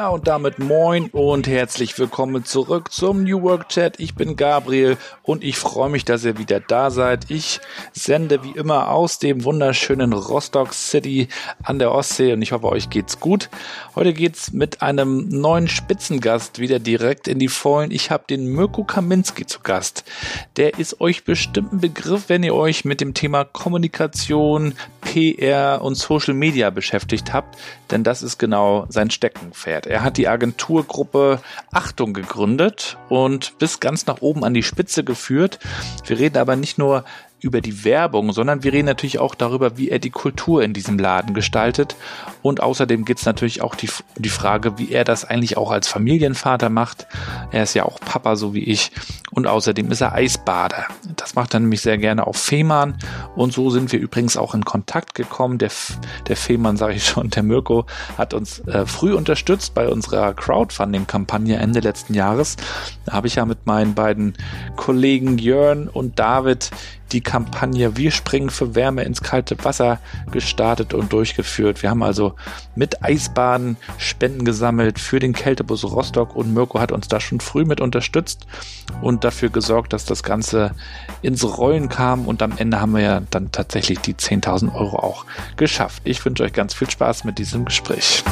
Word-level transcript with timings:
Ja, 0.00 0.08
und 0.08 0.26
damit 0.26 0.58
moin 0.58 1.10
und 1.12 1.46
herzlich 1.46 1.98
willkommen 1.98 2.46
zurück 2.46 2.90
zum 2.90 3.22
New 3.22 3.42
Work 3.42 3.68
Chat. 3.68 4.00
Ich 4.00 4.14
bin 4.14 4.34
Gabriel 4.34 4.96
und 5.22 5.44
ich 5.44 5.58
freue 5.58 5.90
mich, 5.90 6.06
dass 6.06 6.24
ihr 6.24 6.38
wieder 6.38 6.58
da 6.58 6.90
seid. 6.90 7.30
Ich 7.30 7.60
sende 7.92 8.42
wie 8.42 8.52
immer 8.52 8.88
aus 8.88 9.18
dem 9.18 9.44
wunderschönen 9.44 10.14
Rostock 10.14 10.72
City 10.72 11.28
an 11.62 11.78
der 11.78 11.92
Ostsee 11.92 12.32
und 12.32 12.40
ich 12.40 12.52
hoffe, 12.52 12.70
euch 12.70 12.88
geht's 12.88 13.20
gut. 13.20 13.50
Heute 13.94 14.14
geht's 14.14 14.54
mit 14.54 14.80
einem 14.80 15.28
neuen 15.28 15.68
Spitzengast 15.68 16.60
wieder 16.60 16.78
direkt 16.78 17.28
in 17.28 17.38
die 17.38 17.48
Vollen. 17.48 17.90
Ich 17.90 18.10
habe 18.10 18.24
den 18.26 18.46
Mirko 18.46 18.84
Kaminski 18.84 19.44
zu 19.44 19.60
Gast. 19.60 20.04
Der 20.56 20.78
ist 20.78 21.02
euch 21.02 21.24
bestimmt 21.24 21.74
ein 21.74 21.80
Begriff, 21.80 22.30
wenn 22.30 22.42
ihr 22.42 22.54
euch 22.54 22.86
mit 22.86 23.02
dem 23.02 23.12
Thema 23.12 23.44
Kommunikation, 23.44 24.72
PR 25.02 25.82
und 25.82 25.96
Social 25.96 26.32
Media 26.34 26.70
beschäftigt 26.70 27.34
habt, 27.34 27.58
denn 27.90 28.02
das 28.02 28.22
ist 28.22 28.38
genau 28.38 28.86
sein 28.88 29.10
Steckenpferd. 29.10 29.89
Er 29.90 30.04
hat 30.04 30.18
die 30.18 30.28
Agenturgruppe 30.28 31.40
Achtung 31.72 32.14
gegründet 32.14 32.96
und 33.08 33.58
bis 33.58 33.80
ganz 33.80 34.06
nach 34.06 34.20
oben 34.20 34.44
an 34.44 34.54
die 34.54 34.62
Spitze 34.62 35.02
geführt. 35.02 35.58
Wir 36.06 36.16
reden 36.16 36.38
aber 36.38 36.54
nicht 36.54 36.78
nur 36.78 37.04
über 37.40 37.60
die 37.60 37.84
Werbung, 37.84 38.32
sondern 38.32 38.62
wir 38.62 38.72
reden 38.72 38.86
natürlich 38.86 39.18
auch 39.18 39.34
darüber, 39.34 39.76
wie 39.76 39.88
er 39.88 39.98
die 39.98 40.10
Kultur 40.10 40.62
in 40.62 40.72
diesem 40.72 40.98
Laden 40.98 41.34
gestaltet. 41.34 41.96
Und 42.42 42.62
außerdem 42.62 43.04
geht 43.04 43.18
es 43.18 43.26
natürlich 43.26 43.62
auch 43.62 43.74
die, 43.74 43.88
die 44.16 44.28
Frage, 44.28 44.78
wie 44.78 44.92
er 44.92 45.04
das 45.04 45.24
eigentlich 45.24 45.56
auch 45.56 45.70
als 45.70 45.88
Familienvater 45.88 46.70
macht. 46.70 47.06
Er 47.50 47.62
ist 47.62 47.74
ja 47.74 47.84
auch 47.84 48.00
Papa, 48.00 48.36
so 48.36 48.54
wie 48.54 48.64
ich. 48.64 48.92
Und 49.30 49.46
außerdem 49.46 49.90
ist 49.90 50.00
er 50.00 50.14
Eisbader. 50.14 50.86
Das 51.16 51.34
macht 51.34 51.54
er 51.54 51.60
nämlich 51.60 51.80
sehr 51.82 51.98
gerne 51.98 52.26
auf 52.26 52.36
Fehmarn. 52.36 52.96
Und 53.36 53.52
so 53.52 53.70
sind 53.70 53.92
wir 53.92 54.00
übrigens 54.00 54.36
auch 54.36 54.54
in 54.54 54.64
Kontakt 54.64 55.14
gekommen. 55.14 55.58
Der, 55.58 55.70
der 56.26 56.36
Fehmarn, 56.36 56.76
sage 56.80 56.94
ich 56.94 57.06
schon, 57.06 57.30
der 57.30 57.42
Mirko, 57.42 57.86
hat 58.18 58.34
uns 58.34 58.60
äh, 58.60 58.86
früh 58.86 59.14
unterstützt 59.14 59.74
bei 59.74 59.88
unserer 59.88 60.34
Crowdfunding-Kampagne 60.34 61.56
Ende 61.56 61.80
letzten 61.80 62.14
Jahres. 62.14 62.56
Da 63.06 63.12
habe 63.12 63.26
ich 63.26 63.36
ja 63.36 63.44
mit 63.44 63.66
meinen 63.66 63.94
beiden 63.94 64.34
Kollegen 64.76 65.38
Jörn 65.38 65.88
und 65.88 66.18
David 66.18 66.70
die 67.12 67.20
Kampagne 67.20 67.96
Wir 67.96 68.10
springen 68.10 68.50
für 68.50 68.74
Wärme 68.74 69.04
ins 69.04 69.22
kalte 69.22 69.62
Wasser 69.64 69.98
gestartet 70.30 70.94
und 70.94 71.12
durchgeführt. 71.12 71.82
Wir 71.82 71.90
haben 71.90 72.02
also 72.02 72.34
mit 72.74 73.02
Eisbahnen 73.02 73.76
Spenden 73.98 74.44
gesammelt 74.44 74.98
für 74.98 75.18
den 75.18 75.32
Kältebus 75.32 75.84
Rostock 75.84 76.36
und 76.36 76.54
Mirko 76.54 76.80
hat 76.80 76.92
uns 76.92 77.08
da 77.08 77.20
schon 77.20 77.40
früh 77.40 77.64
mit 77.64 77.80
unterstützt 77.80 78.46
und 79.02 79.24
dafür 79.24 79.50
gesorgt, 79.50 79.92
dass 79.92 80.04
das 80.04 80.22
Ganze 80.22 80.74
ins 81.22 81.44
Rollen 81.44 81.88
kam 81.88 82.26
und 82.26 82.42
am 82.42 82.56
Ende 82.56 82.80
haben 82.80 82.92
wir 82.92 83.02
ja 83.02 83.22
dann 83.30 83.52
tatsächlich 83.52 83.98
die 84.00 84.14
10.000 84.14 84.74
Euro 84.74 84.98
auch 84.98 85.26
geschafft. 85.56 86.02
Ich 86.04 86.24
wünsche 86.24 86.44
euch 86.44 86.52
ganz 86.52 86.74
viel 86.74 86.90
Spaß 86.90 87.24
mit 87.24 87.38
diesem 87.38 87.64
Gespräch. 87.64 88.22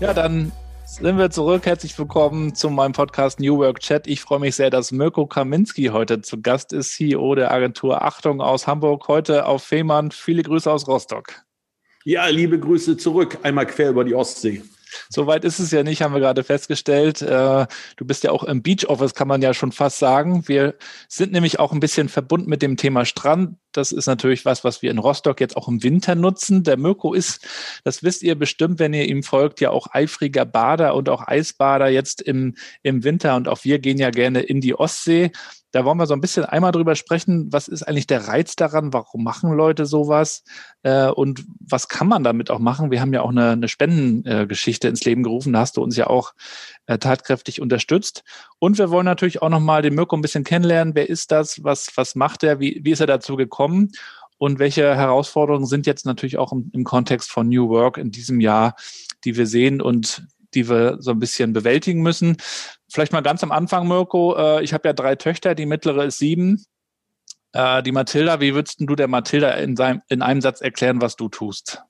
Ja, 0.00 0.14
dann 0.14 0.52
sind 0.88 1.18
wir 1.18 1.30
zurück. 1.30 1.66
Herzlich 1.66 1.96
willkommen 1.98 2.54
zu 2.54 2.70
meinem 2.70 2.92
Podcast 2.92 3.40
New 3.40 3.58
Work 3.58 3.80
Chat. 3.80 4.06
Ich 4.06 4.22
freue 4.22 4.40
mich 4.40 4.56
sehr, 4.56 4.70
dass 4.70 4.90
Mirko 4.90 5.26
Kaminski 5.26 5.86
heute 5.92 6.22
zu 6.22 6.40
Gast 6.40 6.72
ist, 6.72 6.94
CEO 6.94 7.34
der 7.34 7.52
Agentur 7.52 8.02
Achtung 8.02 8.40
aus 8.40 8.66
Hamburg, 8.66 9.06
heute 9.06 9.44
auf 9.44 9.62
Fehmarn. 9.62 10.10
Viele 10.10 10.42
Grüße 10.42 10.70
aus 10.70 10.88
Rostock. 10.88 11.44
Ja, 12.04 12.26
liebe 12.28 12.58
Grüße 12.58 12.96
zurück, 12.96 13.38
einmal 13.42 13.66
quer 13.66 13.90
über 13.90 14.02
die 14.02 14.14
Ostsee. 14.14 14.62
Soweit 15.10 15.44
ist 15.44 15.58
es 15.58 15.70
ja 15.70 15.82
nicht, 15.82 16.00
haben 16.00 16.14
wir 16.14 16.20
gerade 16.20 16.42
festgestellt. 16.42 17.20
Äh, 17.20 17.66
du 17.96 18.04
bist 18.04 18.24
ja 18.24 18.30
auch 18.30 18.42
im 18.44 18.62
Beach 18.62 18.88
Office, 18.88 19.14
kann 19.14 19.28
man 19.28 19.42
ja 19.42 19.52
schon 19.52 19.72
fast 19.72 19.98
sagen. 19.98 20.48
Wir 20.48 20.74
sind 21.06 21.32
nämlich 21.32 21.58
auch 21.58 21.72
ein 21.72 21.80
bisschen 21.80 22.08
verbunden 22.08 22.48
mit 22.48 22.62
dem 22.62 22.78
Thema 22.78 23.04
Strand. 23.04 23.56
Das 23.72 23.92
ist 23.92 24.06
natürlich 24.06 24.44
was, 24.44 24.64
was 24.64 24.82
wir 24.82 24.90
in 24.90 24.98
Rostock 24.98 25.40
jetzt 25.40 25.56
auch 25.56 25.68
im 25.68 25.82
Winter 25.82 26.14
nutzen. 26.14 26.62
Der 26.62 26.76
Mirko 26.76 27.14
ist, 27.14 27.46
das 27.84 28.02
wisst 28.02 28.22
ihr 28.22 28.34
bestimmt, 28.34 28.78
wenn 28.78 28.94
ihr 28.94 29.06
ihm 29.06 29.22
folgt, 29.22 29.60
ja 29.60 29.70
auch 29.70 29.88
eifriger 29.92 30.44
Bader 30.44 30.94
und 30.94 31.08
auch 31.08 31.26
Eisbader 31.26 31.88
jetzt 31.88 32.22
im, 32.22 32.54
im 32.82 33.04
Winter. 33.04 33.36
Und 33.36 33.48
auch 33.48 33.64
wir 33.64 33.78
gehen 33.78 33.98
ja 33.98 34.10
gerne 34.10 34.40
in 34.40 34.60
die 34.60 34.74
Ostsee. 34.74 35.32
Da 35.70 35.84
wollen 35.84 35.98
wir 35.98 36.06
so 36.06 36.14
ein 36.14 36.22
bisschen 36.22 36.46
einmal 36.46 36.72
drüber 36.72 36.94
sprechen, 36.94 37.52
was 37.52 37.68
ist 37.68 37.82
eigentlich 37.82 38.06
der 38.06 38.26
Reiz 38.26 38.56
daran, 38.56 38.94
warum 38.94 39.22
machen 39.22 39.52
Leute 39.52 39.84
sowas 39.84 40.42
äh, 40.82 41.08
und 41.08 41.44
was 41.60 41.88
kann 41.88 42.08
man 42.08 42.24
damit 42.24 42.50
auch 42.50 42.58
machen? 42.58 42.90
Wir 42.90 43.02
haben 43.02 43.12
ja 43.12 43.20
auch 43.20 43.28
eine, 43.28 43.50
eine 43.50 43.68
Spendengeschichte 43.68 44.86
äh, 44.86 44.90
ins 44.90 45.04
Leben 45.04 45.22
gerufen, 45.22 45.52
da 45.52 45.60
hast 45.60 45.76
du 45.76 45.82
uns 45.82 45.94
ja 45.94 46.06
auch 46.06 46.32
äh, 46.86 46.96
tatkräftig 46.96 47.60
unterstützt. 47.60 48.24
Und 48.58 48.78
wir 48.78 48.90
wollen 48.90 49.04
natürlich 49.04 49.42
auch 49.42 49.50
nochmal 49.50 49.82
den 49.82 49.94
Mirko 49.94 50.16
ein 50.16 50.22
bisschen 50.22 50.42
kennenlernen. 50.42 50.94
Wer 50.94 51.10
ist 51.10 51.30
das? 51.30 51.62
Was, 51.62 51.88
was 51.96 52.14
macht 52.14 52.42
er? 52.44 52.60
Wie, 52.60 52.80
wie 52.82 52.92
ist 52.92 53.00
er 53.00 53.06
dazu 53.06 53.36
gekommen? 53.36 53.57
Und 54.38 54.58
welche 54.58 54.94
Herausforderungen 54.94 55.66
sind 55.66 55.86
jetzt 55.86 56.06
natürlich 56.06 56.38
auch 56.38 56.52
im, 56.52 56.70
im 56.72 56.84
Kontext 56.84 57.30
von 57.30 57.48
New 57.48 57.68
Work 57.68 57.98
in 57.98 58.10
diesem 58.10 58.40
Jahr, 58.40 58.76
die 59.24 59.36
wir 59.36 59.46
sehen 59.46 59.80
und 59.82 60.24
die 60.54 60.68
wir 60.68 60.96
so 61.00 61.10
ein 61.10 61.18
bisschen 61.18 61.52
bewältigen 61.52 62.02
müssen. 62.02 62.36
Vielleicht 62.88 63.12
mal 63.12 63.20
ganz 63.20 63.42
am 63.42 63.52
Anfang, 63.52 63.86
Mirko. 63.86 64.36
Äh, 64.36 64.62
ich 64.62 64.72
habe 64.72 64.88
ja 64.88 64.92
drei 64.92 65.16
Töchter, 65.16 65.54
die 65.54 65.66
mittlere 65.66 66.04
ist 66.04 66.18
sieben. 66.18 66.64
Äh, 67.52 67.82
die 67.82 67.92
Mathilda, 67.92 68.40
wie 68.40 68.54
würdest 68.54 68.80
du 68.80 68.94
der 68.94 69.08
Mathilda 69.08 69.50
in, 69.52 69.76
seinem, 69.76 70.02
in 70.08 70.22
einem 70.22 70.40
Satz 70.40 70.60
erklären, 70.60 71.02
was 71.02 71.16
du 71.16 71.28
tust? 71.28 71.82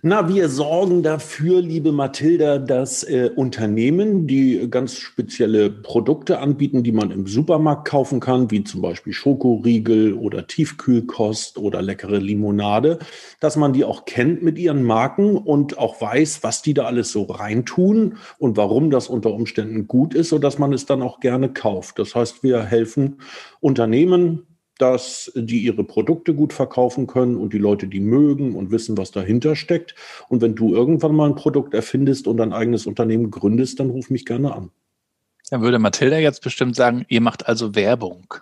Na, 0.00 0.28
wir 0.28 0.48
sorgen 0.48 1.02
dafür, 1.02 1.60
liebe 1.60 1.90
Mathilda, 1.90 2.58
dass 2.58 3.02
äh, 3.02 3.32
Unternehmen, 3.34 4.28
die 4.28 4.70
ganz 4.70 4.96
spezielle 4.96 5.70
Produkte 5.70 6.38
anbieten, 6.38 6.84
die 6.84 6.92
man 6.92 7.10
im 7.10 7.26
Supermarkt 7.26 7.88
kaufen 7.88 8.20
kann, 8.20 8.48
wie 8.52 8.62
zum 8.62 8.80
Beispiel 8.80 9.12
Schokoriegel 9.12 10.14
oder 10.14 10.46
Tiefkühlkost 10.46 11.58
oder 11.58 11.82
leckere 11.82 12.18
Limonade, 12.18 13.00
dass 13.40 13.56
man 13.56 13.72
die 13.72 13.84
auch 13.84 14.04
kennt 14.04 14.40
mit 14.40 14.56
ihren 14.56 14.84
Marken 14.84 15.36
und 15.36 15.78
auch 15.78 16.00
weiß, 16.00 16.44
was 16.44 16.62
die 16.62 16.74
da 16.74 16.84
alles 16.84 17.10
so 17.10 17.24
reintun 17.24 18.18
und 18.38 18.56
warum 18.56 18.90
das 18.90 19.08
unter 19.08 19.32
Umständen 19.32 19.88
gut 19.88 20.14
ist, 20.14 20.28
sodass 20.28 20.60
man 20.60 20.72
es 20.72 20.86
dann 20.86 21.02
auch 21.02 21.18
gerne 21.18 21.48
kauft. 21.48 21.98
Das 21.98 22.14
heißt, 22.14 22.44
wir 22.44 22.62
helfen 22.62 23.20
Unternehmen, 23.58 24.46
dass 24.78 25.32
die 25.34 25.58
ihre 25.58 25.84
Produkte 25.84 26.34
gut 26.34 26.52
verkaufen 26.52 27.06
können 27.06 27.36
und 27.36 27.52
die 27.52 27.58
Leute 27.58 27.86
die 27.86 28.00
mögen 28.00 28.54
und 28.54 28.70
wissen, 28.70 28.96
was 28.96 29.10
dahinter 29.10 29.56
steckt. 29.56 29.94
Und 30.28 30.40
wenn 30.40 30.54
du 30.54 30.74
irgendwann 30.74 31.14
mal 31.14 31.28
ein 31.28 31.34
Produkt 31.34 31.74
erfindest 31.74 32.26
und 32.26 32.40
ein 32.40 32.52
eigenes 32.52 32.86
Unternehmen 32.86 33.30
gründest, 33.30 33.80
dann 33.80 33.90
ruf 33.90 34.10
mich 34.10 34.24
gerne 34.24 34.54
an. 34.54 34.70
Dann 35.50 35.62
würde 35.62 35.78
Mathilda 35.78 36.18
jetzt 36.18 36.42
bestimmt 36.42 36.76
sagen, 36.76 37.04
ihr 37.08 37.20
macht 37.20 37.46
also 37.46 37.74
Werbung. 37.74 38.34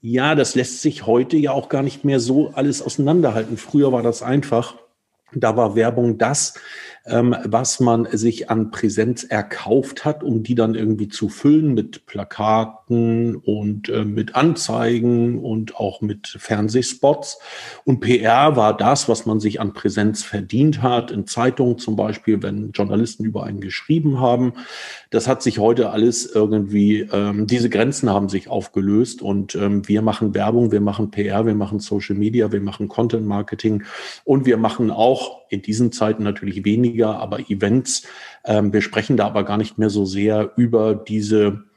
Ja, 0.00 0.34
das 0.34 0.54
lässt 0.54 0.80
sich 0.80 1.06
heute 1.06 1.36
ja 1.36 1.52
auch 1.52 1.68
gar 1.68 1.82
nicht 1.82 2.04
mehr 2.04 2.20
so 2.20 2.50
alles 2.50 2.82
auseinanderhalten. 2.82 3.56
Früher 3.56 3.92
war 3.92 4.02
das 4.02 4.22
einfach. 4.22 4.76
Da 5.32 5.56
war 5.56 5.76
Werbung 5.76 6.18
das, 6.18 6.54
ähm, 7.06 7.36
was 7.44 7.80
man 7.80 8.08
sich 8.10 8.50
an 8.50 8.70
Präsenz 8.70 9.22
erkauft 9.24 10.04
hat, 10.04 10.24
um 10.24 10.42
die 10.42 10.54
dann 10.54 10.74
irgendwie 10.74 11.08
zu 11.08 11.28
füllen 11.28 11.74
mit 11.74 12.06
Plakaten 12.90 13.36
und 13.36 13.88
äh, 13.88 14.04
mit 14.04 14.34
Anzeigen 14.34 15.38
und 15.38 15.76
auch 15.76 16.00
mit 16.00 16.26
Fernsehspots. 16.26 17.38
Und 17.84 18.00
PR 18.00 18.56
war 18.56 18.76
das, 18.76 19.08
was 19.08 19.26
man 19.26 19.40
sich 19.40 19.60
an 19.60 19.72
Präsenz 19.72 20.22
verdient 20.22 20.82
hat, 20.82 21.10
in 21.10 21.26
Zeitungen 21.26 21.78
zum 21.78 21.96
Beispiel, 21.96 22.42
wenn 22.42 22.72
Journalisten 22.72 23.24
über 23.24 23.44
einen 23.44 23.60
geschrieben 23.60 24.20
haben. 24.20 24.54
Das 25.10 25.28
hat 25.28 25.42
sich 25.42 25.58
heute 25.58 25.90
alles 25.90 26.26
irgendwie, 26.26 27.00
ähm, 27.12 27.46
diese 27.46 27.70
Grenzen 27.70 28.10
haben 28.10 28.28
sich 28.28 28.48
aufgelöst 28.48 29.22
und 29.22 29.54
ähm, 29.54 29.86
wir 29.88 30.02
machen 30.02 30.34
Werbung, 30.34 30.72
wir 30.72 30.80
machen 30.80 31.10
PR, 31.10 31.46
wir 31.46 31.54
machen 31.54 31.78
Social 31.78 32.16
Media, 32.16 32.52
wir 32.52 32.60
machen 32.60 32.88
Content 32.88 33.26
Marketing 33.26 33.84
und 34.24 34.46
wir 34.46 34.56
machen 34.56 34.90
auch 34.90 35.40
in 35.48 35.62
diesen 35.62 35.92
Zeiten 35.92 36.22
natürlich 36.22 36.64
weniger 36.64 37.18
aber 37.18 37.50
Events. 37.50 38.06
Ähm, 38.44 38.72
wir 38.72 38.82
sprechen 38.82 39.16
da 39.16 39.26
aber 39.26 39.44
gar 39.44 39.56
nicht 39.56 39.78
mehr 39.78 39.90
so 39.90 40.04
sehr 40.04 40.52
über 40.56 40.94
diese 40.94 41.69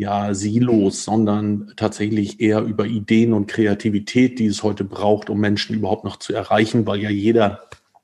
ja, 0.00 0.32
Silos, 0.32 1.04
sondern 1.04 1.74
tatsächlich 1.76 2.40
eher 2.40 2.62
über 2.62 2.86
Ideen 2.86 3.34
und 3.34 3.48
Kreativität, 3.48 4.38
die 4.38 4.46
es 4.46 4.62
heute 4.62 4.82
braucht, 4.82 5.28
um 5.28 5.38
Menschen 5.38 5.76
überhaupt 5.76 6.04
noch 6.04 6.16
zu 6.16 6.32
erreichen, 6.32 6.86
weil 6.86 7.00
ja 7.00 7.10
jeder 7.10 7.60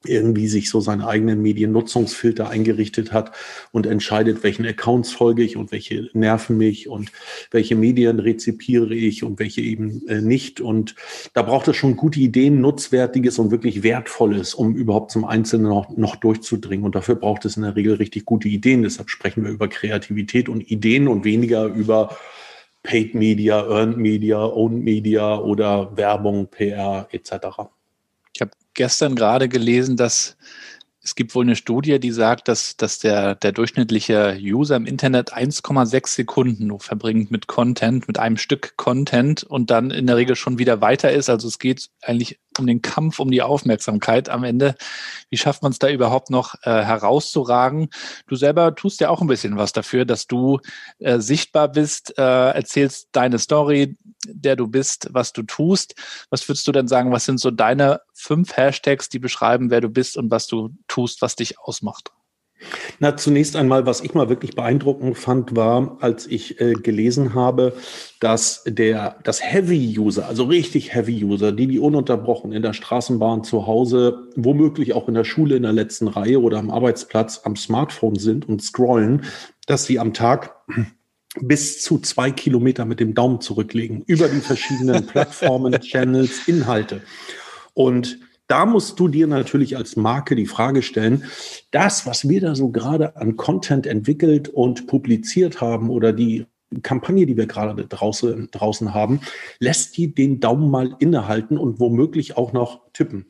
irgendwie 0.08 0.48
sich 0.48 0.70
so 0.70 0.80
seinen 0.80 1.02
eigenen 1.02 1.42
Mediennutzungsfilter 1.42 2.48
eingerichtet 2.48 3.12
hat 3.12 3.32
und 3.72 3.86
entscheidet, 3.86 4.42
welchen 4.42 4.66
Accounts 4.66 5.12
folge 5.12 5.42
ich 5.42 5.56
und 5.56 5.72
welche 5.72 6.10
nerven 6.12 6.56
mich 6.56 6.88
und 6.88 7.12
welche 7.50 7.76
Medien 7.76 8.18
rezipiere 8.18 8.94
ich 8.94 9.22
und 9.24 9.38
welche 9.38 9.60
eben 9.60 10.06
äh, 10.08 10.20
nicht. 10.20 10.60
Und 10.60 10.94
da 11.32 11.42
braucht 11.42 11.68
es 11.68 11.76
schon 11.76 11.96
gute 11.96 12.20
Ideen, 12.20 12.60
Nutzwertiges 12.60 13.38
und 13.38 13.50
wirklich 13.50 13.82
Wertvolles, 13.82 14.54
um 14.54 14.74
überhaupt 14.74 15.10
zum 15.10 15.24
Einzelnen 15.24 15.68
noch, 15.68 15.96
noch 15.96 16.16
durchzudringen. 16.16 16.84
Und 16.84 16.94
dafür 16.94 17.16
braucht 17.16 17.44
es 17.44 17.56
in 17.56 17.62
der 17.62 17.76
Regel 17.76 17.94
richtig 17.94 18.24
gute 18.24 18.48
Ideen. 18.48 18.82
Deshalb 18.82 19.10
sprechen 19.10 19.44
wir 19.44 19.50
über 19.50 19.68
Kreativität 19.68 20.48
und 20.48 20.70
Ideen 20.70 21.08
und 21.08 21.24
weniger 21.24 21.66
über 21.66 22.16
Paid 22.86 23.14
Media, 23.16 23.66
Earned 23.68 23.98
Media, 23.98 24.44
Owned 24.46 24.84
Media 24.84 25.38
oder 25.40 25.96
Werbung, 25.96 26.46
PR 26.46 27.08
etc. 27.10 27.68
Ich 28.36 28.42
habe 28.42 28.50
gestern 28.74 29.16
gerade 29.16 29.48
gelesen, 29.48 29.96
dass 29.96 30.36
es 31.02 31.14
gibt 31.14 31.34
wohl 31.34 31.44
eine 31.44 31.56
Studie, 31.56 31.98
die 31.98 32.10
sagt, 32.10 32.48
dass, 32.48 32.76
dass 32.76 32.98
der, 32.98 33.34
der 33.34 33.52
durchschnittliche 33.52 34.36
User 34.38 34.76
im 34.76 34.84
Internet 34.84 35.32
1,6 35.32 36.08
Sekunden 36.08 36.66
nur 36.66 36.80
verbringt 36.80 37.30
mit 37.30 37.46
Content, 37.46 38.08
mit 38.08 38.18
einem 38.18 38.36
Stück 38.36 38.76
Content 38.76 39.42
und 39.42 39.70
dann 39.70 39.90
in 39.90 40.06
der 40.06 40.16
Regel 40.16 40.36
schon 40.36 40.58
wieder 40.58 40.82
weiter 40.82 41.10
ist. 41.12 41.30
Also 41.30 41.48
es 41.48 41.58
geht 41.58 41.88
eigentlich 42.02 42.38
um 42.58 42.66
den 42.66 42.82
Kampf 42.82 43.18
um 43.18 43.30
die 43.30 43.42
Aufmerksamkeit 43.42 44.28
am 44.28 44.44
Ende. 44.44 44.74
Wie 45.30 45.36
schafft 45.36 45.62
man 45.62 45.72
es 45.72 45.78
da 45.78 45.88
überhaupt 45.88 46.30
noch 46.30 46.54
äh, 46.62 46.82
herauszuragen? 46.82 47.88
Du 48.26 48.36
selber 48.36 48.74
tust 48.74 49.00
ja 49.00 49.10
auch 49.10 49.20
ein 49.20 49.26
bisschen 49.26 49.56
was 49.56 49.72
dafür, 49.72 50.04
dass 50.04 50.26
du 50.26 50.60
äh, 50.98 51.18
sichtbar 51.18 51.68
bist, 51.68 52.18
äh, 52.18 52.50
erzählst 52.50 53.08
deine 53.12 53.38
Story, 53.38 53.96
der 54.26 54.56
du 54.56 54.66
bist, 54.68 55.08
was 55.12 55.32
du 55.32 55.42
tust. 55.42 55.94
Was 56.30 56.48
würdest 56.48 56.66
du 56.66 56.72
denn 56.72 56.88
sagen, 56.88 57.12
was 57.12 57.24
sind 57.24 57.40
so 57.40 57.50
deine 57.50 58.00
fünf 58.14 58.56
Hashtags, 58.56 59.08
die 59.08 59.18
beschreiben, 59.18 59.70
wer 59.70 59.80
du 59.80 59.88
bist 59.88 60.16
und 60.16 60.30
was 60.30 60.46
du 60.46 60.70
tust, 60.88 61.22
was 61.22 61.36
dich 61.36 61.58
ausmacht? 61.58 62.10
Na, 62.98 63.16
zunächst 63.16 63.56
einmal, 63.56 63.86
was 63.86 64.00
ich 64.00 64.14
mal 64.14 64.28
wirklich 64.28 64.54
beeindruckend 64.54 65.18
fand, 65.18 65.54
war, 65.54 65.98
als 66.00 66.26
ich 66.26 66.60
äh, 66.60 66.72
gelesen 66.72 67.34
habe, 67.34 67.74
dass 68.20 68.64
der, 68.66 69.16
das 69.24 69.42
Heavy-User, 69.42 70.26
also 70.26 70.44
richtig 70.44 70.94
Heavy-User, 70.94 71.52
die, 71.52 71.66
die 71.66 71.78
ununterbrochen 71.78 72.52
in 72.52 72.62
der 72.62 72.72
Straßenbahn 72.72 73.44
zu 73.44 73.66
Hause, 73.66 74.28
womöglich 74.36 74.94
auch 74.94 75.08
in 75.08 75.14
der 75.14 75.24
Schule 75.24 75.56
in 75.56 75.62
der 75.62 75.72
letzten 75.72 76.08
Reihe 76.08 76.40
oder 76.40 76.58
am 76.58 76.70
Arbeitsplatz 76.70 77.42
am 77.44 77.56
Smartphone 77.56 78.16
sind 78.16 78.48
und 78.48 78.62
scrollen, 78.62 79.24
dass 79.66 79.84
sie 79.84 79.98
am 79.98 80.14
Tag 80.14 80.54
bis 81.40 81.82
zu 81.82 81.98
zwei 81.98 82.30
Kilometer 82.30 82.84
mit 82.84 83.00
dem 83.00 83.14
Daumen 83.14 83.40
zurücklegen 83.40 84.02
über 84.06 84.28
die 84.28 84.40
verschiedenen 84.40 85.06
Plattformen, 85.06 85.78
Channels, 85.80 86.48
Inhalte. 86.48 87.02
Und 87.74 88.18
da 88.48 88.66
musst 88.66 88.98
du 89.00 89.08
dir 89.08 89.26
natürlich 89.26 89.76
als 89.76 89.96
Marke 89.96 90.36
die 90.36 90.46
Frage 90.46 90.82
stellen, 90.82 91.24
das, 91.70 92.06
was 92.06 92.28
wir 92.28 92.40
da 92.40 92.54
so 92.54 92.70
gerade 92.70 93.16
an 93.16 93.36
Content 93.36 93.86
entwickelt 93.86 94.48
und 94.48 94.86
publiziert 94.86 95.60
haben 95.60 95.90
oder 95.90 96.12
die 96.12 96.46
Kampagne, 96.82 97.26
die 97.26 97.36
wir 97.36 97.46
gerade 97.46 97.86
draußen, 97.86 98.48
draußen 98.50 98.94
haben, 98.94 99.20
lässt 99.58 99.96
die 99.96 100.14
den 100.14 100.40
Daumen 100.40 100.70
mal 100.70 100.96
innehalten 100.98 101.58
und 101.58 101.80
womöglich 101.80 102.36
auch 102.36 102.52
noch 102.52 102.80
tippen. 102.92 103.26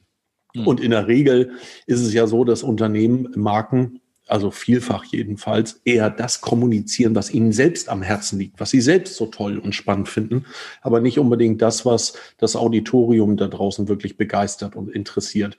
Mhm. 0.55 0.67
Und 0.67 0.81
in 0.81 0.91
der 0.91 1.07
Regel 1.07 1.53
ist 1.87 2.01
es 2.01 2.12
ja 2.12 2.27
so, 2.27 2.45
dass 2.45 2.62
Unternehmen, 2.62 3.29
Marken 3.37 4.01
also 4.28 4.50
vielfach 4.50 5.05
jedenfalls, 5.05 5.81
eher 5.84 6.11
das 6.11 6.40
kommunizieren, 6.40 7.14
was 7.14 7.32
ihnen 7.32 7.52
selbst 7.52 7.88
am 7.88 8.02
Herzen 8.02 8.38
liegt, 8.38 8.58
was 8.58 8.70
sie 8.70 8.81
selbst 8.81 9.14
so 9.14 9.26
toll 9.26 9.58
und 9.58 9.75
spannend 9.75 10.08
finden, 10.08 10.46
aber 10.82 11.00
nicht 11.00 11.19
unbedingt 11.19 11.62
das, 11.62 11.87
was 11.87 12.14
das 12.38 12.56
Auditorium 12.56 13.37
da 13.37 13.46
draußen 13.46 13.88
wirklich 13.88 14.17
begeistert 14.17 14.75
und 14.75 14.88
interessiert. 14.88 15.56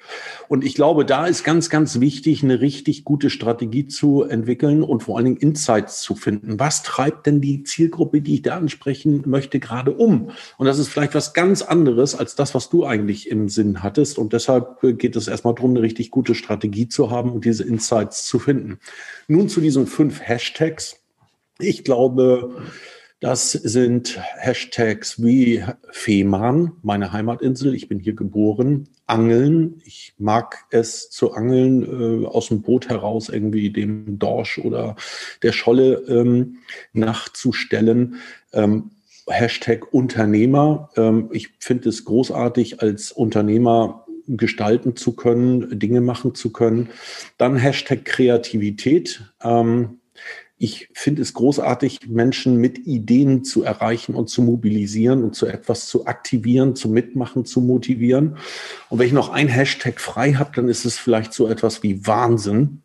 Und 0.49 0.65
ich 0.65 0.75
glaube, 0.75 1.05
da 1.05 1.27
ist 1.27 1.45
ganz, 1.45 1.69
ganz 1.69 1.99
wichtig, 2.01 2.43
eine 2.43 2.59
richtig 2.59 3.05
gute 3.05 3.29
Strategie 3.29 3.87
zu 3.87 4.23
entwickeln 4.23 4.83
und 4.83 5.03
vor 5.03 5.17
allen 5.17 5.25
Dingen 5.25 5.37
Insights 5.37 6.01
zu 6.01 6.15
finden. 6.15 6.59
Was 6.59 6.83
treibt 6.83 7.25
denn 7.25 7.39
die 7.39 7.63
Zielgruppe, 7.63 8.21
die 8.21 8.35
ich 8.35 8.41
da 8.41 8.57
ansprechen 8.57 9.23
möchte, 9.25 9.59
gerade 9.59 9.91
um? 9.91 10.31
Und 10.57 10.65
das 10.65 10.77
ist 10.77 10.89
vielleicht 10.89 11.15
was 11.15 11.33
ganz 11.33 11.61
anderes 11.61 12.15
als 12.15 12.35
das, 12.35 12.53
was 12.53 12.69
du 12.69 12.85
eigentlich 12.85 13.29
im 13.29 13.47
Sinn 13.47 13.81
hattest. 13.81 14.17
Und 14.17 14.33
deshalb 14.33 14.81
geht 14.81 15.15
es 15.15 15.29
erstmal 15.29 15.55
darum, 15.55 15.71
eine 15.71 15.81
richtig 15.81 16.11
gute 16.11 16.35
Strategie 16.35 16.89
zu 16.89 17.11
haben 17.11 17.31
und 17.31 17.45
diese 17.45 17.63
Insights 17.63 18.25
zu 18.25 18.39
finden 18.39 18.56
finden. 18.57 18.79
Nun 19.27 19.49
zu 19.49 19.61
diesen 19.61 19.87
fünf 19.87 20.21
Hashtags. 20.21 20.97
Ich 21.59 21.83
glaube, 21.83 22.61
das 23.19 23.51
sind 23.51 24.19
Hashtags 24.37 25.23
wie 25.23 25.63
Fehmarn, 25.91 26.73
meine 26.83 27.11
Heimatinsel, 27.11 27.73
ich 27.73 27.87
bin 27.87 27.99
hier 27.99 28.13
geboren, 28.13 28.89
Angeln, 29.07 29.81
ich 29.85 30.13
mag 30.19 30.65
es 30.69 31.09
zu 31.09 31.33
angeln, 31.33 32.23
äh, 32.23 32.27
aus 32.27 32.49
dem 32.49 32.61
Boot 32.61 32.89
heraus 32.89 33.29
irgendwie 33.29 33.71
dem 33.71 34.19
Dorsch 34.19 34.59
oder 34.59 34.97
der 35.43 35.53
Scholle 35.53 36.03
ähm, 36.09 36.57
nachzustellen. 36.93 38.15
Ähm, 38.53 38.91
Hashtag 39.29 39.93
Unternehmer. 39.93 40.89
Ähm, 40.97 41.29
ich 41.31 41.49
finde 41.59 41.89
es 41.89 42.05
großartig, 42.05 42.81
als 42.81 43.11
Unternehmer 43.13 44.06
gestalten 44.27 44.95
zu 44.95 45.15
können, 45.15 45.79
Dinge 45.79 46.01
machen 46.01 46.35
zu 46.35 46.51
können. 46.51 46.89
Dann 47.37 47.55
Hashtag 47.55 48.03
Kreativität. 48.05 49.23
Ähm, 49.41 49.99
ich 50.59 50.89
finde 50.93 51.21
es 51.21 51.33
großartig, 51.35 52.07
Menschen 52.07 52.57
mit 52.57 52.79
Ideen 52.87 53.43
zu 53.43 53.63
erreichen 53.63 54.15
und 54.15 54.27
zu 54.27 54.41
mobilisieren 54.41 55.23
und 55.23 55.35
zu 55.35 55.45
etwas 55.45 55.87
zu 55.87 56.07
aktivieren, 56.07 56.75
zu 56.75 56.89
mitmachen, 56.89 57.45
zu 57.45 57.61
motivieren. 57.61 58.37
Und 58.89 58.97
wenn 58.97 59.05
ich 59.05 59.13
noch 59.13 59.29
ein 59.29 59.47
Hashtag 59.47 60.01
frei 60.01 60.33
habe, 60.33 60.51
dann 60.55 60.67
ist 60.67 60.83
es 60.83 60.97
vielleicht 60.97 61.33
so 61.33 61.47
etwas 61.47 61.83
wie 61.83 62.07
Wahnsinn. 62.07 62.81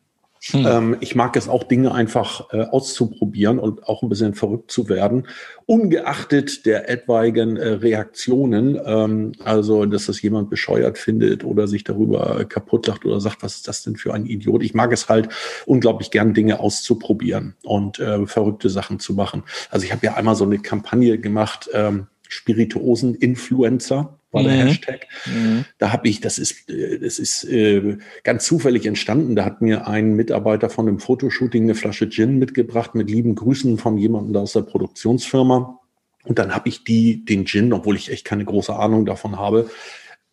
Hm. 0.51 0.67
Ähm, 0.67 0.97
ich 1.01 1.15
mag 1.15 1.37
es 1.37 1.49
auch, 1.49 1.63
Dinge 1.63 1.95
einfach 1.95 2.53
äh, 2.53 2.63
auszuprobieren 2.63 3.61
und 3.61 3.87
auch 3.87 4.03
ein 4.03 4.09
bisschen 4.09 4.35
verrückt 4.35 4.73
zu 4.73 4.89
werden, 4.89 5.29
ungeachtet 5.67 6.67
der 6.67 6.91
etwaigen 6.91 7.57
äh, 7.57 7.69
Reaktionen. 7.69 8.79
Ähm, 8.85 9.33
also, 9.45 9.87
dass 9.87 10.07
das 10.07 10.21
jemand 10.21 10.51
bescheuert 10.51 10.99
findet 10.99 11.45
oder 11.45 11.69
sich 11.69 11.85
darüber 11.85 12.45
kaputt 12.45 12.89
lacht 12.89 13.05
oder 13.05 13.21
sagt, 13.21 13.45
was 13.45 13.57
ist 13.57 13.69
das 13.69 13.85
denn 13.85 13.95
für 13.95 14.13
ein 14.15 14.27
Idiot? 14.27 14.65
Ich 14.65 14.75
mag 14.75 14.93
es 14.93 15.09
halt 15.09 15.29
unglaublich 15.65 16.11
gern, 16.11 16.35
Dinge 16.35 16.59
auszuprobieren 16.59 17.55
und 17.63 18.01
äh, 18.01 18.27
verrückte 18.27 18.69
Sachen 18.69 18.99
zu 18.99 19.15
machen. 19.15 19.45
Also, 19.71 19.87
ich 19.87 19.93
habe 19.93 20.05
ja 20.05 20.15
einmal 20.15 20.35
so 20.35 20.45
eine 20.45 20.59
Kampagne 20.59 21.19
gemacht, 21.19 21.71
ähm, 21.73 22.09
Spirituosen-Influencer 22.29 24.19
war 24.33 24.43
der 24.43 24.53
mhm. 24.53 24.69
Hashtag. 24.69 25.07
Mhm. 25.27 25.65
Da 25.79 25.93
habe 25.93 26.09
ich, 26.09 26.21
das 26.21 26.39
ist, 26.39 26.69
äh, 26.71 26.99
das 26.99 27.19
ist 27.19 27.45
äh, 27.45 27.99
ganz 28.25 28.45
zufällig 28.45 28.87
entstanden. 28.87 29.37
Da 29.37 29.45
hat 29.45 29.61
mir 29.61 29.87
ein 29.87 30.15
Mitarbeiter 30.15 30.71
von 30.71 30.89
einem 30.89 30.99
Fotoshooting 30.99 31.65
eine 31.65 31.75
Flasche 31.75 32.09
Gin 32.09 32.39
mitgebracht 32.39 32.95
mit 32.95 33.11
lieben 33.11 33.35
Grüßen 33.35 33.79
von 33.79 33.99
jemandem 33.99 34.37
aus 34.37 34.55
der 34.55 34.63
Produktionsfirma. 34.63 35.79
Und 36.25 36.39
dann 36.39 36.55
habe 36.55 36.69
ich 36.69 36.85
die, 36.85 37.25
den 37.25 37.47
Gin, 37.47 37.73
obwohl 37.73 37.97
ich 37.97 38.11
echt 38.11 38.25
keine 38.25 38.45
große 38.45 38.75
Ahnung 38.75 39.07
davon 39.07 39.39
habe, 39.39 39.71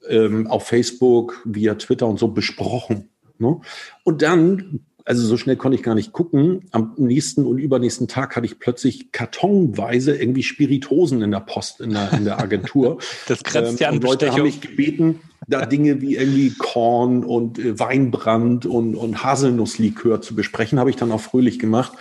ähm, 0.07 0.47
auf 0.47 0.67
Facebook, 0.67 1.41
via 1.45 1.75
Twitter 1.75 2.07
und 2.07 2.19
so 2.19 2.29
besprochen. 2.29 3.09
Ne? 3.37 3.59
Und 4.03 4.21
dann 4.21 4.85
also 5.09 5.25
so 5.25 5.37
schnell 5.37 5.55
konnte 5.55 5.75
ich 5.75 5.81
gar 5.81 5.95
nicht 5.95 6.13
gucken. 6.13 6.69
Am 6.69 6.93
nächsten 6.97 7.43
und 7.43 7.57
übernächsten 7.57 8.07
Tag 8.07 8.35
hatte 8.35 8.45
ich 8.45 8.59
plötzlich 8.59 9.11
kartonweise 9.11 10.15
irgendwie 10.15 10.43
Spiritosen 10.43 11.23
in 11.23 11.31
der 11.31 11.39
Post, 11.39 11.81
in 11.81 11.89
der, 11.89 12.13
in 12.13 12.25
der 12.25 12.39
Agentur. 12.39 12.99
das 13.27 13.43
grenzt 13.43 13.71
ähm, 13.71 13.77
ja 13.79 13.87
an 13.87 13.95
und 13.95 14.03
Leute 14.03 14.31
haben 14.31 14.43
mich 14.43 14.61
gebeten, 14.61 15.21
da 15.47 15.65
Dinge 15.65 15.99
wie 16.01 16.15
irgendwie 16.15 16.51
Korn 16.51 17.23
und 17.23 17.57
äh, 17.57 17.79
Weinbrand 17.79 18.67
und, 18.67 18.93
und 18.93 19.23
Haselnusslikör 19.23 20.21
zu 20.21 20.35
besprechen, 20.35 20.77
habe 20.77 20.91
ich 20.91 20.95
dann 20.95 21.11
auch 21.11 21.21
fröhlich 21.21 21.57
gemacht. 21.57 21.93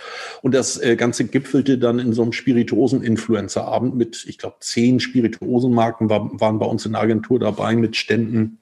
Und 0.43 0.53
das 0.53 0.77
äh, 0.79 0.95
Ganze 0.95 1.25
gipfelte 1.25 1.79
dann 1.79 1.97
in 1.97 2.13
so 2.13 2.21
einem 2.21 2.31
Spirituosen-Influencer-Abend 2.31 3.95
mit, 3.95 4.23
ich 4.27 4.37
glaube, 4.37 4.57
zehn 4.59 4.99
Spirituosenmarken 4.99 6.11
war, 6.11 6.29
waren 6.39 6.59
bei 6.59 6.67
uns 6.67 6.85
in 6.85 6.91
der 6.91 7.01
Agentur 7.01 7.39
dabei 7.39 7.75
mit 7.75 7.95
Ständen 7.95 8.59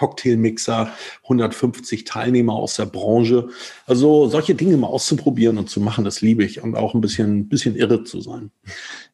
Cocktailmixer, 0.00 0.90
150 1.24 2.04
Teilnehmer 2.04 2.54
aus 2.54 2.76
der 2.76 2.86
Branche. 2.86 3.48
Also 3.86 4.28
solche 4.28 4.54
Dinge 4.54 4.78
mal 4.78 4.86
auszuprobieren 4.86 5.58
und 5.58 5.68
zu 5.68 5.78
machen, 5.78 6.06
das 6.06 6.22
liebe 6.22 6.42
ich 6.42 6.62
und 6.62 6.74
auch 6.74 6.94
ein 6.94 7.02
bisschen, 7.02 7.50
bisschen 7.50 7.76
irre 7.76 8.02
zu 8.04 8.22
sein. 8.22 8.50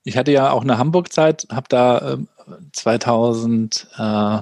Ich 0.04 0.16
hatte 0.16 0.30
ja 0.30 0.52
auch 0.52 0.62
eine 0.62 0.78
Hamburg-Zeit, 0.78 1.48
habe 1.50 1.66
da 1.68 2.12
äh, 2.12 2.18
2000 2.72 3.88
äh, 3.98 4.38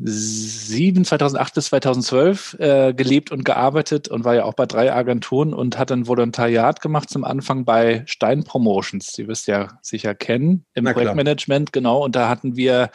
2008 0.00 1.54
bis 1.54 1.66
2012 1.66 2.56
äh, 2.60 2.94
gelebt 2.94 3.32
und 3.32 3.44
gearbeitet 3.44 4.06
und 4.06 4.24
war 4.24 4.36
ja 4.36 4.44
auch 4.44 4.54
bei 4.54 4.66
drei 4.66 4.92
Agenturen 4.92 5.52
und 5.52 5.76
hat 5.76 5.90
ein 5.90 6.06
Volontariat 6.06 6.80
gemacht 6.80 7.10
zum 7.10 7.24
Anfang 7.24 7.64
bei 7.64 8.04
Stein 8.06 8.44
Promotions. 8.44 9.12
Sie 9.12 9.26
wirst 9.26 9.48
ja 9.48 9.80
sicher 9.82 10.14
kennen 10.14 10.64
im 10.74 10.84
Projektmanagement, 10.84 11.72
genau. 11.72 12.04
Und 12.04 12.14
da 12.14 12.28
hatten 12.28 12.54
wir 12.54 12.90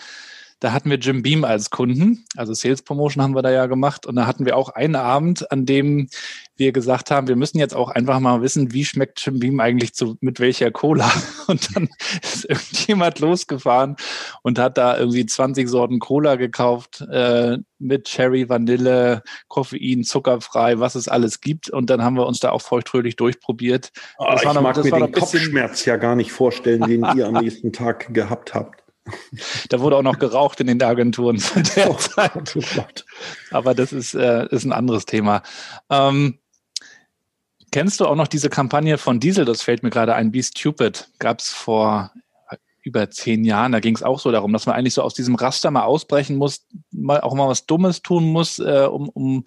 da 0.63 0.72
hatten 0.72 0.89
wir 0.89 0.98
Jim 0.98 1.24
Beam 1.24 1.43
als 1.43 1.72
Kunden, 1.72 2.24
also 2.38 2.53
Sales 2.53 2.84
Promotion 2.84 3.22
haben 3.22 3.36
wir 3.36 3.41
da 3.41 3.51
ja 3.51 3.65
gemacht. 3.65 4.05
Und 4.05 4.15
da 4.15 4.25
hatten 4.25 4.46
wir 4.46 4.55
auch 4.55 4.70
einen 4.70 4.96
Abend, 4.96 5.51
an 5.51 5.65
dem 5.65 6.08
wir 6.55 6.72
gesagt 6.72 7.12
haben, 7.12 7.27
wir 7.27 7.36
müssen 7.36 7.60
jetzt 7.60 7.75
auch 7.75 7.89
einfach 7.89 8.22
mal 8.22 8.41
wissen, 8.41 8.72
wie 8.72 8.86
schmeckt 8.86 9.25
Jim 9.25 9.39
Beam 9.39 9.60
eigentlich 9.60 9.93
zu, 9.93 10.15
mit 10.22 10.39
welcher 10.39 10.72
Cola. 10.72 11.12
Und 11.48 11.75
dann 11.75 11.89
ist 12.22 12.46
irgendjemand 12.46 13.20
losgefahren 13.20 13.98
und 14.43 14.58
hat 14.58 14.77
da 14.77 14.98
irgendwie 14.98 15.25
20 15.25 15.67
Sorten 15.67 16.00
Cola 16.00 16.38
gekauft 16.38 17.01
äh, 17.12 17.58
mit 17.79 18.05
Cherry, 18.05 18.48
Vanille, 18.48 19.24
Koffein, 19.50 20.05
zuckerfrei, 20.05 20.79
was 20.79 20.96
es 20.96 21.10
alles 21.10 21.41
gibt. 21.41 21.70
Und 21.70 21.89
dann 21.89 22.01
haben 22.01 22.15
wir 22.15 22.25
uns 22.25 22.39
da 22.39 22.51
auch 22.51 22.62
feuchtfröhlich 22.62 23.17
durchprobiert. 23.17 23.91
Oh, 24.17 24.27
ich 24.34 24.46
noch, 24.46 24.62
mag 24.62 24.82
mir 24.82 24.89
den 24.89 25.12
Kopfschmerz 25.12 25.84
ja 25.84 25.98
gar 25.98 26.15
nicht 26.15 26.32
vorstellen, 26.32 26.84
den 26.84 27.05
ihr 27.17 27.27
am 27.27 27.34
nächsten 27.43 27.74
Tag 27.74 28.13
gehabt 28.13 28.53
habt. 28.53 28.83
Da 29.69 29.79
wurde 29.79 29.98
auch 29.98 30.03
noch 30.03 30.19
geraucht 30.19 30.60
in 30.60 30.67
den 30.67 30.81
Agenturen 30.81 31.38
zu 31.38 31.62
der 31.75 31.91
oh, 31.91 31.95
Zeit. 31.95 33.05
Aber 33.51 33.74
das 33.74 33.91
ist, 33.91 34.13
äh, 34.13 34.48
ist 34.50 34.63
ein 34.65 34.74
anderes 34.74 35.05
Thema. 35.05 35.43
Ähm, 35.89 36.39
Kennst 37.74 38.00
du 38.00 38.05
auch 38.05 38.15
noch 38.15 38.27
diese 38.27 38.51
Kampagne 38.51 39.00
von 39.00 39.19
Diesel? 39.19 39.45
Das 39.45 39.63
fällt 39.63 39.81
mir 39.81 39.89
gerade 39.89 40.13
ein. 40.13 40.31
Be 40.31 40.43
Stupid. 40.43 41.10
Gab 41.17 41.39
es 41.39 41.50
vor 41.50 42.12
über 42.83 43.10
zehn 43.10 43.43
Jahren. 43.45 43.72
Da 43.72 43.79
ging 43.79 43.95
es 43.95 44.03
auch 44.03 44.19
so 44.19 44.31
darum, 44.31 44.53
dass 44.53 44.67
man 44.67 44.75
eigentlich 44.75 44.93
so 44.93 45.01
aus 45.01 45.15
diesem 45.15 45.33
Raster 45.33 45.72
mal 45.72 45.83
ausbrechen 45.83 46.38
muss, 46.38 46.67
mal 46.91 47.22
auch 47.22 47.33
mal 47.33 47.48
was 47.48 47.65
Dummes 47.65 48.03
tun 48.03 48.25
muss, 48.25 48.60
äh, 48.60 48.88
um, 48.88 49.10
um 49.10 49.43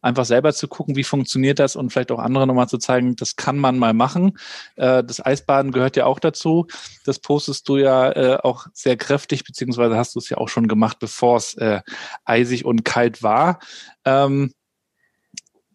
einfach 0.00 0.24
selber 0.24 0.52
zu 0.52 0.68
gucken, 0.68 0.96
wie 0.96 1.04
funktioniert 1.04 1.58
das 1.58 1.76
und 1.76 1.90
vielleicht 1.90 2.12
auch 2.12 2.18
andere 2.18 2.46
nochmal 2.46 2.68
zu 2.68 2.78
zeigen, 2.78 3.16
das 3.16 3.36
kann 3.36 3.58
man 3.58 3.78
mal 3.78 3.92
machen. 3.92 4.38
Äh, 4.76 5.02
das 5.04 5.24
Eisbaden 5.24 5.72
gehört 5.72 5.96
ja 5.96 6.06
auch 6.06 6.20
dazu. 6.20 6.66
Das 7.04 7.18
postest 7.18 7.68
du 7.68 7.76
ja 7.76 8.12
äh, 8.12 8.38
auch 8.42 8.66
sehr 8.72 8.96
kräftig, 8.96 9.44
beziehungsweise 9.44 9.96
hast 9.96 10.14
du 10.14 10.18
es 10.18 10.28
ja 10.28 10.38
auch 10.38 10.48
schon 10.48 10.68
gemacht, 10.68 10.98
bevor 10.98 11.36
es 11.36 11.54
äh, 11.54 11.80
eisig 12.24 12.64
und 12.64 12.84
kalt 12.84 13.22
war. 13.22 13.58
Ähm, 14.04 14.52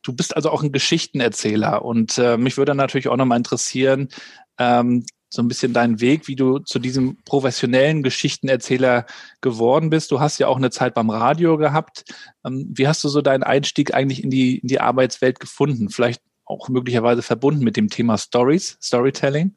du 0.01 0.13
bist 0.13 0.36
also 0.36 0.50
auch 0.50 0.63
ein 0.63 0.72
Geschichtenerzähler 0.72 1.86
und 1.86 2.18
mich 2.38 2.58
würde 2.58 2.74
natürlich 2.74 3.08
auch 3.08 3.18
nochmal 3.18 3.38
interessieren, 3.38 4.10
ähm, 4.58 5.06
so 5.33 5.41
ein 5.41 5.47
bisschen 5.47 5.73
deinen 5.73 6.01
Weg, 6.01 6.27
wie 6.27 6.35
du 6.35 6.59
zu 6.59 6.77
diesem 6.77 7.17
professionellen 7.23 8.03
Geschichtenerzähler 8.03 9.05
geworden 9.39 9.89
bist. 9.89 10.11
Du 10.11 10.19
hast 10.19 10.39
ja 10.39 10.47
auch 10.47 10.57
eine 10.57 10.71
Zeit 10.71 10.93
beim 10.93 11.09
Radio 11.09 11.57
gehabt. 11.57 12.03
Ähm, 12.45 12.69
wie 12.73 12.88
hast 12.88 13.03
du 13.03 13.09
so 13.09 13.21
deinen 13.21 13.43
Einstieg 13.43 13.93
eigentlich 13.93 14.23
in 14.23 14.29
die, 14.29 14.59
in 14.59 14.67
die 14.67 14.81
Arbeitswelt 14.81 15.39
gefunden? 15.39 15.89
Vielleicht 15.89 16.21
auch 16.45 16.67
möglicherweise 16.67 17.21
verbunden 17.21 17.63
mit 17.63 17.77
dem 17.77 17.88
Thema 17.88 18.17
Stories, 18.17 18.77
Storytelling? 18.81 19.55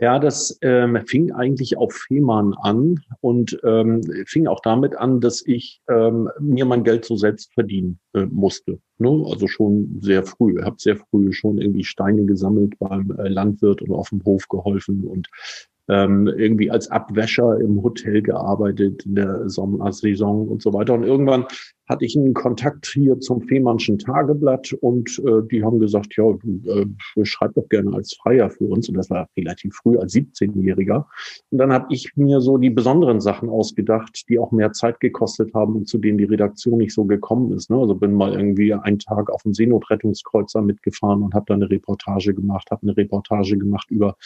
Ja, 0.00 0.20
das 0.20 0.56
ähm, 0.62 1.02
fing 1.06 1.32
eigentlich 1.32 1.76
auf 1.76 1.92
Fehmarn 1.92 2.54
an 2.54 3.00
und 3.20 3.58
ähm, 3.64 4.00
fing 4.26 4.46
auch 4.46 4.60
damit 4.60 4.96
an, 4.96 5.20
dass 5.20 5.44
ich 5.44 5.80
ähm, 5.88 6.28
mir 6.38 6.66
mein 6.66 6.84
Geld 6.84 7.04
so 7.04 7.16
selbst 7.16 7.52
verdienen 7.52 7.98
äh, 8.14 8.24
musste. 8.26 8.78
Ne? 8.98 9.24
Also 9.26 9.48
schon 9.48 9.98
sehr 10.00 10.24
früh. 10.24 10.58
Ich 10.60 10.64
habe 10.64 10.76
sehr 10.78 10.96
früh 10.96 11.32
schon 11.32 11.58
irgendwie 11.58 11.82
Steine 11.82 12.24
gesammelt 12.26 12.78
beim 12.78 13.10
äh, 13.18 13.28
Landwirt 13.28 13.82
und 13.82 13.90
auf 13.92 14.10
dem 14.10 14.24
Hof 14.24 14.46
geholfen 14.48 15.02
und 15.02 15.28
ähm, 15.88 16.28
irgendwie 16.28 16.70
als 16.70 16.90
Abwäscher 16.90 17.58
im 17.60 17.82
Hotel 17.82 18.22
gearbeitet 18.22 19.04
in 19.04 19.16
der 19.16 19.48
Sommersaison 19.48 20.46
und 20.46 20.62
so 20.62 20.72
weiter. 20.74 20.94
Und 20.94 21.02
irgendwann 21.02 21.46
hatte 21.88 22.04
ich 22.04 22.16
einen 22.16 22.34
Kontakt 22.34 22.86
hier 22.86 23.18
zum 23.18 23.42
Fehmarnschen 23.42 23.98
Tageblatt 23.98 24.72
und 24.74 25.18
äh, 25.20 25.42
die 25.50 25.64
haben 25.64 25.78
gesagt, 25.78 26.16
ja, 26.16 26.24
du 26.42 26.60
äh, 26.70 27.24
schreib 27.24 27.54
doch 27.54 27.68
gerne 27.68 27.94
als 27.94 28.14
Freier 28.14 28.50
für 28.50 28.66
uns. 28.66 28.88
Und 28.88 28.96
das 28.96 29.08
war 29.10 29.28
relativ 29.36 29.74
früh 29.74 29.96
als 29.96 30.14
17-Jähriger. 30.14 31.06
Und 31.50 31.58
dann 31.58 31.72
habe 31.72 31.86
ich 31.90 32.12
mir 32.16 32.40
so 32.40 32.58
die 32.58 32.70
besonderen 32.70 33.20
Sachen 33.20 33.48
ausgedacht, 33.48 34.24
die 34.28 34.38
auch 34.38 34.52
mehr 34.52 34.72
Zeit 34.72 35.00
gekostet 35.00 35.54
haben 35.54 35.76
und 35.76 35.88
zu 35.88 35.98
denen 35.98 36.18
die 36.18 36.24
Redaktion 36.24 36.78
nicht 36.78 36.92
so 36.92 37.04
gekommen 37.04 37.52
ist. 37.52 37.70
Ne? 37.70 37.78
Also 37.78 37.94
bin 37.94 38.12
mal 38.12 38.32
irgendwie 38.32 38.74
einen 38.74 38.98
Tag 38.98 39.30
auf 39.30 39.42
dem 39.42 39.54
Seenotrettungskreuzer 39.54 40.60
mitgefahren 40.60 41.22
und 41.22 41.34
habe 41.34 41.46
da 41.48 41.54
eine 41.54 41.70
Reportage 41.70 42.34
gemacht, 42.34 42.70
habe 42.70 42.82
eine 42.82 42.96
Reportage 42.96 43.56
gemacht 43.56 43.90
über 43.90 44.16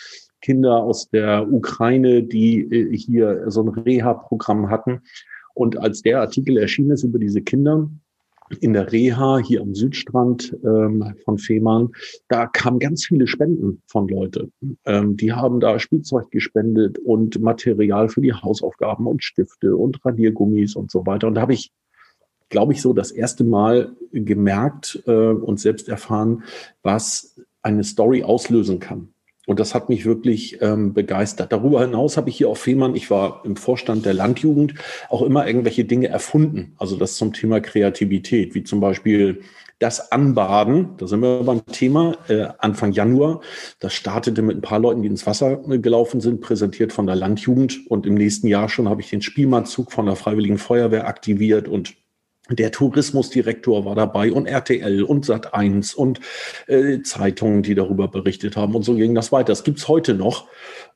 Kinder 0.40 0.83
aus 0.83 1.09
der 1.09 1.50
Ukraine, 1.50 2.23
die 2.23 2.61
äh, 2.61 2.97
hier 2.97 3.45
so 3.50 3.62
ein 3.62 3.69
Reha-Programm 3.69 4.69
hatten. 4.69 5.02
Und 5.54 5.78
als 5.78 6.02
der 6.02 6.21
Artikel 6.21 6.56
erschienen 6.59 6.90
ist 6.92 7.04
über 7.04 7.18
diese 7.18 7.42
Kinder 7.42 7.88
in 8.61 8.75
der 8.75 8.92
Reha 8.92 9.38
hier 9.38 9.62
am 9.62 9.75
Südstrand 9.75 10.54
ähm, 10.62 11.14
von 11.25 11.38
Fehmarn, 11.38 11.90
da 12.28 12.47
kamen 12.47 12.78
ganz 12.78 13.06
viele 13.06 13.26
Spenden 13.26 13.82
von 13.87 14.09
Leute. 14.09 14.50
Ähm, 14.85 15.16
die 15.16 15.32
haben 15.32 15.61
da 15.61 15.78
Spielzeug 15.78 16.30
gespendet 16.30 16.99
und 16.99 17.40
Material 17.40 18.09
für 18.09 18.21
die 18.21 18.35
Hausaufgaben 18.35 19.06
und 19.06 19.25
Stifte 19.25 19.76
und 19.76 20.04
Radiergummis 20.04 20.76
und 20.76 20.90
so 20.90 21.06
weiter. 21.06 21.28
Und 21.28 21.35
da 21.35 21.42
habe 21.42 21.54
ich 21.54 21.73
glaube 22.52 22.75
ich, 22.75 22.82
so 22.82 22.92
das 22.92 23.11
erste 23.11 23.42
Mal 23.42 23.97
gemerkt 24.12 25.02
äh, 25.06 25.11
und 25.11 25.59
selbst 25.59 25.88
erfahren, 25.88 26.44
was 26.82 27.40
eine 27.62 27.82
Story 27.82 28.23
auslösen 28.23 28.78
kann. 28.78 29.09
Und 29.47 29.59
das 29.59 29.75
hat 29.75 29.89
mich 29.89 30.05
wirklich 30.05 30.63
ähm, 30.63 30.95
begeistert. 30.95 31.53
Darüber 31.53 31.81
hinaus 31.81 32.17
habe 32.17 32.31
ich 32.31 32.37
hier 32.37 32.49
auf 32.49 32.61
Fehmarn, 32.61 32.95
ich 32.95 33.11
war 33.11 33.43
im 33.45 33.57
Vorstand 33.57 34.07
der 34.07 34.15
Landjugend, 34.15 34.75
auch 35.09 35.23
immer 35.23 35.47
irgendwelche 35.47 35.85
Dinge 35.85 36.09
erfunden. 36.09 36.75
Also 36.79 36.97
das 36.97 37.17
zum 37.17 37.33
Thema 37.33 37.61
Kreativität, 37.61 38.55
wie 38.55 38.63
zum 38.63 38.81
Beispiel 38.81 39.43
das 39.83 40.13
Anbaden. 40.13 40.91
Da 40.97 41.09
sind 41.09 41.21
wir 41.21 41.43
beim 41.43 41.67
Thema 41.67 42.17
äh, 42.29 42.47
Anfang 42.59 42.93
Januar. 42.93 43.41
Das 43.81 43.95
startete 43.95 44.41
mit 44.41 44.59
ein 44.59 44.61
paar 44.61 44.79
Leuten, 44.79 45.03
die 45.03 45.09
ins 45.09 45.27
Wasser 45.27 45.61
äh, 45.69 45.79
gelaufen 45.79 46.21
sind, 46.21 46.41
präsentiert 46.41 46.93
von 46.93 47.07
der 47.07 47.17
Landjugend. 47.17 47.91
Und 47.91 48.07
im 48.07 48.15
nächsten 48.15 48.47
Jahr 48.47 48.69
schon 48.69 48.89
habe 48.89 49.01
ich 49.01 49.11
den 49.11 49.23
Spielmannzug 49.23 49.91
von 49.91 50.07
der 50.07 50.15
Freiwilligen 50.15 50.59
Feuerwehr 50.59 51.09
aktiviert 51.09 51.67
und 51.67 51.95
der 52.51 52.73
Tourismusdirektor 52.73 53.85
war 53.85 53.95
dabei 53.95 54.33
und 54.33 54.47
RTL 54.47 55.05
und 55.05 55.27
Sat1 55.27 55.95
und 55.95 56.21
äh, 56.67 57.01
Zeitungen, 57.03 57.63
die 57.63 57.75
darüber 57.75 58.09
berichtet 58.09 58.57
haben 58.57 58.75
und 58.75 58.83
so 58.83 58.95
ging 58.95 59.15
das 59.15 59.31
weiter. 59.31 59.53
Das 59.53 59.65
gibt's 59.65 59.87
heute 59.87 60.15
noch 60.15 60.49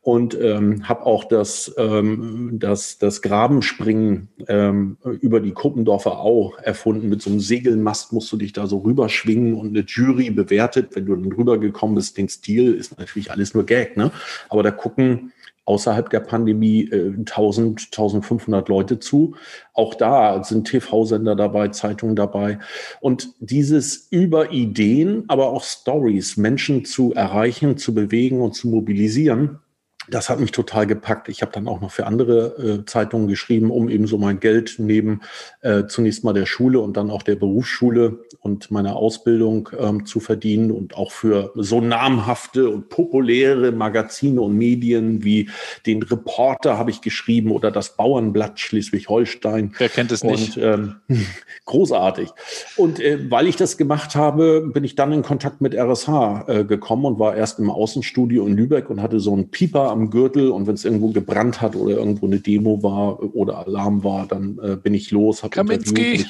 und 0.07 0.38
ähm, 0.41 0.88
habe 0.88 1.07
auch 1.07 1.25
das, 1.25 1.75
ähm, 1.79 2.59
das, 2.61 2.99
das 2.99 3.23
Grabenspringen 3.23 4.29
ähm, 4.49 4.99
über 5.21 5.41
die 5.41 5.53
Kuppendorfer 5.53 6.21
Au 6.21 6.55
erfunden. 6.62 7.09
Mit 7.09 7.23
so 7.23 7.31
einem 7.31 7.41
Segelmast 7.41 8.12
musst 8.12 8.31
du 8.33 8.37
dich 8.37 8.53
da 8.53 8.67
so 8.67 8.79
rüberschwingen 8.79 9.55
und 9.55 9.69
eine 9.69 9.85
Jury 9.87 10.31
bewertet, 10.31 10.95
wenn 10.95 11.07
du 11.07 11.17
dann 11.17 11.33
rübergekommen 11.33 11.97
bist. 11.97 12.19
Den 12.19 12.29
Stil 12.29 12.75
ist 12.75 12.99
natürlich 12.99 13.31
alles 13.31 13.55
nur 13.55 13.67
Gag, 13.67 13.97
ne? 13.97 14.12
Aber 14.49 14.62
da 14.62 14.71
gucken 14.71 15.33
außerhalb 15.66 16.08
der 16.08 16.20
Pandemie 16.20 16.88
äh, 16.90 17.12
1000, 17.18 17.88
1500 17.92 18.68
Leute 18.68 18.99
zu. 18.99 19.35
Auch 19.75 19.94
da 19.94 20.42
sind 20.42 20.68
TV-Sender 20.68 21.37
dabei, 21.37 21.68
Zeitungen 21.68 22.16
dabei. 22.16 22.58
Und 23.00 23.28
dieses 23.40 24.08
über 24.11 24.52
Ideen, 24.52 25.25
aber 25.28 25.49
auch 25.49 25.64
Stories, 25.64 26.37
Menschen 26.37 26.85
zu 26.85 27.12
erreichen, 27.12 27.76
zu 27.76 27.94
bewegen 27.94 28.40
und 28.40 28.54
zu 28.54 28.68
mobilisieren, 28.68 29.58
das 30.08 30.28
hat 30.30 30.40
mich 30.40 30.52
total 30.52 30.86
gepackt. 30.86 31.28
Ich 31.28 31.42
habe 31.42 31.52
dann 31.52 31.68
auch 31.68 31.80
noch 31.80 31.90
für 31.90 32.06
andere 32.06 32.80
äh, 32.80 32.86
Zeitungen 32.86 33.28
geschrieben, 33.28 33.70
um 33.70 33.88
eben 33.88 34.06
so 34.06 34.18
mein 34.18 34.40
Geld 34.40 34.76
neben 34.78 35.20
äh, 35.62 35.84
zunächst 35.86 36.25
mal 36.25 36.32
der 36.32 36.46
Schule 36.46 36.80
und 36.80 36.96
dann 36.96 37.10
auch 37.10 37.22
der 37.22 37.36
Berufsschule 37.36 38.20
und 38.40 38.70
meiner 38.70 38.96
Ausbildung 38.96 39.68
ähm, 39.78 40.06
zu 40.06 40.20
verdienen 40.20 40.70
und 40.70 40.96
auch 40.96 41.10
für 41.10 41.52
so 41.56 41.80
namhafte 41.80 42.68
und 42.68 42.88
populäre 42.88 43.72
Magazine 43.72 44.40
und 44.40 44.56
Medien 44.56 45.25
wie 45.25 45.50
den 45.86 46.02
Reporter 46.02 46.78
habe 46.78 46.90
ich 46.90 47.00
geschrieben 47.00 47.50
oder 47.50 47.70
das 47.70 47.96
Bauernblatt 47.96 48.60
Schleswig-Holstein. 48.60 49.75
Wer 49.78 49.88
kennt 49.88 50.12
es 50.12 50.22
nicht? 50.22 50.56
Und, 50.56 50.62
ähm, 50.62 50.94
großartig. 51.64 52.30
Und 52.76 53.00
äh, 53.00 53.30
weil 53.30 53.46
ich 53.46 53.56
das 53.56 53.76
gemacht 53.76 54.14
habe, 54.14 54.70
bin 54.72 54.84
ich 54.84 54.94
dann 54.94 55.12
in 55.12 55.22
Kontakt 55.22 55.60
mit 55.60 55.75
RSH 55.75 56.44
äh, 56.46 56.64
gekommen 56.64 57.04
und 57.04 57.18
war 57.18 57.36
erst 57.36 57.58
im 57.58 57.70
Außenstudio 57.70 58.46
in 58.46 58.56
Lübeck 58.56 58.90
und 58.90 59.02
hatte 59.02 59.20
so 59.20 59.32
einen 59.32 59.50
Pieper 59.50 59.96
am 59.97 60.11
Gürtel 60.11 60.50
und 60.50 60.67
wenn 60.67 60.75
es 60.75 60.85
irgendwo 60.85 61.09
gebrannt 61.09 61.61
hat 61.61 61.75
oder 61.75 61.97
irgendwo 61.97 62.26
eine 62.26 62.41
Demo 62.41 62.83
war 62.83 63.23
oder 63.35 63.59
Alarm 63.67 64.05
war, 64.05 64.26
dann 64.26 64.59
äh, 64.62 64.76
bin 64.76 64.95
ich 64.95 65.11
los. 65.11 65.43
Kaminski. 65.50 66.25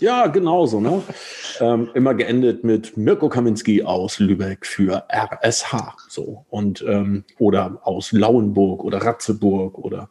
Ja, 0.00 0.26
genau 0.26 0.66
so. 0.66 0.80
Ne? 0.80 1.02
ähm, 1.60 1.88
immer 1.94 2.14
geendet 2.14 2.64
mit 2.64 2.96
Mirko 2.96 3.28
Kaminski 3.28 3.82
aus 3.84 4.18
Lübeck 4.18 4.66
für 4.66 5.04
RSH. 5.10 5.96
So. 6.08 6.44
Und, 6.50 6.84
ähm, 6.86 7.24
oder 7.38 7.80
aus 7.84 8.12
Lauenburg 8.12 8.84
oder 8.84 8.98
Ratzeburg 8.98 9.78
oder 9.78 10.10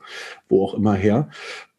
wo 0.50 0.63
auch 0.63 0.74
immer 0.74 0.96
her. 0.96 1.29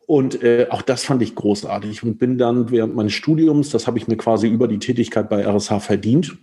Und 0.07 0.43
äh, 0.43 0.69
auch 0.71 0.83
das 0.83 1.05
fand 1.05 1.21
ich 1.21 1.35
großartig 1.35 2.03
und 2.03 2.19
bin 2.19 2.39
dann 2.39 2.71
während 2.71 2.95
meines 2.95 3.13
Studiums, 3.13 3.69
das 3.69 3.87
habe 3.87 3.99
ich 3.99 4.09
mir 4.09 4.17
quasi 4.17 4.49
über 4.49 4.67
die 4.67 4.79
Tätigkeit 4.79 5.29
bei 5.29 5.47
RSH 5.47 5.81
verdient, 5.81 6.39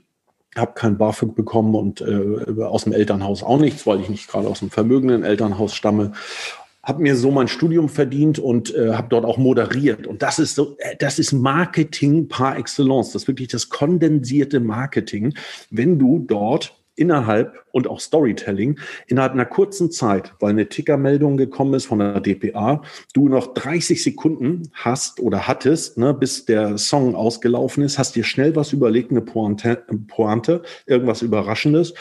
habe 0.55 0.73
kein 0.75 0.97
BAföG 0.97 1.35
bekommen 1.35 1.75
und 1.75 2.01
äh, 2.01 2.63
aus 2.63 2.85
dem 2.85 2.93
Elternhaus 2.93 3.43
auch 3.43 3.59
nichts, 3.59 3.85
weil 3.85 3.99
ich 4.01 4.09
nicht 4.09 4.27
gerade 4.27 4.47
aus 4.47 4.61
einem 4.61 4.71
vermögenden 4.71 5.23
Elternhaus 5.23 5.75
stamme. 5.75 6.13
Habe 6.81 7.01
mir 7.01 7.15
so 7.15 7.31
mein 7.31 7.47
Studium 7.47 7.89
verdient 7.89 8.37
und 8.37 8.73
äh, 8.75 8.93
habe 8.93 9.07
dort 9.09 9.25
auch 9.25 9.37
moderiert. 9.37 10.05
Und 10.05 10.21
das 10.21 10.39
ist 10.39 10.55
so, 10.55 10.75
äh, 10.77 10.95
das 10.97 11.19
ist 11.19 11.33
Marketing 11.33 12.27
par 12.27 12.57
excellence. 12.57 13.11
Das 13.11 13.23
ist 13.23 13.27
wirklich 13.27 13.49
das 13.49 13.69
kondensierte 13.69 14.59
Marketing, 14.59 15.33
wenn 15.71 15.97
du 15.99 16.19
dort 16.19 16.75
innerhalb 16.95 17.65
und 17.71 17.87
auch 17.87 17.99
Storytelling 17.99 18.79
innerhalb 19.07 19.33
einer 19.33 19.45
kurzen 19.45 19.91
Zeit, 19.91 20.33
weil 20.39 20.51
eine 20.51 20.69
Tickermeldung 20.69 21.37
gekommen 21.37 21.73
ist 21.73 21.85
von 21.85 21.99
der 21.99 22.19
DPA, 22.19 22.81
du 23.13 23.29
noch 23.29 23.53
30 23.53 24.03
Sekunden 24.03 24.69
hast 24.73 25.19
oder 25.19 25.47
hattest, 25.47 25.97
ne, 25.97 26.13
bis 26.13 26.45
der 26.45 26.77
Song 26.77 27.15
ausgelaufen 27.15 27.83
ist, 27.83 27.99
hast 27.99 28.15
dir 28.15 28.23
schnell 28.23 28.55
was 28.55 28.73
überlegt, 28.73 29.11
eine 29.11 29.21
Pointe, 29.21 29.83
Pointe 30.07 30.61
irgendwas 30.85 31.21
Überraschendes 31.21 31.93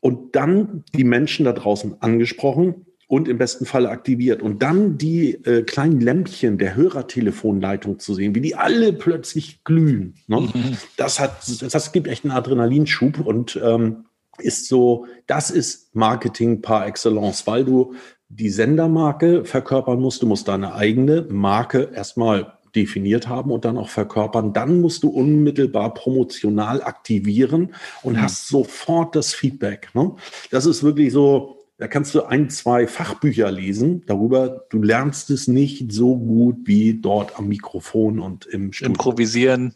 und 0.00 0.36
dann 0.36 0.84
die 0.94 1.04
Menschen 1.04 1.46
da 1.46 1.52
draußen 1.52 2.02
angesprochen 2.02 2.86
und 3.06 3.28
im 3.28 3.38
besten 3.38 3.66
Fall 3.66 3.86
aktiviert. 3.86 4.42
Und 4.42 4.62
dann 4.62 4.98
die 4.98 5.34
äh, 5.44 5.62
kleinen 5.62 6.00
Lämpchen 6.00 6.58
der 6.58 6.74
Hörertelefonleitung 6.74 7.98
zu 7.98 8.14
sehen, 8.14 8.34
wie 8.34 8.40
die 8.40 8.54
alle 8.54 8.92
plötzlich 8.92 9.62
glühen. 9.64 10.14
Ne? 10.26 10.40
Mhm. 10.40 10.76
Das 10.96 11.20
hat, 11.20 11.42
das 11.60 11.92
gibt 11.92 12.08
echt 12.08 12.24
einen 12.24 12.32
Adrenalinschub 12.32 13.20
und 13.20 13.60
ähm, 13.62 14.06
ist 14.38 14.68
so, 14.68 15.06
das 15.26 15.50
ist 15.50 15.94
Marketing 15.94 16.62
par 16.62 16.86
excellence, 16.86 17.46
weil 17.46 17.64
du 17.64 17.94
die 18.28 18.50
Sendermarke 18.50 19.44
verkörpern 19.44 20.00
musst. 20.00 20.22
Du 20.22 20.26
musst 20.26 20.48
deine 20.48 20.74
eigene 20.74 21.22
Marke 21.30 21.90
erstmal 21.94 22.54
definiert 22.74 23.28
haben 23.28 23.50
und 23.50 23.64
dann 23.64 23.78
auch 23.78 23.88
verkörpern, 23.88 24.52
dann 24.52 24.80
musst 24.80 25.02
du 25.02 25.08
unmittelbar 25.08 25.94
promotional 25.94 26.82
aktivieren 26.82 27.74
und 28.02 28.14
mhm. 28.14 28.22
hast 28.22 28.48
sofort 28.48 29.14
das 29.14 29.32
Feedback. 29.32 29.90
Ne? 29.94 30.12
Das 30.50 30.66
ist 30.66 30.82
wirklich 30.82 31.12
so, 31.12 31.64
da 31.78 31.88
kannst 31.88 32.14
du 32.14 32.22
ein, 32.22 32.50
zwei 32.50 32.86
Fachbücher 32.86 33.50
lesen 33.50 34.04
darüber. 34.06 34.64
Du 34.70 34.82
lernst 34.82 35.30
es 35.30 35.48
nicht 35.48 35.92
so 35.92 36.16
gut 36.16 36.56
wie 36.64 36.94
dort 36.94 37.38
am 37.38 37.48
Mikrofon 37.48 38.20
und 38.20 38.46
im 38.46 38.72
Studio. 38.72 38.92
Improvisieren 38.92 39.74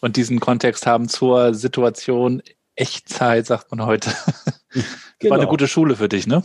und 0.00 0.16
diesen 0.16 0.40
Kontext 0.40 0.86
haben 0.86 1.08
zur 1.08 1.54
Situation 1.54 2.42
Echtzeit, 2.76 3.46
sagt 3.46 3.70
man 3.70 3.84
heute. 3.84 4.10
Genau. 5.18 5.30
War 5.30 5.38
eine 5.40 5.48
gute 5.48 5.66
Schule 5.66 5.96
für 5.96 6.08
dich, 6.08 6.26
ne? 6.26 6.42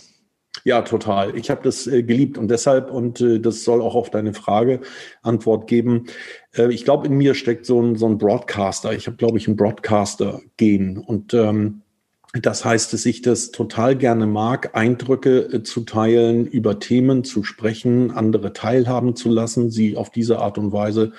Ja, 0.64 0.82
total. 0.82 1.36
Ich 1.38 1.50
habe 1.50 1.62
das 1.64 1.88
äh, 1.88 2.04
geliebt 2.04 2.38
und 2.38 2.50
deshalb, 2.50 2.92
und 2.92 3.20
äh, 3.22 3.40
das 3.40 3.64
soll 3.64 3.82
auch 3.82 3.96
auf 3.96 4.10
deine 4.10 4.34
Frage 4.34 4.82
Antwort 5.24 5.68
geben. 5.68 6.06
Äh, 6.56 6.72
ich 6.74 6.84
glaube, 6.84 7.08
in 7.08 7.14
mir 7.14 7.34
steckt 7.34 7.66
so 7.66 7.82
ein, 7.82 7.96
so 7.96 8.06
ein 8.06 8.18
Broadcaster. 8.18 8.94
Ich 8.94 9.08
habe, 9.08 9.18
glaube 9.18 9.38
ich, 9.38 9.48
ein 9.48 9.56
Broadcaster-Gen. 9.56 11.00
Und 11.00 11.34
ähm, 11.34 11.82
das 12.34 12.64
heißt, 12.64 12.94
dass 12.94 13.06
ich 13.06 13.22
das 13.22 13.52
total 13.52 13.98
gerne 13.98 14.26
mag, 14.26 14.74
Eindrücke 14.74 15.40
äh, 15.52 15.64
zu 15.64 15.82
teilen, 15.82 16.46
über 16.46 16.80
Themen 16.80 17.26
zu 17.26 17.44
sprechen, 17.44 18.12
andere 18.12 18.54
teilhaben 18.54 19.18
zu 19.18 19.30
lassen, 19.30 19.70
sie 19.70 19.98
auf 19.98 20.12
diese 20.12 20.40
Art 20.40 20.58
und 20.58 20.72
Weise 20.72 21.12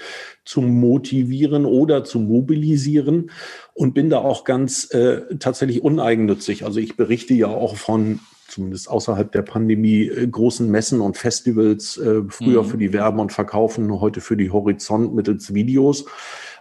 zu 0.47 0.63
motivieren 0.63 1.67
oder 1.67 2.05
zu 2.05 2.19
mobilisieren 2.19 3.31
und 3.75 3.93
bin 3.93 4.09
da 4.09 4.19
auch 4.19 4.45
ganz 4.45 4.91
äh, 4.95 5.37
tatsächlich 5.39 5.83
uneigennützig. 5.83 6.65
Also 6.65 6.81
ich 6.81 6.97
berichte 6.97 7.35
ja 7.35 7.49
auch 7.49 7.77
von 7.77 8.21
zumindest 8.49 8.89
außerhalb 8.89 9.31
der 9.33 9.43
Pandemie, 9.43 10.09
äh, 10.09 10.27
großen 10.27 10.71
Messen 10.71 11.03
und 11.03 11.19
Festivals, 11.19 11.99
äh, 11.99 12.23
früher 12.29 12.63
mhm. 12.63 12.69
für 12.69 12.79
die 12.79 12.95
Werben 12.95 13.21
und 13.21 13.33
Verkaufen, 13.33 14.01
heute 14.01 14.23
für 14.23 14.39
die 14.39 14.51
Horizont 14.51 15.15
mittels 15.15 15.53
Videos. 15.53 16.07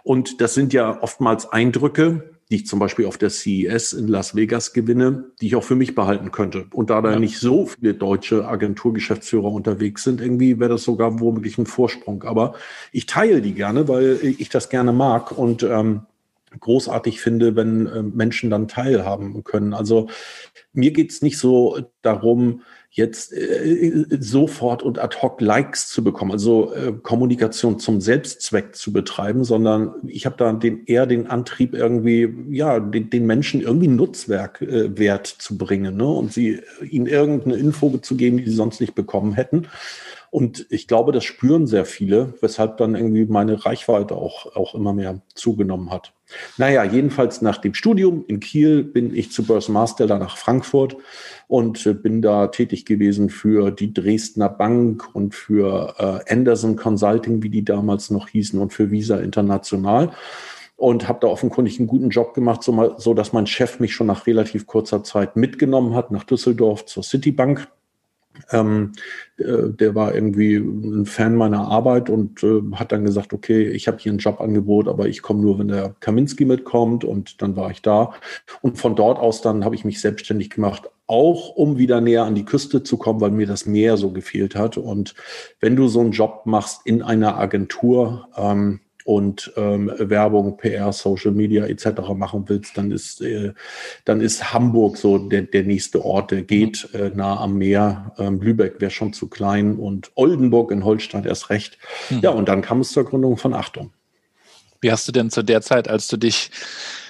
Und 0.02 0.42
das 0.42 0.52
sind 0.52 0.74
ja 0.74 1.02
oftmals 1.02 1.50
Eindrücke, 1.52 2.32
die 2.52 2.56
ich 2.56 2.66
zum 2.66 2.78
Beispiel 2.78 3.06
auf 3.06 3.16
der 3.16 3.30
CES 3.30 3.94
in 3.94 4.08
Las 4.08 4.36
Vegas 4.36 4.74
gewinne, 4.74 5.24
die 5.40 5.46
ich 5.46 5.56
auch 5.56 5.64
für 5.64 5.74
mich 5.74 5.94
behalten 5.94 6.32
könnte. 6.32 6.66
Und 6.74 6.90
da 6.90 7.00
da 7.00 7.12
ja. 7.12 7.18
nicht 7.18 7.38
so 7.38 7.64
viele 7.64 7.94
deutsche 7.94 8.46
Agenturgeschäftsführer 8.46 9.50
unterwegs 9.50 10.04
sind, 10.04 10.20
irgendwie 10.20 10.60
wäre 10.60 10.68
das 10.68 10.82
sogar 10.82 11.18
womöglich 11.18 11.56
ein 11.56 11.64
Vorsprung. 11.64 12.24
Aber 12.24 12.52
ich 12.92 13.06
teile 13.06 13.40
die 13.40 13.54
gerne, 13.54 13.88
weil 13.88 14.18
ich 14.22 14.50
das 14.50 14.68
gerne 14.68 14.92
mag 14.92 15.32
und 15.32 15.62
ähm, 15.62 16.02
großartig 16.60 17.22
finde, 17.22 17.56
wenn 17.56 17.86
äh, 17.86 18.02
Menschen 18.02 18.50
dann 18.50 18.68
teilhaben 18.68 19.44
können. 19.44 19.72
Also 19.72 20.10
mir 20.74 20.90
geht's 20.90 21.22
nicht 21.22 21.38
so 21.38 21.80
darum, 22.02 22.60
jetzt 22.94 23.32
äh, 23.32 24.04
sofort 24.20 24.82
und 24.82 24.98
ad 24.98 25.16
hoc 25.22 25.40
Likes 25.40 25.88
zu 25.88 26.04
bekommen, 26.04 26.30
also 26.30 26.74
äh, 26.74 26.92
Kommunikation 26.92 27.78
zum 27.78 28.02
Selbstzweck 28.02 28.76
zu 28.76 28.92
betreiben, 28.92 29.44
sondern 29.44 29.94
ich 30.06 30.26
habe 30.26 30.36
da 30.36 30.52
den, 30.52 30.84
eher 30.84 31.06
den 31.06 31.26
Antrieb 31.26 31.72
irgendwie, 31.72 32.28
ja, 32.50 32.80
den, 32.80 33.08
den 33.08 33.26
Menschen 33.26 33.62
irgendwie 33.62 33.88
Nutzwerk 33.88 34.60
äh, 34.60 34.96
Wert 34.98 35.26
zu 35.26 35.56
bringen 35.56 35.96
ne? 35.96 36.06
und 36.06 36.34
sie 36.34 36.60
ihnen 36.82 37.06
irgendeine 37.06 37.56
Info 37.56 37.96
zu 37.96 38.14
geben, 38.14 38.36
die 38.36 38.44
sie 38.44 38.54
sonst 38.56 38.80
nicht 38.80 38.94
bekommen 38.94 39.32
hätten. 39.32 39.68
Und 40.32 40.64
ich 40.70 40.88
glaube, 40.88 41.12
das 41.12 41.24
spüren 41.24 41.66
sehr 41.66 41.84
viele, 41.84 42.32
weshalb 42.40 42.78
dann 42.78 42.94
irgendwie 42.94 43.26
meine 43.26 43.66
Reichweite 43.66 44.16
auch, 44.16 44.56
auch 44.56 44.74
immer 44.74 44.94
mehr 44.94 45.20
zugenommen 45.34 45.90
hat. 45.90 46.14
Naja, 46.56 46.84
jedenfalls 46.84 47.42
nach 47.42 47.58
dem 47.58 47.74
Studium 47.74 48.24
in 48.28 48.40
Kiel 48.40 48.82
bin 48.82 49.14
ich 49.14 49.30
zu 49.30 49.42
Börsenmaster 49.42 50.06
nach 50.06 50.38
Frankfurt 50.38 50.96
und 51.48 51.84
äh, 51.84 51.92
bin 51.92 52.22
da 52.22 52.46
tätig 52.46 52.86
gewesen 52.86 53.28
für 53.28 53.70
die 53.70 53.92
Dresdner 53.92 54.48
Bank 54.48 55.14
und 55.14 55.34
für 55.34 55.96
äh, 55.98 56.32
Anderson 56.32 56.76
Consulting, 56.76 57.42
wie 57.42 57.50
die 57.50 57.66
damals 57.66 58.08
noch 58.08 58.28
hießen, 58.28 58.58
und 58.58 58.72
für 58.72 58.90
Visa 58.90 59.18
International 59.18 60.12
und 60.76 61.08
habe 61.08 61.18
da 61.20 61.26
offenkundig 61.26 61.78
einen 61.78 61.88
guten 61.88 62.08
Job 62.08 62.32
gemacht, 62.32 62.62
so, 62.62 62.72
mal, 62.72 62.94
so 62.96 63.12
dass 63.12 63.34
mein 63.34 63.46
Chef 63.46 63.80
mich 63.80 63.92
schon 63.92 64.06
nach 64.06 64.26
relativ 64.26 64.66
kurzer 64.66 65.04
Zeit 65.04 65.36
mitgenommen 65.36 65.94
hat 65.94 66.10
nach 66.10 66.24
Düsseldorf 66.24 66.86
zur 66.86 67.02
Citibank 67.02 67.68
ähm, 68.50 68.92
äh, 69.38 69.70
der 69.70 69.94
war 69.94 70.14
irgendwie 70.14 70.56
ein 70.56 71.06
Fan 71.06 71.36
meiner 71.36 71.68
Arbeit 71.68 72.10
und 72.10 72.42
äh, 72.42 72.60
hat 72.74 72.92
dann 72.92 73.04
gesagt, 73.04 73.32
okay, 73.32 73.68
ich 73.68 73.88
habe 73.88 73.98
hier 73.98 74.12
ein 74.12 74.18
Jobangebot, 74.18 74.88
aber 74.88 75.06
ich 75.08 75.22
komme 75.22 75.42
nur, 75.42 75.58
wenn 75.58 75.68
der 75.68 75.94
Kaminski 76.00 76.44
mitkommt 76.44 77.04
und 77.04 77.40
dann 77.42 77.56
war 77.56 77.70
ich 77.70 77.82
da. 77.82 78.12
Und 78.60 78.78
von 78.78 78.96
dort 78.96 79.18
aus 79.18 79.42
dann 79.42 79.64
habe 79.64 79.74
ich 79.74 79.84
mich 79.84 80.00
selbstständig 80.00 80.50
gemacht, 80.50 80.90
auch 81.06 81.50
um 81.50 81.78
wieder 81.78 82.00
näher 82.00 82.24
an 82.24 82.34
die 82.34 82.44
Küste 82.44 82.82
zu 82.82 82.96
kommen, 82.96 83.20
weil 83.20 83.30
mir 83.30 83.46
das 83.46 83.66
Meer 83.66 83.96
so 83.96 84.10
gefehlt 84.10 84.56
hat. 84.56 84.76
Und 84.76 85.14
wenn 85.60 85.76
du 85.76 85.88
so 85.88 86.00
einen 86.00 86.12
Job 86.12 86.42
machst 86.46 86.86
in 86.86 87.02
einer 87.02 87.36
Agentur, 87.38 88.28
ähm, 88.36 88.80
und 89.04 89.52
ähm, 89.56 89.90
Werbung, 89.98 90.56
PR, 90.56 90.92
Social 90.92 91.32
Media 91.32 91.66
etc. 91.66 91.86
machen 92.14 92.44
willst, 92.46 92.76
dann 92.76 92.90
ist, 92.90 93.20
äh, 93.20 93.52
dann 94.04 94.20
ist 94.20 94.52
Hamburg 94.52 94.96
so 94.96 95.18
der, 95.18 95.42
der 95.42 95.64
nächste 95.64 96.04
Ort, 96.04 96.30
der 96.30 96.42
geht 96.42 96.88
äh, 96.94 97.10
nah 97.14 97.40
am 97.40 97.58
Meer. 97.58 98.14
Ähm, 98.18 98.40
Lübeck 98.40 98.80
wäre 98.80 98.90
schon 98.90 99.12
zu 99.12 99.28
klein 99.28 99.76
und 99.76 100.12
Oldenburg 100.14 100.70
in 100.70 100.84
Holstein 100.84 101.24
erst 101.24 101.50
recht. 101.50 101.78
Mhm. 102.10 102.20
Ja, 102.20 102.30
und 102.30 102.48
dann 102.48 102.62
kam 102.62 102.80
es 102.80 102.92
zur 102.92 103.04
Gründung 103.04 103.36
von 103.36 103.54
Achtung. 103.54 103.92
Wie 104.80 104.90
hast 104.90 105.06
du 105.06 105.12
denn 105.12 105.30
zu 105.30 105.42
der 105.42 105.62
Zeit, 105.62 105.88
als 105.88 106.08
du 106.08 106.16
dich 106.16 106.50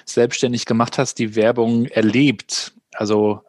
selbstständig 0.05 0.67
gemacht 0.67 0.99
hast, 0.99 1.19
die 1.19 1.35
Werbung 1.35 1.87
erlebt? 1.87 2.75
Also 2.93 3.41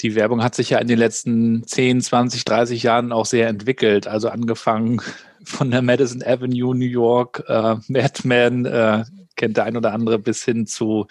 die 0.00 0.14
Werbung 0.14 0.44
hat 0.44 0.54
sich 0.54 0.70
ja 0.70 0.78
in 0.78 0.86
den 0.86 0.98
letzten 0.98 1.66
10, 1.66 2.00
20, 2.00 2.44
30 2.44 2.82
Jahren 2.84 3.12
auch 3.12 3.26
sehr 3.26 3.48
entwickelt. 3.48 4.06
Also 4.06 4.28
angefangen 4.28 5.02
von 5.48 5.70
der 5.70 5.82
Madison 5.82 6.22
Avenue, 6.22 6.74
New 6.74 6.84
York, 6.84 7.44
äh, 7.48 7.76
Madman, 7.88 8.64
äh, 8.66 9.04
kennt 9.36 9.56
der 9.56 9.64
ein 9.64 9.76
oder 9.76 9.92
andere, 9.92 10.18
bis 10.18 10.44
hin 10.44 10.66
zu 10.66 11.06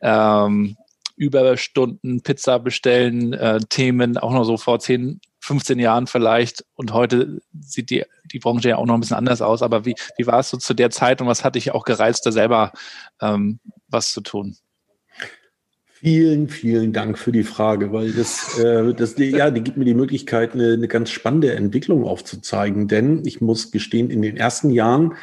ähm, 0.00 0.76
Überstunden, 1.16 2.22
Pizza 2.22 2.58
bestellen, 2.58 3.32
äh, 3.32 3.60
Themen, 3.68 4.16
auch 4.16 4.32
noch 4.32 4.44
so 4.44 4.56
vor 4.56 4.78
10, 4.78 5.20
15 5.40 5.78
Jahren 5.78 6.06
vielleicht. 6.06 6.64
Und 6.74 6.92
heute 6.92 7.40
sieht 7.60 7.90
die, 7.90 8.04
die 8.32 8.38
Branche 8.38 8.70
ja 8.70 8.76
auch 8.76 8.86
noch 8.86 8.94
ein 8.94 9.00
bisschen 9.00 9.16
anders 9.16 9.42
aus. 9.42 9.62
Aber 9.62 9.84
wie, 9.84 9.94
wie 10.16 10.26
war 10.26 10.38
es 10.38 10.50
so 10.50 10.56
zu 10.56 10.74
der 10.74 10.90
Zeit 10.90 11.20
und 11.20 11.26
was 11.26 11.44
hat 11.44 11.56
dich 11.56 11.72
auch 11.72 11.84
gereizt, 11.84 12.24
da 12.24 12.32
selber 12.32 12.72
ähm, 13.20 13.58
was 13.88 14.12
zu 14.12 14.20
tun? 14.20 14.56
Vielen, 16.00 16.48
vielen 16.48 16.92
Dank 16.92 17.18
für 17.18 17.32
die 17.32 17.42
Frage, 17.42 17.92
weil 17.92 18.12
das, 18.12 18.56
äh, 18.56 18.94
das 18.94 19.16
ja, 19.18 19.50
die 19.50 19.62
gibt 19.62 19.76
mir 19.76 19.84
die 19.84 19.94
Möglichkeit, 19.94 20.54
eine, 20.54 20.74
eine 20.74 20.86
ganz 20.86 21.10
spannende 21.10 21.52
Entwicklung 21.56 22.04
aufzuzeigen. 22.04 22.86
Denn 22.86 23.24
ich 23.26 23.40
muss 23.40 23.72
gestehen, 23.72 24.08
in 24.08 24.22
den 24.22 24.36
ersten 24.36 24.70
Jahren, 24.70 25.14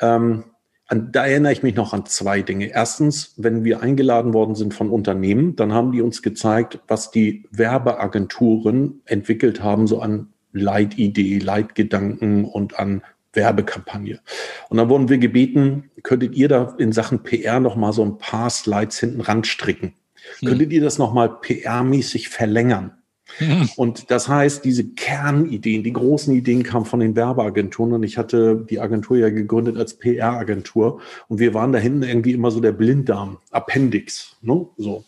ähm, 0.00 0.44
an, 0.86 1.10
da 1.10 1.26
erinnere 1.26 1.52
ich 1.52 1.64
mich 1.64 1.74
noch 1.74 1.92
an 1.92 2.06
zwei 2.06 2.40
Dinge. 2.40 2.66
Erstens, 2.66 3.34
wenn 3.36 3.64
wir 3.64 3.82
eingeladen 3.82 4.32
worden 4.32 4.54
sind 4.54 4.74
von 4.74 4.90
Unternehmen, 4.90 5.56
dann 5.56 5.72
haben 5.72 5.90
die 5.90 6.02
uns 6.02 6.22
gezeigt, 6.22 6.78
was 6.86 7.10
die 7.10 7.44
Werbeagenturen 7.50 9.00
entwickelt 9.06 9.60
haben, 9.60 9.88
so 9.88 10.00
an 10.00 10.28
Leitidee, 10.52 11.38
Leitgedanken 11.38 12.44
und 12.44 12.78
an 12.78 13.02
Werbekampagne. 13.32 14.20
Und 14.68 14.76
dann 14.76 14.88
wurden 14.88 15.08
wir 15.08 15.18
gebeten, 15.18 15.90
könntet 16.04 16.36
ihr 16.36 16.46
da 16.46 16.76
in 16.78 16.92
Sachen 16.92 17.24
PR 17.24 17.58
noch 17.58 17.74
mal 17.74 17.92
so 17.92 18.04
ein 18.04 18.18
paar 18.18 18.50
Slides 18.50 19.00
hinten 19.00 19.22
ranstricken? 19.22 19.94
Hm. 20.40 20.48
Könntet 20.48 20.72
ihr 20.72 20.80
das 20.80 20.98
nochmal 20.98 21.28
PR-mäßig 21.40 22.28
verlängern? 22.28 22.92
Hm. 23.38 23.68
Und 23.76 24.10
das 24.10 24.28
heißt, 24.28 24.64
diese 24.64 24.84
Kernideen, 24.88 25.82
die 25.82 25.92
großen 25.92 26.34
Ideen 26.34 26.62
kamen 26.62 26.84
von 26.84 27.00
den 27.00 27.16
Werbeagenturen 27.16 27.94
und 27.94 28.02
ich 28.02 28.18
hatte 28.18 28.66
die 28.68 28.80
Agentur 28.80 29.16
ja 29.16 29.30
gegründet 29.30 29.76
als 29.76 29.98
PR-Agentur 29.98 31.00
und 31.28 31.38
wir 31.38 31.54
waren 31.54 31.72
da 31.72 31.78
hinten 31.78 32.02
irgendwie 32.02 32.32
immer 32.32 32.50
so 32.50 32.60
der 32.60 32.72
Blinddarm, 32.72 33.38
Appendix, 33.50 34.36
ne? 34.42 34.66
so. 34.76 35.04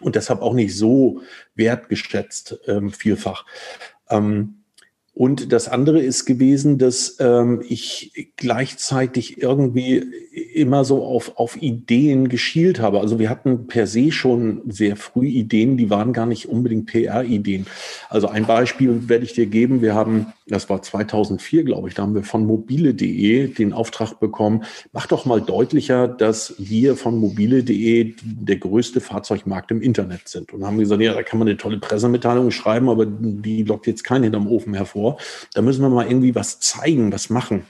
Und 0.00 0.16
deshalb 0.16 0.42
auch 0.42 0.54
nicht 0.54 0.76
so 0.76 1.22
wertgeschätzt 1.54 2.58
ähm, 2.66 2.90
vielfach. 2.90 3.46
Ähm, 4.10 4.61
und 5.14 5.52
das 5.52 5.68
andere 5.68 6.00
ist 6.00 6.24
gewesen, 6.24 6.78
dass 6.78 7.18
ähm, 7.20 7.62
ich 7.68 8.32
gleichzeitig 8.36 9.42
irgendwie 9.42 10.02
immer 10.54 10.86
so 10.86 11.04
auf, 11.04 11.36
auf 11.36 11.60
Ideen 11.60 12.30
geschielt 12.30 12.80
habe. 12.80 12.98
Also 12.98 13.18
wir 13.18 13.28
hatten 13.28 13.66
per 13.66 13.86
se 13.86 14.10
schon 14.10 14.62
sehr 14.68 14.96
früh 14.96 15.26
Ideen, 15.26 15.76
die 15.76 15.90
waren 15.90 16.14
gar 16.14 16.24
nicht 16.24 16.48
unbedingt 16.48 16.86
PR-Ideen. 16.86 17.66
Also 18.08 18.28
ein 18.28 18.46
Beispiel 18.46 19.10
werde 19.10 19.26
ich 19.26 19.34
dir 19.34 19.44
geben. 19.44 19.82
Wir 19.82 19.94
haben, 19.94 20.32
das 20.46 20.70
war 20.70 20.80
2004, 20.80 21.64
glaube 21.64 21.88
ich, 21.88 21.94
da 21.94 22.04
haben 22.04 22.14
wir 22.14 22.24
von 22.24 22.46
mobile.de 22.46 23.48
den 23.48 23.74
Auftrag 23.74 24.18
bekommen, 24.18 24.64
mach 24.94 25.06
doch 25.06 25.26
mal 25.26 25.42
deutlicher, 25.42 26.08
dass 26.08 26.54
wir 26.56 26.96
von 26.96 27.18
mobile.de 27.18 28.14
der 28.22 28.56
größte 28.56 29.02
Fahrzeugmarkt 29.02 29.70
im 29.72 29.82
Internet 29.82 30.28
sind. 30.28 30.54
Und 30.54 30.64
haben 30.64 30.78
gesagt, 30.78 31.02
ja, 31.02 31.12
da 31.12 31.22
kann 31.22 31.38
man 31.38 31.48
eine 31.48 31.58
tolle 31.58 31.78
Pressemitteilung 31.78 32.50
schreiben, 32.50 32.88
aber 32.88 33.04
die 33.04 33.62
lockt 33.64 33.86
jetzt 33.86 34.04
keinen 34.04 34.22
hinterm 34.22 34.46
Ofen 34.46 34.72
hervor 34.72 35.01
vor. 35.02 35.18
Da 35.54 35.62
müssen 35.62 35.82
wir 35.82 35.88
mal 35.88 36.06
irgendwie 36.06 36.34
was 36.34 36.60
zeigen, 36.60 37.12
was 37.12 37.30
machen. 37.30 37.66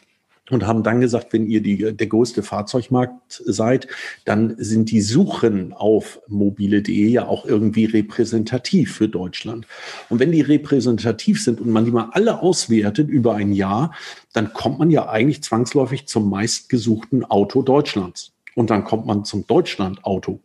und 0.51 0.67
haben 0.67 0.83
dann 0.83 1.01
gesagt, 1.01 1.33
wenn 1.33 1.47
ihr 1.47 1.63
die, 1.63 1.97
der 1.97 2.07
größte 2.09 2.43
Fahrzeugmarkt 2.43 3.15
seid, 3.47 3.87
dann 4.27 4.55
sind 4.59 4.91
die 4.91 5.01
Suchen 5.01 5.73
auf 5.73 6.21
mobile.de 6.27 7.09
ja 7.09 7.27
auch 7.27 7.47
irgendwie 7.47 7.87
repräsentativ 7.87 8.93
für 8.93 9.09
Deutschland. 9.09 9.67
Und 10.11 10.19
wenn 10.19 10.33
die 10.33 10.43
repräsentativ 10.43 11.43
sind 11.43 11.61
und 11.61 11.71
man 11.71 11.87
die 11.87 11.93
mal 11.93 12.11
alle 12.13 12.43
auswertet 12.43 13.09
über 13.09 13.35
ein 13.35 13.53
Jahr, 13.53 13.95
dann 14.35 14.53
kommt 14.53 14.79
man 14.79 14.91
ja 14.91 15.09
eigentlich 15.09 15.43
zwangsläufig 15.43 16.07
zum 16.07 16.29
meistgesuchten 16.29 17.25
Auto 17.25 17.63
Deutschlands. 17.63 18.33
Und 18.55 18.69
dann 18.69 18.85
kommt 18.85 19.07
man 19.07 19.25
zum 19.25 19.47
Deutschland-Auto. 19.47 20.41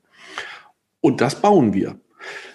Und 1.02 1.20
das 1.20 1.42
bauen 1.42 1.74
wir. 1.74 2.00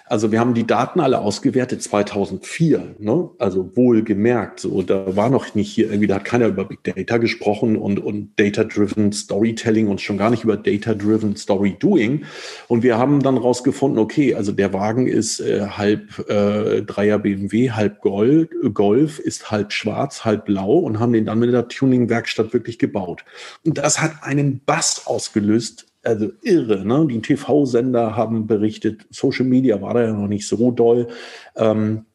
Also 0.05 0.31
wir 0.31 0.39
haben 0.39 0.53
die 0.53 0.67
Daten 0.67 0.99
alle 0.99 1.19
ausgewertet 1.19 1.81
2004, 1.81 2.95
ne? 2.99 3.29
also 3.39 3.75
wohlgemerkt. 3.75 4.59
So, 4.59 4.81
da 4.81 5.15
war 5.15 5.29
noch 5.29 5.55
nicht 5.55 5.71
hier 5.71 5.87
irgendwie, 5.87 6.07
da 6.07 6.15
hat 6.15 6.25
keiner 6.25 6.47
über 6.47 6.65
Big 6.65 6.83
Data 6.83 7.17
gesprochen 7.17 7.77
und, 7.77 7.99
und 7.99 8.37
Data-Driven 8.37 9.13
Storytelling 9.13 9.87
und 9.87 10.01
schon 10.01 10.17
gar 10.17 10.29
nicht 10.29 10.43
über 10.43 10.57
Data-Driven 10.57 11.37
Story 11.37 11.77
Doing. 11.79 12.25
Und 12.67 12.83
wir 12.83 12.97
haben 12.97 13.23
dann 13.23 13.37
rausgefunden, 13.37 13.97
okay, 13.97 14.35
also 14.35 14.51
der 14.51 14.73
Wagen 14.73 15.07
ist 15.07 15.39
äh, 15.39 15.67
halb 15.67 16.27
äh, 16.29 16.81
Dreier 16.81 17.19
BMW, 17.19 17.71
halb 17.71 18.01
Gold, 18.01 18.49
Golf, 18.73 19.19
ist 19.19 19.51
halb 19.51 19.71
schwarz, 19.71 20.25
halb 20.25 20.45
blau 20.45 20.79
und 20.79 20.99
haben 20.99 21.13
den 21.13 21.25
dann 21.25 21.39
mit 21.39 21.53
der 21.53 21.69
Tuning-Werkstatt 21.69 22.53
wirklich 22.53 22.77
gebaut. 22.77 23.23
Und 23.65 23.77
das 23.77 24.01
hat 24.01 24.11
einen 24.21 24.61
Bass 24.65 25.03
ausgelöst 25.05 25.92
also 26.03 26.31
irre. 26.41 26.85
Ne? 26.85 27.07
Die 27.09 27.21
TV-Sender 27.21 28.15
haben 28.15 28.47
berichtet, 28.47 29.05
Social 29.09 29.45
Media 29.45 29.81
war 29.81 29.93
da 29.93 30.03
ja 30.03 30.13
noch 30.13 30.27
nicht 30.27 30.47
so 30.47 30.71
doll. 30.71 31.07
Ähm, 31.55 32.05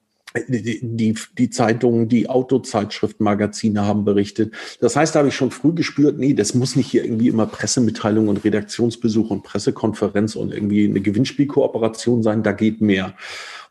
die, 0.47 0.81
die, 0.83 1.15
die 1.39 1.51
Zeitungen, 1.51 2.09
die 2.09 2.29
Autozeitschriften, 2.29 3.25
Magazine 3.25 3.87
haben 3.87 4.05
berichtet. 4.05 4.53
Das 4.81 4.95
heißt, 4.95 5.15
da 5.15 5.21
habe 5.21 5.29
ich 5.29 5.35
schon 5.35 5.51
früh 5.51 5.73
gespürt, 5.73 6.19
nee, 6.19 6.35
das 6.35 6.55
muss 6.55 6.77
nicht 6.77 6.91
hier 6.91 7.03
irgendwie 7.03 7.29
immer 7.29 7.47
Pressemitteilung 7.47 8.29
und 8.29 8.45
Redaktionsbesuch 8.45 9.31
und 9.31 9.43
Pressekonferenz 9.43 10.37
und 10.37 10.53
irgendwie 10.53 10.87
eine 10.87 11.01
Gewinnspielkooperation 11.01 12.23
sein, 12.23 12.43
da 12.43 12.53
geht 12.53 12.81
mehr. 12.83 13.15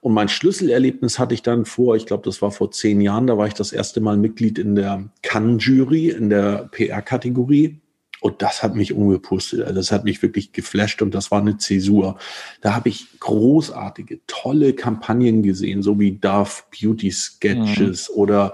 Und 0.01 0.13
mein 0.13 0.29
Schlüsselerlebnis 0.29 1.19
hatte 1.19 1.33
ich 1.33 1.43
dann 1.43 1.65
vor, 1.65 1.95
ich 1.95 2.05
glaube, 2.05 2.23
das 2.23 2.41
war 2.41 2.51
vor 2.51 2.71
zehn 2.71 3.01
Jahren, 3.01 3.27
da 3.27 3.37
war 3.37 3.47
ich 3.47 3.53
das 3.53 3.71
erste 3.71 4.01
Mal 4.01 4.17
Mitglied 4.17 4.57
in 4.57 4.75
der 4.75 5.03
Cannes-Jury, 5.21 6.09
in 6.09 6.29
der 6.29 6.69
PR-Kategorie. 6.71 7.79
Und 8.19 8.41
das 8.41 8.63
hat 8.63 8.75
mich 8.75 8.93
umgepustet. 8.93 9.61
Also 9.61 9.75
das 9.75 9.91
hat 9.91 10.03
mich 10.03 10.21
wirklich 10.21 10.51
geflasht 10.51 11.01
und 11.01 11.13
das 11.13 11.29
war 11.29 11.39
eine 11.39 11.57
Zäsur. 11.57 12.17
Da 12.61 12.75
habe 12.75 12.89
ich 12.89 13.19
großartige, 13.19 14.19
tolle 14.25 14.73
Kampagnen 14.73 15.43
gesehen, 15.43 15.83
so 15.83 15.99
wie 15.99 16.13
Dove 16.13 16.63
Beauty 16.71 17.11
Sketches 17.11 18.09
mhm. 18.09 18.15
oder 18.15 18.53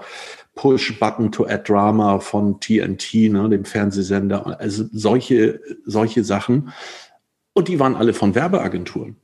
Push 0.54 0.98
Button 1.00 1.32
to 1.32 1.46
Add 1.46 1.64
Drama 1.66 2.18
von 2.20 2.60
TNT, 2.60 3.30
ne, 3.30 3.48
dem 3.48 3.64
Fernsehsender. 3.64 4.60
Also 4.60 4.84
solche, 4.92 5.60
solche 5.84 6.24
Sachen. 6.24 6.72
Und 7.54 7.68
die 7.68 7.80
waren 7.80 7.96
alle 7.96 8.12
von 8.12 8.34
Werbeagenturen 8.34 9.16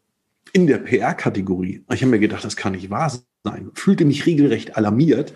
in 0.52 0.66
der 0.66 0.78
PR-Kategorie. 0.78 1.84
Ich 1.92 2.02
habe 2.02 2.10
mir 2.10 2.18
gedacht, 2.18 2.44
das 2.44 2.56
kann 2.56 2.72
nicht 2.72 2.90
wahr 2.90 3.12
sein. 3.44 3.70
Fühlte 3.74 4.04
mich 4.04 4.26
regelrecht 4.26 4.76
alarmiert. 4.76 5.32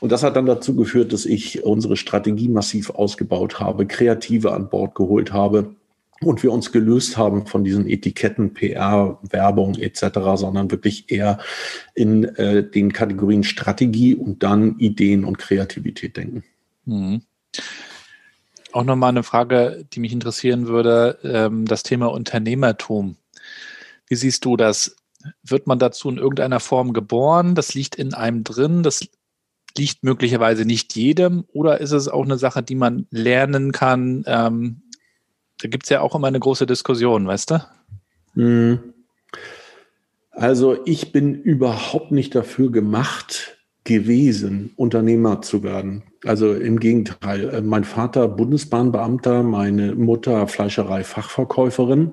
Und 0.00 0.12
das 0.12 0.22
hat 0.22 0.36
dann 0.36 0.46
dazu 0.46 0.76
geführt, 0.76 1.12
dass 1.12 1.26
ich 1.26 1.64
unsere 1.64 1.96
Strategie 1.96 2.48
massiv 2.48 2.90
ausgebaut 2.90 3.60
habe, 3.60 3.86
Kreative 3.86 4.52
an 4.52 4.68
Bord 4.68 4.94
geholt 4.94 5.32
habe 5.32 5.74
und 6.20 6.42
wir 6.42 6.52
uns 6.52 6.72
gelöst 6.72 7.16
haben 7.16 7.46
von 7.46 7.64
diesen 7.64 7.88
Etiketten, 7.88 8.54
PR, 8.54 9.18
Werbung 9.22 9.76
etc., 9.76 10.18
sondern 10.34 10.70
wirklich 10.70 11.10
eher 11.10 11.38
in 11.94 12.24
äh, 12.24 12.68
den 12.68 12.92
Kategorien 12.92 13.44
Strategie 13.44 14.14
und 14.14 14.42
dann 14.42 14.78
Ideen 14.78 15.24
und 15.24 15.38
Kreativität 15.38 16.16
denken. 16.16 16.44
Mhm. 16.84 17.22
Auch 18.72 18.84
nochmal 18.84 19.10
eine 19.10 19.22
Frage, 19.22 19.86
die 19.92 20.00
mich 20.00 20.12
interessieren 20.12 20.66
würde, 20.66 21.18
ähm, 21.22 21.64
das 21.64 21.82
Thema 21.82 22.06
Unternehmertum. 22.06 23.16
Wie 24.08 24.16
siehst 24.16 24.44
du 24.44 24.56
das? 24.56 24.96
Wird 25.42 25.66
man 25.66 25.78
dazu 25.78 26.08
in 26.08 26.18
irgendeiner 26.18 26.60
Form 26.60 26.92
geboren? 26.92 27.54
Das 27.54 27.74
liegt 27.74 27.96
in 27.96 28.14
einem 28.14 28.44
drin. 28.44 28.82
Das 28.82 29.06
liegt 29.76 30.02
möglicherweise 30.02 30.64
nicht 30.64 30.94
jedem. 30.96 31.44
Oder 31.52 31.80
ist 31.80 31.92
es 31.92 32.08
auch 32.08 32.24
eine 32.24 32.38
Sache, 32.38 32.62
die 32.62 32.74
man 32.74 33.06
lernen 33.10 33.72
kann? 33.72 34.24
Ähm, 34.26 34.82
da 35.60 35.68
gibt 35.68 35.84
es 35.84 35.90
ja 35.90 36.00
auch 36.00 36.14
immer 36.14 36.28
eine 36.28 36.40
große 36.40 36.66
Diskussion, 36.66 37.26
weißt 37.26 37.50
du? 37.50 37.64
Hm. 38.34 38.94
Also 40.30 40.78
ich 40.86 41.10
bin 41.10 41.34
überhaupt 41.34 42.12
nicht 42.12 42.34
dafür 42.34 42.70
gemacht 42.70 43.58
gewesen, 43.82 44.72
Unternehmer 44.76 45.42
zu 45.42 45.64
werden. 45.64 46.04
Also 46.24 46.54
im 46.54 46.78
Gegenteil. 46.78 47.62
Mein 47.62 47.84
Vater 47.84 48.28
Bundesbahnbeamter, 48.28 49.42
meine 49.42 49.94
Mutter 49.94 50.46
Fleischerei-Fachverkäuferin. 50.46 52.12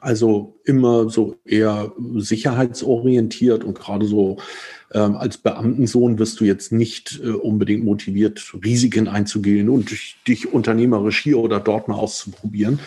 Also 0.00 0.58
immer 0.64 1.10
so 1.10 1.36
eher 1.44 1.92
sicherheitsorientiert 2.16 3.62
und 3.62 3.78
gerade 3.78 4.06
so 4.06 4.38
ähm, 4.94 5.16
als 5.16 5.38
Beamtensohn 5.38 6.18
wirst 6.18 6.40
du 6.40 6.44
jetzt 6.44 6.72
nicht 6.72 7.20
äh, 7.22 7.30
unbedingt 7.30 7.84
motiviert, 7.84 8.52
Risiken 8.64 9.08
einzugehen 9.08 9.68
und 9.68 9.90
dich, 9.90 10.16
dich 10.26 10.52
unternehmerisch 10.52 11.22
hier 11.22 11.38
oder 11.38 11.60
dort 11.60 11.88
mal 11.88 11.94
auszuprobieren. 11.94 12.78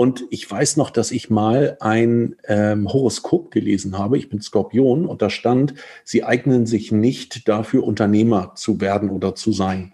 Und 0.00 0.24
ich 0.30 0.50
weiß 0.50 0.78
noch, 0.78 0.88
dass 0.88 1.10
ich 1.10 1.28
mal 1.28 1.76
ein 1.78 2.34
ähm, 2.48 2.90
Horoskop 2.90 3.50
gelesen 3.50 3.98
habe. 3.98 4.16
Ich 4.16 4.30
bin 4.30 4.40
Skorpion 4.40 5.04
und 5.04 5.20
da 5.20 5.28
stand, 5.28 5.74
sie 6.04 6.24
eignen 6.24 6.64
sich 6.64 6.90
nicht 6.90 7.46
dafür, 7.46 7.84
Unternehmer 7.84 8.52
zu 8.54 8.80
werden 8.80 9.10
oder 9.10 9.34
zu 9.34 9.52
sein. 9.52 9.92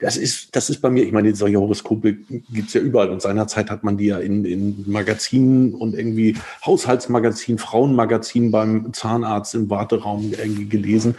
Das 0.00 0.16
ist, 0.16 0.56
das 0.56 0.70
ist 0.70 0.80
bei 0.80 0.88
mir, 0.88 1.04
ich 1.04 1.12
meine, 1.12 1.34
solche 1.34 1.60
Horoskope 1.60 2.14
gibt 2.14 2.68
es 2.68 2.72
ja 2.72 2.80
überall. 2.80 3.10
Und 3.10 3.20
seinerzeit 3.20 3.70
hat 3.70 3.84
man 3.84 3.98
die 3.98 4.06
ja 4.06 4.18
in, 4.18 4.46
in 4.46 4.82
Magazinen 4.86 5.74
und 5.74 5.94
irgendwie 5.94 6.38
Haushaltsmagazin, 6.64 7.58
Frauenmagazin 7.58 8.50
beim 8.50 8.94
Zahnarzt 8.94 9.54
im 9.54 9.68
Warteraum 9.68 10.32
irgendwie 10.32 10.70
gelesen. 10.70 11.16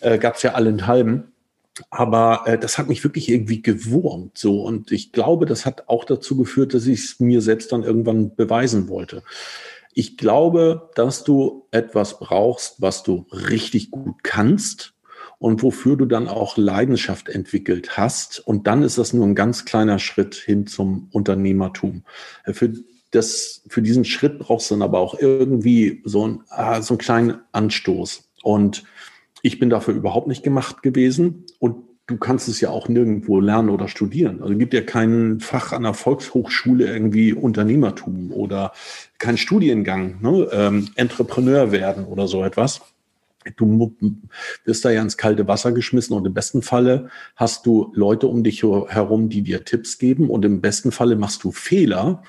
Äh, 0.00 0.18
gab 0.18 0.34
es 0.34 0.42
ja 0.42 0.54
allenthalben. 0.54 1.32
Aber 1.90 2.42
äh, 2.46 2.58
das 2.58 2.78
hat 2.78 2.88
mich 2.88 3.04
wirklich 3.04 3.28
irgendwie 3.28 3.62
gewurmt. 3.62 4.38
So. 4.38 4.62
Und 4.62 4.92
ich 4.92 5.12
glaube, 5.12 5.46
das 5.46 5.66
hat 5.66 5.88
auch 5.88 6.04
dazu 6.04 6.36
geführt, 6.36 6.74
dass 6.74 6.86
ich 6.86 7.00
es 7.00 7.20
mir 7.20 7.40
selbst 7.40 7.72
dann 7.72 7.82
irgendwann 7.82 8.34
beweisen 8.34 8.88
wollte. 8.88 9.22
Ich 9.94 10.16
glaube, 10.16 10.90
dass 10.94 11.24
du 11.24 11.66
etwas 11.70 12.18
brauchst, 12.18 12.80
was 12.80 13.02
du 13.02 13.26
richtig 13.32 13.90
gut 13.90 14.22
kannst 14.22 14.94
und 15.38 15.62
wofür 15.62 15.96
du 15.96 16.04
dann 16.04 16.28
auch 16.28 16.56
Leidenschaft 16.56 17.28
entwickelt 17.28 17.96
hast. 17.96 18.40
Und 18.40 18.66
dann 18.66 18.82
ist 18.82 18.98
das 18.98 19.12
nur 19.12 19.26
ein 19.26 19.34
ganz 19.34 19.64
kleiner 19.64 19.98
Schritt 19.98 20.34
hin 20.34 20.66
zum 20.66 21.08
Unternehmertum. 21.12 22.04
Äh, 22.44 22.52
für 22.52 22.72
das, 23.10 23.62
für 23.68 23.80
diesen 23.80 24.04
Schritt 24.04 24.38
brauchst 24.38 24.70
du 24.70 24.74
dann 24.74 24.82
aber 24.82 24.98
auch 24.98 25.18
irgendwie 25.18 26.02
so, 26.04 26.26
ein, 26.26 26.42
ah, 26.50 26.82
so 26.82 26.94
einen 26.94 26.98
kleinen 26.98 27.38
Anstoß. 27.52 28.28
Und 28.42 28.84
ich 29.42 29.58
bin 29.58 29.70
dafür 29.70 29.94
überhaupt 29.94 30.28
nicht 30.28 30.42
gemacht 30.42 30.82
gewesen. 30.82 31.44
Und 31.58 31.76
du 32.08 32.16
kannst 32.16 32.48
es 32.48 32.60
ja 32.60 32.70
auch 32.70 32.88
nirgendwo 32.88 33.38
lernen 33.38 33.68
oder 33.68 33.86
studieren. 33.86 34.42
Also 34.42 34.56
gibt 34.56 34.74
ja 34.74 34.80
kein 34.80 35.40
Fach 35.40 35.72
an 35.72 35.84
der 35.84 35.94
Volkshochschule 35.94 36.86
irgendwie 36.86 37.32
Unternehmertum 37.32 38.32
oder 38.32 38.72
kein 39.18 39.36
Studiengang, 39.36 40.20
ne? 40.22 40.48
ähm, 40.50 40.88
Entrepreneur 40.96 41.70
werden 41.70 42.06
oder 42.06 42.26
so 42.26 42.42
etwas. 42.42 42.80
Du 43.56 43.94
wirst 44.64 44.84
da 44.84 44.90
ja 44.90 45.00
ins 45.00 45.16
kalte 45.16 45.46
Wasser 45.46 45.72
geschmissen 45.72 46.16
und 46.16 46.26
im 46.26 46.34
besten 46.34 46.60
Falle 46.60 47.08
hast 47.36 47.64
du 47.66 47.92
Leute 47.94 48.26
um 48.26 48.42
dich 48.42 48.62
herum, 48.62 49.28
die 49.28 49.42
dir 49.42 49.64
Tipps 49.64 49.98
geben 49.98 50.28
und 50.28 50.44
im 50.44 50.60
besten 50.60 50.92
Falle 50.92 51.16
machst 51.16 51.44
du 51.44 51.52
Fehler, 51.52 52.22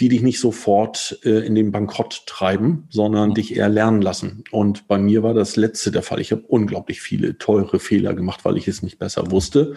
die 0.00 0.08
dich 0.08 0.22
nicht 0.22 0.40
sofort 0.40 1.20
äh, 1.24 1.46
in 1.46 1.54
den 1.54 1.70
Bankrott 1.70 2.24
treiben, 2.26 2.88
sondern 2.90 3.30
mhm. 3.30 3.34
dich 3.34 3.56
eher 3.56 3.68
lernen 3.68 4.02
lassen. 4.02 4.44
Und 4.50 4.88
bei 4.88 4.98
mir 4.98 5.22
war 5.22 5.34
das 5.34 5.56
letzte 5.56 5.92
der 5.92 6.02
Fall. 6.02 6.20
Ich 6.20 6.32
habe 6.32 6.42
unglaublich 6.48 7.00
viele 7.00 7.38
teure 7.38 7.78
Fehler 7.78 8.14
gemacht, 8.14 8.44
weil 8.44 8.56
ich 8.56 8.66
es 8.66 8.82
nicht 8.82 8.98
besser 8.98 9.30
wusste. 9.30 9.76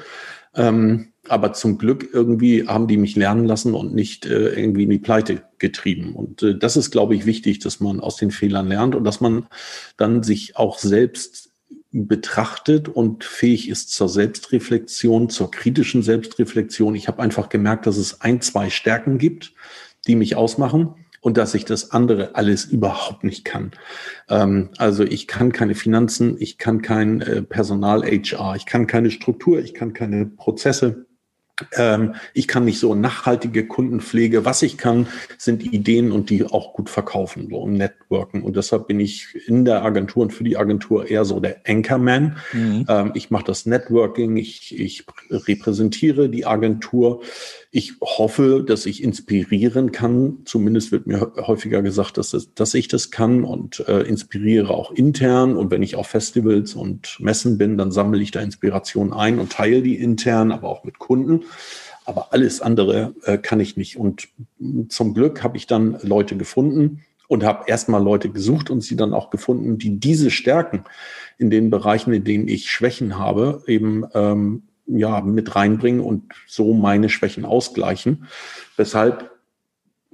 Ähm, 0.56 1.10
aber 1.27 1.53
zum 1.53 1.77
Glück 1.77 2.10
irgendwie 2.13 2.67
haben 2.67 2.88
die 2.88 2.97
mich 2.97 3.15
lernen 3.15 3.45
lassen 3.45 3.73
und 3.75 3.93
nicht 3.93 4.25
äh, 4.25 4.49
irgendwie 4.49 4.84
in 4.84 4.89
die 4.89 4.97
Pleite 4.97 5.43
getrieben. 5.60 6.15
Und 6.15 6.41
äh, 6.41 6.58
das 6.58 6.77
ist, 6.77 6.89
glaube 6.89 7.15
ich, 7.15 7.25
wichtig, 7.25 7.60
dass 7.60 7.80
man 7.80 7.99
aus 7.99 8.15
den 8.15 8.32
Fehlern 8.32 8.67
lernt 8.67 8.95
und 8.95 9.03
dass 9.03 9.21
man 9.21 9.47
dann 9.97 10.23
sich 10.23 10.56
auch 10.56 10.80
selbst 10.80 11.51
betrachtet 11.91 12.89
und 12.89 13.23
fähig 13.23 13.69
ist 13.69 13.91
zur 13.91 14.10
Selbstreflexion, 14.10 15.30
zur 15.30 15.51
kritischen 15.51 16.03
Selbstreflexion. 16.03 16.95
Ich 16.95 17.08
habe 17.08 17.21
einfach 17.21 17.49
gemerkt, 17.49 17.88
dass 17.88 17.97
es 17.97 18.21
ein, 18.21 18.41
zwei 18.41 18.69
Stärken 18.69 19.17
gibt, 19.17 19.53
die 20.08 20.15
mich 20.15 20.36
ausmachen 20.36 20.96
und 21.22 21.38
dass 21.38 21.56
ich 21.56 21.65
das 21.65 21.91
andere 21.91 22.36
alles 22.36 22.65
überhaupt 22.65 23.24
nicht 23.24 23.43
kann. 23.43 23.72
Ähm, 24.30 24.70
also 24.78 25.04
ich 25.04 25.28
kann 25.28 25.52
keine 25.52 25.76
Finanzen, 25.76 26.38
ich 26.39 26.58
kann 26.58 26.82
kein 26.82 27.22
äh, 27.22 27.41
Personal 27.41 28.04
HR, 28.04 28.56
ich 28.56 28.65
kann 28.65 28.88
keine 28.88 29.12
Struktur, 29.12 29.60
ich 29.60 29.74
kann 29.74 29.93
keine 29.93 30.26
Prozesse 30.26 31.07
ich 32.34 32.48
kann 32.48 32.65
nicht 32.65 32.80
so 32.80 32.93
nachhaltige 32.93 33.65
Kundenpflege. 33.65 34.46
Was 34.46 34.62
ich 34.62 34.78
kann, 34.78 35.08
sind 35.38 35.74
Ideen 35.74 36.12
und 36.12 36.30
die 36.30 36.46
auch 36.46 36.74
gut 36.74 36.89
verkaufen, 36.89 37.48
so 37.50 37.65
im 37.65 37.74
Networken. 37.74 38.43
Und 38.43 38.56
deshalb 38.56 38.88
bin 38.88 39.00
ich 39.00 39.36
in 39.48 39.65
der 39.65 39.84
Agentur 39.84 40.24
und 40.24 40.34
für 40.34 40.43
die 40.43 40.58
Agentur 40.58 41.10
eher 41.10 41.26
so 41.26 41.39
der 41.39 41.62
Anchorman. 41.67 42.38
Mhm. 42.54 42.86
Ähm, 42.88 43.12
ich 43.15 43.32
mache 43.32 43.46
das 43.46 43.65
Networking, 43.65 44.38
ich, 44.38 44.80
ich 44.80 45.06
repräsentiere 45.32 46.30
die 46.30 46.46
Agentur. 46.46 47.22
Ich 47.72 47.93
hoffe, 48.02 48.63
dass 48.65 48.86
ich 48.86 49.04
inspirieren 49.04 49.91
kann. 49.91 50.39
Zumindest 50.46 50.91
wird 50.91 51.08
mir 51.08 51.34
häufiger 51.38 51.82
gesagt, 51.82 52.17
dass, 52.17 52.32
das, 52.32 52.54
dass 52.54 52.74
ich 52.76 52.88
das 52.88 53.12
kann 53.12 53.43
und 53.43 53.84
äh, 53.88 54.02
inspiriere 54.02 54.70
auch 54.70 54.91
intern. 54.91 55.58
Und 55.58 55.72
wenn 55.72 55.84
ich 55.84 55.96
auf 55.96 56.08
Festivals 56.08 56.76
und 56.76 57.17
Messen 57.20 57.58
bin, 57.58 57.78
dann 57.78 57.91
sammle 57.91 58.22
ich 58.22 58.32
da 58.32 58.41
Inspiration 58.41 59.12
ein 59.12 59.39
und 59.39 59.52
teile 59.52 59.82
die 59.82 59.96
intern, 59.96 60.52
aber 60.52 60.70
auch 60.70 60.84
mit 60.84 61.00
Kunden. 61.00 61.46
Aber 62.05 62.31
alles 62.31 62.62
andere 62.62 63.13
äh, 63.23 63.38
kann 63.38 63.60
ich 63.60 63.75
nicht. 63.75 63.97
Und 63.97 64.29
zum 64.89 65.13
Glück 65.13 65.43
habe 65.43 65.57
ich 65.57 65.67
dann 65.67 65.97
Leute 66.01 66.38
gefunden 66.38 67.03
und 67.27 67.43
habe 67.43 67.65
erstmal 67.67 68.01
Leute 68.01 68.29
gesucht 68.29 68.69
und 68.69 68.81
sie 68.81 68.95
dann 68.95 69.13
auch 69.13 69.29
gefunden, 69.29 69.77
die 69.77 69.99
diese 69.99 70.31
Stärken 70.31 70.86
in 71.38 71.49
den 71.49 71.69
Bereichen, 71.69 72.13
in 72.13 72.23
denen 72.23 72.47
ich 72.47 72.71
Schwächen 72.71 73.17
habe, 73.17 73.63
eben 73.67 74.05
ähm, 74.13 74.63
ja 74.86 75.21
mit 75.21 75.55
reinbringen 75.55 75.99
und 75.99 76.31
so 76.47 76.73
meine 76.73 77.10
Schwächen 77.10 77.43
ausgleichen. 77.43 78.27
Weshalb 78.77 79.31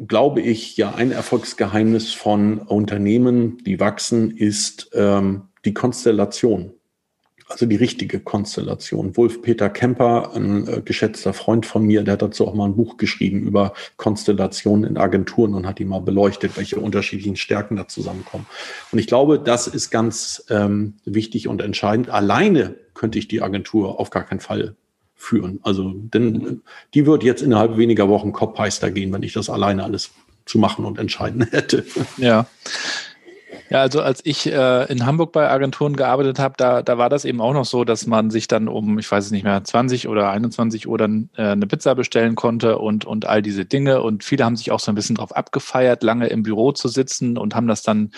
glaube 0.08 0.42
ich, 0.42 0.76
ja, 0.78 0.96
ein 0.96 1.12
Erfolgsgeheimnis 1.12 2.14
von 2.14 2.60
Unternehmen, 2.60 3.58
die 3.64 3.80
wachsen, 3.80 4.32
ist 4.32 4.90
ähm, 4.94 5.44
die 5.66 5.74
Konstellation 5.74 6.74
also 7.54 7.66
die 7.68 7.76
richtige 7.76 8.20
Konstellation. 8.20 9.16
Wolf-Peter 9.16 9.70
Kemper, 9.70 10.32
ein 10.36 10.68
äh, 10.68 10.82
geschätzter 10.82 11.34
Freund 11.34 11.66
von 11.66 11.86
mir, 11.86 12.04
der 12.04 12.14
hat 12.14 12.22
dazu 12.22 12.48
auch 12.48 12.56
mal 12.56 12.66
ein 12.66 12.76
Buch 12.76 12.98
geschrieben 12.98 13.42
über 13.44 13.74
Konstellationen 13.96 14.90
in 14.90 14.98
Agenturen 14.98 15.54
und 15.54 15.68
hat 15.68 15.80
die 15.80 15.86
mal 15.86 16.02
beleuchtet, 16.02 16.58
welche 16.58 16.80
unterschiedlichen 16.80 17.36
Stärken 17.36 17.76
da 17.76 17.88
zusammenkommen. 17.88 18.48
Und 18.92 19.00
ich 19.00 19.08
glaube, 19.08 19.40
das 19.40 19.68
ist 19.68 19.92
ganz 19.92 20.46
ähm, 20.50 20.96
wichtig 21.06 21.48
und 21.48 21.62
entscheidend. 21.62 22.10
Alleine 22.10 22.76
könnte 22.94 23.20
ich 23.20 23.28
die 23.28 23.42
Agentur 23.42 24.00
auf 24.00 24.10
gar 24.10 24.24
keinen 24.24 24.40
Fall 24.40 24.76
führen. 25.16 25.60
Also, 25.64 25.94
denn 25.96 26.62
die 26.94 27.06
wird 27.06 27.24
jetzt 27.24 27.42
innerhalb 27.42 27.78
weniger 27.78 28.10
Wochen 28.10 28.34
kopfheister 28.34 28.92
gehen, 28.92 29.14
wenn 29.14 29.24
ich 29.24 29.34
das 29.34 29.50
alleine 29.50 29.84
alles 29.84 30.12
zu 30.46 30.58
machen 30.58 30.86
und 30.86 30.98
entscheiden 30.98 31.44
hätte. 31.52 31.86
Ja. 32.18 32.48
Ja, 33.70 33.82
also 33.82 34.02
als 34.02 34.22
ich 34.24 34.46
äh, 34.46 34.92
in 34.92 35.06
Hamburg 35.06 35.32
bei 35.32 35.50
Agenturen 35.50 35.96
gearbeitet 35.96 36.40
habe, 36.40 36.56
da, 36.58 36.82
da 36.82 36.98
war 36.98 37.10
das 37.10 37.26
eben 37.26 37.42
auch 37.42 37.54
noch 37.54 37.66
so, 37.66 37.84
dass 37.84 38.06
man 38.06 38.30
sich 38.30 38.48
dann 38.48 38.68
um, 38.68 39.00
ich 39.00 39.12
weiß 39.12 39.26
es 39.26 39.32
nicht 39.32 39.44
mehr, 39.44 39.64
20 39.64 40.08
oder 40.08 40.30
21 40.30 40.88
Uhr 40.88 40.98
dann 40.98 41.30
äh, 41.36 41.48
eine 41.48 41.66
Pizza 41.68 41.96
bestellen 41.96 42.36
konnte 42.36 42.78
und, 42.78 43.06
und 43.06 43.26
all 43.26 43.42
diese 43.42 43.66
Dinge. 43.66 44.02
Und 44.02 44.24
viele 44.24 44.46
haben 44.46 44.56
sich 44.56 44.72
auch 44.72 44.80
so 44.80 44.92
ein 44.92 44.96
bisschen 44.96 45.16
drauf 45.16 45.36
abgefeiert, 45.36 46.04
lange 46.04 46.28
im 46.28 46.44
Büro 46.44 46.72
zu 46.72 46.88
sitzen 46.88 47.38
und 47.38 47.56
haben 47.56 47.68
das 47.68 47.82
dann, 47.82 48.12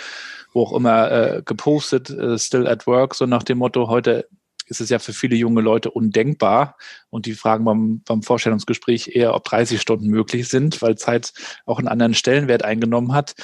wo 0.54 0.64
auch 0.64 0.74
immer, 0.74 1.12
äh, 1.12 1.42
gepostet, 1.46 2.10
äh, 2.10 2.38
still 2.38 2.68
at 2.68 2.88
work, 2.88 3.16
so 3.16 3.26
nach 3.26 3.44
dem 3.44 3.60
Motto, 3.60 3.88
heute 3.88 4.28
ist 4.68 4.82
es 4.82 4.90
ja 4.90 5.00
für 5.00 5.14
viele 5.14 5.36
junge 5.36 5.62
Leute 5.62 5.92
undenkbar. 5.92 6.78
Und 7.10 7.26
die 7.26 7.34
fragen 7.34 7.66
beim, 7.66 8.02
beim 8.06 8.24
Vorstellungsgespräch 8.24 9.12
eher, 9.16 9.36
ob 9.36 9.44
30 9.44 9.80
Stunden 9.80 10.08
möglich 10.08 10.48
sind, 10.48 10.82
weil 10.82 10.98
Zeit 10.98 11.34
auch 11.66 11.80
einen 11.80 11.88
anderen 11.88 12.14
Stellenwert 12.14 12.64
eingenommen 12.64 13.14
hat. 13.14 13.36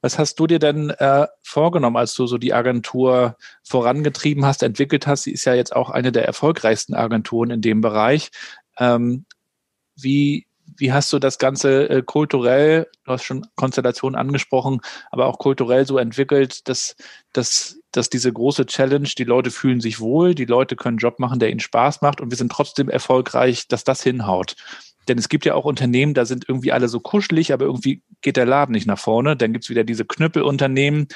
Was 0.00 0.18
hast 0.18 0.38
du 0.40 0.46
dir 0.46 0.58
denn 0.58 0.90
äh, 0.90 1.26
vorgenommen, 1.42 1.96
als 1.96 2.14
du 2.14 2.26
so 2.26 2.38
die 2.38 2.54
Agentur 2.54 3.36
vorangetrieben 3.62 4.44
hast, 4.44 4.62
entwickelt 4.62 5.06
hast? 5.06 5.24
Sie 5.24 5.32
ist 5.32 5.44
ja 5.44 5.54
jetzt 5.54 5.74
auch 5.74 5.90
eine 5.90 6.12
der 6.12 6.26
erfolgreichsten 6.26 6.94
Agenturen 6.94 7.50
in 7.50 7.60
dem 7.60 7.80
Bereich. 7.80 8.30
Ähm, 8.78 9.26
wie, 9.96 10.46
wie 10.76 10.92
hast 10.92 11.12
du 11.12 11.18
das 11.18 11.38
Ganze 11.38 11.88
äh, 11.88 12.02
kulturell, 12.02 12.86
du 13.04 13.12
hast 13.12 13.24
schon 13.24 13.46
Konstellationen 13.56 14.18
angesprochen, 14.18 14.80
aber 15.10 15.26
auch 15.26 15.38
kulturell 15.38 15.86
so 15.86 15.98
entwickelt, 15.98 16.68
dass, 16.68 16.96
dass, 17.32 17.80
dass 17.92 18.10
diese 18.10 18.32
große 18.32 18.66
Challenge, 18.66 19.08
die 19.16 19.24
Leute 19.24 19.50
fühlen 19.50 19.80
sich 19.80 20.00
wohl, 20.00 20.34
die 20.34 20.44
Leute 20.44 20.76
können 20.76 20.94
einen 20.94 20.98
Job 20.98 21.18
machen, 21.18 21.38
der 21.38 21.50
ihnen 21.50 21.60
Spaß 21.60 22.02
macht 22.02 22.20
und 22.20 22.30
wir 22.30 22.36
sind 22.36 22.52
trotzdem 22.52 22.88
erfolgreich, 22.88 23.68
dass 23.68 23.84
das 23.84 24.02
hinhaut. 24.02 24.56
Denn 25.08 25.18
es 25.18 25.28
gibt 25.28 25.44
ja 25.44 25.54
auch 25.54 25.64
Unternehmen, 25.64 26.14
da 26.14 26.24
sind 26.24 26.48
irgendwie 26.48 26.72
alle 26.72 26.88
so 26.88 27.00
kuschelig, 27.00 27.52
aber 27.52 27.64
irgendwie 27.64 28.02
geht 28.20 28.36
der 28.36 28.46
Laden 28.46 28.72
nicht 28.72 28.86
nach 28.86 28.98
vorne. 28.98 29.36
Dann 29.36 29.52
gibt's 29.52 29.70
wieder 29.70 29.84
diese 29.84 30.04
Knüppelunternehmen, 30.04 31.08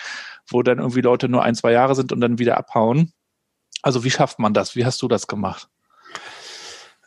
wo 0.49 0.63
dann 0.63 0.79
irgendwie 0.79 1.01
Leute 1.01 1.29
nur 1.29 1.43
ein, 1.43 1.55
zwei 1.55 1.73
Jahre 1.73 1.95
sind 1.95 2.13
und 2.13 2.21
dann 2.21 2.39
wieder 2.39 2.57
abhauen. 2.57 3.13
Also 3.83 4.05
wie 4.05 4.11
schafft 4.11 4.39
man 4.39 4.55
das? 4.55 4.77
Wie 4.77 4.85
hast 4.85 5.01
du 5.03 5.09
das 5.09 5.27
gemacht? 5.27 5.69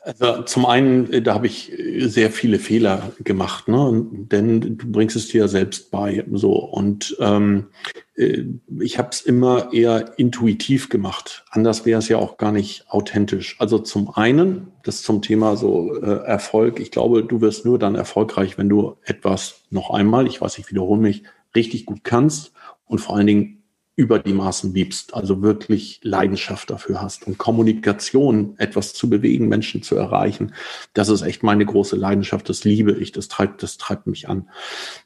Also 0.06 0.42
zum 0.44 0.66
einen, 0.66 1.12
äh, 1.14 1.22
da 1.22 1.34
habe 1.34 1.48
ich 1.48 1.72
äh, 1.72 2.08
sehr 2.08 2.30
viele 2.30 2.60
Fehler 2.60 3.14
gemacht, 3.24 3.70
ne? 3.70 4.06
denn 4.12 4.78
du 4.78 4.92
bringst 4.92 5.16
es 5.16 5.30
dir 5.30 5.42
ja 5.42 5.48
selbst 5.48 5.92
bei. 5.92 6.26
So 6.34 6.52
und 6.52 7.16
ähm, 7.22 7.68
äh, 8.16 8.44
ich 8.82 8.98
habe 8.98 9.10
es 9.12 9.22
immer 9.22 9.72
eher 9.72 10.20
intuitiv 10.20 10.90
gemacht. 10.90 11.46
Anders 11.52 11.86
wäre 11.86 12.00
es 12.00 12.10
ja 12.10 12.18
auch 12.18 12.36
gar 12.36 12.52
nicht 12.52 12.86
authentisch. 12.90 13.56
Also 13.60 13.80
zum 13.80 14.10
einen, 14.14 14.74
das 14.84 15.04
zum 15.04 15.22
Thema 15.22 15.56
so 15.56 15.96
äh, 15.96 16.26
Erfolg. 16.26 16.82
Ich 16.82 16.92
glaube, 16.92 17.24
du 17.24 17.40
wirst 17.40 17.66
nur 17.66 17.80
dann 17.80 17.96
erfolgreich, 17.96 18.58
wenn 18.58 18.68
du 18.68 18.98
etwas 19.04 19.62
noch 19.70 19.90
einmal, 19.90 20.28
ich 20.28 20.42
weiß, 20.42 20.58
ich 20.58 20.70
wiederhole 20.70 21.00
mich, 21.00 21.24
richtig 21.56 21.86
gut 21.86 22.04
kannst 22.04 22.52
und 22.86 23.00
vor 23.00 23.16
allen 23.16 23.28
Dingen 23.28 23.63
über 23.96 24.20
die 24.20 24.34
Maßen 24.34 24.74
liebst, 24.74 25.14
also 25.14 25.42
wirklich 25.42 26.00
Leidenschaft 26.04 26.70
dafür 26.70 27.02
hast 27.02 27.28
und 27.28 27.38
Kommunikation, 27.38 28.56
etwas 28.58 28.94
zu 28.94 29.10
bewegen, 29.10 29.48
Menschen 29.48 29.84
zu 29.84 29.96
erreichen, 29.96 30.54
das 30.94 31.10
ist 31.10 31.22
echt 31.22 31.44
meine 31.44 31.66
große 31.66 31.96
Leidenschaft, 31.96 32.50
das 32.50 32.64
liebe 32.64 32.94
ich, 32.94 33.12
das 33.12 33.28
treibt, 33.28 33.62
das 33.62 33.78
treibt 33.78 34.08
mich 34.08 34.28
an. 34.30 34.50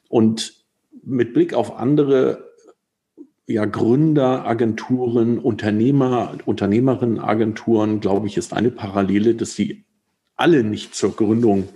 Und 0.08 0.54
mit 1.04 1.34
Blick 1.34 1.52
auf 1.52 1.76
andere 1.76 2.48
ja, 3.46 3.64
Gründer, 3.64 4.46
Agenturen, 4.46 5.38
Unternehmer, 5.38 6.34
Unternehmerinnenagenturen, 6.44 8.00
glaube 8.00 8.26
ich, 8.26 8.36
ist 8.36 8.52
eine 8.52 8.70
Parallele, 8.70 9.34
dass 9.34 9.54
sie 9.54 9.84
alle 10.36 10.62
nicht 10.62 10.94
zur 10.94 11.16
Gründung 11.16 11.68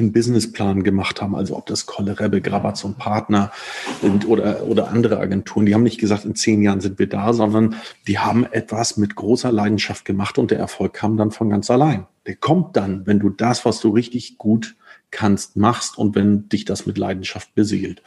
einen 0.00 0.12
Businessplan 0.12 0.82
gemacht 0.82 1.20
haben, 1.22 1.34
also 1.34 1.56
ob 1.56 1.66
das 1.66 1.86
Kolle 1.86 2.18
Rebbe, 2.18 2.40
Grabatz 2.40 2.84
und 2.84 2.98
Partner 2.98 3.52
sind 4.00 4.26
oder, 4.26 4.64
oder 4.64 4.88
andere 4.88 5.18
Agenturen, 5.18 5.66
die 5.66 5.74
haben 5.74 5.82
nicht 5.82 6.00
gesagt, 6.00 6.24
in 6.24 6.34
zehn 6.34 6.62
Jahren 6.62 6.80
sind 6.80 6.98
wir 6.98 7.08
da, 7.08 7.32
sondern 7.32 7.76
die 8.06 8.18
haben 8.18 8.44
etwas 8.44 8.96
mit 8.96 9.14
großer 9.14 9.52
Leidenschaft 9.52 10.04
gemacht 10.04 10.38
und 10.38 10.50
der 10.50 10.58
Erfolg 10.58 10.94
kam 10.94 11.16
dann 11.16 11.30
von 11.30 11.50
ganz 11.50 11.70
allein. 11.70 12.06
Der 12.26 12.36
kommt 12.36 12.76
dann, 12.76 13.06
wenn 13.06 13.18
du 13.18 13.30
das, 13.30 13.64
was 13.64 13.80
du 13.80 13.90
richtig 13.90 14.38
gut 14.38 14.76
kannst, 15.10 15.56
machst 15.56 15.98
und 15.98 16.14
wenn 16.14 16.48
dich 16.48 16.64
das 16.64 16.86
mit 16.86 16.98
Leidenschaft 16.98 17.54
beseelt. 17.54 18.02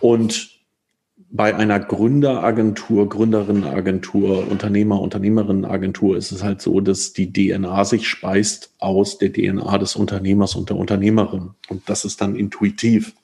Und 0.00 0.55
bei 1.36 1.54
einer 1.54 1.78
Gründeragentur, 1.78 3.08
Gründerinnenagentur, 3.08 4.50
Unternehmer, 4.50 5.00
Unternehmerinnenagentur 5.00 6.16
ist 6.16 6.32
es 6.32 6.42
halt 6.42 6.62
so, 6.62 6.80
dass 6.80 7.12
die 7.12 7.32
DNA 7.32 7.84
sich 7.84 8.08
speist 8.08 8.72
aus 8.78 9.18
der 9.18 9.32
DNA 9.32 9.78
des 9.78 9.96
Unternehmers 9.96 10.56
und 10.56 10.70
der 10.70 10.76
Unternehmerin. 10.76 11.50
Und 11.68 11.88
das 11.88 12.04
ist 12.04 12.20
dann 12.20 12.36
intuitiv. 12.36 13.14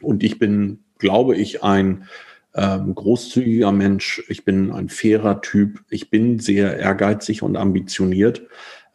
Und 0.00 0.22
ich 0.24 0.38
bin, 0.38 0.80
glaube 0.98 1.36
ich, 1.36 1.62
ein 1.62 2.08
ähm, 2.54 2.94
großzügiger 2.94 3.72
Mensch. 3.72 4.22
Ich 4.28 4.44
bin 4.44 4.72
ein 4.72 4.88
fairer 4.88 5.42
Typ. 5.42 5.84
Ich 5.90 6.10
bin 6.10 6.38
sehr 6.38 6.78
ehrgeizig 6.78 7.42
und 7.42 7.56
ambitioniert. 7.56 8.42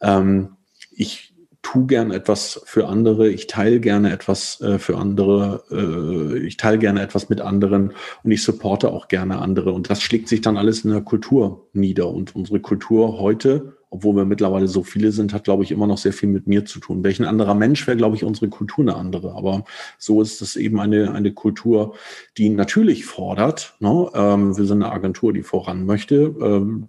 Ähm, 0.00 0.56
ich 0.90 1.32
tu 1.70 1.86
gern 1.86 2.10
etwas 2.10 2.62
für 2.64 2.88
andere, 2.88 3.28
ich 3.28 3.46
teile 3.46 3.78
gerne 3.78 4.10
etwas 4.10 4.58
äh, 4.62 4.78
für 4.78 4.96
andere, 4.96 5.64
äh, 5.70 6.38
ich 6.38 6.56
teile 6.56 6.78
gerne 6.78 7.02
etwas 7.02 7.28
mit 7.28 7.42
anderen 7.42 7.92
und 8.22 8.30
ich 8.30 8.42
supporte 8.42 8.90
auch 8.90 9.08
gerne 9.08 9.38
andere. 9.38 9.72
Und 9.72 9.90
das 9.90 10.00
schlägt 10.00 10.28
sich 10.28 10.40
dann 10.40 10.56
alles 10.56 10.86
in 10.86 10.92
der 10.92 11.02
Kultur 11.02 11.68
nieder. 11.74 12.08
Und 12.08 12.34
unsere 12.34 12.60
Kultur 12.60 13.18
heute, 13.18 13.76
obwohl 13.90 14.16
wir 14.16 14.24
mittlerweile 14.24 14.66
so 14.66 14.82
viele 14.82 15.12
sind, 15.12 15.34
hat, 15.34 15.44
glaube 15.44 15.62
ich, 15.62 15.70
immer 15.70 15.86
noch 15.86 15.98
sehr 15.98 16.14
viel 16.14 16.30
mit 16.30 16.46
mir 16.46 16.64
zu 16.64 16.80
tun. 16.80 17.04
Welchen 17.04 17.26
anderer 17.26 17.54
Mensch 17.54 17.86
wäre, 17.86 17.98
glaube 17.98 18.16
ich, 18.16 18.24
unsere 18.24 18.48
Kultur 18.48 18.84
eine 18.84 18.96
andere. 18.96 19.34
Aber 19.34 19.64
so 19.98 20.22
ist 20.22 20.40
es 20.40 20.56
eben 20.56 20.80
eine, 20.80 21.12
eine 21.12 21.34
Kultur, 21.34 21.96
die 22.38 22.48
natürlich 22.48 23.04
fordert. 23.04 23.76
Ne? 23.80 24.10
Ähm, 24.14 24.56
wir 24.56 24.64
sind 24.64 24.82
eine 24.82 24.90
Agentur, 24.90 25.34
die 25.34 25.42
voran 25.42 25.84
möchte. 25.84 26.34
Ähm, 26.40 26.88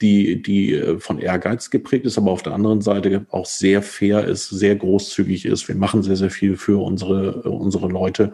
die, 0.00 0.42
die 0.42 0.74
äh, 0.74 0.98
von 0.98 1.18
Ehrgeiz 1.18 1.70
geprägt 1.70 2.06
ist, 2.06 2.18
aber 2.18 2.30
auf 2.30 2.42
der 2.42 2.54
anderen 2.54 2.80
Seite 2.80 3.26
auch 3.30 3.46
sehr 3.46 3.82
fair 3.82 4.24
ist, 4.24 4.48
sehr 4.48 4.76
großzügig 4.76 5.44
ist. 5.44 5.68
Wir 5.68 5.74
machen 5.74 6.02
sehr, 6.02 6.16
sehr 6.16 6.30
viel 6.30 6.56
für 6.56 6.82
unsere, 6.82 7.42
unsere 7.42 7.88
Leute. 7.88 8.32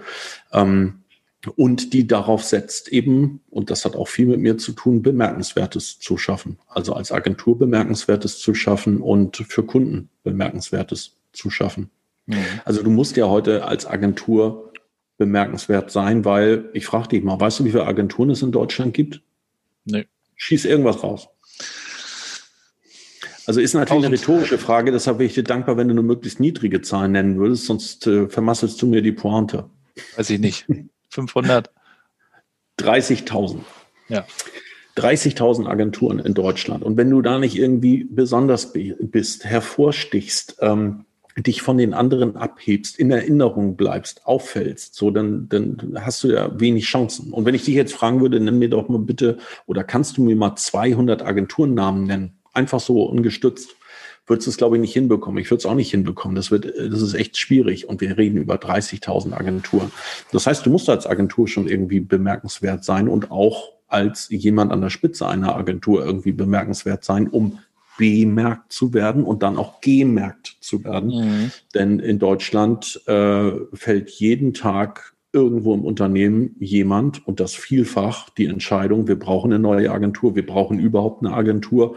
Ähm, 0.52 1.00
und 1.54 1.92
die 1.92 2.06
darauf 2.06 2.42
setzt 2.42 2.88
eben, 2.88 3.40
und 3.50 3.70
das 3.70 3.84
hat 3.84 3.94
auch 3.94 4.08
viel 4.08 4.26
mit 4.26 4.40
mir 4.40 4.58
zu 4.58 4.72
tun, 4.72 5.02
Bemerkenswertes 5.02 5.98
zu 5.98 6.18
schaffen. 6.18 6.58
Also 6.66 6.94
als 6.94 7.12
Agentur 7.12 7.58
Bemerkenswertes 7.58 8.38
zu 8.38 8.54
schaffen 8.54 9.00
und 9.00 9.36
für 9.36 9.62
Kunden 9.62 10.08
Bemerkenswertes 10.24 11.16
zu 11.32 11.50
schaffen. 11.50 11.90
Mhm. 12.26 12.36
Also 12.64 12.82
du 12.82 12.90
musst 12.90 13.16
ja 13.16 13.28
heute 13.28 13.64
als 13.64 13.86
Agentur 13.86 14.72
bemerkenswert 15.18 15.90
sein, 15.90 16.24
weil 16.24 16.68
ich 16.72 16.86
frage 16.86 17.08
dich 17.08 17.22
mal, 17.24 17.38
weißt 17.38 17.60
du, 17.60 17.64
wie 17.64 17.70
viele 17.70 17.86
Agenturen 17.86 18.30
es 18.30 18.42
in 18.42 18.52
Deutschland 18.52 18.92
gibt? 18.92 19.22
Nee. 19.84 20.06
Schieß 20.34 20.64
irgendwas 20.64 21.02
raus. 21.02 21.28
Also 23.46 23.60
ist 23.60 23.74
natürlich 23.74 24.04
eine 24.04 24.14
rhetorische 24.16 24.58
Frage, 24.58 24.90
deshalb 24.90 25.18
wäre 25.18 25.26
ich 25.26 25.34
dir 25.34 25.44
dankbar, 25.44 25.76
wenn 25.76 25.88
du 25.88 25.94
nur 25.94 26.04
möglichst 26.04 26.40
niedrige 26.40 26.82
Zahlen 26.82 27.12
nennen 27.12 27.38
würdest, 27.38 27.66
sonst 27.66 28.06
äh, 28.06 28.28
vermasselst 28.28 28.80
du 28.82 28.86
mir 28.86 29.02
die 29.02 29.12
Pointe. 29.12 29.70
Weiß 30.16 30.30
ich 30.30 30.40
nicht. 30.40 30.66
500? 31.10 31.70
30.000. 32.80 33.58
Ja. 34.08 34.26
30.000 34.96 35.66
Agenturen 35.66 36.18
in 36.18 36.34
Deutschland. 36.34 36.82
Und 36.82 36.96
wenn 36.96 37.10
du 37.10 37.22
da 37.22 37.38
nicht 37.38 37.56
irgendwie 37.56 38.04
besonders 38.04 38.72
bist, 38.72 39.44
hervorstichst, 39.44 40.56
ähm, 40.60 41.04
dich 41.36 41.60
von 41.60 41.76
den 41.76 41.92
anderen 41.92 42.36
abhebst, 42.36 42.98
in 42.98 43.10
Erinnerung 43.10 43.76
bleibst, 43.76 44.26
auffällst, 44.26 44.94
so 44.94 45.10
dann, 45.10 45.48
dann 45.50 45.98
hast 46.00 46.24
du 46.24 46.28
ja 46.28 46.58
wenig 46.58 46.86
Chancen. 46.86 47.32
Und 47.32 47.44
wenn 47.44 47.54
ich 47.54 47.64
dich 47.64 47.74
jetzt 47.74 47.92
fragen 47.92 48.22
würde, 48.22 48.40
nenn 48.40 48.58
mir 48.58 48.70
doch 48.70 48.88
mal 48.88 48.98
bitte 48.98 49.36
oder 49.66 49.84
kannst 49.84 50.16
du 50.16 50.22
mir 50.22 50.34
mal 50.34 50.56
200 50.56 51.22
Agenturnamen 51.22 52.04
nennen, 52.04 52.35
einfach 52.56 52.80
so 52.80 53.04
ungestützt, 53.04 53.76
würdest 54.26 54.46
du 54.46 54.50
es 54.50 54.56
glaube 54.56 54.76
ich 54.76 54.80
nicht 54.80 54.92
hinbekommen. 54.92 55.40
Ich 55.40 55.50
würde 55.50 55.60
es 55.60 55.66
auch 55.66 55.74
nicht 55.74 55.90
hinbekommen. 55.90 56.34
Das 56.34 56.50
wird, 56.50 56.66
das 56.66 57.00
ist 57.00 57.14
echt 57.14 57.36
schwierig. 57.36 57.88
Und 57.88 58.00
wir 58.00 58.16
reden 58.18 58.38
über 58.38 58.56
30.000 58.56 59.32
Agenturen. 59.34 59.92
Das 60.32 60.46
heißt, 60.46 60.66
du 60.66 60.70
musst 60.70 60.88
als 60.88 61.06
Agentur 61.06 61.46
schon 61.46 61.68
irgendwie 61.68 62.00
bemerkenswert 62.00 62.84
sein 62.84 63.08
und 63.08 63.30
auch 63.30 63.72
als 63.88 64.28
jemand 64.30 64.72
an 64.72 64.80
der 64.80 64.90
Spitze 64.90 65.28
einer 65.28 65.54
Agentur 65.54 66.04
irgendwie 66.04 66.32
bemerkenswert 66.32 67.04
sein, 67.04 67.28
um 67.28 67.60
bemerkt 67.98 68.72
zu 68.72 68.92
werden 68.92 69.24
und 69.24 69.42
dann 69.42 69.56
auch 69.56 69.80
gemerkt 69.80 70.56
zu 70.60 70.84
werden. 70.84 71.10
Mhm. 71.10 71.52
Denn 71.74 71.98
in 71.98 72.18
Deutschland 72.18 73.00
äh, 73.06 73.52
fällt 73.72 74.10
jeden 74.10 74.52
Tag 74.54 75.14
irgendwo 75.36 75.74
im 75.74 75.84
Unternehmen 75.84 76.56
jemand 76.58 77.26
und 77.26 77.38
das 77.38 77.54
vielfach 77.54 78.30
die 78.30 78.46
Entscheidung, 78.46 79.06
wir 79.06 79.18
brauchen 79.18 79.52
eine 79.52 79.60
neue 79.60 79.90
Agentur, 79.90 80.34
wir 80.34 80.46
brauchen 80.46 80.78
überhaupt 80.78 81.22
eine 81.22 81.34
Agentur, 81.34 81.96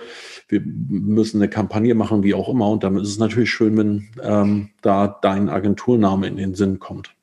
wir 0.50 0.62
müssen 0.62 1.38
eine 1.38 1.50
Kampagne 1.50 1.96
machen, 1.96 2.22
wie 2.24 2.34
auch 2.34 2.50
immer. 2.50 2.70
Und 2.70 2.84
damit 2.84 3.04
ist 3.04 3.10
es 3.10 3.18
natürlich 3.18 3.50
schön, 3.50 3.78
wenn 3.78 4.10
ähm, 4.22 4.70
da 4.82 5.08
dein 5.08 5.48
Agenturname 5.50 6.28
in 6.28 6.36
den 6.36 6.54
Sinn 6.54 6.80
kommt. 6.80 7.16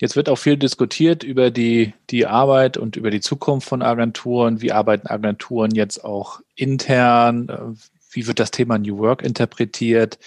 Jetzt 0.00 0.16
wird 0.16 0.28
auch 0.28 0.38
viel 0.38 0.58
diskutiert 0.58 1.22
über 1.22 1.50
die, 1.50 1.94
die 2.10 2.26
Arbeit 2.26 2.76
und 2.76 2.96
über 2.96 3.10
die 3.10 3.20
Zukunft 3.20 3.66
von 3.66 3.80
Agenturen. 3.80 4.60
Wie 4.60 4.72
arbeiten 4.72 5.06
Agenturen 5.06 5.70
jetzt 5.74 6.04
auch 6.04 6.40
intern? 6.56 7.78
Wie 8.10 8.26
wird 8.26 8.38
das 8.38 8.50
Thema 8.50 8.76
New 8.76 8.98
Work 8.98 9.22
interpretiert? 9.22 10.18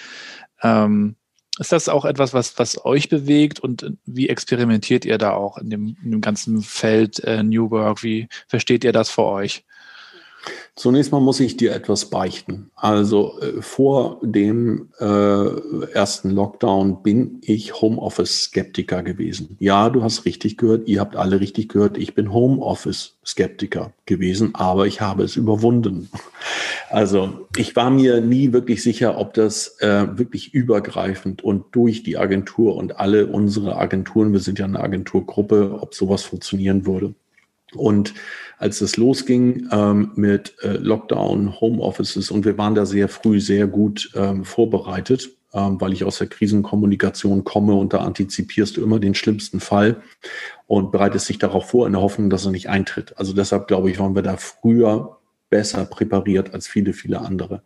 Ähm, 0.64 1.16
ist 1.60 1.72
das 1.72 1.90
auch 1.90 2.06
etwas, 2.06 2.34
was, 2.34 2.58
was 2.60 2.86
euch 2.86 3.10
bewegt 3.10 3.60
und 3.60 3.94
wie 4.06 4.30
experimentiert 4.30 5.06
ihr 5.06 5.18
da 5.18 5.34
auch 5.34 5.58
in 5.58 5.70
dem, 5.70 5.98
in 6.04 6.12
dem 6.12 6.22
ganzen 6.22 6.62
Feld 6.62 7.20
äh, 7.24 7.44
New 7.44 7.72
Work? 7.72 8.04
Wie 8.04 8.28
versteht 8.48 8.84
ihr 8.84 8.92
das 8.92 9.10
für 9.10 9.24
euch? 9.24 9.66
Zunächst 10.76 11.12
mal 11.12 11.20
muss 11.20 11.40
ich 11.40 11.58
dir 11.58 11.74
etwas 11.74 12.06
beichten. 12.06 12.70
Also 12.76 13.40
äh, 13.42 13.62
vor 13.62 14.20
dem 14.22 14.90
äh, 15.00 15.88
ersten 15.92 16.30
Lockdown 16.30 17.02
bin 17.02 17.40
ich 17.42 17.82
Homeoffice-Skeptiker 17.82 19.02
gewesen. 19.02 19.58
Ja, 19.60 19.90
du 19.90 20.04
hast 20.04 20.26
richtig 20.26 20.58
gehört, 20.58 20.88
ihr 20.88 21.00
habt 21.00 21.16
alle 21.16 21.40
richtig 21.40 21.70
gehört, 21.70 21.98
ich 21.98 22.14
bin 22.14 22.32
Homeoffice-Skeptiker 22.32 23.94
gewesen, 24.06 24.54
aber 24.54 24.86
ich 24.86 25.02
habe 25.02 25.24
es 25.24 25.36
überwunden. 25.36 26.10
Also 26.90 27.48
ich 27.58 27.76
war 27.76 27.90
mir 27.90 28.22
nie 28.22 28.54
wirklich 28.54 28.82
sicher, 28.82 29.18
ob 29.18 29.34
das 29.34 29.78
äh, 29.80 30.18
wirklich 30.18 30.54
übergreifend 30.54 31.44
und 31.44 31.66
durch 31.72 32.04
die 32.04 32.18
Agentur 32.18 32.76
und 32.76 33.00
alle 33.00 33.28
unsere 33.28 33.76
Agenturen, 33.76 34.32
wir 34.32 34.40
sind 34.40 34.60
ja 34.60 34.66
eine 34.66 34.80
Agenturgruppe, 34.80 35.80
ob 35.82 35.94
sowas 35.94 36.24
funktionieren 36.24 36.86
würde. 36.86 37.14
Und 37.74 38.14
als 38.58 38.82
es 38.82 38.98
losging 38.98 39.68
ähm, 39.72 40.12
mit 40.16 40.56
äh, 40.62 40.78
Lockdown, 40.78 41.60
Homeoffices 41.60 42.32
und 42.32 42.46
wir 42.46 42.58
waren 42.58 42.76
da 42.76 42.86
sehr 42.86 43.08
früh 43.10 43.40
sehr 43.40 43.68
gut 43.68 44.12
ähm, 44.16 44.46
vorbereitet, 44.46 45.30
ähm, 45.54 45.80
weil 45.80 45.94
ich 45.94 46.04
aus 46.04 46.18
der 46.18 46.28
Krisenkommunikation 46.28 47.44
komme 47.44 47.76
und 47.76 47.94
da 47.94 48.00
antizipierst 48.00 48.78
du 48.78 48.84
immer 48.84 49.00
den 49.00 49.16
schlimmsten 49.16 49.60
Fall 49.60 50.02
und 50.66 50.92
bereitest 50.92 51.30
dich 51.30 51.40
darauf 51.40 51.70
vor 51.70 51.86
in 51.88 51.94
der 51.94 52.02
Hoffnung, 52.02 52.30
dass 52.30 52.46
er 52.46 52.52
nicht 52.52 52.70
eintritt. 52.70 53.18
Also 53.18 53.34
deshalb 53.34 53.68
glaube 53.68 53.92
ich, 53.92 54.00
waren 54.00 54.16
wir 54.16 54.24
da 54.24 54.38
früher 54.38 55.18
besser 55.50 55.86
präpariert 55.86 56.54
als 56.54 56.68
viele, 56.68 56.94
viele 56.94 57.22
andere. 57.22 57.62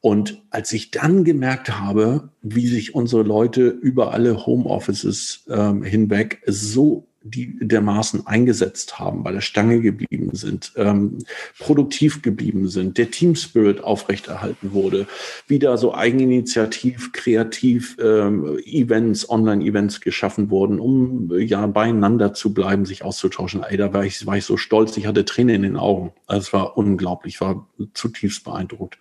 Und 0.00 0.42
als 0.50 0.72
ich 0.72 0.90
dann 0.90 1.24
gemerkt 1.24 1.78
habe, 1.78 2.28
wie 2.42 2.66
sich 2.66 2.94
unsere 2.94 3.22
Leute 3.22 3.68
über 3.68 4.12
alle 4.12 4.46
Homeoffices 4.46 5.44
ähm, 5.48 5.82
hinweg 5.82 6.42
so 6.46 7.06
die 7.30 7.58
dermaßen 7.60 8.26
eingesetzt 8.26 8.98
haben, 8.98 9.22
bei 9.22 9.32
der 9.32 9.40
Stange 9.40 9.80
geblieben 9.80 10.30
sind, 10.32 10.72
ähm, 10.76 11.18
produktiv 11.58 12.22
geblieben 12.22 12.68
sind, 12.68 12.98
der 12.98 13.10
Team 13.10 13.34
Spirit 13.34 13.82
aufrechterhalten 13.82 14.72
wurde, 14.72 15.06
wieder 15.46 15.76
so 15.78 15.94
eigeninitiativ, 15.94 17.12
kreativ 17.12 17.96
ähm, 18.00 18.58
Events, 18.64 19.28
Online-Events 19.28 20.00
geschaffen 20.00 20.50
wurden, 20.50 20.80
um 20.80 21.32
ja 21.38 21.66
beieinander 21.66 22.34
zu 22.34 22.54
bleiben, 22.54 22.86
sich 22.86 23.04
auszutauschen. 23.04 23.62
Ey, 23.62 23.76
da 23.76 23.92
war 23.92 24.04
ich, 24.04 24.26
war 24.26 24.36
ich 24.36 24.44
so 24.44 24.56
stolz, 24.56 24.96
ich 24.96 25.06
hatte 25.06 25.24
Tränen 25.24 25.56
in 25.56 25.62
den 25.62 25.76
Augen. 25.76 26.12
Es 26.28 26.52
war 26.52 26.76
unglaublich, 26.76 27.40
war 27.40 27.66
zutiefst 27.94 28.44
beeindruckt. 28.44 28.98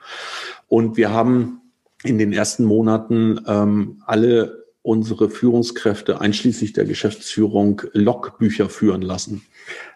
Und 0.67 0.97
wir 0.97 1.11
haben 1.11 1.61
in 2.03 2.17
den 2.17 2.33
ersten 2.33 2.65
Monaten 2.65 3.39
ähm, 3.47 4.01
alle 4.05 4.64
unsere 4.85 5.29
Führungskräfte 5.29 6.21
einschließlich 6.21 6.73
der 6.73 6.85
Geschäftsführung 6.85 7.81
Logbücher 7.93 8.69
führen 8.69 9.01
lassen. 9.01 9.43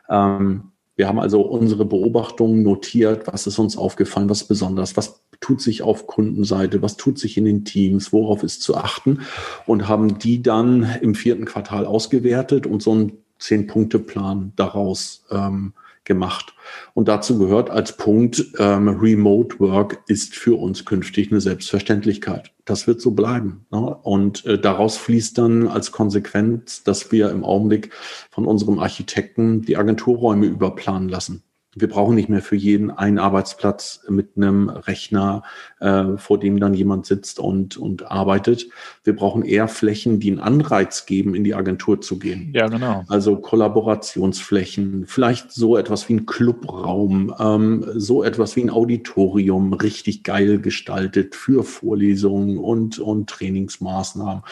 Ähm, 0.10 0.72
wir 0.96 1.08
haben 1.08 1.20
also 1.20 1.42
unsere 1.42 1.86
Beobachtungen 1.86 2.64
notiert, 2.64 3.28
was 3.28 3.46
ist 3.46 3.60
uns 3.60 3.78
aufgefallen, 3.78 4.30
was 4.30 4.46
besonders, 4.46 4.98
was 4.98 5.22
tut 5.40 5.62
sich 5.62 5.84
auf 5.84 6.08
Kundenseite, 6.08 6.82
was 6.82 6.98
tut 6.98 7.20
sich 7.20 7.38
in 7.38 7.46
den 7.46 7.64
Teams, 7.66 8.12
worauf 8.12 8.42
ist 8.42 8.64
zu 8.64 8.76
achten? 8.76 9.22
Und 9.68 9.88
haben 9.88 10.18
die 10.18 10.42
dann 10.42 10.90
im 11.02 11.14
vierten 11.14 11.46
Quartal 11.46 11.86
ausgewertet 11.86 12.66
und 12.66 12.82
so 12.82 12.92
einen 12.92 13.12
Zehn-Punkte-Plan 13.38 14.54
daraus 14.56 15.24
ähm, 15.30 15.74
gemacht. 16.10 16.54
Und 16.94 17.08
dazu 17.08 17.40
gehört 17.40 17.70
als 17.70 17.96
Punkt, 17.96 18.44
ähm, 18.58 18.90
Remote 18.90 19.58
Work 19.60 20.04
ist 20.08 20.36
für 20.36 20.60
uns 20.60 20.84
künftig 20.84 21.32
eine 21.32 21.40
Selbstverständlichkeit. 21.40 22.52
Das 22.66 22.88
wird 22.88 23.00
so 23.00 23.12
bleiben. 23.12 23.66
Ne? 23.72 23.80
Und 23.80 24.46
äh, 24.46 24.60
daraus 24.60 24.98
fließt 24.98 25.38
dann 25.38 25.70
als 25.70 25.94
Konsequenz, 25.94 26.84
dass 26.84 27.14
wir 27.14 27.30
im 27.30 27.46
Augenblick 27.46 27.92
von 28.32 28.46
unserem 28.46 28.80
Architekten 28.80 29.62
die 29.62 29.78
Agenturräume 29.78 30.48
überplanen 30.48 31.08
lassen. 31.08 31.44
Wir 31.80 31.88
brauchen 31.88 32.16
nicht 32.16 32.30
mehr 32.30 32.42
für 32.42 32.56
jeden 32.56 32.92
einen 32.92 33.18
Arbeitsplatz 33.18 34.02
mit 34.10 34.32
einem 34.36 34.70
Rechner, 34.70 35.44
äh, 35.80 36.18
vor 36.18 36.40
dem 36.40 36.60
dann 36.60 36.74
jemand 36.74 37.06
sitzt 37.06 37.40
und, 37.40 37.78
und 37.78 38.12
arbeitet. 38.12 38.68
Wir 39.04 39.16
brauchen 39.16 39.44
eher 39.44 39.68
Flächen, 39.68 40.20
die 40.20 40.32
einen 40.32 40.40
Anreiz 40.40 41.06
geben, 41.06 41.36
in 41.36 41.44
die 41.44 41.56
Agentur 41.56 42.02
zu 42.02 42.20
gehen. 42.20 42.52
Ja, 42.54 42.68
genau. 42.68 43.04
Also 43.08 43.38
Kollaborationsflächen, 43.38 45.06
vielleicht 45.08 45.52
so 45.52 45.78
etwas 45.78 46.10
wie 46.10 46.14
ein 46.14 46.26
Clubraum, 46.26 47.34
ähm, 47.40 47.86
so 47.96 48.24
etwas 48.24 48.56
wie 48.56 48.62
ein 48.62 48.70
Auditorium, 48.70 49.74
richtig 49.74 50.24
geil 50.24 50.60
gestaltet 50.60 51.36
für 51.36 51.64
Vorlesungen 51.64 52.58
und, 52.58 53.00
und 53.00 53.30
Trainingsmaßnahmen. 53.30 54.44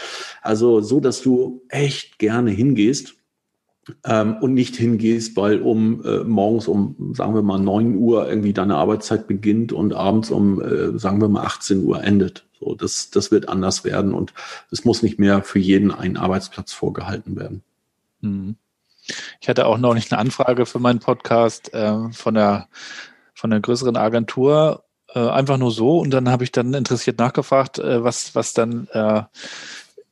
Also 0.41 0.81
so, 0.81 0.99
dass 0.99 1.21
du 1.21 1.61
echt 1.69 2.19
gerne 2.19 2.51
hingehst 2.51 3.16
ähm, 4.05 4.37
und 4.41 4.53
nicht 4.53 4.75
hingehst, 4.75 5.35
weil 5.37 5.61
um 5.61 6.03
äh, 6.03 6.23
morgens 6.23 6.67
um, 6.67 7.13
sagen 7.15 7.35
wir 7.35 7.41
mal, 7.41 7.59
9 7.59 7.95
Uhr 7.95 8.27
irgendwie 8.29 8.53
deine 8.53 8.75
Arbeitszeit 8.75 9.27
beginnt 9.27 9.71
und 9.71 9.93
abends 9.93 10.29
um, 10.29 10.61
äh, 10.61 10.97
sagen 10.97 11.21
wir 11.21 11.29
mal, 11.29 11.43
18 11.43 11.83
Uhr 11.83 12.03
endet. 12.03 12.45
So, 12.59 12.75
das, 12.75 13.11
das 13.11 13.31
wird 13.31 13.49
anders 13.49 13.83
werden 13.83 14.13
und 14.13 14.33
es 14.71 14.83
muss 14.83 15.03
nicht 15.03 15.19
mehr 15.19 15.43
für 15.43 15.59
jeden 15.59 15.91
ein 15.91 16.17
Arbeitsplatz 16.17 16.73
vorgehalten 16.73 17.35
werden. 17.35 17.63
Mhm. 18.21 18.55
Ich 19.39 19.47
hatte 19.47 19.67
auch 19.67 19.77
noch 19.77 19.93
nicht 19.93 20.11
eine 20.11 20.19
Anfrage 20.19 20.65
für 20.65 20.79
meinen 20.79 20.99
Podcast 20.99 21.73
äh, 21.73 22.11
von 22.11 22.33
der 22.33 22.67
von 23.37 23.53
einer 23.53 23.61
größeren 23.61 23.97
Agentur, 23.97 24.83
äh, 25.13 25.19
einfach 25.19 25.57
nur 25.57 25.71
so. 25.71 25.99
Und 25.99 26.11
dann 26.11 26.29
habe 26.29 26.43
ich 26.43 26.51
dann 26.51 26.73
interessiert 26.73 27.19
nachgefragt, 27.19 27.77
äh, 27.77 28.03
was, 28.03 28.33
was 28.33 28.53
dann 28.53 28.87
äh, 28.91 29.23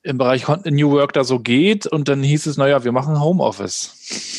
im 0.06 0.18
Bereich 0.18 0.48
New 0.48 0.92
Work 0.92 1.14
da 1.14 1.24
so 1.24 1.40
geht 1.40 1.88
und 1.88 2.08
dann 2.08 2.22
hieß 2.22 2.46
es, 2.46 2.58
naja, 2.58 2.84
wir 2.84 2.92
machen 2.92 3.20
Homeoffice. 3.20 3.94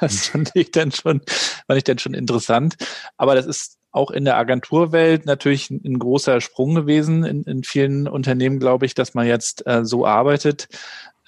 Das 0.00 0.28
fand 0.28 0.50
ich 0.54 0.70
dann 0.70 0.90
schon, 0.90 1.20
fand 1.66 1.76
ich 1.76 1.84
dann 1.84 1.98
schon 1.98 2.14
interessant. 2.14 2.76
Aber 3.18 3.34
das 3.34 3.46
ist 3.46 3.78
auch 3.92 4.10
in 4.10 4.24
der 4.24 4.36
Agenturwelt 4.36 5.26
natürlich 5.26 5.70
ein 5.70 5.98
großer 5.98 6.40
Sprung 6.40 6.74
gewesen 6.74 7.24
in, 7.24 7.42
in 7.44 7.62
vielen 7.62 8.08
Unternehmen, 8.08 8.58
glaube 8.58 8.86
ich, 8.86 8.94
dass 8.94 9.14
man 9.14 9.26
jetzt 9.26 9.66
äh, 9.66 9.84
so 9.84 10.06
arbeitet. 10.06 10.68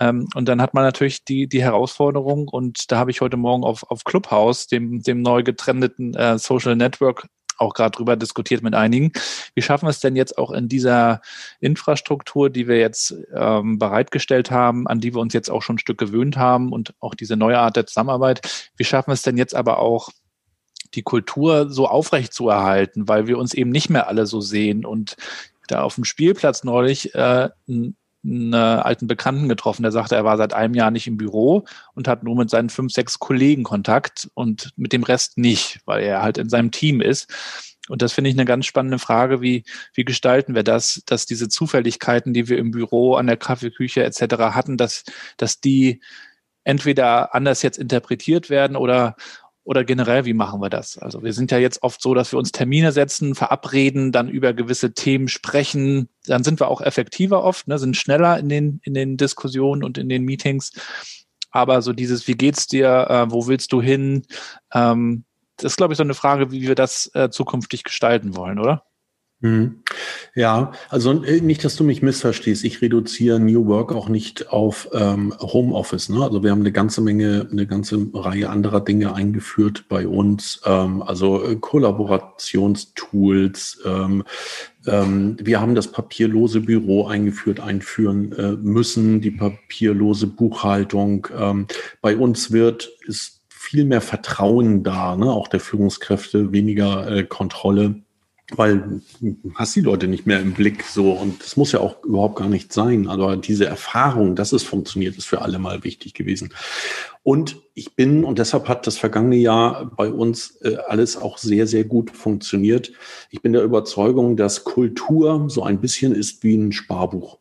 Ähm, 0.01 0.29
und 0.35 0.49
dann 0.49 0.63
hat 0.63 0.75
man 0.75 0.85
natürlich 0.85 1.25
die, 1.25 1.47
die 1.47 1.63
Herausforderung, 1.63 2.49
und 2.49 2.91
da 2.91 2.99
habe 2.99 3.11
ich 3.11 3.21
heute 3.21 3.37
Morgen 3.37 3.65
auf, 3.65 3.85
auf 3.91 4.05
Clubhouse, 4.05 4.67
dem, 4.67 5.03
dem 5.03 5.23
neu 5.23 5.43
getrendeten 5.43 6.15
äh, 6.15 6.39
Social 6.39 6.77
Network, 6.77 7.27
auch 7.63 7.75
gerade 7.75 7.97
drüber 7.97 8.17
diskutiert 8.17 8.63
mit 8.63 8.75
einigen. 8.75 9.13
Wie 9.55 9.63
schaffen 9.63 9.87
wir 9.87 9.91
es 9.91 10.01
denn 10.01 10.17
jetzt 10.17 10.37
auch 10.37 10.51
in 10.51 10.69
dieser 10.69 11.23
Infrastruktur, 11.61 12.51
die 12.51 12.69
wir 12.69 12.79
jetzt 12.79 13.15
ähm, 13.35 13.79
bereitgestellt 13.79 14.51
haben, 14.51 14.87
an 14.87 15.01
die 15.01 15.15
wir 15.15 15.21
uns 15.21 15.33
jetzt 15.33 15.51
auch 15.51 15.63
schon 15.63 15.77
ein 15.77 15.79
Stück 15.79 15.99
gewöhnt 15.99 16.37
haben 16.37 16.73
und 16.73 16.95
auch 17.01 17.15
diese 17.15 17.37
neue 17.37 17.59
Art 17.59 17.77
der 17.77 17.87
Zusammenarbeit, 17.87 18.71
wie 18.77 18.85
schaffen 18.85 19.11
wir 19.11 19.15
es 19.15 19.23
denn 19.23 19.39
jetzt 19.39 19.55
aber 19.55 19.79
auch 19.79 20.11
die 20.95 21.03
Kultur 21.03 21.71
so 21.71 21.89
aufrecht 21.89 22.35
zu 22.35 22.49
erhalten, 22.49 23.09
weil 23.09 23.27
wir 23.27 23.39
uns 23.39 23.55
eben 23.55 23.71
nicht 23.71 23.89
mehr 23.89 24.09
alle 24.09 24.27
so 24.27 24.41
sehen. 24.41 24.85
Und 24.85 25.17
da 25.69 25.83
auf 25.83 25.95
dem 25.95 26.05
Spielplatz 26.05 26.65
neulich 26.65 27.15
äh, 27.15 27.49
einen 28.25 28.55
alten 28.55 29.07
Bekannten 29.07 29.49
getroffen, 29.49 29.83
der 29.83 29.93
sagte, 29.93 30.15
er 30.15 30.25
war 30.25 30.37
seit 30.37 30.55
einem 30.55 30.75
Jahr 30.75 30.91
nicht 30.91 31.07
im 31.07 31.17
Büro 31.17 31.65
und 31.95 32.09
hat 32.09 32.23
nur 32.23 32.37
mit 32.37 32.51
seinen 32.51 32.71
fünf, 32.71 32.93
sechs 32.93 33.19
Kollegen 33.19 33.65
Kontakt 33.65 34.29
und 34.35 34.71
mit 34.77 34.93
dem 34.93 35.03
Rest 35.03 35.39
nicht, 35.39 35.81
weil 35.87 36.03
er 36.03 36.23
halt 36.23 36.39
in 36.39 36.49
seinem 36.49 36.71
Team 36.71 37.01
ist. 37.01 37.29
Und 37.89 38.01
das 38.01 38.13
finde 38.13 38.31
ich 38.31 38.37
eine 38.37 38.45
ganz 38.45 38.67
spannende 38.67 39.01
Frage, 39.01 39.41
wie, 39.41 39.65
wie 39.93 40.05
gestalten 40.05 40.55
wir 40.55 40.63
das, 40.63 41.03
dass 41.07 41.27
diese 41.27 41.49
Zufälligkeiten, 41.49 42.33
die 42.33 42.49
wir 42.49 42.59
im 42.59 42.71
Büro, 42.71 43.15
an 43.15 43.27
der 43.27 43.37
Kaffeeküche 43.37 44.05
etc. 44.05 44.37
hatten, 44.55 44.77
dass, 44.77 45.05
dass 45.37 45.61
die 45.61 46.01
entweder 46.65 47.35
anders 47.35 47.63
jetzt 47.63 47.79
interpretiert 47.79 48.51
werden 48.51 48.77
oder, 48.77 49.17
oder 49.65 49.85
generell, 49.85 50.25
wie 50.25 50.35
machen 50.35 50.61
wir 50.61 50.71
das? 50.71 50.99
Also 50.99 51.23
wir 51.23 51.33
sind 51.33 51.51
ja 51.51 51.59
jetzt 51.59 51.83
oft 51.83 52.03
so, 52.03 52.15
dass 52.15 52.33
wir 52.33 52.39
uns 52.39 52.51
Termine 52.51 52.91
setzen, 52.91 53.35
verabreden, 53.35 54.11
dann 54.11 54.29
über 54.29 54.53
gewisse 54.53 54.93
Themen 54.93 55.29
sprechen. 55.29 56.09
Dann 56.27 56.43
sind 56.43 56.61
wir 56.61 56.69
auch 56.69 56.81
effektiver 56.81 57.45
oft, 57.45 57.69
ne, 57.69 57.79
sind 57.79 57.97
schneller 57.97 58.39
in 58.39 58.49
den, 58.49 58.81
in 58.83 58.95
den 58.95 59.17
Diskussionen 59.17 59.85
und 59.85 59.99
in 59.99 60.09
den 60.09 60.25
Meetings. 60.25 60.73
Aber 61.51 61.83
so 61.83 61.93
dieses, 61.93 62.27
wie 62.27 62.35
geht's 62.35 62.67
dir, 62.67 63.07
äh, 63.09 63.31
wo 63.31 63.47
willst 63.47 63.73
du 63.73 63.81
hin? 63.81 64.23
Ähm, 64.73 65.25
das 65.59 65.73
ist, 65.73 65.77
glaube 65.77 65.93
ich, 65.93 65.99
so 65.99 66.03
eine 66.03 66.15
Frage, 66.15 66.51
wie 66.51 66.63
wir 66.63 66.75
das 66.75 67.11
äh, 67.15 67.31
zukünftig 67.31 67.85
gestalten 67.85 68.35
wollen, 68.35 68.59
oder? 68.59 68.85
Mhm. 69.43 69.83
Ja, 70.37 70.71
also 70.89 71.25
äh, 71.25 71.41
nicht, 71.41 71.65
dass 71.65 71.75
du 71.75 71.83
mich 71.83 72.01
missverstehst. 72.01 72.63
Ich 72.65 72.81
reduziere 72.81 73.41
New 73.41 73.67
Work 73.67 73.93
auch 73.93 74.09
nicht 74.09 74.51
auf 74.51 74.89
ähm, 74.93 75.35
Homeoffice. 75.41 76.11
Ne? 76.11 76.23
Also 76.23 76.45
wir 76.45 76.53
haben 76.53 76.61
eine 76.61 76.71
ganze 76.71 77.01
Menge, 77.01 77.49
eine 77.51 77.67
ganze 77.67 78.07
Reihe 78.15 78.51
anderer 78.51 78.81
Dinge 78.81 79.15
eingeführt 79.15 79.87
bei 79.89 80.07
uns. 80.07 80.63
Ähm, 80.65 81.03
also 81.03 81.45
äh, 81.45 81.57
Kollaborationstools. 81.57 83.81
Ähm, 83.85 84.23
ähm, 84.87 85.37
wir 85.41 85.61
haben 85.61 85.75
das 85.75 85.89
papierlose 85.89 86.61
Büro 86.61 87.07
eingeführt, 87.07 87.59
einführen 87.59 88.31
äh, 88.33 88.53
müssen, 88.53 89.21
die 89.21 89.33
papierlose 89.33 90.29
Buchhaltung. 90.29 91.27
Ähm, 91.37 91.67
bei 92.01 92.17
uns 92.17 92.53
wird 92.53 92.93
ist 93.07 93.41
viel 93.49 93.85
mehr 93.85 94.01
Vertrauen 94.01 94.85
da, 94.85 95.17
ne? 95.17 95.33
auch 95.33 95.49
der 95.49 95.61
Führungskräfte, 95.61 96.53
weniger 96.53 97.11
äh, 97.11 97.25
Kontrolle 97.25 98.02
weil 98.59 99.01
du 99.21 99.53
hast 99.55 99.75
die 99.77 99.81
Leute 99.81 100.09
nicht 100.09 100.27
mehr 100.27 100.41
im 100.41 100.53
Blick 100.53 100.85
so 100.85 101.13
und 101.13 101.43
das 101.43 101.57
muss 101.57 101.73
ja 101.73 101.81
auch 101.81 102.03
überhaupt 102.05 102.37
gar 102.37 102.49
nicht 102.49 102.73
sein. 102.73 103.09
Aber 103.09 103.37
diese 103.37 103.67
Erfahrung, 103.67 104.37
dass 104.37 104.53
es 104.53 104.63
funktioniert, 104.63 105.17
ist 105.17 105.27
für 105.27 105.43
alle 105.43 105.59
mal 105.59 105.85
wichtig 105.85 106.15
gewesen. 106.15 106.53
Und 107.23 107.61
ich 107.75 107.95
bin, 107.95 108.25
und 108.25 108.39
deshalb 108.39 108.69
hat 108.69 108.87
das 108.87 108.99
vergangene 108.99 109.37
Jahr 109.37 109.87
bei 109.97 110.11
uns 110.11 110.57
äh, 110.63 110.77
alles 110.89 111.17
auch 111.17 111.39
sehr, 111.39 111.67
sehr 111.67 111.85
gut 111.85 112.11
funktioniert. 112.11 112.93
Ich 113.31 113.43
bin 113.43 113.53
der 113.53 113.63
Überzeugung, 113.63 114.37
dass 114.37 114.65
Kultur 114.65 115.47
so 115.49 115.63
ein 115.63 115.81
bisschen 115.81 116.15
ist 116.15 116.43
wie 116.43 116.57
ein 116.57 116.73
Sparbuch. 116.73 117.39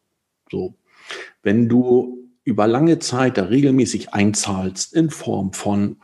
So. 0.52 0.76
Wenn 1.42 1.68
du 1.68 2.30
über 2.44 2.68
lange 2.68 3.00
Zeit 3.00 3.38
da 3.38 3.46
regelmäßig 3.46 4.14
einzahlst 4.14 4.94
in 4.94 5.10
Form 5.10 5.54
von 5.54 5.98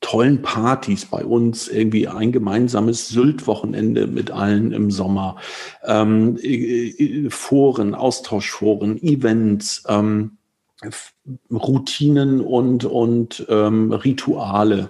tollen 0.00 0.42
Partys 0.42 1.04
bei 1.06 1.24
uns, 1.24 1.68
irgendwie 1.68 2.08
ein 2.08 2.32
gemeinsames 2.32 3.08
Sylt-Wochenende 3.08 4.06
mit 4.06 4.30
allen 4.30 4.72
im 4.72 4.90
Sommer, 4.90 5.36
ähm, 5.84 6.38
Foren, 7.28 7.94
Austauschforen, 7.94 9.02
Events, 9.02 9.84
ähm, 9.88 10.38
Routinen 11.50 12.40
und, 12.40 12.84
und 12.86 13.46
ähm, 13.50 13.92
Rituale, 13.92 14.88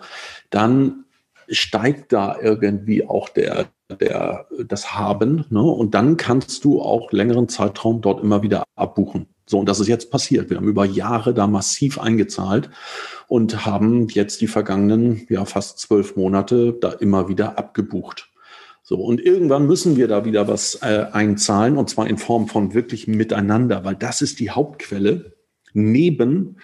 dann 0.51 1.05
steigt 1.49 2.13
da 2.13 2.39
irgendwie 2.41 3.07
auch 3.07 3.29
der, 3.29 3.67
der, 4.01 4.47
das 4.67 4.95
Haben. 4.95 5.45
Ne? 5.51 5.63
Und 5.63 5.95
dann 5.95 6.17
kannst 6.17 6.65
du 6.65 6.81
auch 6.81 7.11
längeren 7.11 7.49
Zeitraum 7.49 8.01
dort 8.01 8.23
immer 8.23 8.43
wieder 8.43 8.63
abbuchen. 8.77 9.27
So, 9.51 9.59
und 9.59 9.69
das 9.69 9.81
ist 9.81 9.89
jetzt 9.89 10.13
passiert. 10.13 10.49
Wir 10.49 10.59
haben 10.59 10.69
über 10.69 10.85
Jahre 10.85 11.35
da 11.35 11.49
massiv 11.49 11.99
eingezahlt 11.99 12.71
und 13.27 13.67
haben 13.67 14.07
jetzt 14.09 14.41
die 14.41 14.47
vergangenen, 14.47 15.27
ja, 15.29 15.45
fast 15.45 15.81
zwölf 15.81 16.15
Monate 16.15 16.79
da 16.81 16.91
immer 16.93 17.29
wieder 17.29 17.59
abgebucht. 17.59 18.31
So, 18.85 19.01
und 19.01 19.21
irgendwann 19.21 19.67
müssen 19.67 19.97
wir 19.97 20.07
da 20.07 20.25
wieder 20.25 20.47
was 20.47 20.77
äh, 20.83 21.07
einzahlen, 21.11 21.77
und 21.79 21.91
zwar 21.91 22.07
in 22.07 22.17
Form 22.17 22.47
von 22.47 22.75
wirklich 22.75 23.09
miteinander, 23.09 23.85
weil 23.85 23.97
das 23.97 24.23
ist 24.23 24.39
die 24.39 24.51
Hauptquelle 24.51 25.37
neben 25.73 26.59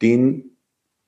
den 0.00 0.56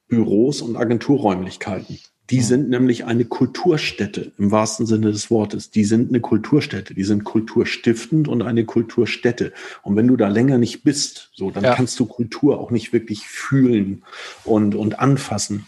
Büros 0.09 0.63
und 0.63 0.77
Agenturräumlichkeiten. 0.77 2.01
Die 2.31 2.43
sind 2.43 2.71
nämlich 2.71 3.05
eine 3.05 3.25
Kulturstätte 3.25 4.33
im 4.39 4.51
wahrsten 4.51 4.87
Sinne 4.87 5.11
des 5.11 5.31
Wortes. 5.31 5.71
Die 5.71 5.85
sind 5.85 6.11
eine 6.11 6.21
Kulturstätte. 6.21 6.95
Die 6.95 7.05
sind 7.05 7.25
kulturstiftend 7.25 8.29
und 8.29 8.43
eine 8.43 8.65
Kulturstätte. 8.65 9.53
Und 9.83 9.97
wenn 9.97 10.07
du 10.07 10.17
da 10.17 10.29
länger 10.29 10.59
nicht 10.59 10.85
bist, 10.85 11.31
so, 11.35 11.51
dann 11.51 11.65
ja. 11.65 11.75
kannst 11.75 11.99
du 11.99 12.07
Kultur 12.07 12.61
auch 12.61 12.71
nicht 12.71 12.93
wirklich 12.93 13.27
fühlen 13.27 14.05
und, 14.45 14.75
und 14.75 15.01
anfassen. 15.01 15.67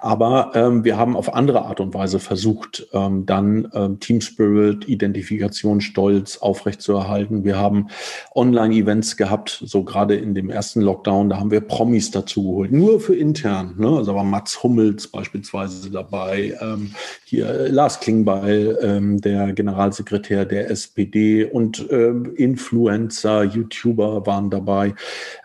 Aber 0.00 0.52
ähm, 0.54 0.84
wir 0.84 0.96
haben 0.96 1.16
auf 1.16 1.34
andere 1.34 1.62
Art 1.62 1.80
und 1.80 1.94
Weise 1.94 2.18
versucht, 2.18 2.86
ähm, 2.92 3.26
dann 3.26 3.70
ähm, 3.74 4.00
Team 4.00 4.20
Spirit, 4.20 4.88
Identifikation, 4.88 5.80
Stolz 5.80 6.38
aufrechtzuerhalten. 6.38 7.44
Wir 7.44 7.58
haben 7.58 7.88
Online-Events 8.34 9.16
gehabt, 9.16 9.62
so 9.64 9.84
gerade 9.84 10.16
in 10.16 10.34
dem 10.34 10.50
ersten 10.50 10.80
Lockdown, 10.80 11.30
da 11.30 11.38
haben 11.38 11.50
wir 11.50 11.60
Promis 11.60 12.10
dazu 12.10 12.42
geholt, 12.42 12.72
nur 12.72 13.00
für 13.00 13.16
intern. 13.16 13.74
Ne? 13.78 13.88
Also 13.88 14.14
war 14.14 14.24
Mats 14.24 14.62
Hummels 14.62 15.08
beispielsweise 15.08 15.90
dabei, 15.90 16.56
ähm, 16.60 16.92
hier 17.24 17.48
äh, 17.48 17.68
Lars 17.68 18.00
Klingbeil, 18.00 18.78
ähm, 18.82 19.20
der 19.20 19.52
Generalsekretär 19.52 20.44
der 20.44 20.70
SPD 20.70 21.44
und 21.44 21.86
ähm, 21.90 22.34
Influencer, 22.36 23.44
YouTuber 23.44 24.26
waren 24.26 24.50
dabei. 24.50 24.94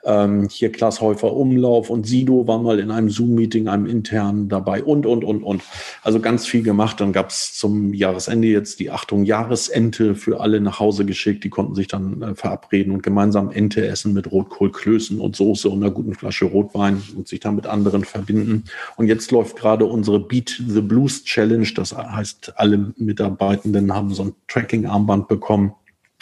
Ähm, 0.05 0.49
hier 0.49 0.71
Klaas 0.71 1.01
Häufer 1.01 1.33
Umlauf 1.33 1.89
und 1.89 2.05
Sido 2.05 2.47
waren 2.47 2.63
mal 2.63 2.79
in 2.79 2.91
einem 2.91 3.09
Zoom-Meeting, 3.09 3.67
einem 3.67 3.85
intern 3.85 4.49
dabei 4.49 4.83
und, 4.83 5.05
und, 5.05 5.23
und, 5.23 5.43
und. 5.43 5.61
Also 6.01 6.19
ganz 6.19 6.45
viel 6.45 6.63
gemacht. 6.63 6.99
Dann 6.99 7.13
gab 7.13 7.29
es 7.29 7.53
zum 7.53 7.93
Jahresende 7.93 8.47
jetzt 8.47 8.79
die 8.79 8.91
Achtung 8.91 9.23
Jahresente 9.23 10.15
für 10.15 10.41
alle 10.41 10.59
nach 10.59 10.79
Hause 10.79 11.05
geschickt. 11.05 11.43
Die 11.43 11.49
konnten 11.49 11.75
sich 11.75 11.87
dann 11.87 12.21
äh, 12.21 12.35
verabreden 12.35 12.93
und 12.93 13.03
gemeinsam 13.03 13.51
Ente 13.51 13.85
essen 13.87 14.13
mit 14.13 14.31
Rotkohlklößen 14.31 15.19
und 15.19 15.35
Soße 15.35 15.69
und 15.69 15.81
einer 15.81 15.91
guten 15.91 16.15
Flasche 16.15 16.45
Rotwein 16.45 17.01
und 17.15 17.27
sich 17.27 17.39
dann 17.39 17.55
mit 17.55 17.65
anderen 17.65 18.03
verbinden. 18.03 18.65
Und 18.97 19.07
jetzt 19.07 19.31
läuft 19.31 19.55
gerade 19.55 19.85
unsere 19.85 20.19
Beat 20.19 20.61
the 20.67 20.81
Blues 20.81 21.23
Challenge. 21.23 21.67
Das 21.75 21.95
heißt, 21.95 22.53
alle 22.57 22.93
Mitarbeitenden 22.97 23.93
haben 23.93 24.13
so 24.13 24.23
ein 24.23 24.35
Tracking-Armband 24.47 25.27
bekommen 25.27 25.73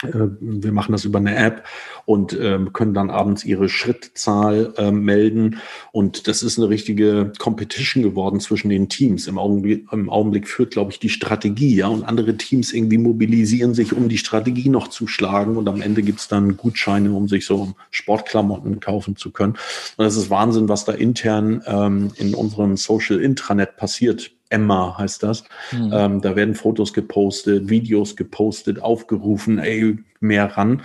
wir 0.02 0.72
machen 0.72 0.92
das 0.92 1.04
über 1.04 1.18
eine 1.18 1.36
App 1.36 1.64
und 2.04 2.36
ähm, 2.38 2.72
können 2.72 2.94
dann 2.94 3.10
abends 3.10 3.44
ihre 3.44 3.68
Schrittzahl 3.68 4.74
äh, 4.76 4.90
melden. 4.90 5.60
Und 5.92 6.26
das 6.26 6.42
ist 6.42 6.58
eine 6.58 6.68
richtige 6.68 7.32
Competition 7.38 8.02
geworden 8.02 8.40
zwischen 8.40 8.68
den 8.68 8.88
Teams. 8.88 9.26
Im 9.26 9.38
Augenblick, 9.38 9.86
im 9.92 10.10
Augenblick 10.10 10.48
führt, 10.48 10.72
glaube 10.72 10.92
ich, 10.92 10.98
die 10.98 11.08
Strategie, 11.08 11.76
ja. 11.76 11.88
Und 11.88 12.04
andere 12.04 12.36
Teams 12.36 12.72
irgendwie 12.72 12.98
mobilisieren 12.98 13.74
sich, 13.74 13.92
um 13.92 14.08
die 14.08 14.18
Strategie 14.18 14.68
noch 14.68 14.88
zu 14.88 15.06
schlagen. 15.06 15.56
Und 15.56 15.68
am 15.68 15.80
Ende 15.80 16.02
gibt's 16.02 16.28
dann 16.28 16.56
Gutscheine, 16.56 17.12
um 17.12 17.28
sich 17.28 17.46
so 17.46 17.74
Sportklamotten 17.90 18.80
kaufen 18.80 19.16
zu 19.16 19.30
können. 19.30 19.54
Und 19.96 20.04
das 20.04 20.16
ist 20.16 20.30
Wahnsinn, 20.30 20.68
was 20.68 20.84
da 20.84 20.92
intern 20.92 21.62
ähm, 21.66 22.10
in 22.16 22.34
unserem 22.34 22.76
Social 22.76 23.20
Intranet 23.20 23.76
passiert 23.76 24.32
Emma 24.52 24.96
heißt 24.98 25.22
das. 25.22 25.44
Mhm. 25.72 25.90
Ähm, 25.92 26.20
da 26.20 26.36
werden 26.36 26.54
Fotos 26.54 26.92
gepostet, 26.92 27.68
Videos 27.68 28.16
gepostet, 28.16 28.80
aufgerufen, 28.80 29.58
ey, 29.58 29.98
mehr 30.20 30.56
ran. 30.56 30.82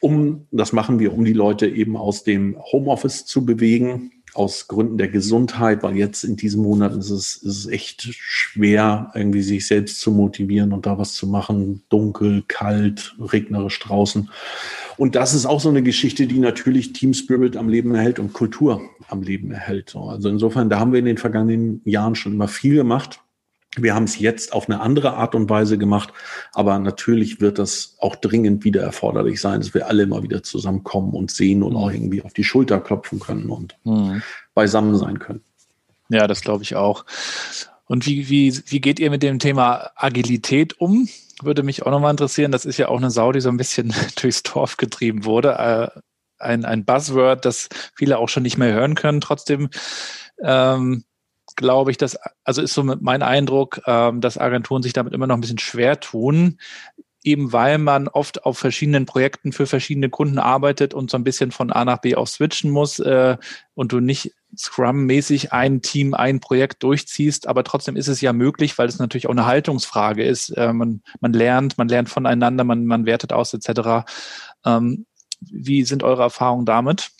Um, 0.00 0.46
das 0.50 0.72
machen 0.72 0.98
wir, 0.98 1.12
um 1.14 1.24
die 1.24 1.32
Leute 1.32 1.66
eben 1.66 1.96
aus 1.96 2.22
dem 2.22 2.56
Homeoffice 2.70 3.24
zu 3.24 3.46
bewegen, 3.46 4.12
aus 4.34 4.68
Gründen 4.68 4.98
der 4.98 5.08
Gesundheit, 5.08 5.82
weil 5.82 5.96
jetzt 5.96 6.22
in 6.22 6.36
diesem 6.36 6.62
Monat 6.62 6.94
ist 6.94 7.10
es, 7.10 7.36
ist 7.36 7.56
es 7.56 7.66
echt 7.66 8.02
schwer, 8.02 9.10
irgendwie 9.14 9.42
sich 9.42 9.66
selbst 9.66 10.00
zu 10.00 10.10
motivieren 10.10 10.72
und 10.72 10.86
da 10.86 10.98
was 10.98 11.14
zu 11.14 11.26
machen. 11.26 11.82
Dunkel, 11.88 12.44
kalt, 12.46 13.16
regnerisch 13.18 13.78
draußen. 13.80 14.30
Und 14.96 15.14
das 15.14 15.34
ist 15.34 15.46
auch 15.46 15.60
so 15.60 15.68
eine 15.68 15.82
Geschichte, 15.82 16.26
die 16.26 16.38
natürlich 16.38 16.92
Team 16.92 17.14
Spirit 17.14 17.56
am 17.56 17.68
Leben 17.68 17.94
erhält 17.94 18.18
und 18.18 18.32
Kultur 18.32 18.80
am 19.08 19.22
Leben 19.22 19.50
erhält. 19.50 19.94
Also 19.94 20.28
insofern, 20.28 20.70
da 20.70 20.78
haben 20.78 20.92
wir 20.92 20.98
in 20.98 21.04
den 21.04 21.18
vergangenen 21.18 21.82
Jahren 21.84 22.14
schon 22.14 22.32
immer 22.32 22.48
viel 22.48 22.76
gemacht. 22.76 23.20
Wir 23.78 23.94
haben 23.94 24.04
es 24.04 24.18
jetzt 24.18 24.54
auf 24.54 24.70
eine 24.70 24.80
andere 24.80 25.14
Art 25.14 25.34
und 25.34 25.50
Weise 25.50 25.76
gemacht, 25.76 26.10
aber 26.54 26.78
natürlich 26.78 27.42
wird 27.42 27.58
das 27.58 27.96
auch 27.98 28.16
dringend 28.16 28.64
wieder 28.64 28.80
erforderlich 28.80 29.38
sein, 29.38 29.60
dass 29.60 29.74
wir 29.74 29.86
alle 29.86 30.04
immer 30.04 30.22
wieder 30.22 30.42
zusammenkommen 30.42 31.12
und 31.12 31.30
sehen 31.30 31.62
und 31.62 31.76
auch 31.76 31.90
irgendwie 31.90 32.22
auf 32.22 32.32
die 32.32 32.44
Schulter 32.44 32.80
klopfen 32.80 33.20
können 33.20 33.50
und 33.50 33.76
mhm. 33.84 34.22
beisammen 34.54 34.96
sein 34.96 35.18
können. 35.18 35.42
Ja, 36.08 36.26
das 36.26 36.40
glaube 36.40 36.62
ich 36.62 36.74
auch. 36.74 37.04
Und 37.86 38.06
wie, 38.06 38.28
wie, 38.28 38.60
wie 38.66 38.80
geht 38.80 38.98
ihr 38.98 39.10
mit 39.10 39.22
dem 39.22 39.38
Thema 39.38 39.90
Agilität 39.94 40.80
um? 40.80 41.08
Würde 41.42 41.62
mich 41.62 41.84
auch 41.84 41.90
nochmal 41.90 42.10
interessieren. 42.10 42.52
Das 42.52 42.64
ist 42.64 42.78
ja 42.78 42.88
auch 42.88 42.98
eine 42.98 43.10
Sau, 43.10 43.32
die 43.32 43.40
so 43.40 43.48
ein 43.48 43.56
bisschen 43.56 43.94
durchs 44.20 44.42
Dorf 44.42 44.76
getrieben 44.76 45.24
wurde. 45.24 45.52
Äh, 45.96 46.00
ein, 46.38 46.64
ein 46.64 46.84
Buzzword, 46.84 47.44
das 47.44 47.68
viele 47.94 48.18
auch 48.18 48.28
schon 48.28 48.42
nicht 48.42 48.58
mehr 48.58 48.72
hören 48.72 48.94
können. 48.94 49.20
Trotzdem 49.20 49.70
ähm, 50.42 51.04
glaube 51.56 51.90
ich, 51.90 51.96
dass, 51.96 52.18
also 52.44 52.62
ist 52.62 52.74
so 52.74 52.82
mein 52.82 53.22
Eindruck, 53.22 53.80
ähm, 53.86 54.20
dass 54.20 54.38
Agenturen 54.38 54.82
sich 54.82 54.92
damit 54.92 55.14
immer 55.14 55.26
noch 55.26 55.36
ein 55.36 55.40
bisschen 55.40 55.58
schwer 55.58 55.98
tun, 56.00 56.58
eben 57.22 57.52
weil 57.52 57.78
man 57.78 58.08
oft 58.08 58.44
auf 58.44 58.58
verschiedenen 58.58 59.06
Projekten 59.06 59.52
für 59.52 59.66
verschiedene 59.66 60.10
Kunden 60.10 60.38
arbeitet 60.38 60.94
und 60.94 61.10
so 61.10 61.16
ein 61.16 61.24
bisschen 61.24 61.50
von 61.50 61.72
A 61.72 61.84
nach 61.84 62.00
B 62.00 62.14
auch 62.14 62.26
switchen 62.26 62.70
muss 62.70 62.98
äh, 62.98 63.36
und 63.74 63.92
du 63.92 64.00
nicht 64.00 64.32
Scrum-mäßig 64.56 65.52
ein 65.52 65.82
Team, 65.82 66.14
ein 66.14 66.40
Projekt 66.40 66.82
durchziehst, 66.82 67.46
aber 67.46 67.64
trotzdem 67.64 67.96
ist 67.96 68.08
es 68.08 68.20
ja 68.20 68.32
möglich, 68.32 68.78
weil 68.78 68.88
es 68.88 68.98
natürlich 68.98 69.26
auch 69.26 69.32
eine 69.32 69.46
Haltungsfrage 69.46 70.24
ist. 70.24 70.50
Äh, 70.50 70.72
man, 70.72 71.02
man 71.20 71.32
lernt, 71.32 71.78
man 71.78 71.88
lernt 71.88 72.08
voneinander, 72.08 72.64
man, 72.64 72.86
man 72.86 73.06
wertet 73.06 73.32
aus 73.32 73.54
etc. 73.54 74.06
Ähm, 74.64 75.06
wie 75.40 75.84
sind 75.84 76.02
eure 76.02 76.22
Erfahrungen 76.22 76.66
damit? 76.66 77.10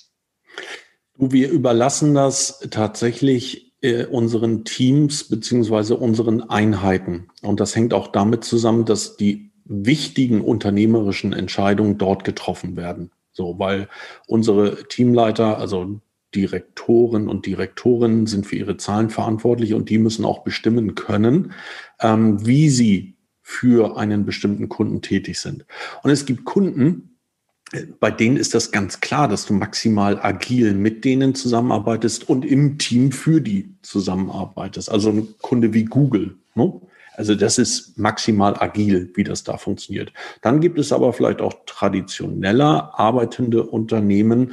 Wir 1.18 1.50
überlassen 1.50 2.14
das 2.14 2.60
tatsächlich 2.70 3.74
äh, 3.80 4.04
unseren 4.06 4.64
Teams 4.64 5.28
beziehungsweise 5.28 5.96
unseren 5.96 6.42
Einheiten. 6.42 7.28
Und 7.42 7.60
das 7.60 7.76
hängt 7.76 7.94
auch 7.94 8.08
damit 8.08 8.44
zusammen, 8.44 8.84
dass 8.84 9.16
die 9.16 9.52
wichtigen 9.64 10.40
unternehmerischen 10.40 11.32
Entscheidungen 11.32 11.98
dort 11.98 12.24
getroffen 12.24 12.76
werden. 12.76 13.10
So, 13.32 13.58
weil 13.58 13.88
unsere 14.26 14.88
Teamleiter, 14.88 15.58
also 15.58 16.00
Direktoren 16.36 17.28
und 17.28 17.46
Direktorinnen 17.46 18.26
sind 18.26 18.46
für 18.46 18.56
ihre 18.56 18.76
Zahlen 18.76 19.10
verantwortlich 19.10 19.74
und 19.74 19.88
die 19.88 19.98
müssen 19.98 20.24
auch 20.24 20.44
bestimmen 20.44 20.94
können, 20.94 21.52
ähm, 22.00 22.46
wie 22.46 22.68
sie 22.68 23.16
für 23.42 23.96
einen 23.96 24.26
bestimmten 24.26 24.68
Kunden 24.68 25.02
tätig 25.02 25.40
sind. 25.40 25.64
Und 26.02 26.10
es 26.10 26.26
gibt 26.26 26.44
Kunden, 26.44 27.16
äh, 27.72 27.82
bei 27.98 28.10
denen 28.10 28.36
ist 28.36 28.54
das 28.54 28.70
ganz 28.70 29.00
klar, 29.00 29.28
dass 29.28 29.46
du 29.46 29.54
maximal 29.54 30.18
agil 30.20 30.74
mit 30.74 31.04
denen 31.04 31.34
zusammenarbeitest 31.34 32.28
und 32.28 32.44
im 32.44 32.78
Team 32.78 33.12
für 33.12 33.40
die 33.40 33.74
zusammenarbeitest. 33.82 34.90
Also 34.90 35.10
ein 35.10 35.28
Kunde 35.40 35.72
wie 35.72 35.84
Google. 35.84 36.36
Ne? 36.54 36.80
Also 37.16 37.34
das 37.34 37.56
ist 37.56 37.98
maximal 37.98 38.54
agil, 38.60 39.10
wie 39.14 39.24
das 39.24 39.42
da 39.42 39.56
funktioniert. 39.56 40.12
Dann 40.42 40.60
gibt 40.60 40.78
es 40.78 40.92
aber 40.92 41.12
vielleicht 41.14 41.40
auch 41.40 41.54
traditioneller 41.64 42.98
arbeitende 42.98 43.64
Unternehmen, 43.64 44.52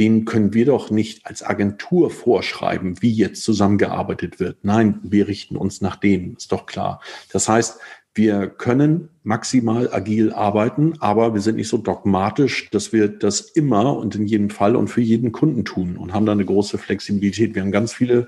denen 0.00 0.24
können 0.24 0.54
wir 0.54 0.64
doch 0.64 0.90
nicht 0.90 1.26
als 1.26 1.42
Agentur 1.42 2.10
vorschreiben, 2.10 3.00
wie 3.02 3.12
jetzt 3.12 3.44
zusammengearbeitet 3.44 4.40
wird. 4.40 4.64
Nein, 4.64 4.98
wir 5.02 5.28
richten 5.28 5.56
uns 5.56 5.82
nach 5.82 5.96
denen, 5.96 6.36
ist 6.36 6.50
doch 6.52 6.64
klar. 6.64 7.00
Das 7.32 7.48
heißt, 7.48 7.78
wir 8.14 8.48
können 8.48 9.10
maximal 9.22 9.92
agil 9.92 10.32
arbeiten, 10.32 10.94
aber 11.00 11.34
wir 11.34 11.40
sind 11.40 11.56
nicht 11.56 11.68
so 11.68 11.76
dogmatisch, 11.76 12.68
dass 12.70 12.92
wir 12.92 13.08
das 13.08 13.40
immer 13.40 13.96
und 13.96 14.16
in 14.16 14.26
jedem 14.26 14.50
Fall 14.50 14.74
und 14.74 14.88
für 14.88 15.02
jeden 15.02 15.32
Kunden 15.32 15.64
tun 15.64 15.96
und 15.96 16.12
haben 16.12 16.26
da 16.26 16.32
eine 16.32 16.44
große 16.44 16.78
Flexibilität. 16.78 17.54
Wir 17.54 17.62
haben 17.62 17.70
ganz 17.70 17.92
viele 17.92 18.26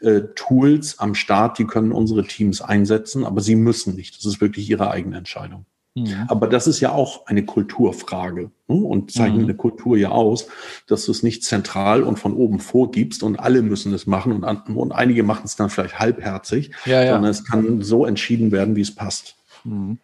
äh, 0.00 0.20
Tools 0.36 0.98
am 1.00 1.14
Start, 1.14 1.58
die 1.58 1.64
können 1.64 1.90
unsere 1.90 2.24
Teams 2.24 2.60
einsetzen, 2.60 3.24
aber 3.24 3.40
sie 3.40 3.56
müssen 3.56 3.96
nicht. 3.96 4.16
Das 4.16 4.24
ist 4.26 4.40
wirklich 4.40 4.70
ihre 4.70 4.90
eigene 4.90 5.16
Entscheidung. 5.16 5.64
Mhm. 5.94 6.24
Aber 6.26 6.48
das 6.48 6.66
ist 6.66 6.80
ja 6.80 6.90
auch 6.90 7.26
eine 7.26 7.44
Kulturfrage 7.44 8.50
ne? 8.66 8.76
und 8.76 9.12
zeichnet 9.12 9.38
mhm. 9.38 9.44
eine 9.44 9.54
Kultur 9.54 9.96
ja 9.96 10.10
aus, 10.10 10.48
dass 10.88 11.06
du 11.06 11.12
es 11.12 11.22
nicht 11.22 11.44
zentral 11.44 12.02
und 12.02 12.18
von 12.18 12.34
oben 12.34 12.58
vorgibst 12.58 13.22
und 13.22 13.38
alle 13.38 13.62
müssen 13.62 13.92
es 13.94 14.06
machen 14.06 14.32
und, 14.32 14.76
und 14.76 14.92
einige 14.92 15.22
machen 15.22 15.42
es 15.44 15.54
dann 15.54 15.70
vielleicht 15.70 15.98
halbherzig, 16.00 16.72
ja, 16.84 17.02
ja. 17.02 17.12
sondern 17.12 17.30
es 17.30 17.44
kann 17.44 17.82
so 17.82 18.06
entschieden 18.06 18.50
werden, 18.50 18.74
wie 18.74 18.80
es 18.80 18.94
passt. 18.94 19.36
Mhm. 19.62 19.98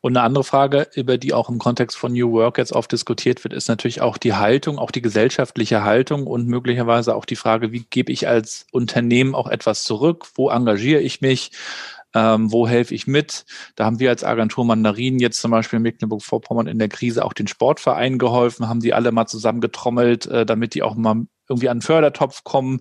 Und 0.00 0.16
eine 0.16 0.24
andere 0.24 0.44
Frage, 0.44 0.88
über 0.94 1.18
die 1.18 1.32
auch 1.32 1.48
im 1.48 1.58
Kontext 1.58 1.96
von 1.96 2.12
New 2.12 2.32
Work 2.32 2.58
jetzt 2.58 2.72
oft 2.72 2.92
diskutiert 2.92 3.42
wird, 3.42 3.54
ist 3.54 3.68
natürlich 3.68 4.00
auch 4.00 4.18
die 4.18 4.34
Haltung, 4.34 4.78
auch 4.78 4.90
die 4.90 5.02
gesellschaftliche 5.02 5.82
Haltung 5.82 6.26
und 6.26 6.46
möglicherweise 6.46 7.14
auch 7.14 7.24
die 7.24 7.36
Frage, 7.36 7.72
wie 7.72 7.84
gebe 7.88 8.12
ich 8.12 8.28
als 8.28 8.66
Unternehmen 8.70 9.34
auch 9.34 9.48
etwas 9.48 9.82
zurück? 9.82 10.26
Wo 10.34 10.50
engagiere 10.50 11.00
ich 11.00 11.20
mich? 11.20 11.52
Ähm, 12.16 12.50
wo 12.50 12.66
helfe 12.66 12.94
ich 12.94 13.06
mit? 13.06 13.44
Da 13.74 13.84
haben 13.84 14.00
wir 14.00 14.08
als 14.08 14.24
Agentur 14.24 14.64
Mandarin 14.64 15.18
jetzt 15.18 15.38
zum 15.38 15.50
Beispiel 15.50 15.76
in 15.76 15.82
Mecklenburg-Vorpommern 15.82 16.66
in 16.66 16.78
der 16.78 16.88
Krise 16.88 17.22
auch 17.22 17.34
den 17.34 17.46
Sportverein 17.46 18.18
geholfen, 18.18 18.68
haben 18.68 18.80
die 18.80 18.94
alle 18.94 19.12
mal 19.12 19.26
zusammengetrommelt, 19.26 20.24
äh, 20.24 20.46
damit 20.46 20.72
die 20.72 20.82
auch 20.82 20.94
mal 20.94 21.26
irgendwie 21.46 21.68
an 21.68 21.78
den 21.78 21.82
Fördertopf 21.82 22.42
kommen 22.42 22.80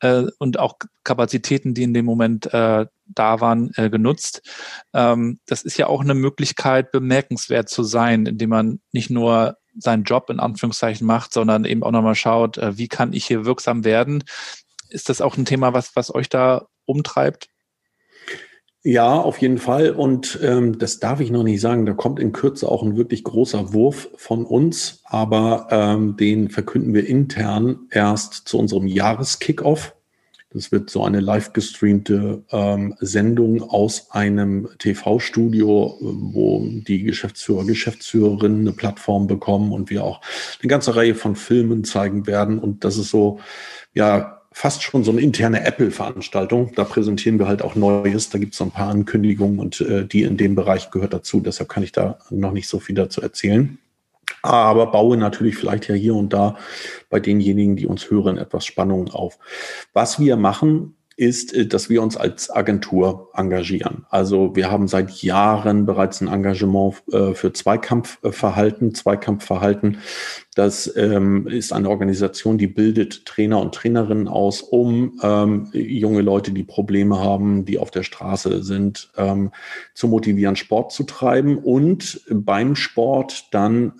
äh, 0.00 0.24
und 0.38 0.58
auch 0.58 0.76
Kapazitäten, 1.02 1.72
die 1.72 1.82
in 1.82 1.94
dem 1.94 2.04
Moment 2.04 2.52
äh, 2.52 2.84
da 3.06 3.40
waren, 3.40 3.72
äh, 3.76 3.88
genutzt. 3.88 4.42
Ähm, 4.92 5.40
das 5.46 5.62
ist 5.62 5.78
ja 5.78 5.86
auch 5.86 6.02
eine 6.02 6.14
Möglichkeit, 6.14 6.92
bemerkenswert 6.92 7.70
zu 7.70 7.84
sein, 7.84 8.26
indem 8.26 8.50
man 8.50 8.80
nicht 8.92 9.08
nur 9.08 9.56
seinen 9.78 10.04
Job 10.04 10.28
in 10.28 10.40
Anführungszeichen 10.40 11.06
macht, 11.06 11.32
sondern 11.32 11.64
eben 11.64 11.82
auch 11.82 11.90
nochmal 11.90 12.14
schaut, 12.16 12.58
äh, 12.58 12.76
wie 12.76 12.88
kann 12.88 13.14
ich 13.14 13.24
hier 13.24 13.46
wirksam 13.46 13.84
werden. 13.84 14.24
Ist 14.90 15.08
das 15.08 15.22
auch 15.22 15.38
ein 15.38 15.46
Thema, 15.46 15.72
was, 15.72 15.96
was 15.96 16.14
euch 16.14 16.28
da 16.28 16.66
umtreibt? 16.84 17.48
Ja, 18.86 19.18
auf 19.18 19.38
jeden 19.38 19.56
Fall. 19.56 19.92
Und 19.92 20.38
ähm, 20.42 20.78
das 20.78 21.00
darf 21.00 21.20
ich 21.20 21.30
noch 21.30 21.42
nicht 21.42 21.62
sagen. 21.62 21.86
Da 21.86 21.94
kommt 21.94 22.20
in 22.20 22.32
Kürze 22.32 22.68
auch 22.68 22.82
ein 22.82 22.98
wirklich 22.98 23.24
großer 23.24 23.72
Wurf 23.72 24.10
von 24.16 24.44
uns, 24.44 25.00
aber 25.04 25.68
ähm, 25.70 26.18
den 26.18 26.50
verkünden 26.50 26.92
wir 26.92 27.06
intern 27.08 27.86
erst 27.90 28.46
zu 28.46 28.58
unserem 28.58 28.86
Jahreskickoff. 28.86 29.94
Das 30.52 30.70
wird 30.70 30.90
so 30.90 31.02
eine 31.02 31.20
live 31.20 31.54
gestreamte 31.54 32.44
ähm, 32.50 32.94
Sendung 33.00 33.62
aus 33.62 34.10
einem 34.10 34.68
TV-Studio, 34.78 35.96
wo 36.00 36.64
die 36.68 37.04
Geschäftsführer, 37.04 37.64
Geschäftsführerinnen 37.64 38.60
eine 38.60 38.72
Plattform 38.72 39.26
bekommen 39.26 39.72
und 39.72 39.88
wir 39.88 40.04
auch 40.04 40.20
eine 40.62 40.68
ganze 40.68 40.94
Reihe 40.94 41.14
von 41.14 41.36
Filmen 41.36 41.84
zeigen 41.84 42.26
werden. 42.26 42.58
Und 42.58 42.84
das 42.84 42.98
ist 42.98 43.08
so, 43.10 43.40
ja, 43.94 44.33
fast 44.56 44.84
schon 44.84 45.02
so 45.02 45.10
eine 45.10 45.20
interne 45.20 45.66
Apple-Veranstaltung. 45.66 46.72
Da 46.76 46.84
präsentieren 46.84 47.40
wir 47.40 47.48
halt 47.48 47.60
auch 47.60 47.74
Neues. 47.74 48.30
Da 48.30 48.38
gibt 48.38 48.52
es 48.52 48.58
so 48.58 48.64
ein 48.64 48.70
paar 48.70 48.88
Ankündigungen 48.88 49.58
und 49.58 49.80
äh, 49.80 50.06
die 50.06 50.22
in 50.22 50.36
dem 50.36 50.54
Bereich 50.54 50.92
gehört 50.92 51.12
dazu. 51.12 51.40
Deshalb 51.40 51.68
kann 51.68 51.82
ich 51.82 51.90
da 51.90 52.18
noch 52.30 52.52
nicht 52.52 52.68
so 52.68 52.78
viel 52.78 52.94
dazu 52.94 53.20
erzählen. 53.20 53.78
Aber 54.42 54.86
baue 54.92 55.16
natürlich 55.16 55.56
vielleicht 55.56 55.88
ja 55.88 55.96
hier 55.96 56.14
und 56.14 56.32
da 56.32 56.56
bei 57.10 57.18
denjenigen, 57.18 57.74
die 57.74 57.86
uns 57.86 58.10
hören, 58.10 58.38
etwas 58.38 58.64
Spannung 58.64 59.08
auf. 59.08 59.38
Was 59.92 60.20
wir 60.20 60.36
machen, 60.36 60.96
ist, 61.16 61.54
äh, 61.54 61.66
dass 61.66 61.88
wir 61.88 62.02
uns 62.02 62.16
als 62.16 62.50
Agentur 62.50 63.30
engagieren. 63.34 64.06
Also 64.10 64.54
wir 64.56 64.70
haben 64.70 64.88
seit 64.88 65.10
Jahren 65.22 65.86
bereits 65.86 66.20
ein 66.20 66.28
Engagement 66.28 67.02
äh, 67.12 67.34
für 67.34 67.52
Zweikampfverhalten. 67.52 68.94
Zweikampfverhalten, 68.94 69.98
das 70.54 70.94
ähm, 70.96 71.46
ist 71.46 71.72
eine 71.72 71.90
Organisation, 71.90 72.58
die 72.58 72.66
bildet 72.66 73.26
Trainer 73.26 73.60
und 73.60 73.74
Trainerinnen 73.74 74.28
aus, 74.28 74.62
um 74.62 75.18
ähm, 75.22 75.68
junge 75.72 76.22
Leute, 76.22 76.52
die 76.52 76.64
Probleme 76.64 77.18
haben, 77.18 77.64
die 77.64 77.78
auf 77.78 77.90
der 77.90 78.02
Straße 78.02 78.62
sind, 78.62 79.10
ähm, 79.16 79.50
zu 79.94 80.08
motivieren, 80.08 80.56
Sport 80.56 80.92
zu 80.92 81.04
treiben 81.04 81.58
und 81.58 82.20
beim 82.30 82.76
Sport 82.76 83.48
dann 83.52 83.92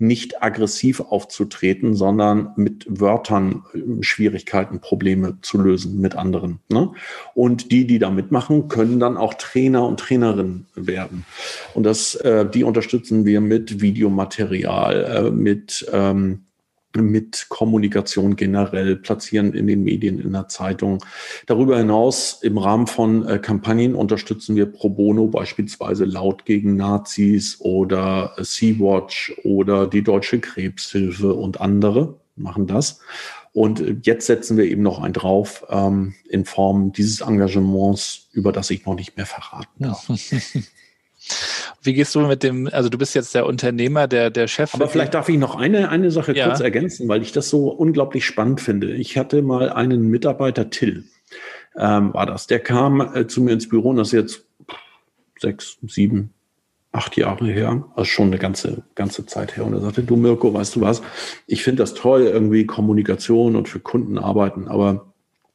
nicht 0.00 0.42
aggressiv 0.42 1.00
aufzutreten, 1.00 1.94
sondern 1.94 2.52
mit 2.56 2.86
Wörtern 2.88 3.64
äh, 3.74 4.02
Schwierigkeiten, 4.02 4.80
Probleme 4.80 5.38
zu 5.42 5.60
lösen 5.60 6.00
mit 6.00 6.16
anderen. 6.16 6.60
Ne? 6.70 6.90
Und 7.34 7.70
die, 7.70 7.86
die 7.86 7.98
da 7.98 8.10
mitmachen, 8.10 8.68
können 8.68 8.98
dann 8.98 9.16
auch 9.16 9.34
Trainer 9.34 9.86
und 9.86 10.00
Trainerinnen 10.00 10.66
werden. 10.74 11.26
Und 11.74 11.84
das, 11.84 12.14
äh, 12.16 12.48
die 12.48 12.64
unterstützen 12.64 13.26
wir 13.26 13.40
mit 13.40 13.80
Videomaterial, 13.82 15.04
äh, 15.04 15.30
mit 15.30 15.86
ähm, 15.92 16.44
mit 16.96 17.46
Kommunikation 17.48 18.36
generell 18.36 18.96
platzieren 18.96 19.52
in 19.52 19.66
den 19.66 19.82
Medien, 19.82 20.20
in 20.20 20.32
der 20.32 20.48
Zeitung. 20.48 21.04
Darüber 21.46 21.78
hinaus 21.78 22.38
im 22.42 22.58
Rahmen 22.58 22.86
von 22.86 23.26
äh, 23.26 23.38
Kampagnen 23.38 23.94
unterstützen 23.94 24.56
wir 24.56 24.66
pro 24.66 24.88
bono 24.88 25.26
beispielsweise 25.26 26.04
Laut 26.04 26.44
gegen 26.44 26.76
Nazis 26.76 27.60
oder 27.60 28.34
äh, 28.36 28.44
Sea-Watch 28.44 29.34
oder 29.44 29.86
die 29.86 30.02
Deutsche 30.02 30.40
Krebshilfe 30.40 31.34
und 31.34 31.60
andere 31.60 32.16
machen 32.36 32.66
das. 32.66 33.00
Und 33.52 33.80
äh, 33.80 33.96
jetzt 34.02 34.26
setzen 34.26 34.56
wir 34.56 34.64
eben 34.64 34.82
noch 34.82 35.00
ein 35.00 35.12
drauf 35.12 35.64
ähm, 35.70 36.14
in 36.28 36.44
Form 36.44 36.92
dieses 36.92 37.20
Engagements, 37.20 38.28
über 38.32 38.52
das 38.52 38.70
ich 38.70 38.84
noch 38.86 38.94
nicht 38.94 39.16
mehr 39.16 39.26
verraten 39.26 39.84
darf. 39.84 40.08
Wie 41.82 41.94
gehst 41.94 42.14
du 42.14 42.20
mit 42.20 42.42
dem, 42.42 42.68
also 42.72 42.88
du 42.88 42.98
bist 42.98 43.14
jetzt 43.14 43.34
der 43.34 43.46
Unternehmer, 43.46 44.08
der, 44.08 44.30
der 44.30 44.48
Chef. 44.48 44.74
Aber 44.74 44.88
vielleicht 44.88 45.14
darf 45.14 45.28
ich 45.28 45.38
noch 45.38 45.56
eine, 45.56 45.88
eine 45.88 46.10
Sache 46.10 46.34
ja. 46.36 46.46
kurz 46.46 46.60
ergänzen, 46.60 47.08
weil 47.08 47.22
ich 47.22 47.32
das 47.32 47.48
so 47.48 47.68
unglaublich 47.68 48.24
spannend 48.24 48.60
finde. 48.60 48.92
Ich 48.92 49.16
hatte 49.16 49.42
mal 49.42 49.70
einen 49.70 50.08
Mitarbeiter, 50.08 50.70
Till, 50.70 51.04
ähm, 51.76 52.12
war 52.14 52.26
das. 52.26 52.46
Der 52.46 52.60
kam 52.60 53.00
äh, 53.14 53.26
zu 53.26 53.42
mir 53.42 53.52
ins 53.52 53.68
Büro 53.68 53.90
und 53.90 53.96
das 53.96 54.08
ist 54.08 54.12
jetzt 54.12 54.44
sechs, 55.38 55.78
sieben, 55.86 56.34
acht 56.92 57.16
Jahre 57.16 57.46
her, 57.46 57.84
also 57.94 58.04
schon 58.04 58.28
eine 58.28 58.38
ganze, 58.38 58.82
ganze 58.94 59.26
Zeit 59.26 59.56
her. 59.56 59.64
Und 59.64 59.74
er 59.74 59.80
sagte, 59.80 60.02
du 60.02 60.16
Mirko, 60.16 60.52
weißt 60.52 60.76
du 60.76 60.80
was, 60.80 61.02
ich 61.46 61.62
finde 61.62 61.82
das 61.82 61.94
toll, 61.94 62.22
irgendwie 62.22 62.66
Kommunikation 62.66 63.56
und 63.56 63.68
für 63.68 63.80
Kunden 63.80 64.18
arbeiten, 64.18 64.68
aber 64.68 65.12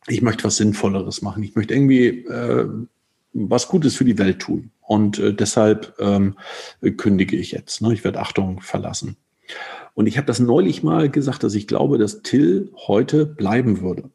ich 0.08 0.22
möchte 0.22 0.44
was 0.44 0.58
Sinnvolleres 0.58 1.22
machen. 1.22 1.44
Ich 1.44 1.56
möchte 1.56 1.74
irgendwie 1.74 2.08
äh, 2.08 2.68
was 3.34 3.68
Gutes 3.68 3.96
für 3.96 4.06
die 4.06 4.18
Welt 4.18 4.40
tun. 4.40 4.72
Und 4.88 5.20
äh, 5.20 5.34
deshalb 5.34 5.96
ähm, 6.00 6.38
kündige 6.98 7.36
ich 7.36 7.52
jetzt. 7.52 7.82
Ne? 7.82 7.94
Ich 7.94 8.04
werde 8.04 8.20
Achtung 8.20 8.62
verlassen. 8.62 9.18
Und 9.94 10.08
ich 10.08 10.18
habe 10.18 10.28
das 10.28 10.40
neulich 10.40 10.84
mal 10.84 11.10
gesagt, 11.10 11.44
dass 11.44 11.56
ich 11.56 11.68
glaube, 11.68 11.98
dass 11.98 12.22
Till 12.22 12.72
heute 12.88 13.26
bleiben 13.26 13.82
würde, 13.82 14.12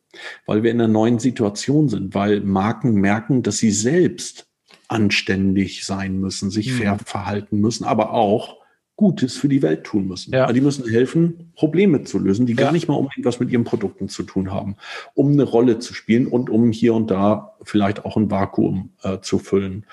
weil 0.46 0.62
wir 0.62 0.70
in 0.70 0.80
einer 0.80 0.92
neuen 0.92 1.18
Situation 1.18 1.88
sind, 1.88 2.14
weil 2.14 2.40
Marken 2.40 2.94
merken, 2.94 3.42
dass 3.42 3.58
sie 3.58 3.70
selbst 3.70 4.46
anständig 4.88 5.86
sein 5.86 6.18
müssen, 6.18 6.50
sich 6.50 6.72
fair 6.72 6.94
mhm. 6.94 6.98
verhalten 6.98 7.60
müssen, 7.60 7.84
aber 7.84 8.12
auch 8.12 8.59
Gutes 9.00 9.38
für 9.38 9.48
die 9.48 9.62
Welt 9.62 9.84
tun 9.84 10.06
müssen. 10.06 10.34
Ja. 10.34 10.52
Die 10.52 10.60
müssen 10.60 10.86
helfen, 10.86 11.52
Probleme 11.56 12.04
zu 12.04 12.18
lösen, 12.18 12.44
die 12.44 12.52
ja. 12.52 12.64
gar 12.64 12.72
nicht 12.72 12.86
mal 12.86 12.96
unbedingt 12.96 13.24
was 13.24 13.40
mit 13.40 13.48
ihren 13.50 13.64
Produkten 13.64 14.10
zu 14.10 14.24
tun 14.24 14.52
haben, 14.52 14.76
um 15.14 15.32
eine 15.32 15.44
Rolle 15.44 15.78
zu 15.78 15.94
spielen 15.94 16.26
und 16.26 16.50
um 16.50 16.70
hier 16.70 16.92
und 16.92 17.10
da 17.10 17.54
vielleicht 17.62 18.04
auch 18.04 18.18
ein 18.18 18.30
Vakuum 18.30 18.90
äh, 19.02 19.20
zu 19.22 19.38
füllen. 19.38 19.86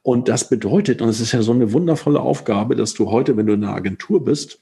Und 0.00 0.30
das 0.30 0.48
bedeutet, 0.48 1.02
und 1.02 1.10
es 1.10 1.20
ist 1.20 1.32
ja 1.32 1.42
so 1.42 1.52
eine 1.52 1.74
wundervolle 1.74 2.20
Aufgabe, 2.20 2.74
dass 2.74 2.94
du 2.94 3.10
heute, 3.10 3.36
wenn 3.36 3.44
du 3.44 3.52
in 3.52 3.64
einer 3.64 3.74
Agentur 3.74 4.24
bist, 4.24 4.60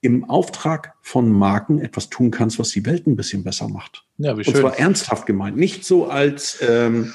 im 0.00 0.24
Auftrag 0.30 0.94
von 1.02 1.30
Marken 1.30 1.80
etwas 1.80 2.08
tun 2.08 2.30
kannst, 2.30 2.58
was 2.58 2.70
die 2.70 2.86
Welt 2.86 3.06
ein 3.06 3.16
bisschen 3.16 3.44
besser 3.44 3.68
macht. 3.68 4.06
Ja, 4.16 4.38
wie 4.38 4.44
schön. 4.44 4.54
Und 4.54 4.60
zwar 4.62 4.78
ernsthaft 4.78 5.26
gemeint, 5.26 5.58
nicht 5.58 5.84
so 5.84 6.06
als 6.06 6.60
ähm, 6.66 7.12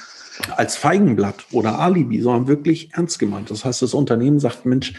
als 0.56 0.76
Feigenblatt 0.76 1.46
oder 1.52 1.80
Alibi, 1.80 2.22
sondern 2.22 2.48
wirklich 2.48 2.92
ernst 2.94 3.20
gemeint. 3.20 3.52
Das 3.52 3.66
heißt, 3.66 3.82
das 3.82 3.94
Unternehmen 3.94 4.40
sagt, 4.40 4.66
Mensch, 4.66 4.94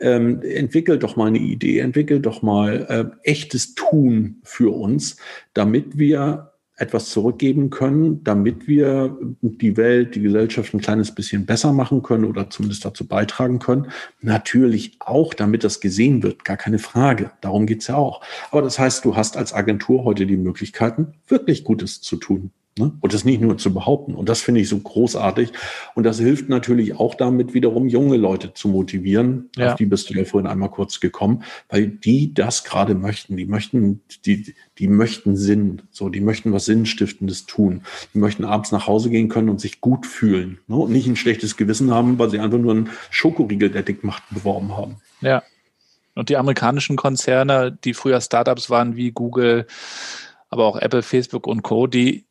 ähm, 0.00 0.42
entwickelt 0.42 1.02
doch 1.02 1.16
mal 1.16 1.26
eine 1.26 1.38
Idee, 1.38 1.80
entwickelt 1.80 2.26
doch 2.26 2.42
mal 2.42 2.86
äh, 3.24 3.28
echtes 3.28 3.74
Tun 3.74 4.40
für 4.44 4.74
uns, 4.74 5.16
damit 5.54 5.98
wir 5.98 6.52
etwas 6.78 7.10
zurückgeben 7.10 7.70
können, 7.70 8.22
damit 8.22 8.68
wir 8.68 9.18
die 9.42 9.76
Welt, 9.76 10.14
die 10.14 10.22
Gesellschaft 10.22 10.72
ein 10.72 10.80
kleines 10.80 11.12
bisschen 11.12 11.44
besser 11.44 11.72
machen 11.72 12.02
können 12.02 12.24
oder 12.24 12.50
zumindest 12.50 12.84
dazu 12.84 13.06
beitragen 13.06 13.58
können. 13.58 13.88
Natürlich 14.20 14.96
auch, 15.00 15.34
damit 15.34 15.64
das 15.64 15.80
gesehen 15.80 16.22
wird, 16.22 16.44
gar 16.44 16.56
keine 16.56 16.78
Frage. 16.78 17.32
Darum 17.40 17.66
geht's 17.66 17.88
ja 17.88 17.96
auch. 17.96 18.22
Aber 18.52 18.62
das 18.62 18.78
heißt, 18.78 19.04
du 19.04 19.16
hast 19.16 19.36
als 19.36 19.52
Agentur 19.52 20.04
heute 20.04 20.24
die 20.24 20.36
Möglichkeiten, 20.36 21.14
wirklich 21.26 21.64
Gutes 21.64 22.00
zu 22.00 22.16
tun. 22.16 22.52
Ne? 22.78 22.92
Und 23.00 23.14
das 23.14 23.24
nicht 23.24 23.40
nur 23.40 23.58
zu 23.58 23.74
behaupten. 23.74 24.14
Und 24.14 24.28
das 24.28 24.40
finde 24.40 24.60
ich 24.60 24.68
so 24.68 24.78
großartig. 24.78 25.52
Und 25.94 26.04
das 26.04 26.18
hilft 26.18 26.48
natürlich 26.48 26.98
auch 26.98 27.14
damit, 27.14 27.54
wiederum 27.54 27.88
junge 27.88 28.16
Leute 28.16 28.54
zu 28.54 28.68
motivieren. 28.68 29.50
Ja. 29.56 29.72
Auf 29.72 29.76
die 29.76 29.86
bist 29.86 30.10
du 30.10 30.14
ja 30.14 30.24
vorhin 30.24 30.48
einmal 30.48 30.70
kurz 30.70 31.00
gekommen, 31.00 31.42
weil 31.68 31.88
die 31.88 32.32
das 32.34 32.64
gerade 32.64 32.94
möchten. 32.94 33.36
Die 33.36 33.46
möchten, 33.46 34.00
die, 34.24 34.54
die 34.78 34.88
möchten 34.88 35.36
Sinn. 35.36 35.82
So, 35.90 36.08
die 36.08 36.20
möchten 36.20 36.52
was 36.52 36.66
Sinnstiftendes 36.66 37.46
tun. 37.46 37.82
Die 38.14 38.18
möchten 38.18 38.44
abends 38.44 38.72
nach 38.72 38.86
Hause 38.86 39.10
gehen 39.10 39.28
können 39.28 39.48
und 39.48 39.60
sich 39.60 39.80
gut 39.80 40.06
fühlen. 40.06 40.58
Ne? 40.66 40.76
Und 40.76 40.92
nicht 40.92 41.06
ein 41.06 41.16
schlechtes 41.16 41.56
Gewissen 41.56 41.90
haben, 41.90 42.18
weil 42.18 42.30
sie 42.30 42.38
einfach 42.38 42.58
nur 42.58 42.72
einen 42.72 42.90
Schokoriegel, 43.10 43.70
der 43.70 43.82
dick 43.82 44.04
macht, 44.04 44.22
beworben 44.30 44.76
haben. 44.76 44.96
Ja. 45.20 45.42
Und 46.14 46.30
die 46.30 46.36
amerikanischen 46.36 46.96
Konzerne, 46.96 47.70
die 47.84 47.94
früher 47.94 48.20
Startups 48.20 48.70
waren 48.70 48.96
wie 48.96 49.12
Google, 49.12 49.66
aber 50.50 50.64
auch 50.64 50.76
Apple, 50.76 51.02
Facebook 51.02 51.46
und 51.46 51.62
Co., 51.62 51.86
die 51.86 52.24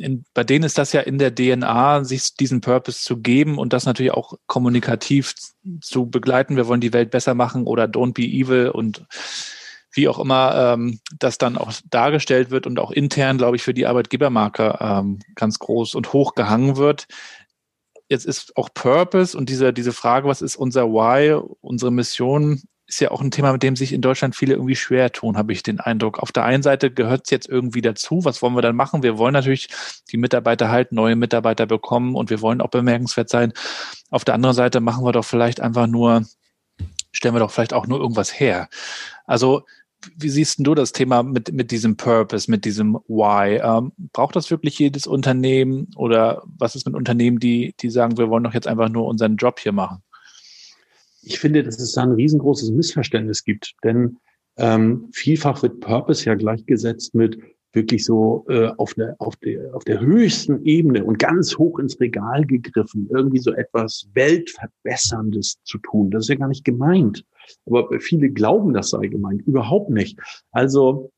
in, 0.00 0.24
bei 0.34 0.44
denen 0.44 0.64
ist 0.64 0.78
das 0.78 0.92
ja 0.92 1.00
in 1.00 1.18
der 1.18 1.34
DNA, 1.34 2.04
sich 2.04 2.34
diesen 2.34 2.60
Purpose 2.60 3.02
zu 3.02 3.18
geben 3.18 3.58
und 3.58 3.72
das 3.72 3.86
natürlich 3.86 4.12
auch 4.12 4.34
kommunikativ 4.46 5.34
zu 5.80 6.06
begleiten. 6.06 6.56
Wir 6.56 6.66
wollen 6.66 6.80
die 6.80 6.92
Welt 6.92 7.10
besser 7.10 7.34
machen 7.34 7.64
oder 7.64 7.84
don't 7.84 8.14
be 8.14 8.22
evil 8.22 8.68
und 8.68 9.04
wie 9.92 10.08
auch 10.08 10.18
immer 10.18 10.74
ähm, 10.74 11.00
das 11.18 11.38
dann 11.38 11.58
auch 11.58 11.72
dargestellt 11.90 12.50
wird 12.50 12.66
und 12.66 12.78
auch 12.78 12.90
intern, 12.90 13.38
glaube 13.38 13.56
ich, 13.56 13.62
für 13.62 13.74
die 13.74 13.86
Arbeitgebermarke 13.86 14.78
ähm, 14.80 15.18
ganz 15.34 15.58
groß 15.58 15.94
und 15.94 16.12
hoch 16.12 16.34
gehangen 16.34 16.76
wird. 16.76 17.06
Jetzt 18.08 18.26
ist 18.26 18.56
auch 18.56 18.68
Purpose 18.72 19.36
und 19.36 19.48
diese, 19.48 19.72
diese 19.72 19.92
Frage, 19.92 20.28
was 20.28 20.42
ist 20.42 20.56
unser 20.56 20.88
Why, 20.88 21.40
unsere 21.60 21.92
Mission, 21.92 22.62
ist 22.90 23.00
ja 23.00 23.12
auch 23.12 23.20
ein 23.20 23.30
Thema, 23.30 23.52
mit 23.52 23.62
dem 23.62 23.76
sich 23.76 23.92
in 23.92 24.00
Deutschland 24.00 24.34
viele 24.34 24.54
irgendwie 24.54 24.74
schwer 24.74 25.12
tun, 25.12 25.36
habe 25.36 25.52
ich 25.52 25.62
den 25.62 25.78
Eindruck. 25.78 26.18
Auf 26.18 26.32
der 26.32 26.44
einen 26.44 26.64
Seite 26.64 26.90
gehört 26.90 27.22
es 27.24 27.30
jetzt 27.30 27.48
irgendwie 27.48 27.82
dazu. 27.82 28.24
Was 28.24 28.42
wollen 28.42 28.54
wir 28.54 28.62
dann 28.62 28.74
machen? 28.74 29.04
Wir 29.04 29.16
wollen 29.16 29.32
natürlich 29.32 29.68
die 30.10 30.16
Mitarbeiter 30.16 30.70
halt 30.70 30.90
neue 30.90 31.14
Mitarbeiter 31.14 31.66
bekommen 31.66 32.16
und 32.16 32.30
wir 32.30 32.40
wollen 32.40 32.60
auch 32.60 32.68
bemerkenswert 32.70 33.28
sein. 33.28 33.52
Auf 34.10 34.24
der 34.24 34.34
anderen 34.34 34.56
Seite 34.56 34.80
machen 34.80 35.04
wir 35.04 35.12
doch 35.12 35.24
vielleicht 35.24 35.60
einfach 35.60 35.86
nur, 35.86 36.26
stellen 37.12 37.34
wir 37.34 37.38
doch 37.38 37.52
vielleicht 37.52 37.74
auch 37.74 37.86
nur 37.86 38.00
irgendwas 38.00 38.38
her. 38.40 38.68
Also, 39.24 39.62
wie 40.16 40.30
siehst 40.30 40.56
du 40.58 40.74
das 40.74 40.92
Thema 40.92 41.22
mit, 41.22 41.52
mit 41.52 41.70
diesem 41.70 41.96
Purpose, 41.96 42.50
mit 42.50 42.64
diesem 42.64 42.94
Why? 43.06 43.60
Ähm, 43.62 43.92
braucht 44.12 44.34
das 44.34 44.50
wirklich 44.50 44.78
jedes 44.80 45.06
Unternehmen 45.06 45.88
oder 45.94 46.42
was 46.58 46.74
ist 46.74 46.86
mit 46.86 46.96
Unternehmen, 46.96 47.38
die, 47.38 47.74
die 47.80 47.90
sagen, 47.90 48.18
wir 48.18 48.30
wollen 48.30 48.42
doch 48.42 48.54
jetzt 48.54 48.66
einfach 48.66 48.88
nur 48.88 49.06
unseren 49.06 49.36
Job 49.36 49.60
hier 49.60 49.72
machen? 49.72 50.02
Ich 51.22 51.38
finde, 51.38 51.62
dass 51.62 51.78
es 51.78 51.92
da 51.92 52.02
ein 52.02 52.12
riesengroßes 52.12 52.70
Missverständnis 52.70 53.44
gibt. 53.44 53.74
Denn 53.84 54.18
ähm, 54.56 55.08
vielfach 55.12 55.62
wird 55.62 55.80
Purpose 55.80 56.24
ja 56.26 56.34
gleichgesetzt 56.34 57.14
mit 57.14 57.38
wirklich 57.72 58.04
so 58.04 58.44
äh, 58.48 58.68
auf, 58.78 58.94
der, 58.94 59.14
auf, 59.18 59.36
der, 59.36 59.74
auf 59.74 59.84
der 59.84 60.00
höchsten 60.00 60.64
Ebene 60.64 61.04
und 61.04 61.18
ganz 61.18 61.56
hoch 61.56 61.78
ins 61.78 62.00
Regal 62.00 62.44
gegriffen, 62.44 63.08
irgendwie 63.10 63.38
so 63.38 63.52
etwas 63.52 64.08
Weltverbesserndes 64.14 65.58
zu 65.62 65.78
tun. 65.78 66.10
Das 66.10 66.24
ist 66.24 66.30
ja 66.30 66.34
gar 66.34 66.48
nicht 66.48 66.64
gemeint. 66.64 67.24
Aber 67.66 67.88
viele 68.00 68.30
glauben, 68.30 68.74
das 68.74 68.90
sei 68.90 69.06
gemeint. 69.06 69.42
Überhaupt 69.46 69.90
nicht. 69.90 70.18
Also 70.50 71.12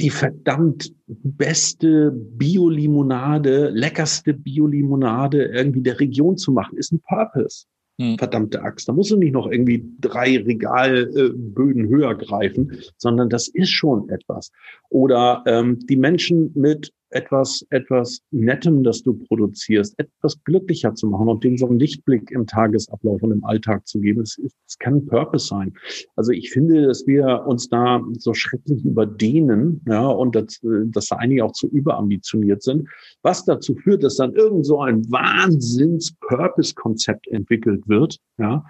die 0.00 0.10
verdammt 0.10 0.92
beste 1.06 2.10
Biolimonade, 2.10 3.70
leckerste 3.70 4.34
Biolimonade 4.34 5.44
irgendwie 5.44 5.82
der 5.82 6.00
Region 6.00 6.36
zu 6.36 6.52
machen, 6.52 6.76
ist 6.76 6.92
ein 6.92 7.00
Purpose. 7.00 7.66
Hm. 8.00 8.18
Verdammte 8.18 8.62
Axt. 8.62 8.88
Da 8.88 8.92
musst 8.92 9.10
du 9.10 9.16
nicht 9.16 9.32
noch 9.32 9.46
irgendwie 9.46 9.84
drei 10.00 10.38
Regalböden 10.38 11.88
höher 11.88 12.14
greifen, 12.14 12.78
sondern 12.96 13.28
das 13.28 13.48
ist 13.48 13.70
schon 13.70 14.08
etwas. 14.08 14.50
Oder 14.88 15.42
ähm, 15.46 15.78
die 15.86 15.96
Menschen 15.96 16.52
mit 16.54 16.92
etwas, 17.12 17.64
etwas 17.70 18.20
Nettem, 18.30 18.82
das 18.82 19.02
du 19.02 19.14
produzierst, 19.14 19.98
etwas 19.98 20.42
glücklicher 20.44 20.94
zu 20.94 21.08
machen 21.08 21.28
und 21.28 21.44
denen 21.44 21.58
so 21.58 21.66
einen 21.66 21.78
Lichtblick 21.78 22.30
im 22.30 22.46
Tagesablauf 22.46 23.22
und 23.22 23.32
im 23.32 23.44
Alltag 23.44 23.86
zu 23.86 24.00
geben. 24.00 24.22
Es, 24.22 24.38
es 24.38 24.78
kann 24.78 25.04
Purpose 25.06 25.46
sein. 25.46 25.74
Also 26.16 26.32
ich 26.32 26.50
finde, 26.50 26.86
dass 26.86 27.06
wir 27.06 27.44
uns 27.46 27.68
da 27.68 28.02
so 28.18 28.32
schrecklich 28.34 28.84
überdehnen, 28.84 29.80
ja, 29.86 30.04
und 30.06 30.34
dass, 30.34 30.60
dass 30.62 31.06
da 31.08 31.16
einige 31.16 31.44
auch 31.44 31.52
zu 31.52 31.68
überambitioniert 31.68 32.62
sind, 32.62 32.88
was 33.22 33.44
dazu 33.44 33.74
führt, 33.74 34.02
dass 34.02 34.16
dann 34.16 34.34
irgend 34.34 34.64
so 34.66 34.80
ein 34.80 35.04
Wahnsinns-Purpose-Konzept 35.10 37.28
entwickelt 37.28 37.86
wird, 37.88 38.18
ja, 38.38 38.64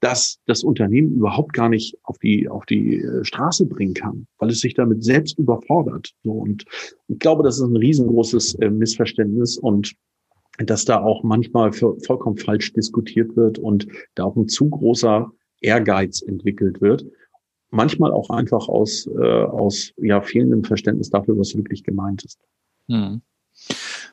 dass 0.00 0.38
das 0.46 0.62
Unternehmen 0.62 1.12
überhaupt 1.14 1.52
gar 1.52 1.68
nicht 1.68 1.96
auf 2.04 2.18
die, 2.18 2.48
auf 2.48 2.64
die 2.66 3.02
äh, 3.02 3.24
Straße 3.24 3.66
bringen 3.66 3.94
kann, 3.94 4.26
weil 4.38 4.50
es 4.50 4.60
sich 4.60 4.74
damit 4.74 5.02
selbst 5.02 5.38
überfordert. 5.38 6.12
So, 6.22 6.32
und 6.32 6.64
ich 7.08 7.18
glaube, 7.18 7.42
das 7.42 7.56
ist 7.56 7.62
ein 7.62 7.76
riesengroßes 7.76 8.54
äh, 8.56 8.70
Missverständnis 8.70 9.58
und 9.58 9.94
dass 10.58 10.84
da 10.84 11.00
auch 11.00 11.22
manchmal 11.22 11.72
für, 11.72 11.96
vollkommen 12.00 12.36
falsch 12.36 12.72
diskutiert 12.72 13.36
wird 13.36 13.58
und 13.58 13.86
da 14.14 14.24
auch 14.24 14.36
ein 14.36 14.48
zu 14.48 14.68
großer 14.68 15.30
Ehrgeiz 15.60 16.22
entwickelt 16.22 16.80
wird. 16.80 17.04
Manchmal 17.70 18.12
auch 18.12 18.30
einfach 18.30 18.68
aus, 18.68 19.06
äh, 19.06 19.20
aus 19.20 19.92
ja, 19.98 20.20
fehlendem 20.20 20.64
Verständnis 20.64 21.10
dafür, 21.10 21.38
was 21.38 21.56
wirklich 21.56 21.84
gemeint 21.84 22.24
ist. 22.24 22.40
Hm. 22.88 23.20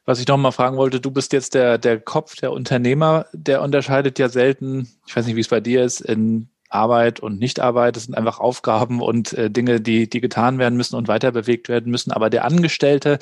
Was 0.05 0.19
ich 0.19 0.27
noch 0.27 0.37
mal 0.37 0.51
fragen 0.51 0.77
wollte, 0.77 1.01
du 1.01 1.09
bist 1.09 1.33
jetzt 1.33 1.55
der, 1.55 1.79
der 1.79 1.99
Kopf 1.99 2.35
der 2.35 2.51
Unternehmer, 2.51 3.25
der 3.33 3.61
unterscheidet 3.63 4.19
ja 4.19 4.29
selten, 4.29 4.87
ich 5.07 5.15
weiß 5.15 5.25
nicht, 5.25 5.35
wie 5.35 5.41
es 5.41 5.47
bei 5.47 5.59
dir 5.59 5.83
ist, 5.83 5.99
in 6.01 6.49
Arbeit 6.69 7.19
und 7.19 7.39
Nichtarbeit. 7.39 7.95
Das 7.95 8.03
sind 8.03 8.15
einfach 8.15 8.39
Aufgaben 8.39 9.01
und 9.01 9.33
äh, 9.33 9.49
Dinge, 9.49 9.81
die, 9.81 10.09
die 10.09 10.21
getan 10.21 10.59
werden 10.59 10.75
müssen 10.75 10.95
und 10.95 11.07
weiter 11.07 11.31
bewegt 11.31 11.69
werden 11.69 11.91
müssen. 11.91 12.11
Aber 12.11 12.29
der 12.29 12.45
Angestellte, 12.45 13.17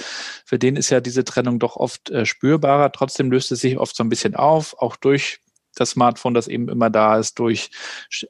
für 0.45 0.59
den 0.59 0.75
ist 0.75 0.89
ja 0.89 0.99
diese 0.99 1.23
Trennung 1.23 1.59
doch 1.59 1.75
oft 1.75 2.09
äh, 2.09 2.25
spürbarer. 2.25 2.91
Trotzdem 2.91 3.31
löst 3.31 3.51
es 3.51 3.61
sich 3.61 3.77
oft 3.77 3.95
so 3.95 4.03
ein 4.03 4.09
bisschen 4.09 4.35
auf, 4.35 4.75
auch 4.79 4.95
durch 4.95 5.39
das 5.75 5.91
Smartphone, 5.91 6.33
das 6.33 6.47
eben 6.47 6.69
immer 6.69 6.89
da 6.89 7.17
ist, 7.17 7.39
durch 7.39 7.71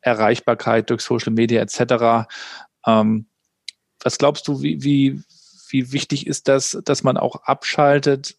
Erreichbarkeit, 0.01 0.89
durch 0.89 1.01
Social 1.01 1.33
Media 1.33 1.61
etc. 1.61 2.27
Ähm, 2.85 3.25
was 4.03 4.17
glaubst 4.17 4.47
du, 4.47 4.61
wie, 4.61 4.83
wie, 4.83 5.21
wie 5.73 5.91
wichtig 5.91 6.27
ist 6.27 6.47
das, 6.47 6.79
dass 6.85 7.03
man 7.03 7.17
auch 7.17 7.43
abschaltet, 7.43 8.37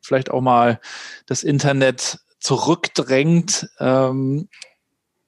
vielleicht 0.00 0.30
auch 0.30 0.40
mal 0.40 0.80
das 1.26 1.44
Internet 1.44 2.18
zurückdrängt, 2.40 3.68
ähm, 3.78 4.48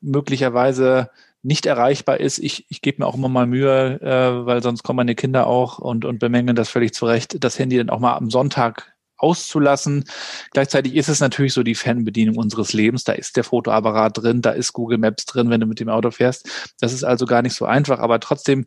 möglicherweise 0.01 1.11
nicht 1.43 1.67
erreichbar 1.67 2.21
ist. 2.21 2.39
Ich, 2.39 2.67
ich 2.69 2.81
gebe 2.81 3.03
mir 3.03 3.07
auch 3.07 3.15
immer 3.15 3.29
mal 3.29 3.47
Mühe, 3.47 4.01
äh, 4.01 4.47
weil 4.47 4.63
sonst 4.63 4.83
kommen 4.83 4.99
meine 4.99 5.15
Kinder 5.15 5.47
auch 5.47 5.79
und, 5.79 6.05
und 6.05 6.19
bemängeln 6.19 6.57
das 6.57 6.71
völlig 6.71 6.95
zurecht, 6.95 7.45
das 7.45 7.59
Handy 7.59 7.77
dann 7.77 7.91
auch 7.91 8.01
mal 8.01 8.17
am 8.17 8.31
Sonntag 8.31 8.93
auszulassen. 9.19 10.05
Gleichzeitig 10.53 10.97
ist 10.97 11.09
es 11.09 11.21
natürlich 11.21 11.53
so 11.53 11.63
die 11.63 11.75
Fernbedienung 11.75 12.37
unseres 12.37 12.73
Lebens. 12.73 13.05
Da 13.05 13.13
ist 13.13 13.37
der 13.37 13.45
Fotoapparat 13.45 14.19
drin, 14.19 14.43
da 14.43 14.51
ist 14.51 14.73
Google 14.73 14.99
Maps 14.99 15.27
drin, 15.27 15.51
wenn 15.51 15.61
du 15.61 15.67
mit 15.67 15.81
dem 15.81 15.89
Auto 15.89 16.11
fährst. 16.11 16.49
Das 16.81 16.93
ist 16.93 17.05
also 17.05 17.25
gar 17.27 17.43
nicht 17.43 17.55
so 17.55 17.65
einfach. 17.65 18.01
Aber 18.01 18.19
trotzdem, 18.19 18.65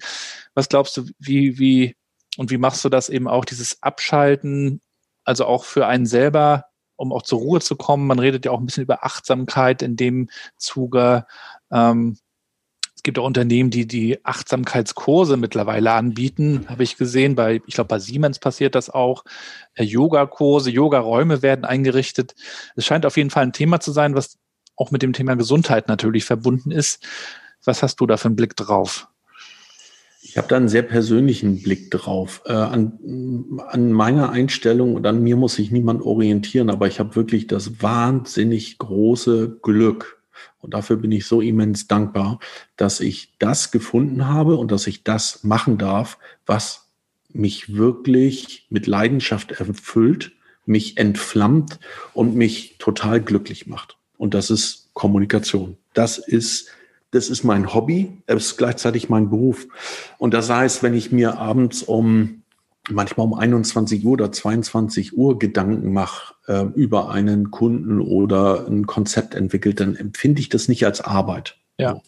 was 0.54 0.70
glaubst 0.70 0.96
du, 0.98 1.06
wie, 1.20 1.60
wie 1.60 1.96
und 2.38 2.52
wie 2.52 2.58
machst 2.58 2.84
du 2.84 2.90
das 2.90 3.10
eben 3.10 3.28
auch, 3.28 3.46
dieses 3.46 3.82
Abschalten, 3.82 4.82
also 5.24 5.46
auch 5.46 5.64
für 5.64 5.88
einen 5.88 6.06
selber, 6.06 6.66
um 6.96 7.12
auch 7.12 7.24
zur 7.24 7.40
Ruhe 7.40 7.62
zu 7.62 7.76
kommen? 7.76 8.08
Man 8.08 8.20
redet 8.20 8.46
ja 8.46 8.52
auch 8.52 8.60
ein 8.60 8.66
bisschen 8.66 8.84
über 8.84 9.04
Achtsamkeit 9.04 9.82
in 9.82 9.96
dem 9.96 10.30
Zuge. 10.58 11.26
Ähm, 11.72 12.18
es 12.96 13.04
gibt 13.04 13.20
auch 13.20 13.26
Unternehmen, 13.26 13.70
die 13.70 13.88
die 13.88 14.24
Achtsamkeitskurse 14.26 15.38
mittlerweile 15.38 15.92
anbieten, 15.92 16.66
habe 16.68 16.84
ich 16.84 16.98
gesehen. 16.98 17.36
Bei, 17.36 17.62
ich 17.68 17.76
glaube, 17.76 17.90
bei 17.90 18.00
Siemens 18.00 18.40
passiert 18.40 18.76
das 18.76 18.90
auch. 18.90 19.24
Äh, 19.74 19.84
Yoga-Kurse, 19.84 20.72
Yoga-Räume 20.72 21.42
werden 21.42 21.66
eingerichtet. 21.66 22.36
Es 22.76 22.86
scheint 22.86 23.06
auf 23.06 23.18
jeden 23.18 23.30
Fall 23.30 23.44
ein 23.44 23.54
Thema 23.54 23.80
zu 23.80 23.92
sein, 23.92 24.16
was 24.16 24.38
auch 24.76 24.92
mit 24.92 25.02
dem 25.02 25.14
Thema 25.14 25.36
Gesundheit 25.36 25.88
natürlich 25.88 26.26
verbunden 26.26 26.72
ist. 26.72 27.06
Was 27.64 27.82
hast 27.82 27.98
du 27.98 28.08
da 28.08 28.18
für 28.18 28.28
einen 28.28 28.36
Blick 28.36 28.56
drauf? 28.56 29.08
Ich 30.36 30.38
habe 30.38 30.50
da 30.50 30.58
einen 30.58 30.68
sehr 30.68 30.82
persönlichen 30.82 31.64
Blick 31.64 31.90
drauf. 31.92 32.42
Äh, 32.46 32.52
an, 32.52 33.00
an 33.70 33.94
meiner 33.94 34.32
Einstellung 34.32 34.96
und 34.96 35.08
an 35.08 35.24
mir 35.24 35.38
muss 35.38 35.56
sich 35.56 35.72
niemand 35.72 36.02
orientieren, 36.02 36.70
aber 36.70 36.88
ich 36.88 37.00
habe 37.00 37.16
wirklich 37.16 37.48
das 37.48 37.82
wahnsinnig 37.82 38.78
große 38.78 39.60
Glück, 39.62 40.22
und 40.60 40.74
dafür 40.74 40.98
bin 40.98 41.14
ich 41.14 41.26
so 41.26 41.40
immens 41.40 41.88
dankbar, 41.88 42.40
dass 42.76 43.00
ich 43.00 43.38
das 43.40 43.72
gefunden 43.72 44.28
habe 44.28 44.58
und 44.58 44.74
dass 44.74 44.88
ich 44.88 45.06
das 45.06 45.46
machen 45.46 45.78
darf, 45.78 46.18
was 46.46 46.90
mich 47.30 47.74
wirklich 47.74 48.68
mit 48.70 48.88
Leidenschaft 48.88 49.54
erfüllt, 49.54 50.34
mich 50.66 50.98
entflammt 50.98 51.80
und 52.14 52.36
mich 52.36 52.76
total 52.78 53.22
glücklich 53.22 53.68
macht. 53.68 53.96
Und 54.18 54.34
das 54.34 54.50
ist 54.50 54.90
Kommunikation. 54.94 55.78
Das 55.94 56.18
ist, 56.18 56.68
das 57.12 57.30
ist 57.30 57.44
mein 57.44 57.74
Hobby, 57.74 58.22
es 58.26 58.48
ist 58.48 58.58
gleichzeitig 58.58 59.10
mein 59.10 59.30
Beruf. 59.30 59.68
Und 60.18 60.34
das 60.34 60.50
heißt, 60.50 60.84
wenn 60.84 60.94
ich 60.94 61.12
mir 61.12 61.38
abends 61.38 61.84
um 61.84 62.42
manchmal 62.90 63.26
um 63.26 63.34
21 63.34 64.06
Uhr 64.06 64.14
oder 64.14 64.32
22 64.32 65.18
Uhr 65.18 65.40
Gedanken 65.40 65.92
mache 65.94 66.36
äh, 66.48 66.66
über 66.76 67.10
einen 67.10 67.52
Kunden 67.52 68.00
oder 68.00 68.68
ein 68.68 68.86
Konzept 68.86 69.36
entwickelt, 69.36 69.80
dann 69.80 69.96
empfinde 69.96 70.42
ich 70.42 70.50
das 70.50 70.68
nicht 70.68 70.86
als 70.86 71.02
Arbeit. 71.02 71.58
Ja. 71.78 72.02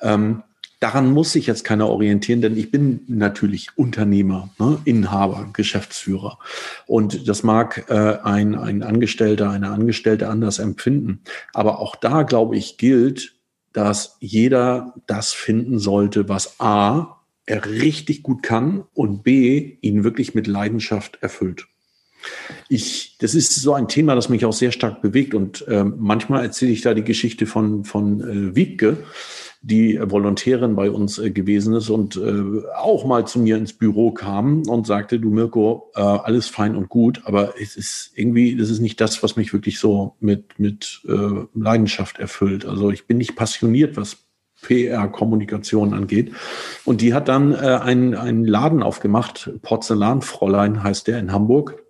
Ähm, 0.00 0.42
daran 0.80 1.10
muss 1.10 1.32
sich 1.32 1.46
jetzt 1.46 1.64
keiner 1.64 1.88
orientieren, 1.88 2.40
denn 2.40 2.56
ich 2.56 2.70
bin 2.70 3.00
natürlich 3.06 3.68
Unternehmer, 3.76 4.50
ne, 4.58 4.78
Inhaber, 4.84 5.48
Geschäftsführer. 5.52 6.38
Und 6.86 7.28
das 7.28 7.42
mag 7.42 7.86
äh, 7.88 8.18
ein, 8.22 8.54
ein 8.54 8.82
Angestellter, 8.82 9.50
eine 9.50 9.70
Angestellte 9.70 10.28
anders 10.28 10.58
empfinden. 10.58 11.20
Aber 11.52 11.78
auch 11.78 11.96
da, 11.96 12.22
glaube 12.22 12.56
ich, 12.56 12.76
gilt, 12.76 13.34
dass 13.74 14.16
jeder 14.20 14.94
das 15.06 15.34
finden 15.34 15.78
sollte, 15.78 16.28
was 16.28 16.58
A, 16.60 17.20
er 17.44 17.66
richtig 17.66 18.22
gut 18.22 18.42
kann 18.42 18.84
und 18.94 19.22
B, 19.22 19.76
ihn 19.82 20.04
wirklich 20.04 20.34
mit 20.34 20.46
Leidenschaft 20.46 21.18
erfüllt. 21.20 21.66
Ich, 22.70 23.18
das 23.18 23.34
ist 23.34 23.54
so 23.56 23.74
ein 23.74 23.88
Thema, 23.88 24.14
das 24.14 24.30
mich 24.30 24.46
auch 24.46 24.52
sehr 24.52 24.72
stark 24.72 25.02
bewegt 25.02 25.34
und 25.34 25.66
äh, 25.68 25.84
manchmal 25.84 26.42
erzähle 26.42 26.72
ich 26.72 26.80
da 26.80 26.94
die 26.94 27.04
Geschichte 27.04 27.44
von, 27.44 27.84
von 27.84 28.20
äh, 28.22 28.56
Wiebke, 28.56 28.96
die 29.64 29.98
Volontärin 29.98 30.76
bei 30.76 30.90
uns 30.90 31.18
äh, 31.18 31.30
gewesen 31.30 31.74
ist 31.74 31.88
und 31.88 32.16
äh, 32.16 32.66
auch 32.76 33.06
mal 33.06 33.26
zu 33.26 33.38
mir 33.38 33.56
ins 33.56 33.72
Büro 33.72 34.10
kam 34.10 34.62
und 34.68 34.86
sagte, 34.86 35.18
du 35.18 35.30
Mirko, 35.30 35.90
äh, 35.94 36.00
alles 36.00 36.48
fein 36.48 36.76
und 36.76 36.90
gut, 36.90 37.22
aber 37.24 37.54
es 37.60 37.74
ist 37.74 38.12
irgendwie, 38.14 38.56
das 38.56 38.68
ist 38.68 38.80
nicht 38.80 39.00
das, 39.00 39.22
was 39.22 39.36
mich 39.36 39.54
wirklich 39.54 39.78
so 39.78 40.16
mit, 40.20 40.58
mit 40.58 41.00
äh, 41.08 41.46
Leidenschaft 41.54 42.18
erfüllt. 42.18 42.66
Also 42.66 42.90
ich 42.90 43.06
bin 43.06 43.16
nicht 43.16 43.36
passioniert, 43.36 43.96
was 43.96 44.18
PR-Kommunikation 44.60 45.94
angeht. 45.94 46.32
Und 46.84 47.00
die 47.00 47.14
hat 47.14 47.28
dann 47.28 47.52
äh, 47.52 47.56
einen, 47.56 48.14
einen 48.14 48.44
Laden 48.44 48.82
aufgemacht, 48.82 49.50
Porzellanfräulein 49.62 50.82
heißt 50.82 51.06
der 51.06 51.18
in 51.18 51.32
Hamburg. 51.32 51.83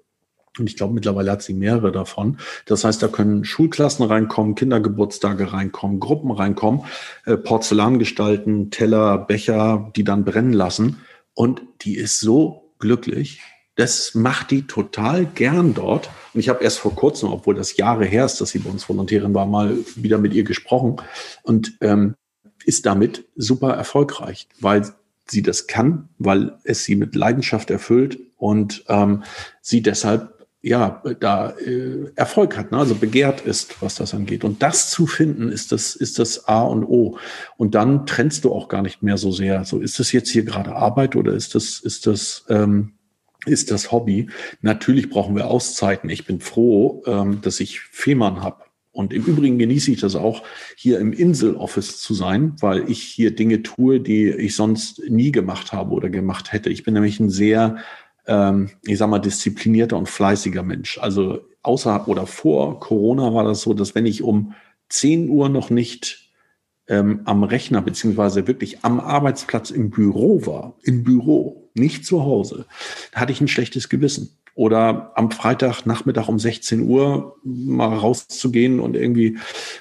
Und 0.59 0.69
ich 0.69 0.77
glaube, 0.77 0.95
mittlerweile 0.95 1.33
hat 1.33 1.43
sie 1.43 1.55
mehrere 1.55 1.91
davon. 1.91 2.39
Das 2.67 2.85
heißt, 2.85 3.03
da 3.03 3.09
können 3.09 3.45
Schulklassen 3.45 4.05
reinkommen, 4.05 4.55
Kindergeburtstage 4.55 5.53
reinkommen, 5.53 5.99
Gruppen 5.99 6.31
reinkommen, 6.31 6.83
äh, 7.25 7.37
Porzellan 7.37 7.99
gestalten, 7.99 8.71
Teller, 8.71 9.19
Becher, 9.19 9.91
die 9.97 10.05
dann 10.05 10.25
brennen 10.25 10.53
lassen. 10.53 11.01
Und 11.35 11.63
die 11.83 11.97
ist 11.97 12.21
so 12.21 12.73
glücklich. 12.79 13.41
Das 13.77 14.15
macht 14.15 14.53
die 14.53 14.67
total 14.69 15.27
gern 15.27 15.75
dort. 15.75 16.09
Und 16.33 16.41
ich 16.41 16.49
habe 16.49 16.63
erst 16.63 16.79
vor 16.79 16.95
kurzem, 16.95 17.33
obwohl 17.33 17.57
das 17.57 17.77
Jahre 17.77 18.05
her 18.05 18.25
ist, 18.25 18.41
dass 18.41 18.51
sie 18.51 18.61
bei 18.61 18.71
uns 18.71 18.89
Volontärin 18.89 19.35
war, 19.35 19.47
mal 19.47 19.77
wieder 19.97 20.19
mit 20.19 20.33
ihr 20.33 20.45
gesprochen. 20.45 20.97
Und 21.43 21.77
ähm, 21.81 22.15
ist 22.65 22.87
damit 22.87 23.25
super 23.37 23.75
erfolgreich, 23.75 24.49
weil 24.61 24.95
sie 25.27 25.43
das 25.43 25.67
kann, 25.67 26.09
weil 26.19 26.59
es 26.65 26.85
sie 26.85 26.97
mit 26.97 27.15
Leidenschaft 27.15 27.71
erfüllt 27.71 28.19
und 28.37 28.85
ähm, 28.89 29.25
sie 29.61 29.83
deshalb 29.83 30.34
ja 30.65 31.03
da 31.21 31.51
äh, 31.59 32.11
Erfolg 32.17 32.57
hat, 32.57 32.73
ne? 32.73 32.79
also 32.79 32.95
begehrt 32.95 33.43
ist, 33.43 33.83
was 33.83 33.97
das 33.97 34.15
angeht. 34.15 34.45
Und 34.45 34.62
das 34.62 34.91
zu 34.91 35.07
finden, 35.07 35.51
ist 35.51 35.73
das 35.73 35.95
ist 35.95 36.19
das 36.19 36.49
A 36.49 36.62
und 36.62 36.85
O. 36.85 37.19
Und 37.59 37.75
dann 37.75 38.07
trennst 38.07 38.45
du 38.45 38.53
auch 38.53 38.69
gar 38.69 38.81
nicht 38.81 39.03
mehr 39.03 39.19
so 39.19 39.31
sehr. 39.31 39.65
So 39.65 39.81
ist 39.81 39.99
das 39.99 40.12
jetzt 40.12 40.31
hier 40.31 40.43
gerade 40.43 40.75
Arbeit 40.75 41.17
oder 41.17 41.35
ist 41.35 41.55
das 41.55 41.81
ist 41.81 42.07
das 42.07 42.47
ähm, 42.49 42.95
ist 43.45 43.71
das 43.71 43.93
Hobby. 43.93 44.31
Natürlich 44.62 45.11
brauchen 45.11 45.37
wir 45.37 45.49
Auszeiten. 45.49 46.09
Ich 46.09 46.25
bin 46.25 46.41
froh, 46.41 47.03
ähm, 47.07 47.43
dass 47.43 47.61
ich 47.61 47.81
Fehmarn 47.81 48.43
habe 48.43 48.65
und 48.95 49.12
im 49.12 49.25
Übrigen 49.25 49.59
genieße 49.59 49.91
ich 49.91 50.01
das 50.01 50.15
auch, 50.15 50.45
hier 50.77 51.01
im 51.01 51.12
Insel-Office 51.12 52.01
zu 52.01 52.15
sein, 52.15 52.55
weil 52.61 52.89
ich 52.89 53.03
hier 53.03 53.35
Dinge 53.35 53.65
tue, 53.65 54.01
die 54.01 54.29
ich 54.31 54.55
sonst 54.55 55.03
nie 55.11 55.33
gemacht 55.33 55.73
habe 55.73 55.91
oder 55.91 56.09
gemacht 56.09 56.53
hätte. 56.53 56.71
Ich 56.71 56.85
bin 56.85 56.95
nämlich 56.95 57.19
ein 57.19 57.29
sehr, 57.29 57.79
ähm, 58.27 58.70
ich 58.83 58.99
sag 58.99 59.09
mal, 59.09 59.18
disziplinierter 59.18 59.97
und 59.97 60.09
fleißiger 60.09 60.62
Mensch. 60.62 60.99
Also 60.99 61.41
außer 61.62 62.09
oder 62.09 62.27
vor 62.27 62.81
Corona 62.81 63.35
war 63.35 63.45
das 63.45 63.62
so, 63.62 63.75
dass 63.75 63.95
wenn 63.95 64.07
ich 64.07 64.22
um 64.22 64.55
10 64.89 65.29
Uhr 65.29 65.49
noch 65.49 65.70
nicht 65.70 66.31
ähm, 66.87 67.22
am 67.25 67.45
Rechner 67.45 67.83
beziehungsweise 67.83 68.47
wirklich 68.47 68.85
am 68.85 69.01
Arbeitsplatz 69.01 69.70
im 69.70 69.91
Büro 69.91 70.47
war, 70.47 70.77
im 70.83 71.03
Büro, 71.03 71.70
nicht 71.75 72.07
zu 72.07 72.22
Hause, 72.22 72.66
hatte 73.14 73.33
ich 73.33 73.41
ein 73.41 73.49
schlechtes 73.49 73.89
Gewissen 73.89 74.39
oder 74.55 75.13
am 75.17 75.31
Freitagnachmittag 75.31 76.29
um 76.29 76.39
16 76.39 76.83
Uhr 76.83 77.37
mal 77.43 77.97
rauszugehen 77.97 78.79
und 78.79 78.95
irgendwie 78.95 79.39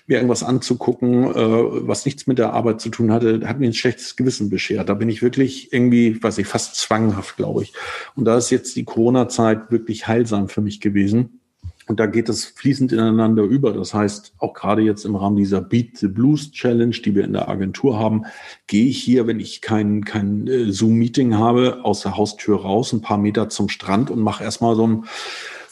mir 0.07 0.15
irgendwas 0.15 0.43
anzugucken, 0.43 1.25
äh, 1.25 1.87
was 1.87 2.05
nichts 2.05 2.25
mit 2.25 2.39
der 2.39 2.53
Arbeit 2.53 2.81
zu 2.81 2.89
tun 2.89 3.11
hatte, 3.11 3.47
hat 3.47 3.59
mir 3.59 3.67
ein 3.67 3.73
schlechtes 3.73 4.15
Gewissen 4.15 4.49
beschert. 4.49 4.89
Da 4.89 4.95
bin 4.95 5.09
ich 5.09 5.21
wirklich 5.21 5.71
irgendwie, 5.71 6.21
weiß 6.21 6.39
ich, 6.39 6.47
fast 6.47 6.75
zwanghaft, 6.75 7.37
glaube 7.37 7.63
ich. 7.63 7.73
Und 8.15 8.25
da 8.25 8.37
ist 8.37 8.49
jetzt 8.49 8.75
die 8.75 8.85
Corona-Zeit 8.85 9.71
wirklich 9.71 10.07
heilsam 10.07 10.49
für 10.49 10.61
mich 10.61 10.81
gewesen 10.81 11.39
und 11.87 11.99
da 11.99 12.05
geht 12.05 12.29
es 12.29 12.45
fließend 12.45 12.91
ineinander 12.91 13.43
über. 13.43 13.73
Das 13.73 13.93
heißt, 13.93 14.33
auch 14.37 14.53
gerade 14.53 14.81
jetzt 14.81 15.05
im 15.05 15.15
Rahmen 15.15 15.35
dieser 15.35 15.61
Beat 15.61 15.97
the 15.97 16.07
Blues 16.07 16.51
Challenge, 16.51 16.95
die 16.95 17.15
wir 17.15 17.23
in 17.23 17.33
der 17.33 17.49
Agentur 17.49 17.99
haben, 17.99 18.23
gehe 18.67 18.85
ich 18.85 19.01
hier, 19.01 19.27
wenn 19.27 19.39
ich 19.39 19.61
kein, 19.61 20.05
kein 20.05 20.47
äh, 20.47 20.71
Zoom-Meeting 20.71 21.35
habe, 21.37 21.79
aus 21.83 22.01
der 22.01 22.17
Haustür 22.17 22.61
raus, 22.61 22.93
ein 22.93 23.01
paar 23.01 23.17
Meter 23.17 23.49
zum 23.49 23.69
Strand 23.69 24.09
und 24.09 24.21
mache 24.21 24.43
erstmal 24.43 24.75
so 24.75 24.87
ein 24.87 25.05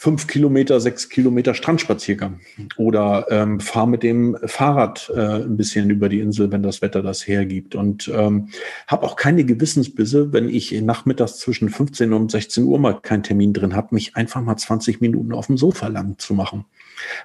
fünf 0.02 0.26
Kilometer, 0.26 0.80
sechs 0.80 1.08
Kilometer 1.08 1.54
Strandspaziergang 1.54 2.40
oder 2.76 3.24
ähm, 3.30 3.60
fahre 3.60 3.86
mit 3.86 4.02
dem 4.02 4.36
Fahrrad 4.46 5.08
äh, 5.14 5.44
ein 5.44 5.56
bisschen 5.56 5.90
über 5.90 6.08
die 6.08 6.18
Insel, 6.18 6.50
wenn 6.50 6.64
das 6.64 6.82
Wetter 6.82 7.02
das 7.02 7.28
hergibt. 7.28 7.76
Und 7.76 8.10
ähm, 8.12 8.48
habe 8.88 9.06
auch 9.06 9.14
keine 9.14 9.44
Gewissensbisse, 9.44 10.32
wenn 10.32 10.48
ich 10.48 10.72
nachmittags 10.72 11.38
zwischen 11.38 11.68
15 11.68 12.12
und 12.14 12.32
16 12.32 12.64
Uhr 12.64 12.80
mal 12.80 13.00
keinen 13.00 13.22
Termin 13.22 13.52
drin 13.52 13.76
habe, 13.76 13.94
mich 13.94 14.16
einfach 14.16 14.40
mal 14.40 14.56
20 14.56 15.00
Minuten 15.00 15.32
auf 15.32 15.46
dem 15.46 15.56
Sofa 15.56 15.86
lang 15.86 16.18
zu 16.18 16.34
machen. 16.34 16.64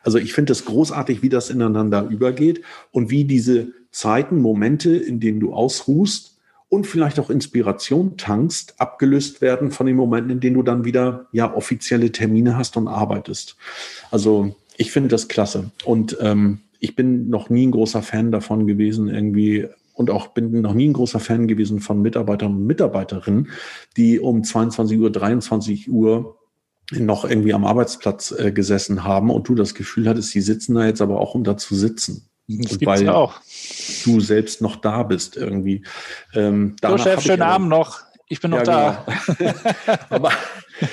Also 0.04 0.20
ich 0.20 0.34
finde 0.34 0.54
es 0.54 0.66
großartig, 0.66 1.24
wie 1.24 1.30
das 1.30 1.50
ineinander 1.50 2.04
übergeht 2.08 2.62
und 2.92 3.10
wie 3.10 3.26
diese 3.26 3.70
Zeiten, 3.90 4.40
Momente, 4.40 4.96
in 4.96 5.20
denen 5.20 5.40
du 5.40 5.52
ausruhst, 5.52 6.37
und 6.70 6.86
vielleicht 6.86 7.20
auch 7.20 7.30
Inspiration 7.30 8.18
tankst, 8.18 8.76
abgelöst 8.80 9.42
werden 9.42 9.72
von 9.72 9.88
den 9.88 9.96
Momenten, 9.96 10.32
in 10.32 10.40
denen 10.40 10.56
du 10.56 10.64
dann 10.64 10.86
wieder 10.86 11.28
ja 11.32 11.54
offizielle 11.54 12.12
Termine 12.12 12.58
hast 12.58 12.76
und 12.78 12.88
arbeitest. 12.88 13.56
Also 14.12 14.56
ich 14.76 14.92
finde 14.92 15.10
das 15.10 15.28
klasse. 15.28 15.72
Und 15.86 16.18
ähm, 16.22 16.60
ich 16.80 16.96
bin 16.96 17.30
noch 17.30 17.50
nie 17.50 17.68
ein 17.68 17.72
großer 17.72 18.02
Fan 18.02 18.32
davon 18.32 18.68
gewesen, 18.68 19.10
irgendwie 19.10 19.68
und 19.94 20.12
auch 20.12 20.28
bin 20.28 20.62
noch 20.62 20.76
nie 20.76 20.90
ein 20.90 20.94
großer 20.94 21.20
Fan 21.20 21.48
gewesen 21.48 21.80
von 21.80 22.02
Mitarbeitern 22.02 22.54
und 22.56 22.68
Mitarbeiterinnen, 22.68 23.50
die 23.98 24.20
um 24.20 24.44
22 24.44 25.00
Uhr, 25.00 25.12
23 25.12 25.90
Uhr 25.90 26.38
noch 26.92 27.26
irgendwie 27.26 27.54
am 27.54 27.66
Arbeitsplatz 27.66 28.32
äh, 28.32 28.52
gesessen 28.52 29.04
haben 29.04 29.32
und 29.32 29.50
du 29.50 29.56
das 29.56 29.74
Gefühl 29.74 30.08
hattest, 30.08 30.30
sie 30.30 30.42
sitzen 30.42 30.76
da 30.76 30.86
jetzt 30.86 31.02
aber 31.02 31.20
auch, 31.20 31.34
um 31.34 31.44
da 31.44 31.58
zu 31.58 31.74
sitzen. 31.76 32.27
Das 32.48 32.80
weil 32.86 33.04
ja 33.04 33.14
auch. 33.14 33.42
du 34.06 34.22
selbst 34.22 34.62
noch 34.62 34.78
da 34.78 35.04
bist 35.04 35.36
irgendwie. 35.36 35.84
Ähm, 36.34 36.78
so, 36.82 36.98
Chef, 36.98 37.22
schönen 37.22 37.42
Abend 37.42 37.68
noch. 37.68 38.00
Ich 38.30 38.42
bin 38.42 38.52
noch 38.52 38.60
ja, 38.60 38.64
da. 38.64 39.06
Genau. 39.38 39.54
aber 40.10 40.32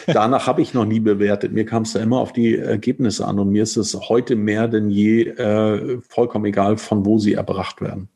danach 0.07 0.47
habe 0.47 0.63
ich 0.63 0.75
noch 0.75 0.85
nie 0.85 1.01
bewertet. 1.01 1.53
Mir 1.53 1.65
kam 1.65 1.83
es 1.83 1.93
da 1.93 2.01
immer 2.01 2.19
auf 2.19 2.33
die 2.33 2.57
Ergebnisse 2.57 3.27
an 3.27 3.39
und 3.39 3.51
mir 3.51 3.63
ist 3.63 3.77
es 3.77 3.95
heute 4.09 4.37
mehr 4.37 4.69
denn 4.69 4.91
je 4.91 5.29
äh, 5.29 6.01
vollkommen 6.09 6.45
egal, 6.47 6.77
von 6.77 7.07
wo 7.07 7.19
sie 7.19 7.35
erbracht 7.35 7.81
werden. 7.81 8.09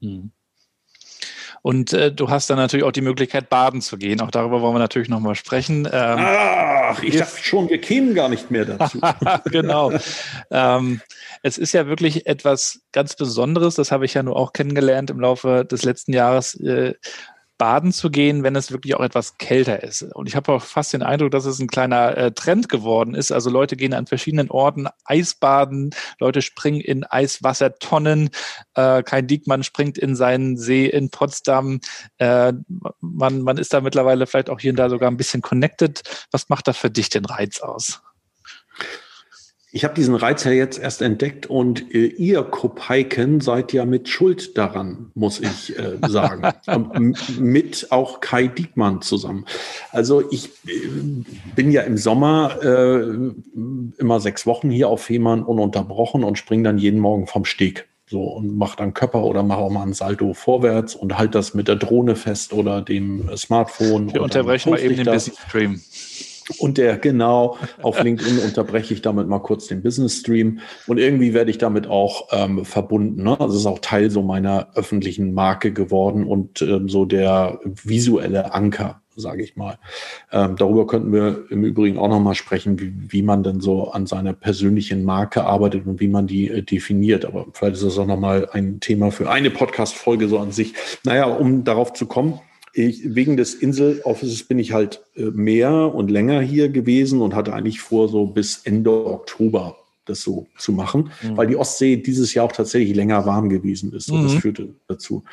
Hm. 0.00 0.32
Und 1.62 1.92
äh, 1.92 2.10
du 2.10 2.30
hast 2.30 2.48
dann 2.48 2.56
natürlich 2.56 2.84
auch 2.84 2.92
die 2.92 3.02
Möglichkeit, 3.02 3.50
baden 3.50 3.80
zu 3.80 3.98
gehen. 3.98 4.20
Auch 4.20 4.30
darüber 4.30 4.62
wollen 4.62 4.74
wir 4.74 4.78
natürlich 4.78 5.08
nochmal 5.08 5.34
sprechen. 5.34 5.86
Ähm, 5.92 6.18
Ach, 6.18 7.02
ich 7.02 7.16
dachte 7.16 7.42
schon, 7.42 7.68
wir 7.68 7.80
kämen 7.80 8.14
gar 8.14 8.28
nicht 8.28 8.50
mehr 8.50 8.64
dazu. 8.64 9.00
genau. 9.46 9.92
ähm, 10.50 11.00
es 11.42 11.58
ist 11.58 11.72
ja 11.72 11.86
wirklich 11.86 12.26
etwas 12.26 12.80
ganz 12.92 13.14
Besonderes. 13.14 13.74
Das 13.74 13.92
habe 13.92 14.04
ich 14.04 14.14
ja 14.14 14.22
nur 14.22 14.36
auch 14.36 14.52
kennengelernt 14.52 15.10
im 15.10 15.20
Laufe 15.20 15.64
des 15.64 15.84
letzten 15.84 16.12
Jahres. 16.12 16.54
Äh, 16.54 16.94
baden 17.60 17.92
zu 17.92 18.08
gehen, 18.10 18.42
wenn 18.42 18.56
es 18.56 18.72
wirklich 18.72 18.94
auch 18.94 19.02
etwas 19.02 19.36
kälter 19.36 19.82
ist. 19.82 20.02
Und 20.02 20.26
ich 20.26 20.34
habe 20.34 20.50
auch 20.50 20.62
fast 20.62 20.94
den 20.94 21.02
Eindruck, 21.02 21.30
dass 21.30 21.44
es 21.44 21.58
ein 21.58 21.66
kleiner 21.66 22.16
äh, 22.16 22.32
Trend 22.32 22.70
geworden 22.70 23.14
ist. 23.14 23.32
Also 23.32 23.50
Leute 23.50 23.76
gehen 23.76 23.92
an 23.92 24.06
verschiedenen 24.06 24.50
Orten 24.50 24.88
Eisbaden, 25.04 25.90
Leute 26.18 26.40
springen 26.40 26.80
in 26.80 27.04
Eiswassertonnen, 27.04 28.30
äh, 28.76 29.02
Kai 29.02 29.20
Diekmann 29.20 29.62
springt 29.62 29.98
in 29.98 30.16
seinen 30.16 30.56
See 30.56 30.86
in 30.86 31.10
Potsdam. 31.10 31.80
Äh, 32.16 32.54
man, 33.00 33.42
man 33.42 33.58
ist 33.58 33.74
da 33.74 33.82
mittlerweile 33.82 34.26
vielleicht 34.26 34.48
auch 34.48 34.58
hier 34.58 34.72
und 34.72 34.76
da 34.76 34.88
sogar 34.88 35.10
ein 35.10 35.18
bisschen 35.18 35.42
connected. 35.42 36.00
Was 36.30 36.48
macht 36.48 36.66
da 36.66 36.72
für 36.72 36.90
dich 36.90 37.10
den 37.10 37.26
Reiz 37.26 37.60
aus? 37.60 38.00
Ich 39.72 39.84
habe 39.84 39.94
diesen 39.94 40.16
Reiz 40.16 40.42
ja 40.42 40.50
jetzt 40.50 40.80
erst 40.80 41.00
entdeckt 41.00 41.46
und 41.46 41.94
äh, 41.94 42.06
ihr 42.06 42.42
Kopeiken 42.42 43.40
seid 43.40 43.72
ja 43.72 43.84
mit 43.84 44.08
Schuld 44.08 44.58
daran, 44.58 45.12
muss 45.14 45.40
ich 45.40 45.78
äh, 45.78 45.96
sagen. 46.08 46.42
mit 47.38 47.86
auch 47.90 48.20
Kai 48.20 48.48
Diekmann 48.48 49.00
zusammen. 49.00 49.44
Also 49.92 50.24
ich 50.32 50.46
äh, 50.66 50.88
bin 51.54 51.70
ja 51.70 51.82
im 51.82 51.96
Sommer 51.96 52.58
äh, 52.62 53.30
immer 53.98 54.18
sechs 54.18 54.44
Wochen 54.44 54.70
hier 54.70 54.88
auf 54.88 55.02
Fehmarn 55.02 55.44
ununterbrochen 55.44 56.24
und 56.24 56.36
springe 56.36 56.64
dann 56.64 56.78
jeden 56.78 56.98
Morgen 56.98 57.28
vom 57.28 57.44
Steg. 57.44 57.86
So 58.06 58.24
und 58.24 58.56
mache 58.58 58.76
dann 58.76 58.92
Körper 58.92 59.22
oder 59.22 59.44
mache 59.44 59.60
auch 59.60 59.70
mal 59.70 59.84
ein 59.84 59.92
Salto 59.92 60.34
vorwärts 60.34 60.96
und 60.96 61.16
halt 61.16 61.36
das 61.36 61.54
mit 61.54 61.68
der 61.68 61.76
Drohne 61.76 62.16
fest 62.16 62.52
oder 62.52 62.82
dem 62.82 63.30
Smartphone. 63.36 64.12
Wir 64.12 64.22
unterbrechen 64.22 64.70
mal 64.70 64.80
eben 64.80 64.96
den 64.96 65.06
Busy 65.06 65.30
Stream. 65.46 65.80
Und 66.58 66.78
der, 66.78 66.98
genau, 66.98 67.56
auf 67.82 68.02
LinkedIn 68.02 68.38
unterbreche 68.38 68.94
ich 68.94 69.02
damit 69.02 69.28
mal 69.28 69.38
kurz 69.40 69.66
den 69.66 69.82
Business 69.82 70.18
Stream. 70.18 70.60
Und 70.86 70.98
irgendwie 70.98 71.34
werde 71.34 71.50
ich 71.50 71.58
damit 71.58 71.86
auch 71.86 72.28
ähm, 72.32 72.64
verbunden. 72.64 73.22
Ne? 73.22 73.38
Also 73.38 73.56
ist 73.56 73.66
auch 73.66 73.78
Teil 73.80 74.10
so 74.10 74.22
meiner 74.22 74.68
öffentlichen 74.74 75.32
Marke 75.34 75.72
geworden 75.72 76.24
und 76.24 76.62
ähm, 76.62 76.88
so 76.88 77.04
der 77.04 77.60
visuelle 77.64 78.52
Anker, 78.54 79.00
sage 79.16 79.42
ich 79.42 79.56
mal. 79.56 79.78
Ähm, 80.32 80.56
darüber 80.56 80.86
könnten 80.86 81.12
wir 81.12 81.44
im 81.50 81.64
Übrigen 81.64 81.98
auch 81.98 82.08
nochmal 82.08 82.34
sprechen, 82.34 82.80
wie, 82.80 82.92
wie 83.08 83.22
man 83.22 83.42
denn 83.42 83.60
so 83.60 83.90
an 83.90 84.06
seiner 84.06 84.32
persönlichen 84.32 85.04
Marke 85.04 85.44
arbeitet 85.44 85.86
und 85.86 86.00
wie 86.00 86.08
man 86.08 86.26
die 86.26 86.48
äh, 86.48 86.62
definiert. 86.62 87.24
Aber 87.24 87.46
vielleicht 87.52 87.76
ist 87.76 87.84
das 87.84 87.98
auch 87.98 88.06
nochmal 88.06 88.48
ein 88.52 88.80
Thema 88.80 89.10
für 89.10 89.30
eine 89.30 89.50
Podcast-Folge 89.50 90.28
so 90.28 90.38
an 90.38 90.52
sich. 90.52 90.74
Naja, 91.04 91.26
um 91.26 91.64
darauf 91.64 91.92
zu 91.92 92.06
kommen, 92.06 92.40
ich, 92.72 93.14
wegen 93.14 93.36
des 93.36 93.54
Insel-Offices 93.54 94.44
bin 94.44 94.58
ich 94.58 94.72
halt 94.72 95.02
äh, 95.16 95.24
mehr 95.24 95.94
und 95.94 96.10
länger 96.10 96.40
hier 96.40 96.68
gewesen 96.68 97.20
und 97.20 97.34
hatte 97.34 97.52
eigentlich 97.52 97.80
vor, 97.80 98.08
so 98.08 98.26
bis 98.26 98.62
Ende 98.64 99.06
Oktober 99.06 99.76
das 100.10 100.22
so 100.22 100.46
zu 100.58 100.72
machen, 100.72 101.10
mhm. 101.22 101.36
weil 101.36 101.46
die 101.46 101.56
Ostsee 101.56 101.96
dieses 101.96 102.34
Jahr 102.34 102.44
auch 102.44 102.52
tatsächlich 102.52 102.94
länger 102.94 103.24
warm 103.26 103.48
gewesen 103.48 103.92
ist. 103.92 104.10
Und 104.10 104.20
mhm. 104.20 104.24
das 104.24 104.34
führte 104.34 104.68
dazu. 104.88 105.24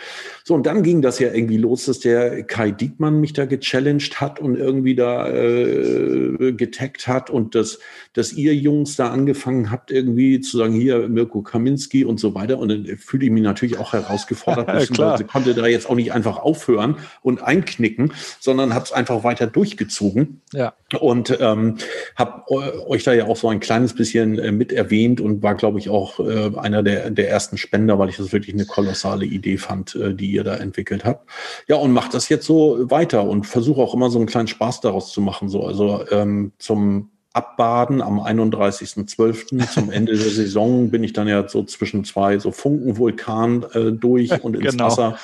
So, 0.43 0.53
und 0.53 0.65
dann 0.65 0.83
ging 0.83 1.01
das 1.01 1.19
ja 1.19 1.33
irgendwie 1.33 1.57
los, 1.57 1.85
dass 1.85 1.99
der 1.99 2.43
Kai 2.43 2.71
Diekmann 2.71 3.19
mich 3.19 3.33
da 3.33 3.45
gechallenged 3.45 4.21
hat 4.21 4.39
und 4.39 4.55
irgendwie 4.55 4.95
da 4.95 5.29
äh, 5.29 6.53
getaggt 6.53 7.07
hat 7.07 7.29
und 7.29 7.55
dass, 7.55 7.79
dass 8.13 8.33
ihr 8.33 8.55
Jungs 8.55 8.95
da 8.95 9.09
angefangen 9.09 9.71
habt, 9.71 9.91
irgendwie 9.91 10.39
zu 10.39 10.57
sagen, 10.57 10.73
hier 10.73 11.09
Mirko 11.09 11.41
Kaminski 11.41 12.05
und 12.05 12.19
so 12.19 12.35
weiter. 12.35 12.59
Und 12.59 12.69
dann 12.69 12.85
fühle 12.97 13.25
ich 13.25 13.31
mich 13.31 13.43
natürlich 13.43 13.77
auch 13.77 13.93
herausgefordert. 13.93 14.67
ja, 14.67 14.85
klar. 14.85 15.23
konnte 15.23 15.53
da 15.53 15.65
jetzt 15.67 15.89
auch 15.89 15.95
nicht 15.95 16.13
einfach 16.13 16.37
aufhören 16.37 16.97
und 17.21 17.41
einknicken, 17.41 18.13
sondern 18.39 18.73
hat 18.73 18.85
es 18.85 18.91
einfach 18.91 19.23
weiter 19.23 19.47
durchgezogen. 19.47 20.41
Ja. 20.53 20.73
Und 20.99 21.37
ähm, 21.39 21.77
habe 22.15 22.49
euch 22.87 23.03
da 23.03 23.13
ja 23.13 23.25
auch 23.25 23.35
so 23.35 23.49
ein 23.49 23.59
kleines 23.59 23.93
bisschen 23.93 24.39
äh, 24.39 24.51
mit 24.51 24.66
erwähnt 24.71 25.21
und 25.21 25.43
war, 25.43 25.55
glaube 25.55 25.79
ich, 25.79 25.89
auch 25.89 26.19
äh, 26.19 26.51
einer 26.57 26.83
der, 26.83 27.09
der 27.09 27.29
ersten 27.29 27.57
Spender, 27.57 27.99
weil 27.99 28.09
ich 28.09 28.17
das 28.17 28.31
wirklich 28.31 28.55
eine 28.55 28.65
kolossale 28.65 29.25
Idee 29.25 29.57
fand, 29.57 29.95
äh, 29.95 30.13
die 30.13 30.31
ihr 30.31 30.43
da 30.43 30.55
entwickelt 30.55 31.05
habt. 31.05 31.29
Ja, 31.67 31.77
und 31.77 31.91
macht 31.91 32.13
das 32.13 32.29
jetzt 32.29 32.45
so 32.45 32.89
weiter 32.89 33.23
und 33.23 33.45
versuche 33.45 33.81
auch 33.81 33.93
immer 33.93 34.09
so 34.09 34.19
einen 34.19 34.27
kleinen 34.27 34.47
Spaß 34.47 34.81
daraus 34.81 35.11
zu 35.11 35.21
machen. 35.21 35.49
So, 35.49 35.65
also 35.65 36.03
ähm, 36.11 36.51
zum 36.57 37.09
Abbaden 37.33 38.01
am 38.01 38.19
31.12. 38.19 39.71
zum 39.71 39.91
Ende 39.91 40.17
der 40.17 40.29
Saison 40.29 40.89
bin 40.89 41.03
ich 41.03 41.13
dann 41.13 41.27
ja 41.27 41.47
so 41.47 41.63
zwischen 41.63 42.03
zwei 42.03 42.39
so 42.39 42.51
Funkenvulkan 42.51 43.65
äh, 43.73 43.91
durch 43.91 44.43
und 44.43 44.55
ins 44.55 44.71
genau. 44.71 44.85
Wasser 44.85 45.17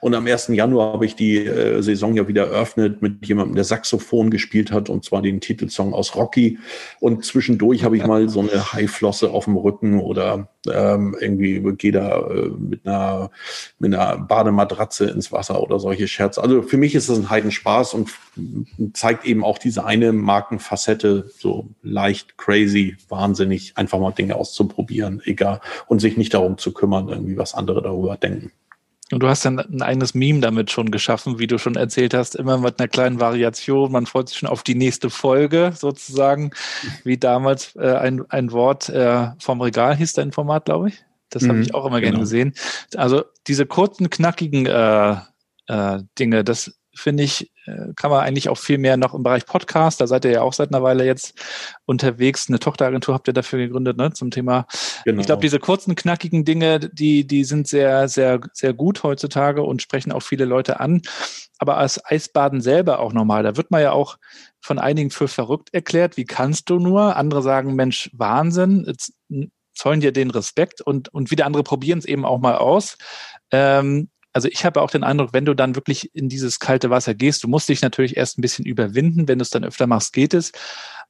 und 0.00 0.14
am 0.14 0.26
1. 0.26 0.48
Januar 0.48 0.94
habe 0.94 1.04
ich 1.04 1.14
die 1.14 1.36
äh, 1.36 1.82
Saison 1.82 2.16
ja 2.16 2.26
wieder 2.26 2.46
eröffnet 2.46 3.02
mit 3.02 3.26
jemandem, 3.26 3.54
der 3.54 3.64
Saxophon 3.64 4.30
gespielt 4.30 4.72
hat, 4.72 4.88
und 4.88 5.04
zwar 5.04 5.20
den 5.20 5.40
Titelsong 5.40 5.92
aus 5.92 6.16
Rocky. 6.16 6.58
Und 7.00 7.24
zwischendurch 7.24 7.84
habe 7.84 7.98
ich 7.98 8.06
mal 8.06 8.28
so 8.30 8.40
eine 8.40 8.72
Haiflosse 8.72 9.30
auf 9.30 9.44
dem 9.44 9.56
Rücken 9.56 10.00
oder 10.00 10.48
ähm, 10.66 11.14
irgendwie 11.20 11.60
gehe 11.76 11.92
da 11.92 12.18
äh, 12.28 12.48
mit, 12.48 12.86
einer, 12.86 13.30
mit 13.78 13.94
einer 13.94 14.18
Badematratze 14.18 15.04
ins 15.10 15.32
Wasser 15.32 15.62
oder 15.62 15.78
solche 15.78 16.08
Scherze. 16.08 16.42
Also 16.42 16.62
für 16.62 16.78
mich 16.78 16.94
ist 16.94 17.10
das 17.10 17.18
ein 17.18 17.28
Heidenspaß 17.28 17.92
und 17.92 18.10
zeigt 18.94 19.26
eben 19.26 19.44
auch 19.44 19.58
diese 19.58 19.84
eine 19.84 20.12
Markenfacette, 20.12 21.30
so 21.38 21.68
leicht 21.82 22.38
crazy, 22.38 22.96
wahnsinnig, 23.10 23.76
einfach 23.76 23.98
mal 23.98 24.12
Dinge 24.12 24.36
auszuprobieren, 24.36 25.20
egal, 25.24 25.60
und 25.88 26.00
sich 26.00 26.16
nicht 26.16 26.32
darum 26.32 26.56
zu 26.56 26.72
kümmern, 26.72 27.08
irgendwie 27.08 27.36
was 27.36 27.54
andere 27.54 27.82
darüber 27.82 28.16
denken. 28.16 28.52
Und 29.12 29.20
du 29.20 29.28
hast 29.28 29.44
dann 29.44 29.58
ein 29.58 29.82
eigenes 29.82 30.14
Meme 30.14 30.40
damit 30.40 30.70
schon 30.70 30.90
geschaffen, 30.90 31.38
wie 31.38 31.46
du 31.46 31.58
schon 31.58 31.74
erzählt 31.74 32.14
hast, 32.14 32.36
immer 32.36 32.58
mit 32.58 32.78
einer 32.78 32.88
kleinen 32.88 33.18
Variation. 33.18 33.90
Man 33.90 34.06
freut 34.06 34.28
sich 34.28 34.38
schon 34.38 34.48
auf 34.48 34.62
die 34.62 34.76
nächste 34.76 35.10
Folge 35.10 35.72
sozusagen, 35.74 36.52
wie 37.04 37.18
damals 37.18 37.74
äh, 37.76 37.96
ein, 37.96 38.24
ein 38.30 38.52
Wort 38.52 38.88
äh, 38.88 39.28
vom 39.38 39.60
Regal 39.60 39.96
hieß 39.96 40.12
dein 40.12 40.32
Format, 40.32 40.66
glaube 40.66 40.88
ich. 40.88 41.04
Das 41.30 41.44
habe 41.44 41.54
mhm, 41.54 41.62
ich 41.62 41.74
auch 41.74 41.86
immer 41.86 42.00
genau. 42.00 42.12
gerne 42.12 42.20
gesehen. 42.20 42.54
Also 42.96 43.24
diese 43.46 43.66
kurzen, 43.66 44.10
knackigen 44.10 44.66
äh, 44.66 45.16
äh, 45.66 46.02
Dinge, 46.18 46.44
das 46.44 46.79
finde 46.94 47.22
ich, 47.22 47.52
äh, 47.66 47.92
kann 47.96 48.10
man 48.10 48.20
eigentlich 48.20 48.48
auch 48.48 48.58
viel 48.58 48.78
mehr 48.78 48.96
noch 48.96 49.14
im 49.14 49.22
Bereich 49.22 49.46
Podcast. 49.46 50.00
Da 50.00 50.06
seid 50.06 50.24
ihr 50.24 50.32
ja 50.32 50.42
auch 50.42 50.52
seit 50.52 50.70
einer 50.70 50.82
Weile 50.82 51.04
jetzt 51.04 51.34
unterwegs. 51.86 52.48
Eine 52.48 52.58
Tochteragentur 52.58 53.14
habt 53.14 53.28
ihr 53.28 53.34
dafür 53.34 53.58
gegründet, 53.58 53.96
ne, 53.96 54.12
zum 54.12 54.30
Thema. 54.30 54.66
Genau. 55.04 55.20
Ich 55.20 55.26
glaube, 55.26 55.42
diese 55.42 55.58
kurzen, 55.58 55.94
knackigen 55.94 56.44
Dinge, 56.44 56.80
die, 56.80 57.26
die 57.26 57.44
sind 57.44 57.68
sehr, 57.68 58.08
sehr, 58.08 58.40
sehr 58.52 58.72
gut 58.72 59.02
heutzutage 59.02 59.62
und 59.62 59.82
sprechen 59.82 60.12
auch 60.12 60.22
viele 60.22 60.44
Leute 60.44 60.80
an. 60.80 61.02
Aber 61.58 61.76
als 61.76 62.04
Eisbaden 62.04 62.60
selber 62.60 63.00
auch 63.00 63.12
normal, 63.12 63.42
da 63.42 63.56
wird 63.56 63.70
man 63.70 63.82
ja 63.82 63.92
auch 63.92 64.16
von 64.60 64.78
einigen 64.78 65.10
für 65.10 65.28
verrückt 65.28 65.72
erklärt. 65.72 66.16
Wie 66.16 66.24
kannst 66.24 66.70
du 66.70 66.78
nur? 66.78 67.16
Andere 67.16 67.42
sagen, 67.42 67.74
Mensch, 67.74 68.10
Wahnsinn. 68.14 68.84
Jetzt 68.86 69.12
zollen 69.74 70.00
dir 70.00 70.12
den 70.12 70.30
Respekt 70.30 70.80
und, 70.80 71.08
und 71.08 71.30
wieder 71.30 71.46
andere 71.46 71.62
probieren 71.62 71.98
es 71.98 72.04
eben 72.04 72.24
auch 72.24 72.38
mal 72.38 72.56
aus. 72.56 72.98
Ähm, 73.50 74.08
also 74.32 74.48
ich 74.48 74.64
habe 74.64 74.80
auch 74.80 74.90
den 74.90 75.04
Eindruck, 75.04 75.32
wenn 75.32 75.44
du 75.44 75.54
dann 75.54 75.74
wirklich 75.74 76.14
in 76.14 76.28
dieses 76.28 76.58
kalte 76.58 76.90
Wasser 76.90 77.14
gehst, 77.14 77.42
du 77.42 77.48
musst 77.48 77.68
dich 77.68 77.82
natürlich 77.82 78.16
erst 78.16 78.38
ein 78.38 78.42
bisschen 78.42 78.64
überwinden, 78.64 79.28
wenn 79.28 79.38
du 79.38 79.42
es 79.42 79.50
dann 79.50 79.64
öfter 79.64 79.86
machst, 79.86 80.12
geht 80.12 80.34
es. 80.34 80.52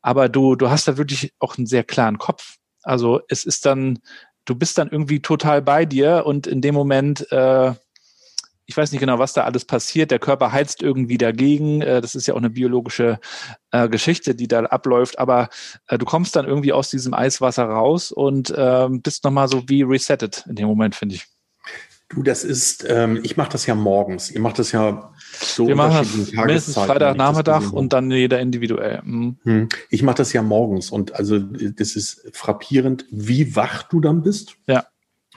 Aber 0.02 0.28
du, 0.28 0.56
du 0.56 0.70
hast 0.70 0.88
da 0.88 0.96
wirklich 0.96 1.32
auch 1.38 1.58
einen 1.58 1.66
sehr 1.66 1.84
klaren 1.84 2.18
Kopf. 2.18 2.56
Also 2.82 3.20
es 3.28 3.44
ist 3.44 3.66
dann, 3.66 3.98
du 4.46 4.54
bist 4.54 4.78
dann 4.78 4.88
irgendwie 4.88 5.20
total 5.20 5.60
bei 5.60 5.84
dir 5.84 6.24
und 6.24 6.46
in 6.46 6.62
dem 6.62 6.74
Moment, 6.74 7.30
äh, 7.30 7.74
ich 8.64 8.76
weiß 8.76 8.92
nicht 8.92 9.00
genau, 9.00 9.18
was 9.18 9.32
da 9.32 9.44
alles 9.44 9.64
passiert. 9.64 10.12
Der 10.12 10.20
Körper 10.20 10.52
heizt 10.52 10.80
irgendwie 10.80 11.18
dagegen. 11.18 11.82
Äh, 11.82 12.00
das 12.00 12.14
ist 12.14 12.26
ja 12.26 12.34
auch 12.34 12.38
eine 12.38 12.50
biologische 12.50 13.18
äh, 13.72 13.88
Geschichte, 13.88 14.34
die 14.34 14.48
da 14.48 14.60
abläuft. 14.60 15.18
Aber 15.18 15.48
äh, 15.88 15.98
du 15.98 16.06
kommst 16.06 16.36
dann 16.36 16.46
irgendwie 16.46 16.72
aus 16.72 16.88
diesem 16.88 17.12
Eiswasser 17.12 17.64
raus 17.64 18.12
und 18.12 18.50
äh, 18.50 18.88
bist 18.90 19.24
nochmal 19.24 19.48
so 19.48 19.68
wie 19.68 19.82
resettet 19.82 20.44
in 20.48 20.54
dem 20.54 20.68
Moment, 20.68 20.94
finde 20.94 21.16
ich. 21.16 21.26
Du, 22.10 22.24
das 22.24 22.42
ist, 22.42 22.84
ähm, 22.88 23.20
ich 23.22 23.36
mache 23.36 23.52
das 23.52 23.66
ja 23.66 23.76
morgens. 23.76 24.32
Ihr 24.32 24.40
macht 24.40 24.58
das 24.58 24.72
ja 24.72 25.12
so 25.40 25.68
Wir 25.68 25.76
machen 25.76 25.98
das 25.98 26.32
mindestens 26.32 26.74
Freitagnachmittag 26.74 27.72
und 27.72 27.92
dann 27.92 28.10
jeder 28.10 28.40
individuell. 28.40 29.00
Mhm. 29.04 29.36
Hm. 29.44 29.68
Ich 29.90 30.02
mache 30.02 30.16
das 30.16 30.32
ja 30.32 30.42
morgens 30.42 30.90
und 30.90 31.14
also 31.14 31.38
das 31.38 31.94
ist 31.94 32.28
frappierend, 32.32 33.06
wie 33.12 33.54
wach 33.54 33.84
du 33.84 34.00
dann 34.00 34.22
bist. 34.22 34.56
Ja. 34.66 34.86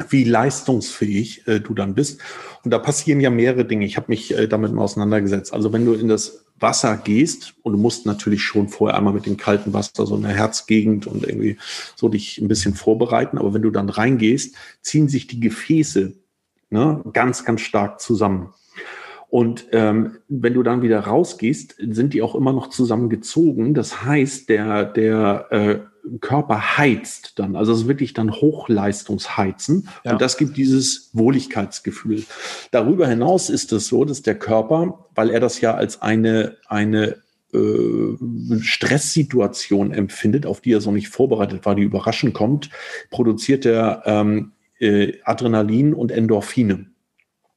Wie 0.10 0.24
leistungsfähig 0.24 1.48
äh, 1.48 1.60
du 1.60 1.76
dann 1.76 1.94
bist. 1.94 2.20
Und 2.64 2.72
da 2.72 2.80
passieren 2.80 3.20
ja 3.20 3.30
mehrere 3.30 3.66
Dinge. 3.66 3.86
Ich 3.86 3.96
habe 3.96 4.08
mich 4.10 4.36
äh, 4.36 4.48
damit 4.48 4.74
mal 4.74 4.82
auseinandergesetzt. 4.82 5.54
Also 5.54 5.72
wenn 5.74 5.86
du 5.86 5.94
in 5.94 6.08
das 6.08 6.44
Wasser 6.60 6.98
gehst 6.98 7.54
und 7.62 7.74
du 7.74 7.78
musst 7.78 8.08
natürlich 8.08 8.42
schon 8.42 8.70
vorher 8.70 8.98
einmal 8.98 9.14
mit 9.14 9.28
dem 9.28 9.38
kalten 9.38 9.74
Wasser 9.74 10.08
so 10.08 10.16
eine 10.16 10.30
Herzgegend 10.30 11.06
und 11.06 11.24
irgendwie 11.24 11.58
so 11.96 12.10
dich 12.10 12.40
ein 12.40 12.48
bisschen 12.48 12.74
vorbereiten. 12.74 13.38
Aber 13.38 13.54
wenn 13.54 13.62
du 13.62 13.70
dann 13.70 13.90
reingehst, 13.90 14.56
ziehen 14.82 15.08
sich 15.08 15.28
die 15.28 15.40
Gefäße 15.40 16.14
ne, 16.74 17.02
ganz, 17.14 17.46
ganz 17.46 17.62
stark 17.62 18.02
zusammen. 18.02 18.54
Und 19.30 19.68
ähm, 19.72 20.18
wenn 20.28 20.54
du 20.54 20.62
dann 20.62 20.82
wieder 20.82 21.00
rausgehst, 21.00 21.76
sind 21.80 22.14
die 22.14 22.22
auch 22.22 22.36
immer 22.36 22.54
noch 22.54 22.70
zusammengezogen. 22.70 23.74
Das 23.74 24.04
heißt, 24.04 24.50
der, 24.50 24.86
der 24.86 25.48
äh, 25.50 25.80
Körper 26.20 26.78
heizt 26.78 27.40
dann. 27.40 27.56
Also 27.56 27.72
es 27.72 27.82
ist 27.82 27.88
wirklich 27.88 28.14
dann 28.14 28.32
Hochleistungsheizen. 28.32 29.88
Ja. 30.04 30.12
Und 30.12 30.22
das 30.22 30.38
gibt 30.38 30.58
dieses 30.58 31.10
Wohligkeitsgefühl. 31.14 32.24
Darüber 32.70 33.08
hinaus 33.08 33.50
ist 33.50 33.72
es 33.72 33.88
so, 33.88 34.06
dass 34.06 34.22
der 34.22 34.38
Körper, 34.38 35.08
weil 35.16 35.32
er 35.32 35.40
das 35.40 35.62
ja 35.62 35.74
als 35.74 36.02
eine, 36.02 36.58
eine 36.68 37.18
äh, 37.54 38.18
Stresssituation 38.62 39.94
empfindet, 39.94 40.46
auf 40.46 40.62
die 40.62 40.74
er 40.74 40.82
so 40.82 40.92
nicht 40.92 41.10
vorbereitet 41.10 41.66
war, 41.66 41.74
die 41.74 41.84
überraschend 41.84 42.34
kommt, 42.34 42.70
produziert 43.10 43.66
er 43.66 44.04
ähm, 44.06 44.52
äh, 44.80 45.14
Adrenalin 45.24 45.94
und 45.94 46.12
Endorphine. 46.12 46.88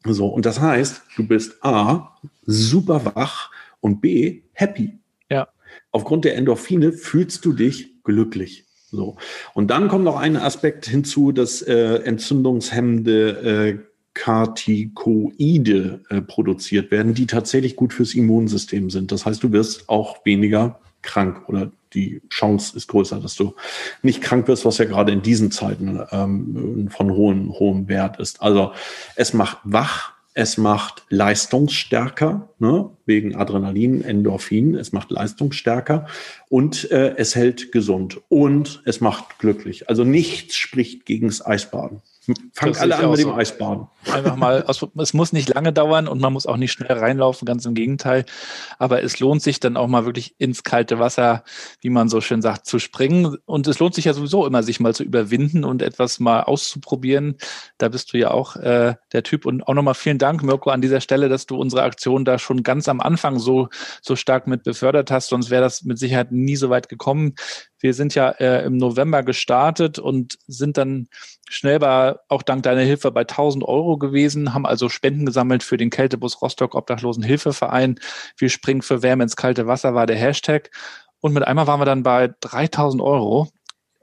So, 0.04 0.28
und 0.28 0.46
das 0.46 0.60
heißt, 0.60 1.02
du 1.16 1.26
bist 1.26 1.64
A, 1.64 2.16
super 2.44 3.14
wach 3.14 3.50
und 3.80 4.00
B, 4.00 4.42
happy. 4.52 4.98
Ja. 5.30 5.48
Aufgrund 5.90 6.24
der 6.24 6.36
Endorphine 6.36 6.92
fühlst 6.92 7.44
du 7.44 7.52
dich 7.52 8.02
glücklich. 8.04 8.66
So. 8.90 9.16
Und 9.54 9.70
dann 9.70 9.88
kommt 9.88 10.04
noch 10.04 10.16
ein 10.16 10.36
Aspekt 10.36 10.86
hinzu, 10.86 11.32
dass 11.32 11.60
äh, 11.62 11.96
entzündungshemmende 12.04 13.28
äh, 13.30 13.78
Kartikoide 14.14 16.00
äh, 16.08 16.22
produziert 16.22 16.90
werden, 16.90 17.12
die 17.12 17.26
tatsächlich 17.26 17.76
gut 17.76 17.92
fürs 17.92 18.14
Immunsystem 18.14 18.88
sind. 18.90 19.12
Das 19.12 19.26
heißt, 19.26 19.42
du 19.42 19.52
wirst 19.52 19.88
auch 19.88 20.24
weniger 20.24 20.80
krank 21.02 21.48
oder 21.48 21.70
die 21.96 22.22
Chance 22.28 22.76
ist 22.76 22.86
größer, 22.86 23.18
dass 23.18 23.34
du 23.34 23.54
nicht 24.02 24.20
krank 24.20 24.46
wirst, 24.46 24.64
was 24.64 24.78
ja 24.78 24.84
gerade 24.84 25.10
in 25.10 25.22
diesen 25.22 25.50
Zeiten 25.50 26.00
ähm, 26.12 26.88
von 26.90 27.10
hohem, 27.10 27.52
hohem 27.58 27.88
Wert 27.88 28.20
ist. 28.20 28.42
Also 28.42 28.72
es 29.16 29.32
macht 29.32 29.58
wach, 29.64 30.12
es 30.34 30.58
macht 30.58 31.04
leistungsstärker, 31.08 32.50
ne, 32.58 32.90
wegen 33.06 33.34
Adrenalin, 33.34 34.02
Endorphin, 34.02 34.74
es 34.74 34.92
macht 34.92 35.10
leistungsstärker 35.10 36.06
und 36.50 36.90
äh, 36.90 37.14
es 37.16 37.34
hält 37.34 37.72
gesund 37.72 38.20
und 38.28 38.82
es 38.84 39.00
macht 39.00 39.38
glücklich. 39.38 39.88
Also 39.88 40.04
nichts 40.04 40.56
spricht 40.56 41.06
gegen 41.06 41.28
das 41.28 41.44
Eisbaden. 41.44 42.02
Fangen 42.52 42.76
alle 42.76 42.96
an 42.96 43.10
mit 43.10 43.20
dem 43.20 43.28
so. 43.28 43.34
Eisbaden. 43.34 43.86
Einfach 44.12 44.36
mal, 44.36 44.64
es 44.68 45.14
muss 45.14 45.32
nicht 45.32 45.48
lange 45.48 45.72
dauern 45.72 46.08
und 46.08 46.20
man 46.20 46.32
muss 46.32 46.46
auch 46.46 46.56
nicht 46.56 46.72
schnell 46.72 46.98
reinlaufen, 46.98 47.46
ganz 47.46 47.64
im 47.66 47.74
Gegenteil. 47.74 48.24
Aber 48.78 49.02
es 49.02 49.20
lohnt 49.20 49.42
sich 49.42 49.60
dann 49.60 49.76
auch 49.76 49.86
mal 49.86 50.04
wirklich 50.04 50.34
ins 50.38 50.64
kalte 50.64 50.98
Wasser, 50.98 51.44
wie 51.80 51.90
man 51.90 52.08
so 52.08 52.20
schön 52.20 52.42
sagt, 52.42 52.66
zu 52.66 52.78
springen. 52.78 53.36
Und 53.44 53.66
es 53.68 53.78
lohnt 53.78 53.94
sich 53.94 54.06
ja 54.06 54.12
sowieso 54.12 54.46
immer, 54.46 54.62
sich 54.62 54.80
mal 54.80 54.94
zu 54.94 55.04
überwinden 55.04 55.64
und 55.64 55.82
etwas 55.82 56.18
mal 56.18 56.42
auszuprobieren. 56.42 57.36
Da 57.78 57.88
bist 57.88 58.12
du 58.12 58.18
ja 58.18 58.30
auch 58.30 58.56
äh, 58.56 58.94
der 59.12 59.22
Typ. 59.22 59.46
Und 59.46 59.66
auch 59.68 59.74
nochmal 59.74 59.94
vielen 59.94 60.18
Dank, 60.18 60.42
Mirko, 60.42 60.70
an 60.70 60.80
dieser 60.80 61.00
Stelle, 61.00 61.28
dass 61.28 61.46
du 61.46 61.56
unsere 61.56 61.82
Aktion 61.82 62.24
da 62.24 62.38
schon 62.38 62.62
ganz 62.62 62.88
am 62.88 63.00
Anfang 63.00 63.38
so, 63.38 63.68
so 64.02 64.16
stark 64.16 64.46
mit 64.46 64.64
befördert 64.64 65.10
hast. 65.10 65.28
Sonst 65.28 65.50
wäre 65.50 65.62
das 65.62 65.84
mit 65.84 65.98
Sicherheit 65.98 66.32
nie 66.32 66.56
so 66.56 66.70
weit 66.70 66.88
gekommen. 66.88 67.34
Wir 67.78 67.94
sind 67.94 68.14
ja 68.14 68.30
äh, 68.30 68.64
im 68.64 68.76
November 68.76 69.22
gestartet 69.22 69.98
und 69.98 70.38
sind 70.46 70.76
dann 70.76 71.08
schnell 71.48 71.78
bei, 71.78 72.16
auch 72.28 72.42
dank 72.42 72.62
deiner 72.62 72.80
Hilfe 72.80 73.10
bei 73.10 73.22
1000 73.22 73.64
Euro 73.64 73.98
gewesen, 73.98 74.54
haben 74.54 74.66
also 74.66 74.88
Spenden 74.88 75.26
gesammelt 75.26 75.62
für 75.62 75.76
den 75.76 75.90
Kältebus 75.90 76.40
Rostock 76.42 76.74
Obdachlosenhilfeverein. 76.74 77.98
Wir 78.36 78.48
springen 78.48 78.82
für 78.82 79.02
Wärme 79.02 79.24
ins 79.24 79.36
kalte 79.36 79.66
Wasser 79.66 79.94
war 79.94 80.06
der 80.06 80.16
Hashtag. 80.16 80.70
Und 81.20 81.32
mit 81.32 81.46
einmal 81.46 81.66
waren 81.66 81.80
wir 81.80 81.86
dann 81.86 82.02
bei 82.02 82.32
3000 82.40 83.02
Euro 83.02 83.48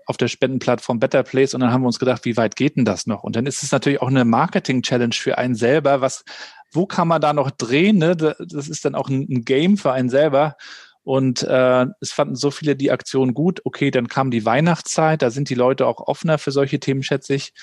auf 0.06 0.18
der 0.18 0.28
Spendenplattform 0.28 1.00
Better 1.00 1.24
Place 1.24 1.54
und 1.54 1.62
dann 1.62 1.72
haben 1.72 1.82
wir 1.82 1.88
uns 1.88 2.00
gedacht, 2.00 2.26
wie 2.26 2.38
weit 2.38 2.56
geht 2.56 2.76
denn 2.76 2.86
das 2.86 3.08
noch? 3.08 3.24
Und 3.24 3.36
dann 3.36 3.46
ist 3.46 3.64
es 3.64 3.72
natürlich 3.72 4.02
auch 4.02 4.10
eine 4.10 4.26
Marketing-Challenge 4.26 5.14
für 5.14 5.38
einen 5.38 5.56
selber. 5.56 6.02
Was, 6.02 6.26
wo 6.72 6.86
kann 6.86 7.08
man 7.08 7.22
da 7.22 7.34
noch 7.34 7.52
drehen? 7.52 7.98
Ne? 7.98 8.16
Das 8.16 8.68
ist 8.68 8.86
dann 8.86 8.96
auch 8.96 9.10
ein 9.10 9.46
Game 9.46 9.78
für 9.78 9.94
einen 9.94 10.10
selber. 10.10 10.58
Und 11.04 11.44
äh, 11.44 11.86
es 12.00 12.12
fanden 12.14 12.36
so 12.36 12.50
viele 12.50 12.76
die 12.76 12.92
Aktion 12.92 13.34
gut. 13.34 13.62
Okay, 13.66 13.92
dann 13.92 14.08
kam 14.08 14.32
die 14.32 14.46
Weihnachtszeit, 14.46 15.22
da 15.22 15.32
sind 15.32 15.50
die 15.50 15.56
Leute 15.56 15.86
auch 15.86 16.00
offener 16.00 16.38
für 16.38 16.52
solche 16.52 16.80
Themen, 16.80 17.04
schätze 17.04 17.36
ich. 17.36 17.54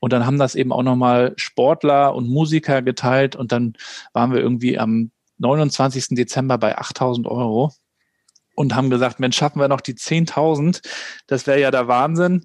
Und 0.00 0.12
dann 0.12 0.26
haben 0.26 0.38
das 0.38 0.54
eben 0.54 0.72
auch 0.72 0.82
nochmal 0.82 1.34
Sportler 1.36 2.14
und 2.14 2.28
Musiker 2.28 2.82
geteilt. 2.82 3.36
Und 3.36 3.52
dann 3.52 3.74
waren 4.12 4.32
wir 4.32 4.40
irgendwie 4.40 4.78
am 4.78 5.12
29. 5.38 6.08
Dezember 6.10 6.58
bei 6.58 6.76
8000 6.76 7.26
Euro 7.26 7.72
und 8.54 8.74
haben 8.74 8.90
gesagt, 8.90 9.20
Mensch, 9.20 9.36
schaffen 9.36 9.60
wir 9.60 9.68
noch 9.68 9.80
die 9.80 9.94
10.000? 9.94 10.82
Das 11.28 11.46
wäre 11.46 11.60
ja 11.60 11.70
der 11.70 11.86
Wahnsinn. 11.86 12.44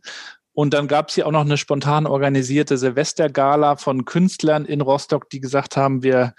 Und 0.53 0.75
dann 0.75 0.87
gab 0.87 1.09
es 1.09 1.15
hier 1.15 1.25
auch 1.25 1.31
noch 1.31 1.41
eine 1.41 1.57
spontan 1.57 2.05
organisierte 2.05 2.77
Silvestergala 2.77 3.77
von 3.77 4.05
Künstlern 4.05 4.65
in 4.65 4.81
Rostock, 4.81 5.29
die 5.31 5.39
gesagt 5.39 5.75
haben, 5.75 6.03
wir 6.03 6.35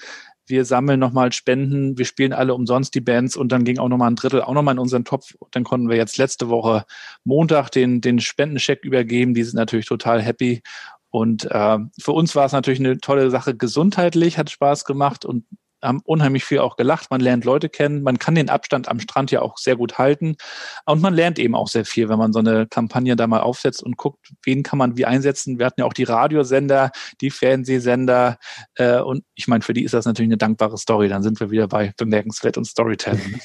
wir 0.46 0.64
sammeln 0.64 1.00
nochmal 1.00 1.32
Spenden, 1.32 1.96
wir 1.98 2.04
spielen 2.04 2.32
alle 2.32 2.54
umsonst 2.54 2.94
die 2.94 3.00
Bands 3.00 3.36
und 3.36 3.50
dann 3.52 3.64
ging 3.64 3.78
auch 3.78 3.88
nochmal 3.88 4.10
ein 4.10 4.16
Drittel 4.16 4.42
auch 4.42 4.54
nochmal 4.54 4.74
in 4.74 4.78
unseren 4.78 5.04
Topf. 5.04 5.34
Dann 5.50 5.64
konnten 5.64 5.88
wir 5.88 5.96
jetzt 5.96 6.18
letzte 6.18 6.48
Woche 6.48 6.84
Montag 7.24 7.70
den, 7.70 8.00
den 8.00 8.20
Spendencheck 8.20 8.84
übergeben. 8.84 9.34
Die 9.34 9.42
sind 9.42 9.56
natürlich 9.56 9.86
total 9.86 10.20
happy. 10.20 10.62
Und 11.10 11.44
äh, 11.50 11.78
für 12.00 12.12
uns 12.12 12.34
war 12.34 12.46
es 12.46 12.52
natürlich 12.52 12.80
eine 12.80 12.98
tolle 12.98 13.30
Sache 13.30 13.56
gesundheitlich, 13.56 14.36
hat 14.36 14.50
Spaß 14.50 14.84
gemacht 14.84 15.24
und 15.24 15.44
haben 15.84 16.00
unheimlich 16.04 16.44
viel 16.44 16.58
auch 16.58 16.76
gelacht. 16.76 17.10
Man 17.10 17.20
lernt 17.20 17.44
Leute 17.44 17.68
kennen. 17.68 18.02
Man 18.02 18.18
kann 18.18 18.34
den 18.34 18.48
Abstand 18.48 18.88
am 18.88 19.00
Strand 19.00 19.30
ja 19.30 19.42
auch 19.42 19.58
sehr 19.58 19.76
gut 19.76 19.98
halten. 19.98 20.36
Und 20.86 21.02
man 21.02 21.14
lernt 21.14 21.38
eben 21.38 21.54
auch 21.54 21.68
sehr 21.68 21.84
viel, 21.84 22.08
wenn 22.08 22.18
man 22.18 22.32
so 22.32 22.38
eine 22.38 22.66
Kampagne 22.66 23.16
da 23.16 23.26
mal 23.26 23.40
aufsetzt 23.40 23.82
und 23.82 23.96
guckt, 23.96 24.32
wen 24.42 24.62
kann 24.62 24.78
man 24.78 24.96
wie 24.96 25.04
einsetzen. 25.04 25.58
Wir 25.58 25.66
hatten 25.66 25.80
ja 25.80 25.86
auch 25.86 25.92
die 25.92 26.04
Radiosender, 26.04 26.90
die 27.20 27.30
Fernsehsender. 27.30 28.38
Äh, 28.74 29.00
und 29.00 29.24
ich 29.34 29.48
meine, 29.48 29.62
für 29.62 29.74
die 29.74 29.84
ist 29.84 29.94
das 29.94 30.06
natürlich 30.06 30.28
eine 30.28 30.38
dankbare 30.38 30.78
Story. 30.78 31.08
Dann 31.08 31.22
sind 31.22 31.40
wir 31.40 31.50
wieder 31.50 31.68
bei 31.68 31.92
bemerkenswert 31.96 32.56
und 32.58 32.64
Storytelling. 32.64 33.40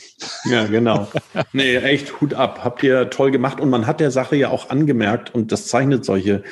Ja, 0.45 0.65
genau. 0.65 1.07
nee, 1.53 1.75
echt 1.75 2.21
Hut 2.21 2.33
ab. 2.33 2.61
Habt 2.63 2.83
ihr 2.83 3.09
toll 3.09 3.31
gemacht. 3.31 3.59
Und 3.59 3.69
man 3.69 3.87
hat 3.87 3.99
der 3.99 4.11
Sache 4.11 4.35
ja 4.35 4.49
auch 4.49 4.69
angemerkt, 4.69 5.33
und 5.33 5.51
das 5.51 5.67
zeichnet 5.67 6.05
solche, 6.05 6.43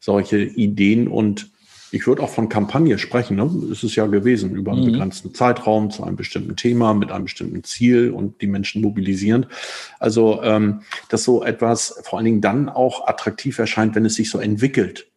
solche 0.00 0.38
Ideen 0.38 1.08
und 1.08 1.50
ich 1.92 2.06
würde 2.06 2.22
auch 2.22 2.30
von 2.30 2.48
Kampagne 2.48 2.98
sprechen. 2.98 3.36
Ne? 3.36 3.50
Es 3.70 3.84
ist 3.84 3.94
ja 3.94 4.06
gewesen 4.06 4.54
über 4.54 4.72
einen 4.72 4.82
mhm. 4.82 4.92
begrenzten 4.92 5.34
Zeitraum 5.34 5.90
zu 5.90 6.02
einem 6.04 6.16
bestimmten 6.16 6.56
Thema 6.56 6.94
mit 6.94 7.12
einem 7.12 7.24
bestimmten 7.24 7.62
Ziel 7.64 8.10
und 8.10 8.40
die 8.40 8.46
Menschen 8.46 8.82
mobilisierend. 8.82 9.48
Also, 9.98 10.42
ähm, 10.42 10.82
dass 11.08 11.24
so 11.24 11.44
etwas 11.44 12.00
vor 12.04 12.18
allen 12.18 12.26
Dingen 12.26 12.40
dann 12.40 12.68
auch 12.68 13.06
attraktiv 13.06 13.58
erscheint, 13.58 13.94
wenn 13.94 14.04
es 14.04 14.14
sich 14.14 14.30
so 14.30 14.38
entwickelt 14.38 15.08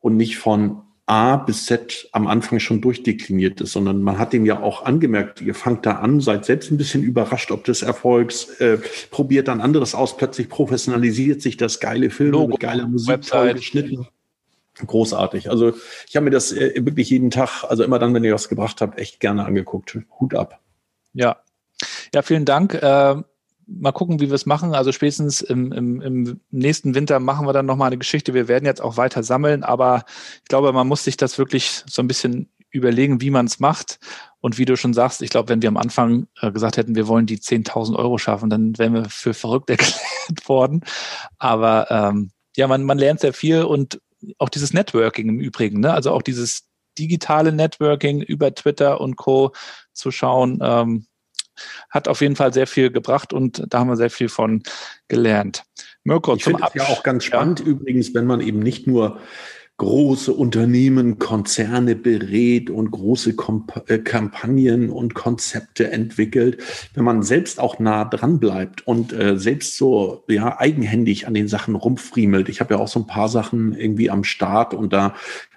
und 0.00 0.16
nicht 0.16 0.36
von 0.36 0.82
A 1.06 1.36
bis 1.36 1.66
Z 1.66 2.08
am 2.12 2.26
Anfang 2.26 2.60
schon 2.60 2.80
durchdekliniert 2.80 3.60
ist, 3.60 3.72
sondern 3.72 4.02
man 4.02 4.18
hat 4.18 4.32
dem 4.32 4.46
ja 4.46 4.62
auch 4.62 4.86
angemerkt, 4.86 5.42
ihr 5.42 5.54
fangt 5.54 5.84
da 5.84 5.96
an, 5.96 6.20
seid 6.20 6.46
selbst 6.46 6.70
ein 6.70 6.78
bisschen 6.78 7.02
überrascht 7.02 7.50
ob 7.50 7.64
des 7.64 7.82
Erfolgs, 7.82 8.48
äh, 8.60 8.78
probiert 9.10 9.48
dann 9.48 9.60
anderes 9.60 9.94
aus, 9.94 10.16
plötzlich 10.16 10.48
professionalisiert 10.48 11.42
sich 11.42 11.58
das 11.58 11.78
geile 11.78 12.08
Film 12.08 12.30
Logo, 12.30 12.52
mit 12.52 12.60
geiler 12.60 12.88
Musik 12.88 13.20
geschnitten 13.54 14.06
großartig. 14.74 15.50
Also 15.50 15.72
ich 16.08 16.16
habe 16.16 16.24
mir 16.24 16.30
das 16.30 16.52
äh, 16.52 16.72
wirklich 16.84 17.10
jeden 17.10 17.30
Tag, 17.30 17.64
also 17.64 17.84
immer 17.84 17.98
dann, 17.98 18.14
wenn 18.14 18.24
ihr 18.24 18.34
was 18.34 18.48
gebracht 18.48 18.80
habt, 18.80 18.98
echt 18.98 19.20
gerne 19.20 19.44
angeguckt. 19.44 19.98
Hut 20.20 20.34
ab. 20.34 20.60
Ja, 21.12 21.36
ja, 22.12 22.22
vielen 22.22 22.44
Dank. 22.44 22.74
Äh, 22.74 23.16
mal 23.66 23.92
gucken, 23.92 24.20
wie 24.20 24.28
wir 24.28 24.34
es 24.34 24.46
machen. 24.46 24.74
Also 24.74 24.92
spätestens 24.92 25.40
im, 25.40 25.72
im, 25.72 26.00
im 26.00 26.40
nächsten 26.50 26.94
Winter 26.94 27.18
machen 27.20 27.46
wir 27.46 27.52
dann 27.52 27.66
nochmal 27.66 27.88
eine 27.88 27.98
Geschichte. 27.98 28.34
Wir 28.34 28.48
werden 28.48 28.66
jetzt 28.66 28.82
auch 28.82 28.96
weiter 28.96 29.22
sammeln, 29.22 29.62
aber 29.62 30.04
ich 30.42 30.48
glaube, 30.48 30.72
man 30.72 30.88
muss 30.88 31.04
sich 31.04 31.16
das 31.16 31.38
wirklich 31.38 31.82
so 31.86 32.02
ein 32.02 32.08
bisschen 32.08 32.48
überlegen, 32.70 33.20
wie 33.20 33.30
man 33.30 33.46
es 33.46 33.60
macht. 33.60 33.98
Und 34.40 34.58
wie 34.58 34.64
du 34.64 34.76
schon 34.76 34.92
sagst, 34.92 35.22
ich 35.22 35.30
glaube, 35.30 35.48
wenn 35.48 35.62
wir 35.62 35.68
am 35.68 35.76
Anfang 35.76 36.26
äh, 36.40 36.50
gesagt 36.52 36.76
hätten, 36.76 36.96
wir 36.96 37.08
wollen 37.08 37.26
die 37.26 37.38
10.000 37.38 37.96
Euro 37.96 38.18
schaffen, 38.18 38.50
dann 38.50 38.76
wären 38.76 38.94
wir 38.94 39.04
für 39.06 39.32
verrückt 39.32 39.70
erklärt 39.70 40.48
worden. 40.48 40.82
Aber 41.38 41.90
ähm, 41.90 42.30
ja, 42.56 42.68
man, 42.68 42.84
man 42.84 42.98
lernt 42.98 43.20
sehr 43.20 43.32
viel 43.32 43.62
und 43.62 44.00
auch 44.38 44.48
dieses 44.48 44.72
Networking 44.72 45.28
im 45.28 45.40
Übrigen, 45.40 45.80
ne? 45.80 45.92
also 45.92 46.12
auch 46.12 46.22
dieses 46.22 46.68
digitale 46.98 47.52
Networking 47.52 48.22
über 48.22 48.54
Twitter 48.54 49.00
und 49.00 49.16
Co. 49.16 49.52
zu 49.92 50.10
schauen, 50.10 50.58
ähm, 50.62 51.06
hat 51.90 52.08
auf 52.08 52.20
jeden 52.20 52.36
Fall 52.36 52.52
sehr 52.52 52.66
viel 52.66 52.90
gebracht 52.90 53.32
und 53.32 53.64
da 53.68 53.80
haben 53.80 53.88
wir 53.88 53.96
sehr 53.96 54.10
viel 54.10 54.28
von 54.28 54.62
gelernt. 55.08 55.64
Mirko, 56.02 56.34
ich 56.34 56.44
finde 56.44 56.64
es 56.66 56.74
ja 56.74 56.84
auch 56.84 57.02
ganz 57.02 57.24
spannend 57.24 57.60
ja. 57.60 57.66
übrigens, 57.66 58.14
wenn 58.14 58.26
man 58.26 58.40
eben 58.40 58.58
nicht 58.58 58.86
nur 58.86 59.20
große 59.76 60.32
Unternehmen, 60.32 61.18
Konzerne 61.18 61.96
berät 61.96 62.70
und 62.70 62.92
große 62.92 63.34
Komp 63.34 63.82
äh, 63.88 63.98
Kampagnen 63.98 64.88
und 64.88 65.14
Konzepte 65.14 65.90
entwickelt, 65.90 66.62
wenn 66.94 67.04
man 67.04 67.22
selbst 67.24 67.58
auch 67.58 67.80
nah 67.80 68.04
dran 68.04 68.38
bleibt 68.38 68.86
und 68.86 69.12
äh, 69.12 69.36
selbst 69.36 69.76
so 69.76 70.22
ja 70.28 70.58
eigenhändig 70.60 71.26
an 71.26 71.34
den 71.34 71.48
Sachen 71.48 71.74
rumfriemelt. 71.74 72.48
Ich 72.48 72.60
habe 72.60 72.74
ja 72.74 72.80
auch 72.80 72.88
so 72.88 73.00
ein 73.00 73.08
paar 73.08 73.28
Sachen 73.28 73.74
irgendwie 73.74 74.10
am 74.10 74.22
Start 74.22 74.74
und 74.74 74.92
da 74.92 75.14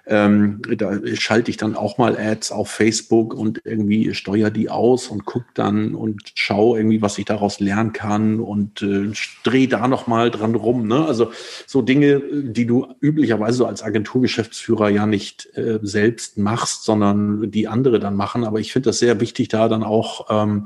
ähm, 0.08 0.62
da 0.76 0.98
schalte 1.14 1.50
ich 1.50 1.58
dann 1.58 1.76
auch 1.76 1.98
mal 1.98 2.16
Ads 2.18 2.50
auf 2.50 2.70
Facebook 2.70 3.34
und 3.34 3.60
irgendwie 3.64 4.14
steuere 4.14 4.50
die 4.50 4.70
aus 4.70 5.08
und 5.08 5.26
gucke 5.26 5.46
dann 5.54 5.94
und 5.94 6.32
schaue 6.34 6.78
irgendwie, 6.78 7.02
was 7.02 7.18
ich 7.18 7.26
daraus 7.26 7.60
lernen 7.60 7.92
kann 7.92 8.40
und 8.40 8.80
äh, 8.82 9.12
drehe 9.44 9.68
da 9.68 9.86
noch 9.86 10.06
mal 10.06 10.30
dran 10.30 10.54
rum. 10.54 10.86
Ne? 10.86 11.04
Also 11.04 11.30
so 11.66 11.82
Dinge, 11.82 12.22
die 12.32 12.66
du 12.66 12.86
üblicherweise 13.00 13.66
als 13.66 13.82
Agenturgeschäftsführer 13.82 14.88
ja 14.88 15.06
nicht 15.06 15.48
äh, 15.56 15.78
selbst 15.82 16.38
machst, 16.38 16.84
sondern 16.84 17.50
die 17.50 17.68
andere 17.68 17.98
dann 17.98 18.16
machen. 18.16 18.44
Aber 18.44 18.60
ich 18.60 18.72
finde 18.72 18.88
das 18.88 18.98
sehr 18.98 19.20
wichtig, 19.20 19.48
da 19.48 19.68
dann 19.68 19.82
auch 19.82 20.26
ähm, 20.30 20.64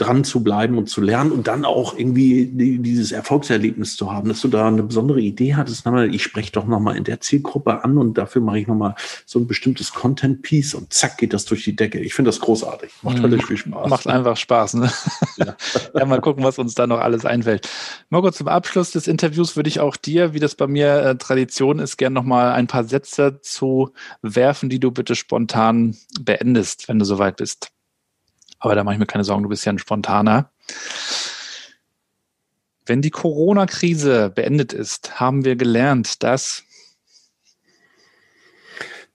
dran 0.00 0.24
zu 0.24 0.42
bleiben 0.42 0.78
und 0.78 0.88
zu 0.88 1.00
lernen 1.00 1.30
und 1.30 1.46
dann 1.46 1.64
auch 1.64 1.96
irgendwie 1.96 2.46
die, 2.46 2.78
dieses 2.78 3.12
Erfolgserlebnis 3.12 3.96
zu 3.96 4.12
haben, 4.12 4.28
dass 4.28 4.40
du 4.40 4.48
da 4.48 4.66
eine 4.66 4.82
besondere 4.82 5.20
Idee 5.20 5.54
hattest. 5.54 5.84
Ich 6.10 6.22
spreche 6.22 6.52
doch 6.52 6.66
nochmal 6.66 6.96
in 6.96 7.04
der 7.04 7.20
Zielgruppe 7.20 7.84
an 7.84 7.98
und 7.98 8.16
dafür 8.16 8.40
mache 8.40 8.58
ich 8.60 8.66
nochmal 8.66 8.94
so 9.26 9.38
ein 9.38 9.46
bestimmtes 9.46 9.92
Content-Piece 9.92 10.74
und 10.74 10.92
zack 10.92 11.18
geht 11.18 11.34
das 11.34 11.44
durch 11.44 11.64
die 11.64 11.76
Decke. 11.76 12.00
Ich 12.00 12.14
finde 12.14 12.30
das 12.30 12.40
großartig. 12.40 12.90
Macht 13.02 13.18
mhm. 13.18 13.22
höllisch 13.22 13.46
viel 13.46 13.56
Spaß. 13.58 13.90
Macht 13.90 14.06
einfach 14.06 14.36
Spaß. 14.36 14.74
Ne? 14.74 14.90
Ja. 15.36 15.56
ja, 15.94 16.04
mal 16.06 16.20
gucken, 16.20 16.44
was 16.44 16.58
uns 16.58 16.74
da 16.74 16.86
noch 16.86 17.00
alles 17.00 17.24
einfällt. 17.26 17.68
Margot, 18.08 18.34
zum 18.34 18.48
Abschluss 18.48 18.92
des 18.92 19.06
Interviews 19.06 19.56
würde 19.56 19.68
ich 19.68 19.80
auch 19.80 19.96
dir, 19.96 20.32
wie 20.32 20.40
das 20.40 20.54
bei 20.54 20.66
mir 20.66 21.02
äh, 21.02 21.16
Tradition 21.16 21.78
ist, 21.78 21.98
gerne 21.98 22.14
nochmal 22.14 22.52
ein 22.52 22.66
paar 22.66 22.84
Sätze 22.84 23.40
zu 23.42 23.90
werfen, 24.22 24.70
die 24.70 24.80
du 24.80 24.90
bitte 24.90 25.14
spontan 25.14 25.96
beendest, 26.20 26.88
wenn 26.88 26.98
du 26.98 27.04
soweit 27.04 27.36
bist. 27.36 27.70
Aber 28.60 28.74
da 28.74 28.84
mache 28.84 28.94
ich 28.94 29.00
mir 29.00 29.06
keine 29.06 29.24
Sorgen, 29.24 29.42
du 29.42 29.48
bist 29.48 29.64
ja 29.64 29.72
ein 29.72 29.78
Spontaner. 29.78 30.50
Wenn 32.86 33.02
die 33.02 33.10
Corona-Krise 33.10 34.30
beendet 34.30 34.72
ist, 34.72 35.18
haben 35.18 35.44
wir 35.44 35.56
gelernt, 35.56 36.22
dass 36.22 36.64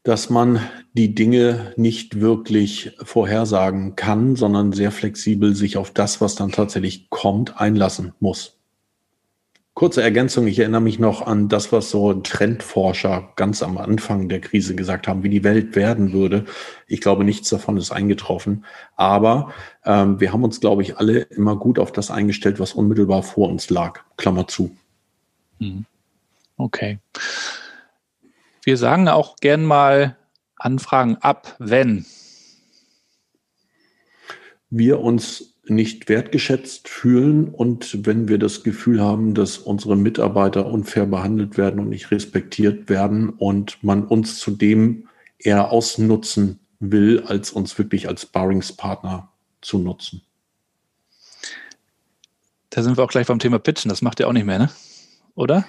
dass 0.04 0.30
man 0.30 0.60
die 0.94 1.16
Dinge 1.16 1.74
nicht 1.78 2.22
wirklich 2.22 2.96
vorhersagen 3.02 3.96
kann, 3.96 4.36
sondern 4.36 4.72
sehr 4.72 4.92
flexibel 4.92 5.56
sich 5.56 5.78
auf 5.78 5.90
das, 5.90 6.22
was 6.22 6.36
dann 6.36 6.52
tatsächlich 6.52 7.10
kommt, 7.10 7.60
einlassen 7.60 8.14
muss. 8.20 8.60
Kurze 9.76 10.02
Ergänzung, 10.02 10.48
ich 10.48 10.58
erinnere 10.58 10.80
mich 10.80 11.00
noch 11.00 11.28
an 11.28 11.50
das, 11.50 11.74
was 11.74 11.90
so 11.90 12.14
Trendforscher 12.14 13.34
ganz 13.36 13.62
am 13.62 13.78
Anfang 13.78 14.30
der 14.30 14.40
Krise 14.40 14.74
gesagt 14.74 15.06
haben, 15.06 15.22
wie 15.22 15.30
die 15.30 15.44
Welt 15.44 15.76
werden 15.76 16.14
würde. 16.14 16.46
Ich 16.88 17.02
glaube, 17.02 17.26
nichts 17.26 17.50
davon 17.50 17.76
ist 17.76 17.92
eingetroffen. 17.92 18.64
Aber 18.96 19.54
ähm, 19.84 20.22
wir 20.22 20.32
haben 20.32 20.46
uns, 20.46 20.62
glaube 20.62 20.82
ich, 20.82 20.98
alle 20.98 21.20
immer 21.20 21.58
gut 21.58 21.78
auf 21.78 21.92
das 21.92 22.10
eingestellt, 22.10 22.58
was 22.58 22.72
unmittelbar 22.72 23.22
vor 23.22 23.50
uns 23.50 23.70
lag. 23.70 24.00
Klammer 24.16 24.48
zu. 24.48 24.74
Mhm. 25.60 25.86
Okay. 26.56 27.00
Wir 28.64 28.78
sagen 28.78 29.10
auch 29.10 29.36
gern 29.36 29.66
mal 29.66 30.16
Anfragen 30.56 31.18
ab, 31.18 31.54
wenn 31.60 32.06
wir 34.70 35.02
uns 35.02 35.55
nicht 35.68 36.10
wertgeschätzt 36.10 36.88
fühlen 36.88 37.50
und 37.50 38.06
wenn 38.06 38.28
wir 38.28 38.38
das 38.38 38.64
Gefühl 38.64 39.02
haben, 39.02 39.34
dass 39.34 39.58
unsere 39.58 39.96
Mitarbeiter 39.96 40.66
unfair 40.66 41.06
behandelt 41.06 41.58
werden 41.58 41.80
und 41.80 41.90
nicht 41.90 42.12
respektiert 42.12 42.90
werden 42.90 43.30
und 43.30 43.84
man 43.84 44.04
uns 44.06 44.40
zudem 44.40 45.08
eher 45.40 45.72
ausnutzen 45.72 46.60
will, 46.80 47.24
als 47.26 47.52
uns 47.52 47.78
wirklich 47.78 48.08
als 48.08 48.24
Sparringspartner 48.24 49.30
zu 49.62 49.80
nutzen. 49.80 50.22
Da 52.70 52.84
sind 52.84 52.98
wir 52.98 53.04
auch 53.04 53.10
gleich 53.10 53.28
beim 53.28 53.40
Thema 53.40 53.58
Pitchen. 53.58 53.90
Das 53.90 54.02
macht 54.02 54.20
ihr 54.20 54.28
auch 54.28 54.34
nicht 54.34 54.46
mehr, 54.46 54.60
ne? 54.60 54.70
Oder? 55.36 55.66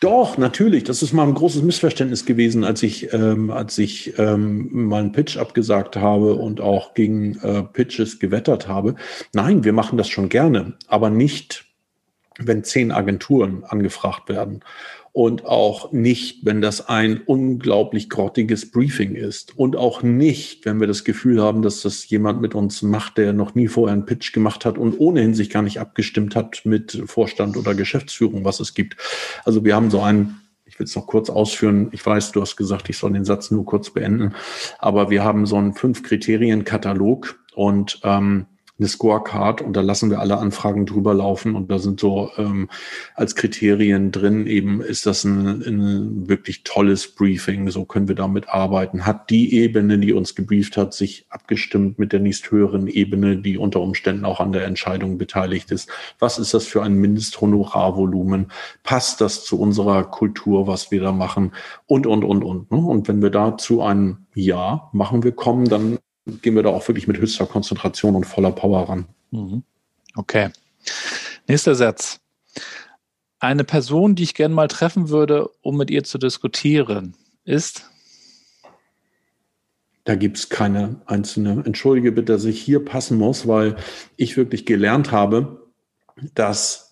Doch, 0.00 0.36
natürlich. 0.36 0.84
Das 0.84 1.02
ist 1.02 1.12
mal 1.12 1.26
ein 1.26 1.34
großes 1.34 1.62
Missverständnis 1.62 2.26
gewesen, 2.26 2.64
als 2.64 2.82
ich, 2.82 3.12
ähm, 3.14 3.50
als 3.50 3.78
ich 3.78 4.18
ähm, 4.18 4.68
mal 4.70 5.00
einen 5.00 5.12
Pitch 5.12 5.38
abgesagt 5.38 5.96
habe 5.96 6.34
und 6.34 6.60
auch 6.60 6.92
gegen 6.92 7.38
äh, 7.38 7.62
Pitches 7.62 8.18
gewettert 8.18 8.68
habe. 8.68 8.96
Nein, 9.32 9.64
wir 9.64 9.72
machen 9.72 9.96
das 9.96 10.08
schon 10.08 10.28
gerne, 10.28 10.74
aber 10.86 11.08
nicht, 11.08 11.64
wenn 12.38 12.62
zehn 12.62 12.92
Agenturen 12.92 13.64
angefragt 13.64 14.28
werden 14.28 14.60
und 15.16 15.46
auch 15.46 15.92
nicht, 15.92 16.44
wenn 16.44 16.60
das 16.60 16.90
ein 16.90 17.22
unglaublich 17.24 18.10
grottiges 18.10 18.70
Briefing 18.70 19.14
ist 19.14 19.56
und 19.56 19.74
auch 19.74 20.02
nicht, 20.02 20.66
wenn 20.66 20.78
wir 20.78 20.86
das 20.86 21.04
Gefühl 21.04 21.42
haben, 21.42 21.62
dass 21.62 21.80
das 21.80 22.06
jemand 22.10 22.42
mit 22.42 22.54
uns 22.54 22.82
macht, 22.82 23.16
der 23.16 23.32
noch 23.32 23.54
nie 23.54 23.66
vorher 23.66 23.94
einen 23.94 24.04
Pitch 24.04 24.34
gemacht 24.34 24.66
hat 24.66 24.76
und 24.76 25.00
ohnehin 25.00 25.32
sich 25.32 25.48
gar 25.48 25.62
nicht 25.62 25.80
abgestimmt 25.80 26.36
hat 26.36 26.60
mit 26.66 27.02
Vorstand 27.06 27.56
oder 27.56 27.74
Geschäftsführung, 27.74 28.44
was 28.44 28.60
es 28.60 28.74
gibt. 28.74 28.98
Also 29.46 29.64
wir 29.64 29.74
haben 29.74 29.90
so 29.90 30.02
einen 30.02 30.42
ich 30.66 30.78
will 30.78 30.84
es 30.84 30.96
noch 30.96 31.06
kurz 31.06 31.30
ausführen. 31.30 31.88
Ich 31.92 32.04
weiß, 32.04 32.32
du 32.32 32.42
hast 32.42 32.56
gesagt, 32.56 32.90
ich 32.90 32.98
soll 32.98 33.12
den 33.14 33.24
Satz 33.24 33.50
nur 33.50 33.64
kurz 33.64 33.88
beenden. 33.88 34.34
Aber 34.78 35.08
wir 35.08 35.24
haben 35.24 35.46
so 35.46 35.56
einen 35.56 35.72
Fünf-Kriterien-Katalog 35.72 37.38
und 37.54 38.00
ähm, 38.02 38.44
eine 38.78 38.88
Scorecard 38.88 39.62
und 39.62 39.74
da 39.74 39.80
lassen 39.80 40.10
wir 40.10 40.20
alle 40.20 40.36
Anfragen 40.36 40.84
drüber 40.84 41.14
laufen 41.14 41.54
und 41.54 41.70
da 41.70 41.78
sind 41.78 41.98
so 41.98 42.30
ähm, 42.36 42.68
als 43.14 43.34
Kriterien 43.34 44.12
drin 44.12 44.46
eben, 44.46 44.82
ist 44.82 45.06
das 45.06 45.24
ein, 45.24 45.62
ein 45.62 46.28
wirklich 46.28 46.62
tolles 46.62 47.08
Briefing, 47.08 47.70
so 47.70 47.86
können 47.86 48.06
wir 48.06 48.14
damit 48.14 48.50
arbeiten. 48.50 49.06
Hat 49.06 49.30
die 49.30 49.54
Ebene, 49.54 49.98
die 49.98 50.12
uns 50.12 50.34
gebrieft 50.34 50.76
hat, 50.76 50.92
sich 50.92 51.26
abgestimmt 51.30 51.98
mit 51.98 52.12
der 52.12 52.20
nächsthöheren 52.20 52.86
Ebene, 52.86 53.38
die 53.38 53.56
unter 53.56 53.80
Umständen 53.80 54.26
auch 54.26 54.40
an 54.40 54.52
der 54.52 54.66
Entscheidung 54.66 55.16
beteiligt 55.16 55.70
ist? 55.70 55.88
Was 56.18 56.38
ist 56.38 56.52
das 56.52 56.66
für 56.66 56.82
ein 56.82 56.94
Mindesthonorarvolumen? 56.96 58.52
Passt 58.82 59.22
das 59.22 59.44
zu 59.44 59.58
unserer 59.58 60.04
Kultur, 60.04 60.66
was 60.66 60.90
wir 60.90 61.00
da 61.00 61.12
machen? 61.12 61.52
Und, 61.86 62.06
und, 62.06 62.24
und, 62.24 62.44
und. 62.44 62.70
Ne? 62.70 62.78
Und 62.78 63.08
wenn 63.08 63.22
wir 63.22 63.30
dazu 63.30 63.80
ein 63.80 64.26
Ja 64.34 64.90
machen 64.92 65.22
wir 65.22 65.32
kommen, 65.32 65.66
dann 65.66 65.98
gehen 66.26 66.54
wir 66.54 66.62
da 66.62 66.70
auch 66.70 66.86
wirklich 66.88 67.06
mit 67.06 67.18
höchster 67.18 67.46
Konzentration 67.46 68.14
und 68.16 68.24
voller 68.24 68.52
Power 68.52 68.88
ran. 68.88 69.06
Mhm. 69.30 69.62
Okay. 70.14 70.50
Nächster 71.46 71.74
Satz. 71.74 72.20
Eine 73.38 73.64
Person, 73.64 74.14
die 74.14 74.24
ich 74.24 74.34
gerne 74.34 74.54
mal 74.54 74.68
treffen 74.68 75.08
würde, 75.08 75.48
um 75.60 75.76
mit 75.76 75.90
ihr 75.90 76.04
zu 76.04 76.18
diskutieren, 76.18 77.14
ist? 77.44 77.88
Da 80.04 80.14
gibt 80.14 80.38
es 80.38 80.48
keine 80.48 81.00
einzelne. 81.06 81.62
Entschuldige 81.66 82.12
bitte, 82.12 82.32
dass 82.32 82.44
ich 82.44 82.60
hier 82.60 82.84
passen 82.84 83.18
muss, 83.18 83.46
weil 83.46 83.76
ich 84.16 84.36
wirklich 84.36 84.64
gelernt 84.64 85.12
habe, 85.12 85.66
dass 86.34 86.85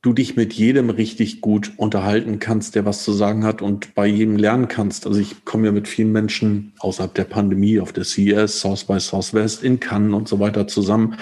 du 0.00 0.12
dich 0.12 0.36
mit 0.36 0.52
jedem 0.52 0.90
richtig 0.90 1.40
gut 1.40 1.72
unterhalten 1.76 2.38
kannst, 2.38 2.76
der 2.76 2.84
was 2.84 3.02
zu 3.02 3.12
sagen 3.12 3.44
hat 3.44 3.62
und 3.62 3.96
bei 3.96 4.06
jedem 4.06 4.36
lernen 4.36 4.68
kannst. 4.68 5.08
Also 5.08 5.18
ich 5.18 5.44
komme 5.44 5.66
ja 5.66 5.72
mit 5.72 5.88
vielen 5.88 6.12
Menschen 6.12 6.72
außerhalb 6.78 7.12
der 7.14 7.24
Pandemie 7.24 7.80
auf 7.80 7.92
der 7.92 8.04
CES, 8.04 8.60
South 8.60 8.84
by 8.84 9.00
Southwest, 9.00 9.64
in 9.64 9.80
Cannes 9.80 10.14
und 10.14 10.28
so 10.28 10.38
weiter 10.38 10.68
zusammen. 10.68 11.16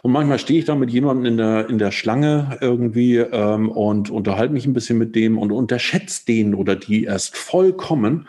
Und 0.00 0.12
manchmal 0.12 0.38
stehe 0.38 0.58
ich 0.58 0.64
da 0.64 0.74
mit 0.74 0.90
jemandem 0.90 1.26
in 1.26 1.36
der, 1.36 1.68
in 1.68 1.76
der 1.76 1.90
Schlange 1.90 2.56
irgendwie 2.62 3.18
ähm, 3.18 3.68
und 3.68 4.08
unterhalte 4.08 4.54
mich 4.54 4.64
ein 4.64 4.72
bisschen 4.72 4.96
mit 4.96 5.14
dem 5.14 5.36
und 5.36 5.52
unterschätze 5.52 6.24
den 6.24 6.54
oder 6.54 6.74
die 6.74 7.04
erst 7.04 7.36
vollkommen. 7.36 8.28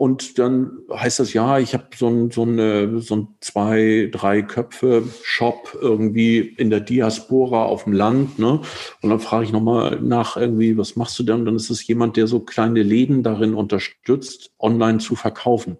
Und 0.00 0.38
dann 0.38 0.78
heißt 0.90 1.20
das, 1.20 1.34
ja, 1.34 1.58
ich 1.58 1.74
habe 1.74 1.88
so 1.94 2.08
ein, 2.08 2.30
so, 2.30 2.40
eine, 2.40 3.00
so 3.00 3.16
ein 3.16 3.28
zwei, 3.40 4.08
drei 4.10 4.40
Köpfe 4.40 5.02
Shop 5.22 5.76
irgendwie 5.78 6.38
in 6.38 6.70
der 6.70 6.80
Diaspora 6.80 7.66
auf 7.66 7.84
dem 7.84 7.92
Land. 7.92 8.38
Ne? 8.38 8.62
Und 9.02 9.10
dann 9.10 9.20
frage 9.20 9.44
ich 9.44 9.52
nochmal 9.52 10.00
nach 10.00 10.38
irgendwie, 10.38 10.78
was 10.78 10.96
machst 10.96 11.18
du 11.18 11.22
denn? 11.22 11.40
Und 11.40 11.44
dann 11.44 11.56
ist 11.56 11.68
es 11.68 11.86
jemand, 11.86 12.16
der 12.16 12.28
so 12.28 12.40
kleine 12.40 12.82
Läden 12.82 13.22
darin 13.22 13.52
unterstützt, 13.52 14.52
online 14.58 15.00
zu 15.00 15.16
verkaufen. 15.16 15.76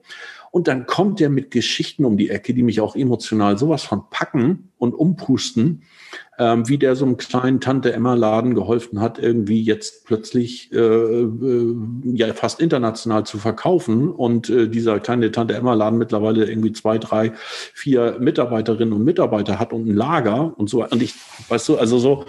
Und 0.53 0.67
dann 0.67 0.87
kommt 0.87 1.21
der 1.21 1.31
mit 1.31 1.53
Geschichten 1.53 2.05
um 2.05 2.17
die 2.17 2.29
Ecke, 2.29 2.55
die 2.55 2.65
mich 2.65 2.81
auch 2.81 2.97
emotional 2.97 3.57
sowas 3.57 3.85
von 3.85 4.11
packen 4.11 4.73
und 4.79 4.95
umpusten, 4.95 5.83
ähm, 6.39 6.69
wie 6.69 6.77
der 6.77 6.97
so 6.97 7.05
einem 7.05 7.19
kleinen 7.19 7.61
Tante-Emma-Laden 7.61 8.55
geholfen 8.55 9.01
hat, 9.01 9.21
irgendwie 9.21 9.63
jetzt 9.63 10.07
plötzlich 10.07 10.73
äh, 10.73 10.77
äh, 10.79 11.77
ja 12.05 12.35
fast 12.35 12.61
international 12.61 13.25
zu 13.25 13.39
verkaufen. 13.39 14.09
Und 14.11 14.51
äh, 14.51 14.69
dieser 14.69 14.99
kleine 14.99 15.31
Tante-Emma-Laden 15.31 15.99
mittlerweile 15.99 16.51
irgendwie 16.51 16.73
zwei, 16.73 16.99
drei, 16.99 17.33
vier 17.75 18.17
Mitarbeiterinnen 18.19 18.93
und 18.93 19.05
Mitarbeiter 19.05 19.61
hat 19.61 19.73
und 19.73 19.87
ein 19.87 19.95
Lager 19.95 20.59
und 20.59 20.69
so. 20.69 20.85
Und 20.85 21.01
ich, 21.01 21.15
weißt 21.49 21.69
du, 21.69 21.79
also 21.79 21.99
so, 21.99 22.25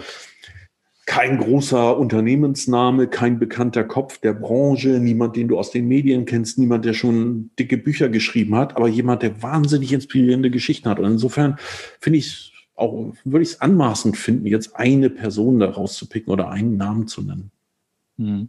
kein 1.06 1.38
großer 1.38 1.96
Unternehmensname, 1.98 3.08
kein 3.08 3.38
bekannter 3.38 3.84
Kopf 3.84 4.18
der 4.18 4.34
Branche, 4.34 5.00
niemand, 5.00 5.36
den 5.36 5.48
du 5.48 5.58
aus 5.58 5.70
den 5.70 5.88
Medien 5.88 6.26
kennst, 6.26 6.58
niemand, 6.58 6.84
der 6.84 6.94
schon 6.94 7.50
dicke 7.58 7.76
Bücher 7.76 8.08
geschrieben 8.08 8.54
hat, 8.54 8.76
aber 8.76 8.88
jemand, 8.88 9.22
der 9.22 9.42
wahnsinnig 9.42 9.92
inspirierende 9.92 10.50
Geschichten 10.50 10.88
hat. 10.88 11.00
Und 11.00 11.10
insofern 11.10 11.56
finde 11.98 12.20
ich 12.20 12.52
auch, 12.76 13.12
würde 13.24 13.42
ich 13.42 13.50
es 13.50 13.60
anmaßend 13.60 14.16
finden, 14.16 14.46
jetzt 14.46 14.76
eine 14.76 15.10
Person 15.10 15.58
da 15.58 15.70
rauszupicken 15.70 16.32
oder 16.32 16.50
einen 16.50 16.76
Namen 16.76 17.08
zu 17.08 17.22
nennen. 17.22 17.50
Hm. 18.18 18.48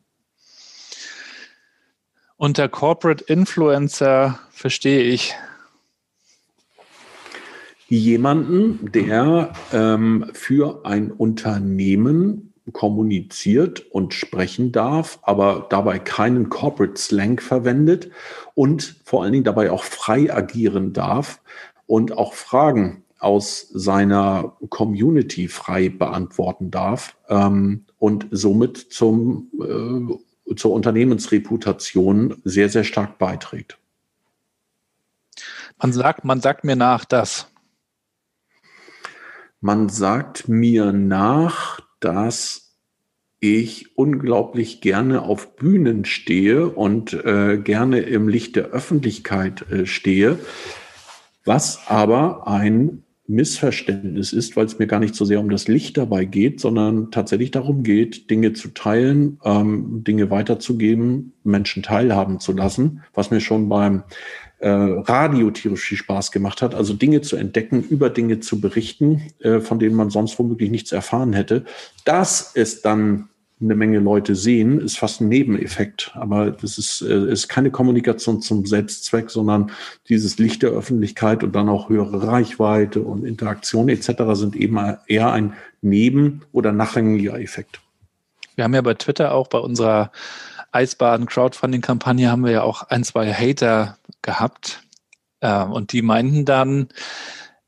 Unter 2.38 2.68
Corporate 2.70 3.24
Influencer 3.26 4.40
verstehe 4.52 5.04
ich 5.04 5.34
jemanden, 7.98 8.92
der 8.92 9.54
ähm, 9.72 10.30
für 10.34 10.86
ein 10.86 11.12
Unternehmen 11.12 12.54
kommuniziert 12.72 13.86
und 13.92 14.14
sprechen 14.14 14.72
darf, 14.72 15.20
aber 15.24 15.68
dabei 15.70 16.00
keinen 16.00 16.50
Corporate 16.50 17.00
Slang 17.00 17.40
verwendet 17.40 18.10
und 18.56 18.96
vor 19.04 19.24
allen 19.24 19.34
Dingen 19.34 19.44
dabei 19.44 19.70
auch 19.70 19.84
frei 19.84 20.34
agieren 20.34 20.94
darf 20.94 21.42
und 21.86 22.18
auch 22.18 22.34
Fragen 22.34 23.04
aus 23.20 23.70
seiner 23.74 24.58
Community 24.70 25.48
frei 25.48 25.90
beantworten 25.90 26.72
darf 26.72 27.18
ähm, 27.30 27.86
und 28.00 28.28
somit 28.32 28.78
zum, 28.78 29.50
äh, 30.50 30.56
zur 30.56 30.72
Unternehmensreputation 30.72 32.42
sehr, 32.44 32.70
sehr 32.70 32.84
stark 32.84 33.18
beiträgt. 33.18 33.78
Man 35.82 35.92
sagt, 35.94 36.24
man 36.24 36.40
sagt 36.42 36.64
mir 36.64 36.76
nach, 36.76 37.06
dass 37.06 37.53
Man 39.66 39.88
sagt 39.88 40.50
mir 40.50 40.92
nach, 40.92 41.80
dass 42.02 42.76
ich 43.40 43.98
unglaublich 43.98 44.82
gerne 44.82 45.22
auf 45.22 45.56
Bühnen 45.56 46.04
stehe 46.04 46.68
und 46.68 47.14
äh, 47.14 47.58
gerne 47.64 48.00
im 48.02 48.28
Licht 48.28 48.58
der 48.58 48.72
Öffentlichkeit 48.72 49.72
äh, 49.72 49.86
stehe, 49.86 50.38
was 51.46 51.80
aber 51.88 52.46
ein 52.46 53.04
Missverständnis 53.26 54.34
ist, 54.34 54.58
weil 54.58 54.66
es 54.66 54.80
mir 54.80 54.88
gar 54.88 55.00
nicht 55.00 55.16
so 55.16 55.24
sehr 55.24 55.40
um 55.40 55.50
das 55.50 55.70
Licht 55.70 55.96
dabei 55.96 56.26
geht, 56.26 56.60
sondern 56.60 57.10
tatsächlich 57.10 57.52
darum 57.52 57.84
geht, 57.84 58.30
Dinge 58.30 58.52
zu 58.52 58.74
teilen, 58.74 59.40
ähm, 59.46 60.04
Dinge 60.04 60.30
weiterzugeben, 60.30 61.32
Menschen 61.46 61.84
teilhaben 61.84 62.42
zu 62.42 62.52
lassen, 62.52 63.04
was 63.14 63.32
mir 63.32 63.40
schon 63.40 63.70
beim 63.70 64.04
äh, 64.64 64.70
Radio 64.70 65.52
tierisch 65.52 65.82
viel 65.82 65.98
Spaß 65.98 66.32
gemacht 66.32 66.62
hat, 66.62 66.74
also 66.74 66.94
Dinge 66.94 67.22
zu 67.22 67.36
entdecken, 67.36 67.84
über 67.84 68.10
Dinge 68.10 68.40
zu 68.40 68.62
berichten, 68.62 69.22
äh, 69.40 69.60
von 69.60 69.78
denen 69.78 69.96
man 69.96 70.10
sonst 70.10 70.40
womöglich 70.40 70.72
nichts 70.72 70.94
erfahren 70.94 71.34
hätte. 71.34 71.66
Dass 72.06 72.52
es 72.56 72.82
dann 72.82 73.28
eine 73.62 73.76
Menge 73.76 74.00
Leute 74.00 74.36
sehen, 74.36 74.80
ist 74.80 74.98
fast 74.98 75.20
ein 75.20 75.28
Nebeneffekt. 75.28 76.12
Aber 76.16 76.52
das 76.52 76.78
ist, 76.78 77.02
äh, 77.02 77.30
ist 77.30 77.50
keine 77.50 77.72
Kommunikation 77.72 78.42
zum 78.42 78.66
Selbstzweck, 78.66 79.30
sondern 79.30 79.72
dieses 80.08 80.38
Licht 80.38 80.64
der 80.64 80.72
Öffentlichkeit 80.72 81.44
und 81.44 81.54
dann 81.54 81.68
auch 81.68 81.90
höhere 81.90 82.26
Reichweite 82.26 83.02
und 83.02 83.26
Interaktion 83.26 83.90
etc. 83.90 84.12
sind 84.34 84.56
eben 84.56 84.80
eher 85.08 85.32
ein 85.34 85.54
Neben- 85.82 86.44
oder 86.54 86.72
nachrangiger 86.72 87.38
Effekt. 87.38 87.82
Wir 88.56 88.64
haben 88.64 88.74
ja 88.74 88.82
bei 88.82 88.94
Twitter 88.94 89.34
auch 89.34 89.48
bei 89.48 89.58
unserer 89.60 90.12
Eisbaden-Crowdfunding-Kampagne 90.72 92.32
haben 92.32 92.46
wir 92.46 92.52
ja 92.52 92.64
auch 92.64 92.84
ein, 92.84 93.04
zwei 93.04 93.32
Hater 93.32 93.98
gehabt. 94.24 94.82
Äh, 95.42 95.64
und 95.64 95.92
die 95.92 96.02
meinten 96.02 96.46
dann, 96.46 96.90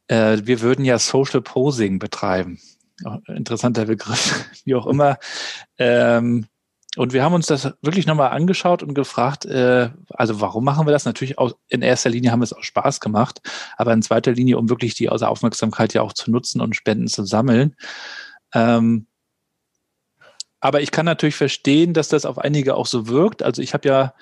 äh, 0.08 0.40
wir 0.44 0.62
würden 0.62 0.84
ja 0.86 0.98
Social 0.98 1.42
Posing 1.42 2.00
betreiben. 2.00 2.60
Interessanter 3.28 3.86
Begriff, 3.86 4.46
wie 4.66 4.76
auch 4.76 4.88
immer. 4.88 5.18
Ähm, 5.78 6.48
und 6.96 7.12
wir 7.12 7.24
haben 7.24 7.34
uns 7.34 7.48
das 7.48 7.74
wirklich 7.82 8.08
nochmal 8.08 8.32
angeschaut 8.32 8.82
und 8.82 8.94
gefragt, 8.94 9.46
äh, 9.46 9.90
also 10.10 10.40
warum 10.40 10.64
machen 10.64 10.88
wir 10.88 10.92
das? 10.92 11.04
Natürlich 11.06 11.38
auch 11.38 11.54
in 11.68 11.82
erster 11.82 12.10
Linie 12.10 12.32
haben 12.32 12.40
wir 12.40 12.46
es 12.46 12.54
auch 12.54 12.64
Spaß 12.64 13.02
gemacht, 13.02 13.42
aber 13.76 13.92
in 13.92 14.02
zweiter 14.02 14.32
Linie, 14.32 14.58
um 14.58 14.70
wirklich 14.70 14.94
die 14.96 15.10
außer 15.10 15.30
Aufmerksamkeit 15.30 15.94
ja 15.94 16.02
auch 16.02 16.14
zu 16.14 16.32
nutzen 16.32 16.62
und 16.62 16.76
Spenden 16.76 17.08
zu 17.08 17.26
sammeln. 17.26 17.76
Ähm, 18.54 19.08
aber 20.62 20.82
ich 20.82 20.92
kann 20.92 21.06
natürlich 21.06 21.36
verstehen, 21.36 21.94
dass 21.94 22.08
das 22.08 22.26
auf 22.26 22.40
einige 22.40 22.76
auch 22.76 22.88
so 22.88 23.08
wirkt. 23.08 23.44
Also 23.44 23.62
ich 23.62 23.74
habe 23.74 23.88
ja 23.88 24.14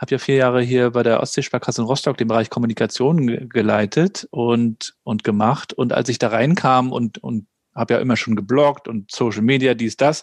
habe 0.00 0.12
ja 0.12 0.18
vier 0.18 0.36
Jahre 0.36 0.62
hier 0.62 0.90
bei 0.90 1.02
der 1.02 1.20
Ostseesparkasse 1.20 1.82
in 1.82 1.86
Rostock 1.86 2.16
den 2.16 2.28
Bereich 2.28 2.48
Kommunikation 2.48 3.48
geleitet 3.48 4.26
und 4.30 4.94
und 5.02 5.24
gemacht. 5.24 5.74
Und 5.74 5.92
als 5.92 6.08
ich 6.08 6.18
da 6.18 6.28
reinkam 6.28 6.90
und 6.90 7.18
und 7.18 7.46
habe 7.74 7.94
ja 7.94 8.00
immer 8.00 8.16
schon 8.16 8.34
gebloggt 8.34 8.88
und 8.88 9.10
Social 9.12 9.42
Media, 9.42 9.74
dies, 9.74 9.96
das, 9.96 10.22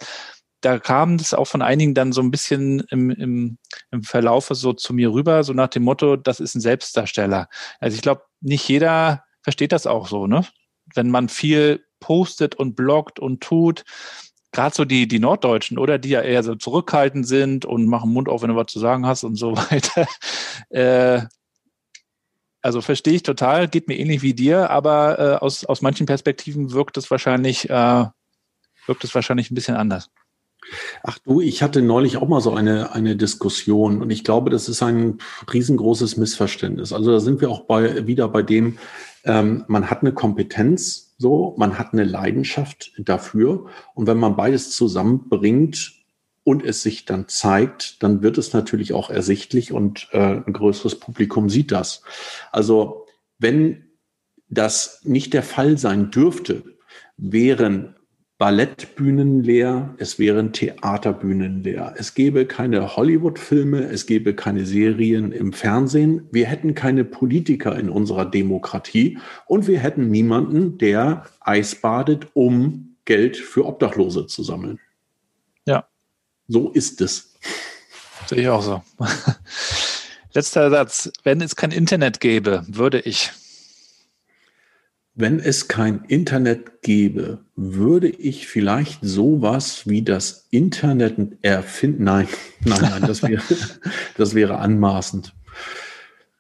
da 0.62 0.80
kam 0.80 1.18
das 1.18 1.34
auch 1.34 1.46
von 1.46 1.62
einigen 1.62 1.94
dann 1.94 2.12
so 2.12 2.22
ein 2.22 2.32
bisschen 2.32 2.82
im, 2.90 3.12
im, 3.12 3.58
im 3.92 4.04
Verlaufe 4.04 4.56
so 4.56 4.74
zu 4.74 4.94
mir 4.94 5.12
rüber, 5.14 5.44
so 5.44 5.54
nach 5.54 5.70
dem 5.70 5.84
Motto, 5.84 6.16
das 6.16 6.40
ist 6.40 6.56
ein 6.56 6.62
Selbstdarsteller. 6.62 7.48
Also 7.80 7.96
ich 7.96 8.02
glaube, 8.02 8.24
nicht 8.42 8.68
jeder 8.68 9.24
versteht 9.44 9.72
das 9.72 9.88
auch 9.88 10.08
so, 10.08 10.28
ne? 10.28 10.46
Wenn 10.94 11.10
man 11.10 11.30
viel 11.30 11.86
postet 12.00 12.56
und 12.56 12.76
bloggt 12.76 13.20
und 13.20 13.42
tut, 13.42 13.84
gerade 14.58 14.76
so 14.76 14.86
die, 14.86 15.08
die 15.08 15.20
Norddeutschen, 15.20 15.78
oder 15.78 16.00
die 16.00 16.10
ja 16.10 16.22
eher 16.22 16.42
so 16.42 16.56
zurückhaltend 16.56 17.28
sind 17.28 17.64
und 17.64 17.86
machen 17.86 18.12
Mund 18.12 18.28
auf, 18.28 18.42
wenn 18.42 18.50
du 18.50 18.56
was 18.56 18.72
zu 18.72 18.80
sagen 18.80 19.06
hast 19.06 19.24
und 19.24 19.36
so 19.36 19.56
weiter. 19.72 20.08
Äh, 20.70 21.22
also 22.64 22.82
verstehe 22.82 23.14
ich 23.14 23.22
total, 23.22 23.68
geht 23.68 23.88
mir 23.88 24.00
ähnlich 24.00 24.24
wie 24.24 24.34
dir, 24.34 24.72
aber 24.72 25.20
äh, 25.20 25.36
aus, 25.36 25.64
aus 25.64 25.84
manchen 25.84 26.08
Perspektiven 26.08 26.72
wirkt 26.72 26.98
es 26.98 27.12
wahrscheinlich, 27.12 27.70
äh, 27.70 28.06
wirkt 28.88 29.04
es 29.04 29.14
wahrscheinlich 29.14 29.52
ein 29.52 29.56
bisschen 29.56 29.76
anders. 29.76 30.10
Ach 31.04 31.20
du, 31.20 31.40
ich 31.40 31.62
hatte 31.62 31.84
neulich 31.84 32.18
auch 32.18 32.28
mal 32.28 32.42
so 32.42 32.52
eine, 32.54 32.94
eine 32.94 33.16
Diskussion 33.16 34.02
und 34.02 34.10
ich 34.10 34.24
glaube, 34.24 34.50
das 34.50 34.68
ist 34.68 34.82
ein 34.82 35.20
riesengroßes 35.54 36.18
Missverständnis. 36.18 36.94
Also 36.94 37.12
da 37.12 37.20
sind 37.20 37.42
wir 37.42 37.52
auch 37.52 37.66
bei, 37.66 38.08
wieder 38.08 38.28
bei 38.28 38.42
dem, 38.42 38.80
ähm, 39.24 39.66
man 39.68 39.92
hat 39.92 40.02
eine 40.02 40.14
Kompetenz, 40.14 41.07
so, 41.18 41.56
man 41.58 41.80
hat 41.80 41.94
eine 41.94 42.04
Leidenschaft 42.04 42.94
dafür. 43.00 43.68
Und 43.96 44.08
wenn 44.08 44.18
man 44.18 44.36
beides 44.36 44.72
zusammenbringt 44.72 45.94
und 46.44 46.64
es 46.64 46.82
sich 46.82 47.06
dann 47.06 47.28
zeigt, 47.28 48.02
dann 48.04 48.22
wird 48.22 48.38
es 48.38 48.54
natürlich 48.54 48.94
auch 48.94 49.10
ersichtlich 49.10 49.72
und 49.74 50.08
äh, 50.12 50.42
ein 50.46 50.54
größeres 50.54 51.00
Publikum 51.00 51.50
sieht 51.50 51.72
das. 51.72 52.04
Also 52.52 53.06
wenn 53.40 53.88
das 54.50 55.02
nicht 55.04 55.34
der 55.34 55.44
Fall 55.44 55.78
sein 55.78 56.12
dürfte, 56.12 56.64
wären 57.18 57.97
Ballettbühnen 58.38 59.44
leer, 59.44 59.96
es 59.98 60.20
wären 60.20 60.54
Theaterbühnen 60.54 61.64
leer. 61.64 61.96
Es 61.98 62.14
gäbe 62.14 62.46
keine 62.46 62.96
Hollywood-Filme, 62.96 63.90
es 63.90 64.06
gäbe 64.06 64.36
keine 64.36 64.64
Serien 64.64 65.32
im 65.32 65.54
Fernsehen. 65.54 66.28
Wir 66.32 66.46
hätten 66.46 66.76
keine 66.76 67.04
Politiker 67.04 67.76
in 67.80 67.90
unserer 67.90 68.26
Demokratie 68.26 69.18
und 69.48 69.68
wir 69.68 69.80
hätten 69.80 70.12
niemanden, 70.12 70.78
der 70.78 71.26
Eis 71.40 71.74
badet, 71.74 72.28
um 72.34 72.98
Geld 73.06 73.38
für 73.38 73.66
Obdachlose 73.66 74.28
zu 74.28 74.44
sammeln. 74.44 74.80
Ja. 75.66 75.88
So 76.48 76.70
ist 76.70 77.02
es. 77.02 77.34
Sehe 78.28 78.42
ich 78.42 78.50
auch 78.50 78.62
so. 78.62 78.84
Letzter 80.34 80.70
Satz. 80.70 81.12
Wenn 81.24 81.42
es 81.42 81.56
kein 81.56 81.72
Internet 81.72 82.20
gäbe, 82.20 82.64
würde 82.68 83.00
ich 83.00 83.32
wenn 85.18 85.40
es 85.40 85.68
kein 85.68 86.06
Internet 86.08 86.84
gäbe, 86.84 87.40
würde 87.56 88.08
ich 88.08 88.48
vielleicht 88.48 89.00
sowas 89.02 89.88
wie 89.88 90.04
das 90.04 90.48
Internet 90.52 91.18
erfinden. 91.42 92.04
Nein, 92.04 92.28
nein, 92.64 92.80
nein, 92.82 93.02
das 93.02 93.24
wäre, 93.24 93.42
das 94.18 94.36
wäre 94.36 94.60
anmaßend. 94.60 95.34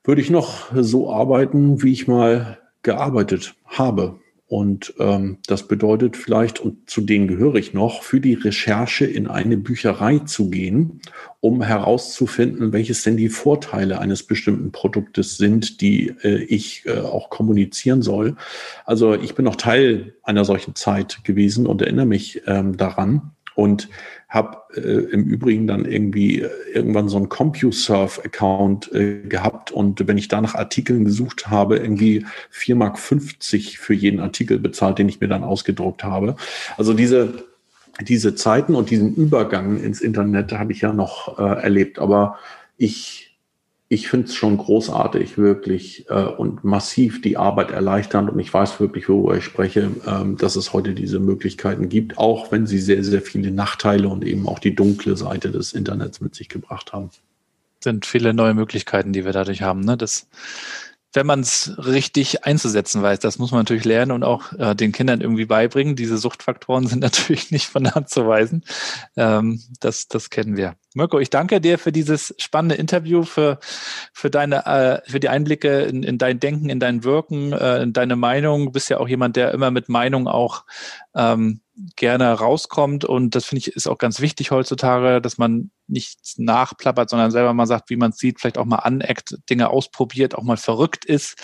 Würde 0.03 0.21
ich 0.21 0.29
noch 0.29 0.67
so 0.73 1.11
arbeiten, 1.11 1.81
wie 1.81 1.91
ich 1.91 2.07
mal 2.07 2.59
gearbeitet 2.83 3.55
habe. 3.65 4.19
Und 4.47 4.93
ähm, 4.97 5.39
das 5.45 5.67
bedeutet 5.67 6.15
vielleicht, 6.15 6.61
und 6.61 6.89
zu 6.89 7.01
denen 7.01 7.27
gehöre 7.27 7.55
ich 7.55 7.73
noch, 7.73 8.01
für 8.01 8.21
die 8.21 8.33
Recherche 8.33 9.05
in 9.05 9.27
eine 9.27 9.57
Bücherei 9.57 10.19
zu 10.19 10.49
gehen, 10.49 11.01
um 11.41 11.61
herauszufinden, 11.61 12.71
welches 12.71 13.03
denn 13.03 13.17
die 13.17 13.27
Vorteile 13.27 13.99
eines 13.99 14.23
bestimmten 14.23 14.71
Produktes 14.71 15.35
sind, 15.37 15.81
die 15.81 16.13
äh, 16.23 16.43
ich 16.43 16.85
äh, 16.85 16.99
auch 16.99 17.29
kommunizieren 17.29 18.01
soll. 18.01 18.37
Also 18.85 19.15
ich 19.15 19.35
bin 19.35 19.43
noch 19.43 19.57
Teil 19.57 20.15
einer 20.23 20.45
solchen 20.45 20.75
Zeit 20.75 21.25
gewesen 21.25 21.67
und 21.67 21.81
erinnere 21.81 22.05
mich 22.05 22.41
ähm, 22.47 22.77
daran 22.77 23.33
und 23.57 23.89
habe 24.29 24.57
äh, 24.75 25.11
im 25.11 25.23
Übrigen 25.23 25.67
dann 25.67 25.85
irgendwie 25.85 26.41
äh, 26.41 26.49
irgendwann 26.73 27.07
so 27.07 27.17
einen 27.17 27.29
CompuServe-Account 27.29 28.91
äh, 28.93 29.21
gehabt 29.21 29.71
und 29.71 30.05
wenn 30.07 30.17
ich 30.17 30.27
da 30.27 30.41
nach 30.41 30.55
Artikeln 30.55 31.05
gesucht 31.05 31.47
habe, 31.47 31.77
irgendwie 31.77 32.25
4,50 32.53 32.75
Mark 32.75 32.97
für 32.99 33.93
jeden 33.93 34.19
Artikel 34.19 34.59
bezahlt, 34.59 34.99
den 34.99 35.07
ich 35.07 35.21
mir 35.21 35.29
dann 35.29 35.43
ausgedruckt 35.43 36.03
habe. 36.03 36.35
Also 36.77 36.93
diese 36.93 37.45
diese 38.01 38.35
Zeiten 38.35 38.75
und 38.75 38.91
diesen 38.91 39.15
Übergang 39.15 39.79
ins 39.79 40.01
Internet 40.01 40.51
habe 40.51 40.71
ich 40.71 40.81
ja 40.81 40.93
noch 40.93 41.39
äh, 41.39 41.63
erlebt, 41.63 41.97
aber 41.97 42.37
ich 42.77 43.26
ich 43.89 44.09
finde 44.09 44.27
es 44.27 44.35
schon 44.35 44.57
großartig, 44.57 45.37
wirklich 45.37 46.09
äh, 46.09 46.25
und 46.25 46.63
massiv 46.63 47.21
die 47.21 47.37
Arbeit 47.37 47.71
erleichtern. 47.71 48.27
Und 48.27 48.39
ich 48.39 48.53
weiß 48.53 48.79
wirklich, 48.81 49.07
worüber 49.07 49.37
ich 49.37 49.45
spreche, 49.45 49.91
ähm, 50.05 50.35
dass 50.37 50.57
es 50.57 50.73
heute 50.73 50.93
diese 50.93 51.19
Möglichkeiten 51.19 51.87
gibt, 51.87 52.17
auch 52.17 52.51
wenn 52.51 52.67
sie 52.67 52.79
sehr, 52.79 53.03
sehr 53.03 53.21
viele 53.21 53.51
Nachteile 53.51 54.09
und 54.09 54.25
eben 54.25 54.47
auch 54.47 54.59
die 54.59 54.75
dunkle 54.75 55.15
Seite 55.15 55.51
des 55.51 55.71
Internets 55.71 56.19
mit 56.19 56.35
sich 56.35 56.49
gebracht 56.49 56.91
haben. 56.91 57.11
Sind 57.81 58.05
viele 58.05 58.33
neue 58.33 58.53
Möglichkeiten, 58.53 59.13
die 59.13 59.23
wir 59.23 59.31
dadurch 59.31 59.61
haben. 59.61 59.81
Ne? 59.81 59.95
Das 59.95 60.27
wenn 61.17 61.25
man 61.25 61.39
es 61.39 61.73
richtig 61.79 62.45
einzusetzen 62.45 63.01
weiß. 63.01 63.17
Das 63.19 63.39
muss 63.39 63.49
man 63.49 63.61
natürlich 63.61 63.85
lernen 63.85 64.11
und 64.11 64.23
auch 64.23 64.53
äh, 64.53 64.75
den 64.75 64.91
Kindern 64.91 65.19
irgendwie 65.19 65.45
beibringen. 65.45 65.95
Diese 65.95 66.19
Suchtfaktoren 66.19 66.85
sind 66.85 66.99
natürlich 67.01 67.49
nicht 67.49 67.65
von 67.65 67.85
der 67.85 67.95
Hand 67.95 68.09
zu 68.09 68.27
weisen. 68.27 68.63
Ähm, 69.15 69.59
das, 69.79 70.07
das 70.07 70.29
kennen 70.29 70.55
wir. 70.57 70.75
Mirko, 70.93 71.17
ich 71.17 71.31
danke 71.31 71.59
dir 71.59 71.79
für 71.79 71.91
dieses 71.91 72.35
spannende 72.37 72.75
Interview, 72.75 73.23
für, 73.23 73.59
für 74.13 74.29
deine, 74.29 74.65
äh, 74.67 75.09
für 75.09 75.19
die 75.19 75.29
Einblicke 75.29 75.81
in, 75.81 76.03
in 76.03 76.19
dein 76.19 76.39
Denken, 76.39 76.69
in 76.69 76.79
dein 76.79 77.03
Wirken, 77.03 77.51
äh, 77.51 77.81
in 77.81 77.93
deine 77.93 78.15
Meinung. 78.15 78.65
Du 78.65 78.71
bist 78.71 78.89
ja 78.89 78.99
auch 78.99 79.07
jemand, 79.07 79.37
der 79.37 79.51
immer 79.53 79.71
mit 79.71 79.89
Meinung 79.89 80.27
auch 80.27 80.65
ähm, 81.15 81.61
gerne 81.95 82.31
rauskommt. 82.31 83.05
Und 83.05 83.35
das 83.35 83.45
finde 83.45 83.59
ich 83.59 83.75
ist 83.75 83.87
auch 83.87 83.97
ganz 83.97 84.21
wichtig 84.21 84.51
heutzutage, 84.51 85.21
dass 85.21 85.37
man 85.37 85.71
nichts 85.87 86.37
nachplappert, 86.37 87.09
sondern 87.09 87.31
selber 87.31 87.53
mal 87.53 87.65
sagt, 87.65 87.89
wie 87.89 87.95
man 87.95 88.11
es 88.11 88.17
sieht, 88.17 88.39
vielleicht 88.39 88.57
auch 88.57 88.65
mal 88.65 88.77
aneckt, 88.77 89.37
Dinge 89.49 89.69
ausprobiert, 89.69 90.35
auch 90.35 90.43
mal 90.43 90.57
verrückt 90.57 91.05
ist 91.05 91.37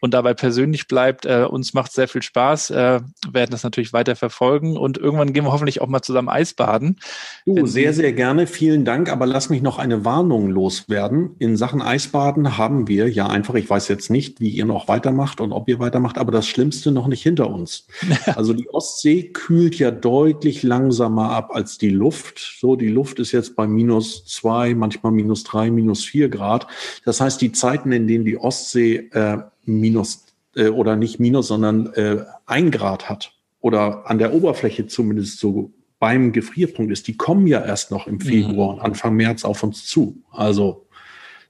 und 0.00 0.14
dabei 0.14 0.34
persönlich 0.34 0.88
bleibt. 0.88 1.26
Äh, 1.26 1.46
uns 1.48 1.74
macht 1.74 1.92
sehr 1.92 2.08
viel 2.08 2.22
Spaß, 2.22 2.70
äh, 2.70 3.00
werden 3.30 3.50
das 3.50 3.62
natürlich 3.62 3.92
weiter 3.92 4.16
verfolgen 4.16 4.76
und 4.76 4.98
irgendwann 4.98 5.32
gehen 5.32 5.44
wir 5.44 5.52
hoffentlich 5.52 5.80
auch 5.80 5.88
mal 5.88 6.02
zusammen 6.02 6.28
Eisbaden. 6.28 6.98
Du, 7.44 7.66
sehr, 7.66 7.92
sehr 7.92 8.12
gerne. 8.12 8.46
Vielen 8.46 8.84
Dank. 8.84 9.10
Aber 9.10 9.26
lass 9.26 9.50
mich 9.50 9.62
noch 9.62 9.78
eine 9.78 10.04
Warnung 10.04 10.48
loswerden. 10.50 11.36
In 11.38 11.56
Sachen 11.56 11.82
Eisbaden 11.82 12.56
haben 12.56 12.88
wir 12.88 13.10
ja 13.10 13.26
einfach, 13.26 13.54
ich 13.54 13.68
weiß 13.68 13.88
jetzt 13.88 14.10
nicht, 14.10 14.40
wie 14.40 14.48
ihr 14.48 14.64
noch 14.64 14.88
weitermacht 14.88 15.40
und 15.40 15.52
ob 15.52 15.68
ihr 15.68 15.78
weitermacht, 15.78 16.16
aber 16.16 16.32
das 16.32 16.46
Schlimmste 16.46 16.90
noch 16.90 17.06
nicht 17.06 17.22
hinter 17.22 17.50
uns. 17.50 17.86
Also 18.40 18.52
die 18.52 18.68
Ostsee 18.70 19.24
kühlt 19.24 19.78
ja 19.80 19.90
deutlich 19.90 20.62
langsamer 20.62 21.30
ab 21.30 21.50
als 21.52 21.78
die 21.78 21.90
Luft. 21.90 22.38
So, 22.60 22.76
die 22.76 22.88
Luft 22.88 23.18
ist 23.18 23.32
jetzt 23.32 23.56
bei 23.56 23.66
minus 23.66 24.24
zwei, 24.24 24.74
manchmal 24.74 25.12
minus 25.12 25.42
drei, 25.42 25.70
minus 25.70 26.04
vier 26.04 26.28
Grad. 26.28 26.66
Das 27.04 27.20
heißt, 27.20 27.40
die 27.40 27.52
Zeiten, 27.52 27.90
in 27.90 28.06
denen 28.06 28.24
die 28.24 28.38
Ostsee 28.38 29.08
äh, 29.12 29.38
minus 29.64 30.26
äh, 30.54 30.68
oder 30.68 30.96
nicht 30.96 31.18
minus, 31.18 31.48
sondern 31.48 31.92
äh, 31.94 32.24
ein 32.46 32.70
Grad 32.70 33.08
hat 33.08 33.32
oder 33.60 34.08
an 34.08 34.18
der 34.18 34.32
Oberfläche 34.34 34.86
zumindest 34.86 35.38
so 35.38 35.72
beim 35.98 36.32
Gefrierpunkt 36.32 36.90
ist, 36.90 37.06
die 37.08 37.16
kommen 37.16 37.46
ja 37.46 37.62
erst 37.62 37.90
noch 37.90 38.06
im 38.06 38.14
mhm. 38.14 38.20
Februar 38.20 38.72
mhm. 38.72 38.78
und 38.78 38.80
Anfang 38.80 39.14
März 39.14 39.44
auf 39.44 39.62
uns 39.62 39.86
zu. 39.86 40.22
Also 40.30 40.86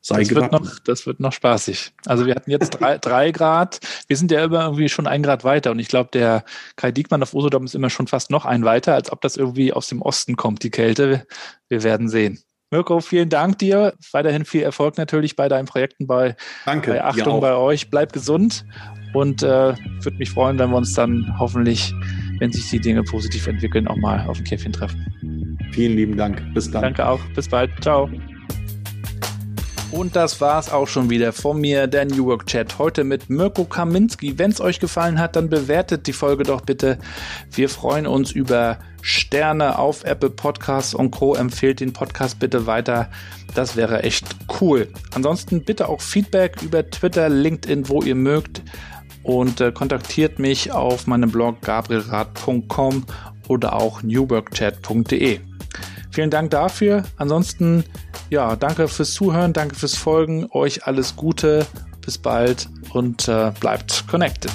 sei 0.01 0.21
das 0.21 0.35
wird, 0.35 0.53
noch, 0.53 0.79
das 0.85 1.07
wird 1.07 1.21
noch 1.21 1.33
spaßig. 1.33 1.93
Also 2.07 2.27
wir 2.27 2.35
hatten 2.35 2.51
jetzt 2.51 2.71
drei, 2.71 2.99
drei 3.01 3.31
Grad. 3.31 3.81
Wir 4.09 4.17
sind 4.17 4.31
ja 4.31 4.43
immer 4.45 4.65
irgendwie 4.65 4.89
schon 4.89 5.07
ein 5.07 5.23
Grad 5.23 5.45
weiter. 5.45 5.71
Und 5.71 5.79
ich 5.79 5.89
glaube, 5.89 6.11
der 6.13 6.45
Kai 6.77 6.93
Diekmann 6.93 7.23
auf 7.23 7.35
Usedom 7.35 7.65
ist 7.65 7.75
immer 7.75 7.91
schon 7.91 8.07
fast 8.07 8.31
noch 8.31 8.45
ein 8.45 8.65
weiter, 8.65 8.95
als 8.95 9.13
ob 9.13 9.21
das 9.21 9.37
irgendwie 9.37 9.73
aus 9.73 9.89
dem 9.89 10.03
Osten 10.03 10.37
kommt, 10.37 10.63
die 10.63 10.71
Kälte. 10.71 11.27
Wir 11.69 11.83
werden 11.83 12.09
sehen. 12.09 12.43
Mirko, 12.71 13.01
vielen 13.01 13.29
Dank 13.29 13.59
dir. 13.59 13.95
Weiterhin 14.13 14.45
viel 14.45 14.63
Erfolg 14.63 14.97
natürlich 14.97 15.35
bei 15.35 15.49
deinen 15.49 15.67
Projekten, 15.67 16.07
bei, 16.07 16.37
Danke, 16.65 16.93
bei 16.93 17.05
Achtung 17.05 17.41
bei 17.41 17.55
euch. 17.55 17.91
Bleib 17.91 18.13
gesund 18.13 18.65
und 19.13 19.43
äh, 19.43 19.75
würde 19.77 20.19
mich 20.19 20.31
freuen, 20.31 20.59
wenn 20.59 20.71
wir 20.71 20.77
uns 20.77 20.95
dann 20.95 21.35
hoffentlich, 21.39 21.93
wenn 22.39 22.53
sich 22.53 22.71
die 22.71 22.81
Dinge 22.81 23.03
positiv 23.03 23.49
entwickeln, 23.49 23.89
auch 23.89 23.97
mal 23.97 24.25
auf 24.29 24.37
dem 24.37 24.45
Käffchen 24.45 24.73
treffen. 24.73 25.05
Vielen 25.73 25.97
lieben 25.97 26.17
Dank. 26.17 26.43
Bis 26.55 26.71
dann. 26.71 26.83
Danke 26.83 27.07
auch. 27.07 27.21
Bis 27.35 27.49
bald. 27.49 27.71
Ciao. 27.83 28.09
Und 29.91 30.15
das 30.15 30.41
war's 30.41 30.71
auch 30.71 30.87
schon 30.87 31.11
wieder 31.11 31.33
von 31.33 31.61
mir, 31.61 31.89
der 31.89 32.05
New 32.05 32.27
Work 32.27 32.47
Chat. 32.47 32.79
Heute 32.79 33.03
mit 33.03 33.29
Mirko 33.29 33.65
Kaminski. 33.65 34.39
Wenn 34.39 34.53
es 34.53 34.61
euch 34.61 34.79
gefallen 34.79 35.19
hat, 35.19 35.35
dann 35.35 35.51
bewertet 35.51 36.07
die 36.07 36.13
Folge 36.13 36.45
doch 36.45 36.61
bitte. 36.61 36.99
Wir 37.51 37.69
freuen 37.69 38.07
uns 38.07 38.31
über 38.31 38.79
Sterne 39.03 39.79
auf 39.79 40.05
Apple 40.05 40.31
Podcasts 40.31 40.95
und 40.95 41.11
Co. 41.11 41.35
Empfehlt 41.35 41.81
den 41.81 41.93
Podcast 41.93 42.39
bitte 42.39 42.67
weiter. 42.67 43.11
Das 43.55 43.75
wäre 43.75 44.05
echt 44.05 44.27
cool. 44.61 44.89
Ansonsten 45.13 45.65
bitte 45.65 45.89
auch 45.89 46.01
Feedback 46.01 46.63
über 46.63 46.89
Twitter, 46.89 47.29
LinkedIn, 47.29 47.89
wo 47.89 48.01
ihr 48.03 48.15
mögt. 48.15 48.63
Und 49.25 49.61
äh, 49.61 49.73
kontaktiert 49.73 50.39
mich 50.39 50.71
auf 50.71 51.09
meinem 51.09 51.33
Blog 51.33 51.63
gabrielrad.com 51.63 53.07
oder 53.49 53.73
auch 53.75 54.03
newworkchat.de. 54.05 55.50
Vielen 56.11 56.31
Dank 56.31 56.51
dafür. 56.51 57.05
Ansonsten, 57.17 57.85
ja, 58.31 58.57
danke 58.57 58.89
fürs 58.89 59.13
Zuhören, 59.13 59.53
danke 59.53 59.75
fürs 59.75 59.97
Folgen. 59.97 60.47
Euch 60.51 60.87
alles 60.87 61.17
Gute. 61.17 61.67
Bis 62.01 62.19
bald 62.19 62.69
und 62.93 63.29
äh, 63.29 63.53
bleibt 63.61 64.07
connected. 64.09 64.53